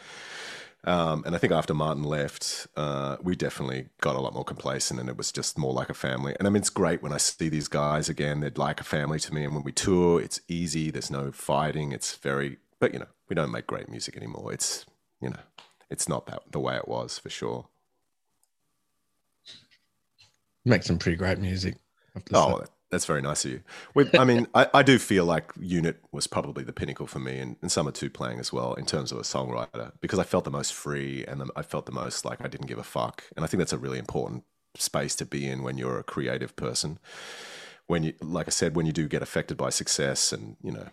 Um, 0.85 1.25
and 1.27 1.35
I 1.35 1.39
think 1.39 1.53
after 1.53 1.75
Martin 1.75 2.05
left, 2.05 2.69
uh, 2.77 3.17
we 3.21 3.35
definitely 3.35 3.89
got 4.01 4.15
a 4.15 4.21
lot 4.21 4.33
more 4.33 4.45
complacent 4.45 5.01
and 5.01 5.09
it 5.09 5.17
was 5.17 5.33
just 5.33 5.59
more 5.59 5.73
like 5.73 5.91
a 5.91 5.95
family. 5.95 6.37
And 6.39 6.47
I 6.47 6.51
mean, 6.51 6.61
it's 6.61 6.71
great 6.71 7.03
when 7.03 7.13
I 7.13 7.17
see 7.17 7.49
these 7.49 7.69
guys 7.69 8.09
again, 8.09 8.41
they're 8.41 8.53
like 8.55 8.81
a 8.81 8.85
family 8.85 9.19
to 9.21 9.35
me. 9.35 9.45
And 9.45 9.55
when 9.55 9.65
we 9.65 9.73
tour, 9.73 10.21
it's 10.21 10.41
easy, 10.47 10.91
there's 10.91 11.11
no 11.11 11.33
fighting, 11.33 11.91
it's 11.91 12.15
very, 12.15 12.59
but 12.79 12.93
you 12.93 13.01
know, 13.01 13.09
we 13.29 13.35
don't 13.35 13.51
make 13.51 13.67
great 13.67 13.89
music 13.89 14.17
anymore. 14.17 14.53
It's 14.53 14.87
you 15.21 15.31
know, 15.31 15.41
it's 15.91 16.09
not 16.09 16.27
that 16.27 16.43
the 16.51 16.61
way 16.61 16.77
it 16.77 16.89
was 16.89 17.19
for 17.19 17.31
sure. 17.31 17.69
make 20.65 20.83
some 20.83 20.99
pretty 20.99 21.17
great 21.17 21.39
music. 21.39 21.77
Oh, 22.33 22.63
that's 22.91 23.05
very 23.05 23.21
nice 23.21 23.45
of 23.45 23.53
you. 23.53 23.61
We, 23.95 24.09
I 24.19 24.25
mean, 24.25 24.47
I, 24.55 24.67
I, 24.73 24.83
do 24.83 24.99
feel 24.99 25.25
like 25.25 25.53
Unit 25.61 26.01
was 26.11 26.27
probably 26.27 26.65
the 26.65 26.73
pinnacle 26.73 27.07
for 27.07 27.19
me, 27.19 27.39
and, 27.39 27.57
and 27.61 27.71
Summer 27.71 27.91
Two 27.91 28.09
playing 28.09 28.41
as 28.41 28.53
well 28.53 28.75
in 28.75 28.87
terms 28.87 29.13
of 29.13 29.19
a 29.19 29.23
songwriter 29.23 29.93
because 30.01 30.19
I 30.19 30.25
felt 30.25 30.45
the 30.45 30.51
most 30.51 30.73
free 30.73 31.25
and 31.27 31.41
the, 31.41 31.49
I 31.55 31.63
felt 31.63 31.87
the 31.87 31.93
most 31.93 32.25
like 32.25 32.41
I 32.43 32.49
didn't 32.49 32.67
give 32.67 32.79
a 32.79 32.85
fuck, 32.85 33.25
and 33.37 33.45
I 33.45 33.49
think 33.49 33.59
that's 33.59 33.73
a 33.73 33.79
really 33.79 33.99
important 33.99 34.45
space 34.77 35.15
to 35.17 35.27
be 35.27 35.47
in 35.47 35.63
when 35.63 35.77
you're 35.77 35.99
a 35.99 36.05
creative 36.05 36.57
person. 36.57 36.99
When 37.87 38.03
you, 38.03 38.15
like 38.21 38.49
I 38.49 38.51
said, 38.51 38.77
when 38.77 38.87
you 38.87 38.93
do 38.93 39.09
get 39.09 39.23
affected 39.23 39.57
by 39.57 39.71
success 39.71 40.33
and 40.33 40.57
you 40.63 40.73
know 40.73 40.89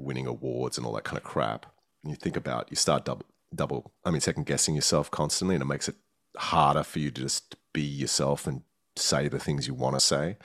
winning 0.00 0.26
awards 0.26 0.76
and 0.76 0.86
all 0.86 0.92
that 0.94 1.04
kind 1.04 1.18
of 1.18 1.24
crap. 1.24 1.66
And 2.02 2.10
you 2.10 2.16
think 2.16 2.36
about, 2.36 2.68
you 2.70 2.76
start 2.76 3.04
double, 3.04 3.26
double, 3.54 3.92
I 4.04 4.10
mean, 4.10 4.20
second 4.20 4.46
guessing 4.46 4.74
yourself 4.74 5.10
constantly, 5.10 5.54
and 5.54 5.62
it 5.62 5.66
makes 5.66 5.88
it 5.88 5.96
harder 6.36 6.82
for 6.82 6.98
you 6.98 7.10
to 7.10 7.22
just 7.22 7.56
be 7.72 7.82
yourself 7.82 8.46
and 8.46 8.62
say 8.96 9.28
the 9.28 9.38
things 9.38 9.66
you 9.66 9.74
want 9.74 9.96
to 9.96 10.00
say. 10.00 10.36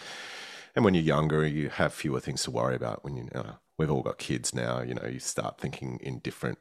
And 0.76 0.84
when 0.84 0.94
you're 0.94 1.04
younger, 1.04 1.46
you 1.46 1.70
have 1.70 1.94
fewer 1.94 2.20
things 2.20 2.44
to 2.44 2.52
worry 2.52 2.76
about. 2.76 3.04
When 3.04 3.16
you, 3.16 3.30
uh, 3.34 3.54
we've 3.78 3.92
all 3.92 4.02
got 4.02 4.18
kids 4.18 4.54
now, 4.54 4.82
you 4.82 4.94
know, 4.94 5.06
you 5.06 5.20
start 5.20 5.60
thinking 5.60 6.00
in 6.02 6.20
different 6.20 6.60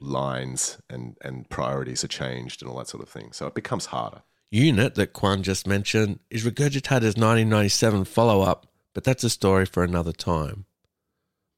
lines 0.00 0.78
and, 0.88 1.16
and 1.22 1.48
priorities 1.50 2.04
are 2.04 2.08
changed 2.08 2.62
and 2.62 2.70
all 2.70 2.78
that 2.78 2.88
sort 2.88 3.02
of 3.02 3.08
thing. 3.08 3.32
So 3.32 3.46
it 3.46 3.54
becomes 3.54 3.86
harder. 3.86 4.22
Unit 4.50 4.94
that 4.94 5.12
Quan 5.12 5.42
just 5.42 5.66
mentioned 5.66 6.20
is 6.30 6.44
Regurgitator's 6.44 7.16
1997 7.16 8.04
follow 8.04 8.42
up, 8.42 8.66
but 8.92 9.04
that's 9.04 9.24
a 9.24 9.30
story 9.30 9.66
for 9.66 9.82
another 9.82 10.12
time. 10.12 10.66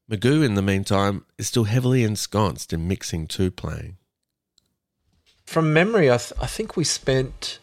Magoo, 0.09 0.43
in 0.43 0.55
the 0.55 0.61
meantime, 0.61 1.25
is 1.37 1.47
still 1.47 1.65
heavily 1.65 2.03
ensconced 2.03 2.71
in 2.71 2.87
mixing 2.87 3.27
Tu-Plang. 3.27 3.97
From 5.45 5.73
memory, 5.73 6.09
I, 6.09 6.17
th- 6.17 6.33
I 6.41 6.45
think 6.45 6.77
we 6.77 6.83
spent 6.83 7.59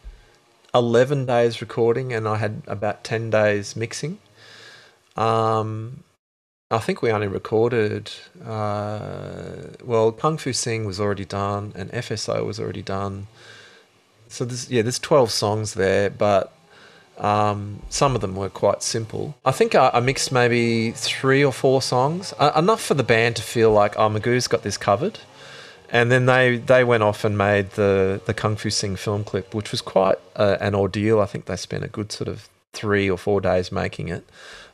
11 0.73 1.25
days 1.25 1.61
recording 1.61 2.13
and 2.13 2.27
I 2.27 2.37
had 2.37 2.61
about 2.67 3.03
10 3.03 3.29
days 3.29 3.75
mixing. 3.75 4.19
Um, 5.15 6.03
I 6.69 6.79
think 6.79 7.01
we 7.01 7.11
only 7.11 7.27
recorded, 7.27 8.11
uh, 8.43 9.69
well, 9.83 10.11
Kong 10.11 10.37
Foo 10.37 10.53
Sing 10.53 10.85
was 10.85 10.99
already 10.99 11.25
done 11.25 11.73
and 11.75 11.91
FSO 11.91 12.45
was 12.45 12.59
already 12.59 12.81
done. 12.81 13.27
So 14.27 14.47
yeah, 14.67 14.81
there's 14.81 14.99
12 14.99 15.31
songs 15.31 15.75
there, 15.75 16.09
but 16.09 16.54
um, 17.17 17.81
some 17.89 18.15
of 18.15 18.21
them 18.21 18.35
were 18.35 18.49
quite 18.49 18.83
simple. 18.83 19.35
I 19.45 19.51
think 19.51 19.75
I, 19.75 19.91
I 19.93 19.99
mixed 19.99 20.31
maybe 20.31 20.91
three 20.91 21.43
or 21.43 21.51
four 21.51 21.81
songs, 21.81 22.33
uh, 22.39 22.51
enough 22.55 22.81
for 22.81 22.93
the 22.93 23.03
band 23.03 23.35
to 23.37 23.41
feel 23.41 23.71
like, 23.71 23.97
oh, 23.97 24.09
Magoo's 24.09 24.47
got 24.47 24.63
this 24.63 24.77
covered. 24.77 25.19
And 25.89 26.11
then 26.11 26.25
they, 26.25 26.57
they 26.57 26.83
went 26.83 27.03
off 27.03 27.23
and 27.23 27.37
made 27.37 27.71
the, 27.71 28.19
the 28.25 28.33
Kong 28.33 28.55
Foo 28.55 28.69
Sing 28.69 28.95
film 28.95 29.23
clip, 29.23 29.53
which 29.53 29.71
was 29.71 29.81
quite 29.81 30.17
uh, 30.35 30.57
an 30.59 30.75
ordeal. 30.75 31.21
I 31.21 31.25
think 31.25 31.45
they 31.45 31.55
spent 31.55 31.83
a 31.83 31.87
good 31.87 32.11
sort 32.11 32.27
of 32.27 32.49
three 32.73 33.09
or 33.09 33.17
four 33.17 33.39
days 33.39 33.71
making 33.71 34.09
it. 34.09 34.27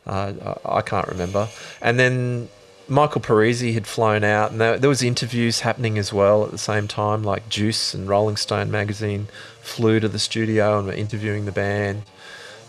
Uh, 0.07 0.33
I, 0.65 0.77
I 0.77 0.81
can't 0.81 1.07
remember. 1.07 1.49
And 1.81 1.99
then 1.99 2.49
Michael 2.87 3.21
Parisi 3.21 3.73
had 3.73 3.87
flown 3.87 4.23
out, 4.23 4.51
and 4.51 4.59
there, 4.59 4.77
there 4.77 4.89
was 4.89 5.03
interviews 5.03 5.61
happening 5.61 5.97
as 5.97 6.11
well 6.11 6.43
at 6.43 6.51
the 6.51 6.57
same 6.57 6.87
time. 6.87 7.23
Like 7.23 7.47
Juice 7.49 7.93
and 7.93 8.09
Rolling 8.09 8.37
Stone 8.37 8.71
magazine 8.71 9.27
flew 9.61 9.99
to 9.99 10.09
the 10.09 10.19
studio 10.19 10.77
and 10.77 10.87
were 10.87 10.93
interviewing 10.93 11.45
the 11.45 11.51
band. 11.51 12.03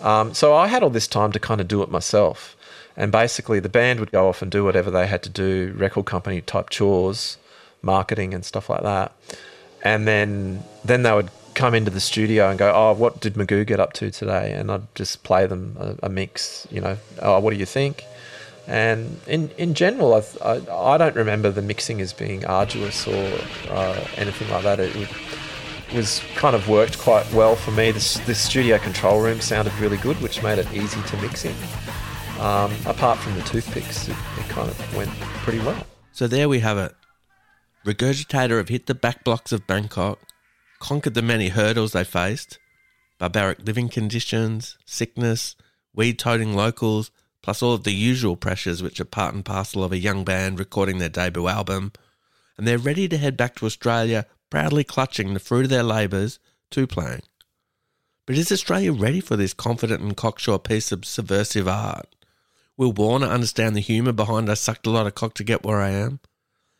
Um, 0.02 0.34
so 0.34 0.54
I 0.54 0.66
had 0.66 0.82
all 0.82 0.90
this 0.90 1.06
time 1.06 1.32
to 1.32 1.38
kind 1.38 1.60
of 1.60 1.68
do 1.68 1.82
it 1.82 1.90
myself. 1.90 2.56
And 2.96 3.10
basically, 3.10 3.60
the 3.60 3.68
band 3.68 4.00
would 4.00 4.12
go 4.12 4.28
off 4.28 4.42
and 4.42 4.50
do 4.50 4.64
whatever 4.64 4.90
they 4.90 5.06
had 5.06 5.22
to 5.22 5.30
do, 5.30 5.72
record 5.76 6.04
company 6.04 6.42
type 6.42 6.68
chores, 6.68 7.38
marketing 7.80 8.34
and 8.34 8.44
stuff 8.44 8.68
like 8.68 8.82
that. 8.82 9.12
And 9.82 10.06
then 10.06 10.62
then 10.84 11.02
they 11.02 11.12
would 11.12 11.30
come 11.54 11.74
into 11.74 11.90
the 11.90 12.00
studio 12.00 12.50
and 12.50 12.58
go, 12.58 12.72
"Oh, 12.74 12.92
what 12.92 13.20
did 13.20 13.34
Magoo 13.34 13.66
get 13.66 13.80
up 13.80 13.92
to 13.94 14.10
today?" 14.10 14.52
And 14.52 14.70
I'd 14.70 14.94
just 14.94 15.22
play 15.22 15.46
them 15.46 15.76
a, 15.78 16.06
a 16.06 16.08
mix. 16.08 16.66
You 16.70 16.80
know, 16.80 16.98
oh, 17.20 17.40
what 17.40 17.52
do 17.52 17.56
you 17.56 17.66
think? 17.66 18.04
And 18.66 19.20
in 19.26 19.50
in 19.58 19.74
general, 19.74 20.14
I, 20.14 20.22
I, 20.44 20.94
I 20.94 20.98
don't 20.98 21.16
remember 21.16 21.50
the 21.50 21.62
mixing 21.62 22.00
as 22.00 22.12
being 22.12 22.44
arduous 22.44 23.06
or 23.08 23.38
uh, 23.70 24.04
anything 24.16 24.50
like 24.50 24.62
that. 24.62 24.80
It, 24.80 25.08
was 25.94 26.20
kind 26.34 26.54
of 26.54 26.68
worked 26.68 26.98
quite 26.98 27.30
well 27.32 27.56
for 27.56 27.70
me. 27.70 27.90
This 27.90 28.18
the 28.20 28.34
studio 28.34 28.78
control 28.78 29.20
room 29.20 29.40
sounded 29.40 29.74
really 29.74 29.98
good, 29.98 30.20
which 30.20 30.42
made 30.42 30.58
it 30.58 30.72
easy 30.72 31.02
to 31.02 31.16
mix 31.18 31.44
in. 31.44 31.54
Um, 32.40 32.72
apart 32.86 33.18
from 33.18 33.34
the 33.34 33.42
toothpicks, 33.42 34.08
it, 34.08 34.16
it 34.38 34.48
kind 34.48 34.68
of 34.68 34.96
went 34.96 35.10
pretty 35.44 35.60
well. 35.60 35.86
So 36.12 36.26
there 36.26 36.48
we 36.48 36.60
have 36.60 36.78
it. 36.78 36.94
Regurgitator 37.86 38.58
have 38.58 38.68
hit 38.68 38.86
the 38.86 38.94
back 38.94 39.24
blocks 39.24 39.52
of 39.52 39.66
Bangkok, 39.66 40.18
conquered 40.78 41.14
the 41.14 41.22
many 41.22 41.48
hurdles 41.48 41.92
they 41.92 42.04
faced 42.04 42.58
barbaric 43.22 43.64
living 43.64 43.88
conditions, 43.88 44.76
sickness, 44.84 45.54
weed 45.94 46.18
toting 46.18 46.56
locals, 46.56 47.12
plus 47.40 47.62
all 47.62 47.72
of 47.72 47.84
the 47.84 47.92
usual 47.92 48.34
pressures 48.34 48.82
which 48.82 48.98
are 48.98 49.04
part 49.04 49.32
and 49.32 49.44
parcel 49.44 49.84
of 49.84 49.92
a 49.92 49.96
young 49.96 50.24
band 50.24 50.58
recording 50.58 50.98
their 50.98 51.08
debut 51.08 51.46
album. 51.46 51.92
And 52.58 52.66
they're 52.66 52.78
ready 52.78 53.06
to 53.06 53.16
head 53.16 53.36
back 53.36 53.54
to 53.56 53.66
Australia, 53.66 54.26
proudly 54.52 54.84
clutching 54.84 55.32
the 55.32 55.40
fruit 55.40 55.64
of 55.64 55.70
their 55.70 55.82
labours, 55.82 56.38
Tu-Plang. 56.70 57.22
But 58.26 58.36
is 58.36 58.52
Australia 58.52 58.92
ready 58.92 59.18
for 59.18 59.34
this 59.34 59.54
confident 59.54 60.02
and 60.02 60.14
cocksure 60.14 60.58
piece 60.58 60.92
of 60.92 61.06
subversive 61.06 61.66
art? 61.66 62.14
Will 62.76 62.92
Warner 62.92 63.28
understand 63.28 63.74
the 63.74 63.80
humour 63.80 64.12
behind 64.12 64.50
I 64.50 64.54
sucked 64.54 64.86
a 64.86 64.90
lot 64.90 65.06
of 65.06 65.14
cock 65.14 65.32
to 65.36 65.42
get 65.42 65.64
where 65.64 65.80
I 65.80 65.88
am? 65.88 66.20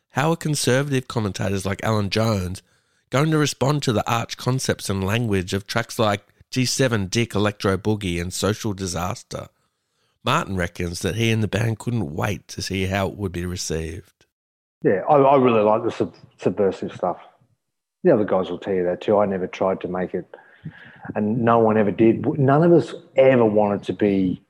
How 0.09 0.29
are 0.29 0.35
conservative 0.35 1.07
commentators 1.07 1.65
like 1.65 1.83
Alan 1.83 2.11
Jones 2.11 2.61
going 3.09 3.31
to 3.31 3.39
respond 3.39 3.81
to 3.83 3.91
the 3.91 4.07
arch 4.07 4.37
concepts 4.37 4.87
and 4.87 5.03
language 5.03 5.51
of 5.55 5.65
tracks 5.65 5.97
like 5.97 6.27
G7 6.51 7.09
Dick 7.09 7.33
Electro 7.33 7.75
Boogie 7.75 8.21
and 8.21 8.31
Social 8.31 8.73
Disaster? 8.73 9.47
Martin 10.23 10.57
reckons 10.57 10.99
that 10.99 11.15
he 11.15 11.31
and 11.31 11.41
the 11.41 11.47
band 11.47 11.79
couldn't 11.79 12.13
wait 12.13 12.47
to 12.49 12.61
see 12.61 12.85
how 12.85 13.07
it 13.07 13.17
would 13.17 13.31
be 13.31 13.47
received. 13.47 14.27
Yeah, 14.83 15.01
I, 15.09 15.15
I 15.15 15.37
really 15.37 15.63
like 15.63 15.83
the 15.83 15.89
sub- 15.89 16.13
subversive 16.37 16.93
stuff. 16.93 17.17
The 18.03 18.13
other 18.13 18.25
guys 18.25 18.49
will 18.49 18.59
tell 18.59 18.73
you 18.73 18.83
that 18.83 19.01
too. 19.01 19.17
I 19.17 19.25
never 19.25 19.47
tried 19.47 19.81
to 19.81 19.87
make 19.87 20.13
it, 20.13 20.25
and 21.15 21.43
no 21.43 21.59
one 21.59 21.77
ever 21.77 21.91
did. 21.91 22.25
None 22.37 22.63
of 22.63 22.71
us 22.71 22.93
ever 23.15 23.45
wanted 23.45 23.83
to 23.83 23.93
be 23.93 24.41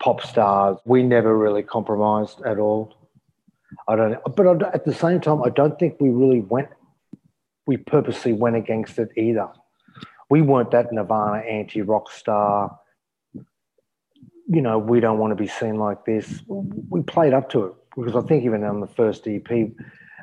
pop 0.00 0.22
stars. 0.22 0.78
We 0.84 1.02
never 1.02 1.36
really 1.36 1.62
compromised 1.62 2.40
at 2.46 2.58
all. 2.58 2.94
I 3.88 3.96
don't, 3.96 4.18
but 4.36 4.62
at 4.74 4.84
the 4.84 4.94
same 4.94 5.20
time, 5.20 5.42
I 5.42 5.50
don't 5.50 5.78
think 5.78 6.00
we 6.00 6.10
really 6.10 6.40
went, 6.40 6.68
we 7.66 7.76
purposely 7.76 8.32
went 8.32 8.56
against 8.56 8.98
it 8.98 9.10
either. 9.16 9.48
We 10.28 10.42
weren't 10.42 10.70
that 10.70 10.92
Nirvana 10.92 11.38
anti 11.38 11.82
rock 11.82 12.10
star. 12.10 12.78
You 13.34 14.62
know, 14.62 14.78
we 14.78 15.00
don't 15.00 15.18
want 15.18 15.32
to 15.32 15.36
be 15.36 15.46
seen 15.46 15.76
like 15.76 16.04
this. 16.04 16.42
We 16.48 17.02
played 17.02 17.32
up 17.32 17.50
to 17.50 17.66
it 17.66 17.74
because 17.96 18.16
I 18.16 18.26
think 18.26 18.44
even 18.44 18.64
on 18.64 18.80
the 18.80 18.86
first 18.86 19.26
EP, 19.26 19.48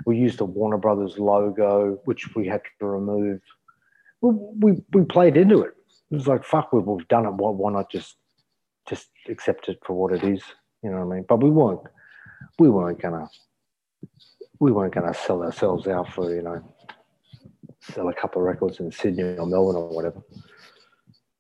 we 0.05 0.17
used 0.17 0.37
the 0.37 0.45
Warner 0.45 0.77
Brothers 0.77 1.17
logo, 1.17 1.99
which 2.05 2.35
we 2.35 2.47
had 2.47 2.61
to 2.79 2.85
remove. 2.85 3.41
We, 4.21 4.31
we, 4.59 4.83
we 4.93 5.05
played 5.05 5.37
into 5.37 5.61
it. 5.61 5.73
It 6.11 6.15
was 6.15 6.27
like, 6.27 6.43
fuck, 6.43 6.71
we've, 6.71 6.85
we've 6.85 7.07
done 7.07 7.25
it. 7.25 7.33
Why, 7.33 7.51
why 7.51 7.71
not 7.71 7.91
just 7.91 8.15
just 8.87 9.09
accept 9.27 9.67
it 9.67 9.79
for 9.85 9.93
what 9.93 10.13
it 10.13 10.23
is? 10.23 10.41
You 10.83 10.91
know 10.91 11.05
what 11.05 11.13
I 11.13 11.17
mean? 11.17 11.25
But 11.27 11.43
we 11.43 11.49
weren't 11.49 11.81
we 12.59 12.69
weren't 12.69 13.01
gonna 13.01 13.29
we 14.59 14.71
weren't 14.71 14.93
gonna 14.93 15.13
sell 15.13 15.43
ourselves 15.43 15.87
out 15.87 16.11
for 16.13 16.33
you 16.33 16.41
know 16.41 16.63
sell 17.81 18.07
a 18.09 18.13
couple 18.13 18.41
of 18.41 18.47
records 18.47 18.79
in 18.79 18.91
Sydney 18.91 19.23
or 19.37 19.45
Melbourne 19.45 19.75
or 19.75 19.89
whatever. 19.89 20.21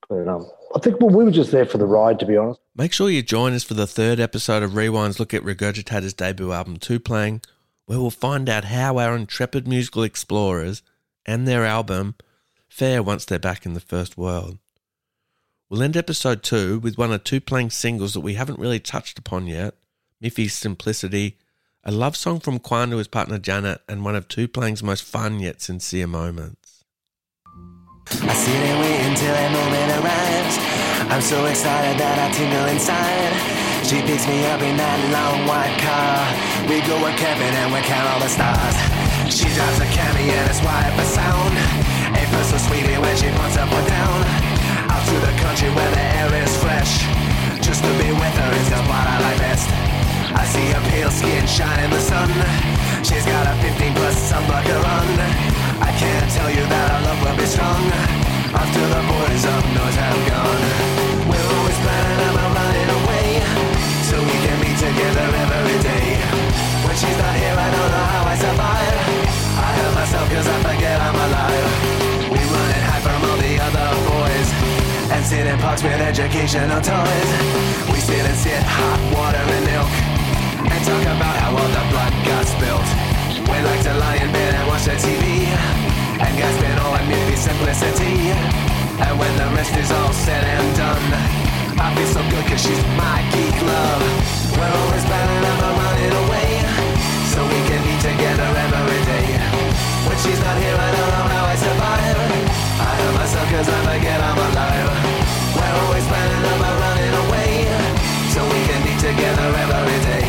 But 0.09 0.27
um, 0.27 0.49
I 0.75 0.79
think 0.79 0.99
well, 1.01 1.09
we 1.09 1.23
were 1.23 1.31
just 1.31 1.51
there 1.51 1.65
for 1.65 1.77
the 1.77 1.85
ride, 1.85 2.19
to 2.19 2.25
be 2.25 2.37
honest. 2.37 2.61
Make 2.75 2.93
sure 2.93 3.09
you 3.09 3.21
join 3.21 3.53
us 3.53 3.63
for 3.63 3.73
the 3.73 3.87
third 3.87 4.19
episode 4.19 4.63
of 4.63 4.71
Rewind's 4.71 5.19
look 5.19 5.33
at 5.33 5.43
Regurgitator's 5.43 6.13
debut 6.13 6.53
album, 6.53 6.77
Tu-Plang, 6.77 7.41
where 7.87 7.99
we'll 7.99 8.11
find 8.11 8.47
out 8.47 8.65
how 8.65 8.99
our 8.99 9.15
intrepid 9.15 9.67
musical 9.67 10.03
explorers 10.03 10.83
and 11.25 11.47
their 11.47 11.65
album 11.65 12.15
fare 12.67 13.01
once 13.01 13.25
they're 13.25 13.39
back 13.39 13.65
in 13.65 13.73
the 13.73 13.79
first 13.79 14.17
world. 14.17 14.59
We'll 15.69 15.81
end 15.81 15.97
episode 15.97 16.43
two 16.43 16.79
with 16.79 16.97
one 16.97 17.11
of 17.11 17.23
Tu-Plang's 17.23 17.75
singles 17.75 18.13
that 18.13 18.21
we 18.21 18.35
haven't 18.35 18.59
really 18.59 18.79
touched 18.79 19.17
upon 19.17 19.47
yet, 19.47 19.73
Miffy's 20.21 20.53
Simplicity, 20.53 21.37
a 21.83 21.91
love 21.91 22.15
song 22.15 22.39
from 22.39 22.59
Quan 22.59 22.89
to 22.89 22.97
his 22.97 23.07
partner 23.07 23.39
Janet, 23.39 23.81
and 23.87 24.03
one 24.03 24.15
of 24.15 24.27
Tu-Plang's 24.27 24.83
most 24.83 25.03
fun 25.03 25.39
yet 25.39 25.61
sincere 25.61 26.07
moments. 26.07 26.83
I 28.09 28.33
sit 28.33 28.55
and 28.55 28.79
wait 28.81 28.99
until 29.09 29.33
that 29.33 29.51
moment 29.51 29.91
arrives. 30.03 31.11
I'm 31.11 31.21
so 31.21 31.45
excited 31.45 31.99
that 31.99 32.19
I 32.19 32.31
tingle 32.35 32.65
inside. 32.65 33.66
She 33.87 34.03
picks 34.03 34.27
me 34.27 34.43
up 34.51 34.59
in 34.59 34.75
that 34.75 34.99
long 35.15 35.47
white 35.47 35.71
car. 35.79 36.19
We 36.67 36.83
go 36.83 36.99
a 37.07 37.11
camping 37.15 37.55
and 37.55 37.71
we 37.71 37.79
count 37.87 38.03
all 38.11 38.19
the 38.19 38.27
stars. 38.27 38.75
She 39.31 39.47
drives 39.55 39.79
a 39.79 39.87
Camry 39.95 40.27
and 40.27 40.43
it's 40.51 40.59
white 40.59 40.91
for 40.91 41.07
sound. 41.07 41.55
Ain't 42.11 42.27
feel 42.27 42.43
so 42.51 42.59
sweetie 42.67 42.99
when 42.99 43.15
she 43.15 43.31
puts 43.39 43.55
up 43.55 43.71
or 43.71 43.79
down. 43.87 44.27
Out 44.91 44.99
to 45.07 45.15
the 45.23 45.31
country 45.39 45.71
where 45.71 45.87
the 45.95 46.03
air 46.19 46.27
is 46.35 46.51
fresh. 46.59 47.07
Just 47.63 47.79
to 47.79 47.91
be 47.95 48.11
with 48.11 48.35
her 48.35 48.51
is 48.59 48.67
just 48.67 48.83
what 48.91 49.07
I 49.07 49.23
like 49.23 49.39
best. 49.39 49.71
I 50.35 50.43
see 50.43 50.67
her 50.75 50.83
pale 50.91 51.07
skin 51.07 51.47
shine 51.47 51.79
in 51.79 51.87
the 51.87 52.03
sun. 52.03 52.27
She's 53.07 53.23
got 53.23 53.47
a 53.47 53.55
15 53.71 53.95
plus 53.95 54.19
sunblocker 54.19 54.83
on. 54.83 55.07
I 55.79 55.95
can't 55.95 56.27
tell 56.35 56.51
you 56.51 56.67
that 56.67 56.85
our 56.91 57.01
love 57.07 57.19
will 57.23 57.39
be 57.39 57.47
strong 57.47 57.79
after 58.51 58.83
the 58.83 59.01
boys 59.15 59.43
of 59.47 59.63
noise 59.79 59.95
have 59.95 60.19
gone. 60.27 60.96
She's 66.97 67.17
not 67.21 67.35
here, 67.37 67.53
I 67.53 67.69
don't 67.69 67.91
know 67.93 68.07
how 68.09 68.23
I 68.25 68.35
survive. 68.41 68.97
I 69.53 69.69
hurt 69.77 69.93
myself 69.93 70.25
cause 70.33 70.47
I 70.49 70.57
forget 70.65 70.97
I'm 70.97 71.13
alive. 71.13 71.69
We 72.33 72.41
run 72.41 72.69
and 72.73 72.83
hide 72.89 73.03
from 73.05 73.21
all 73.21 73.37
the 73.37 73.53
other 73.61 73.87
boys 74.09 74.49
and 75.13 75.21
sit 75.21 75.45
in 75.45 75.57
parks 75.61 75.85
with 75.85 75.93
educational 76.01 76.81
toys. 76.81 77.29
We 77.93 78.01
sit 78.01 78.25
and 78.25 78.37
sip 78.37 78.65
hot 78.65 78.99
water 79.13 79.37
and 79.45 79.63
milk 79.69 79.93
and 80.73 80.79
talk 80.89 81.05
about 81.05 81.35
how 81.37 81.53
all 81.53 81.69
the 81.69 81.85
blood 81.93 82.13
got 82.25 82.43
spilt. 82.49 82.87
We 83.45 83.57
like 83.61 83.81
to 83.85 83.93
lie 84.01 84.17
in 84.17 84.29
bed 84.33 84.57
and 84.57 84.65
watch 84.65 84.89
the 84.89 84.97
TV 84.97 85.45
and 86.17 86.31
gasp 86.33 86.61
in 86.65 86.77
all 86.81 86.97
Miffy 87.05 87.37
simplicity. 87.37 88.33
And 88.97 89.13
when 89.21 89.33
the 89.37 89.45
rest 89.53 89.77
is 89.77 89.93
all 89.93 90.13
said 90.13 90.41
and 90.41 90.65
done, 90.73 91.05
I 91.77 91.93
feel 91.93 92.09
so 92.09 92.21
good 92.33 92.45
cause 92.49 92.61
she's 92.65 92.81
my 92.97 93.21
geek 93.29 93.53
love. 93.61 94.01
We're 94.57 94.73
always 94.81 95.05
planning 95.05 95.45
about 95.45 95.73
running 95.77 96.13
away 96.25 96.36
cause 103.57 103.69
I 103.69 103.97
I'm 104.21 104.37
alive. 104.37 104.89
We're 105.57 105.75
always 105.81 106.05
planning 106.05 106.41
running 106.85 107.15
away 107.25 107.49
so 108.33 108.39
we 108.53 108.59
can 108.69 108.81
be 108.85 108.93
together 109.01 109.47
every 109.65 109.99
day. 110.05 110.25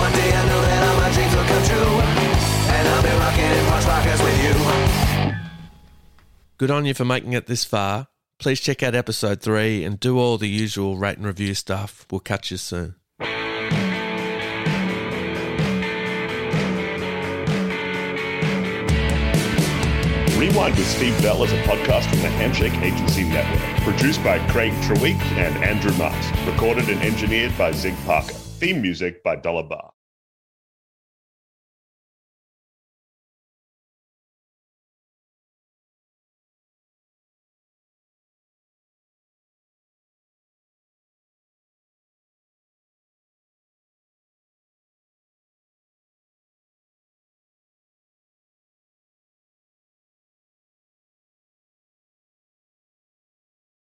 One 0.00 0.12
day 0.12 0.30
I 0.32 0.42
know 0.48 0.60
that 0.62 0.80
all 0.88 0.96
my 0.96 1.10
dreams 1.12 1.34
will 1.36 1.48
come 1.52 1.64
true, 1.68 1.92
and 2.72 2.88
I'll 2.88 3.04
be 3.04 3.12
rocking 3.20 3.52
in 3.52 3.64
Posh 3.68 3.86
Rockers 3.92 4.20
with 4.24 4.38
you. 4.44 4.54
Good 6.56 6.70
on 6.70 6.86
you 6.86 6.94
for 6.94 7.04
making 7.04 7.34
it 7.34 7.46
this 7.46 7.64
far. 7.64 8.08
Please 8.38 8.60
check 8.60 8.82
out 8.82 8.94
episode 8.94 9.42
three 9.42 9.84
and 9.84 10.00
do 10.00 10.18
all 10.18 10.38
the 10.38 10.48
usual 10.48 10.96
rate 10.96 11.18
and 11.18 11.26
review 11.26 11.52
stuff. 11.52 12.06
We'll 12.10 12.20
catch 12.20 12.50
you 12.50 12.56
soon. 12.56 12.97
Rewind 20.38 20.76
with 20.76 20.86
Steve 20.86 21.20
Bell 21.20 21.42
is 21.42 21.52
a 21.52 21.60
podcast 21.62 22.08
from 22.08 22.20
the 22.20 22.28
Handshake 22.28 22.74
Agency 22.74 23.24
Network. 23.24 23.60
Produced 23.82 24.22
by 24.22 24.38
Craig 24.50 24.72
Treweek 24.84 25.20
and 25.36 25.64
Andrew 25.64 25.92
Marks. 25.98 26.30
Recorded 26.46 26.88
and 26.88 27.02
engineered 27.02 27.58
by 27.58 27.72
Zig 27.72 27.96
Parker. 28.06 28.34
Theme 28.34 28.80
music 28.80 29.24
by 29.24 29.34
Dollar 29.34 29.64
Bar. 29.64 29.90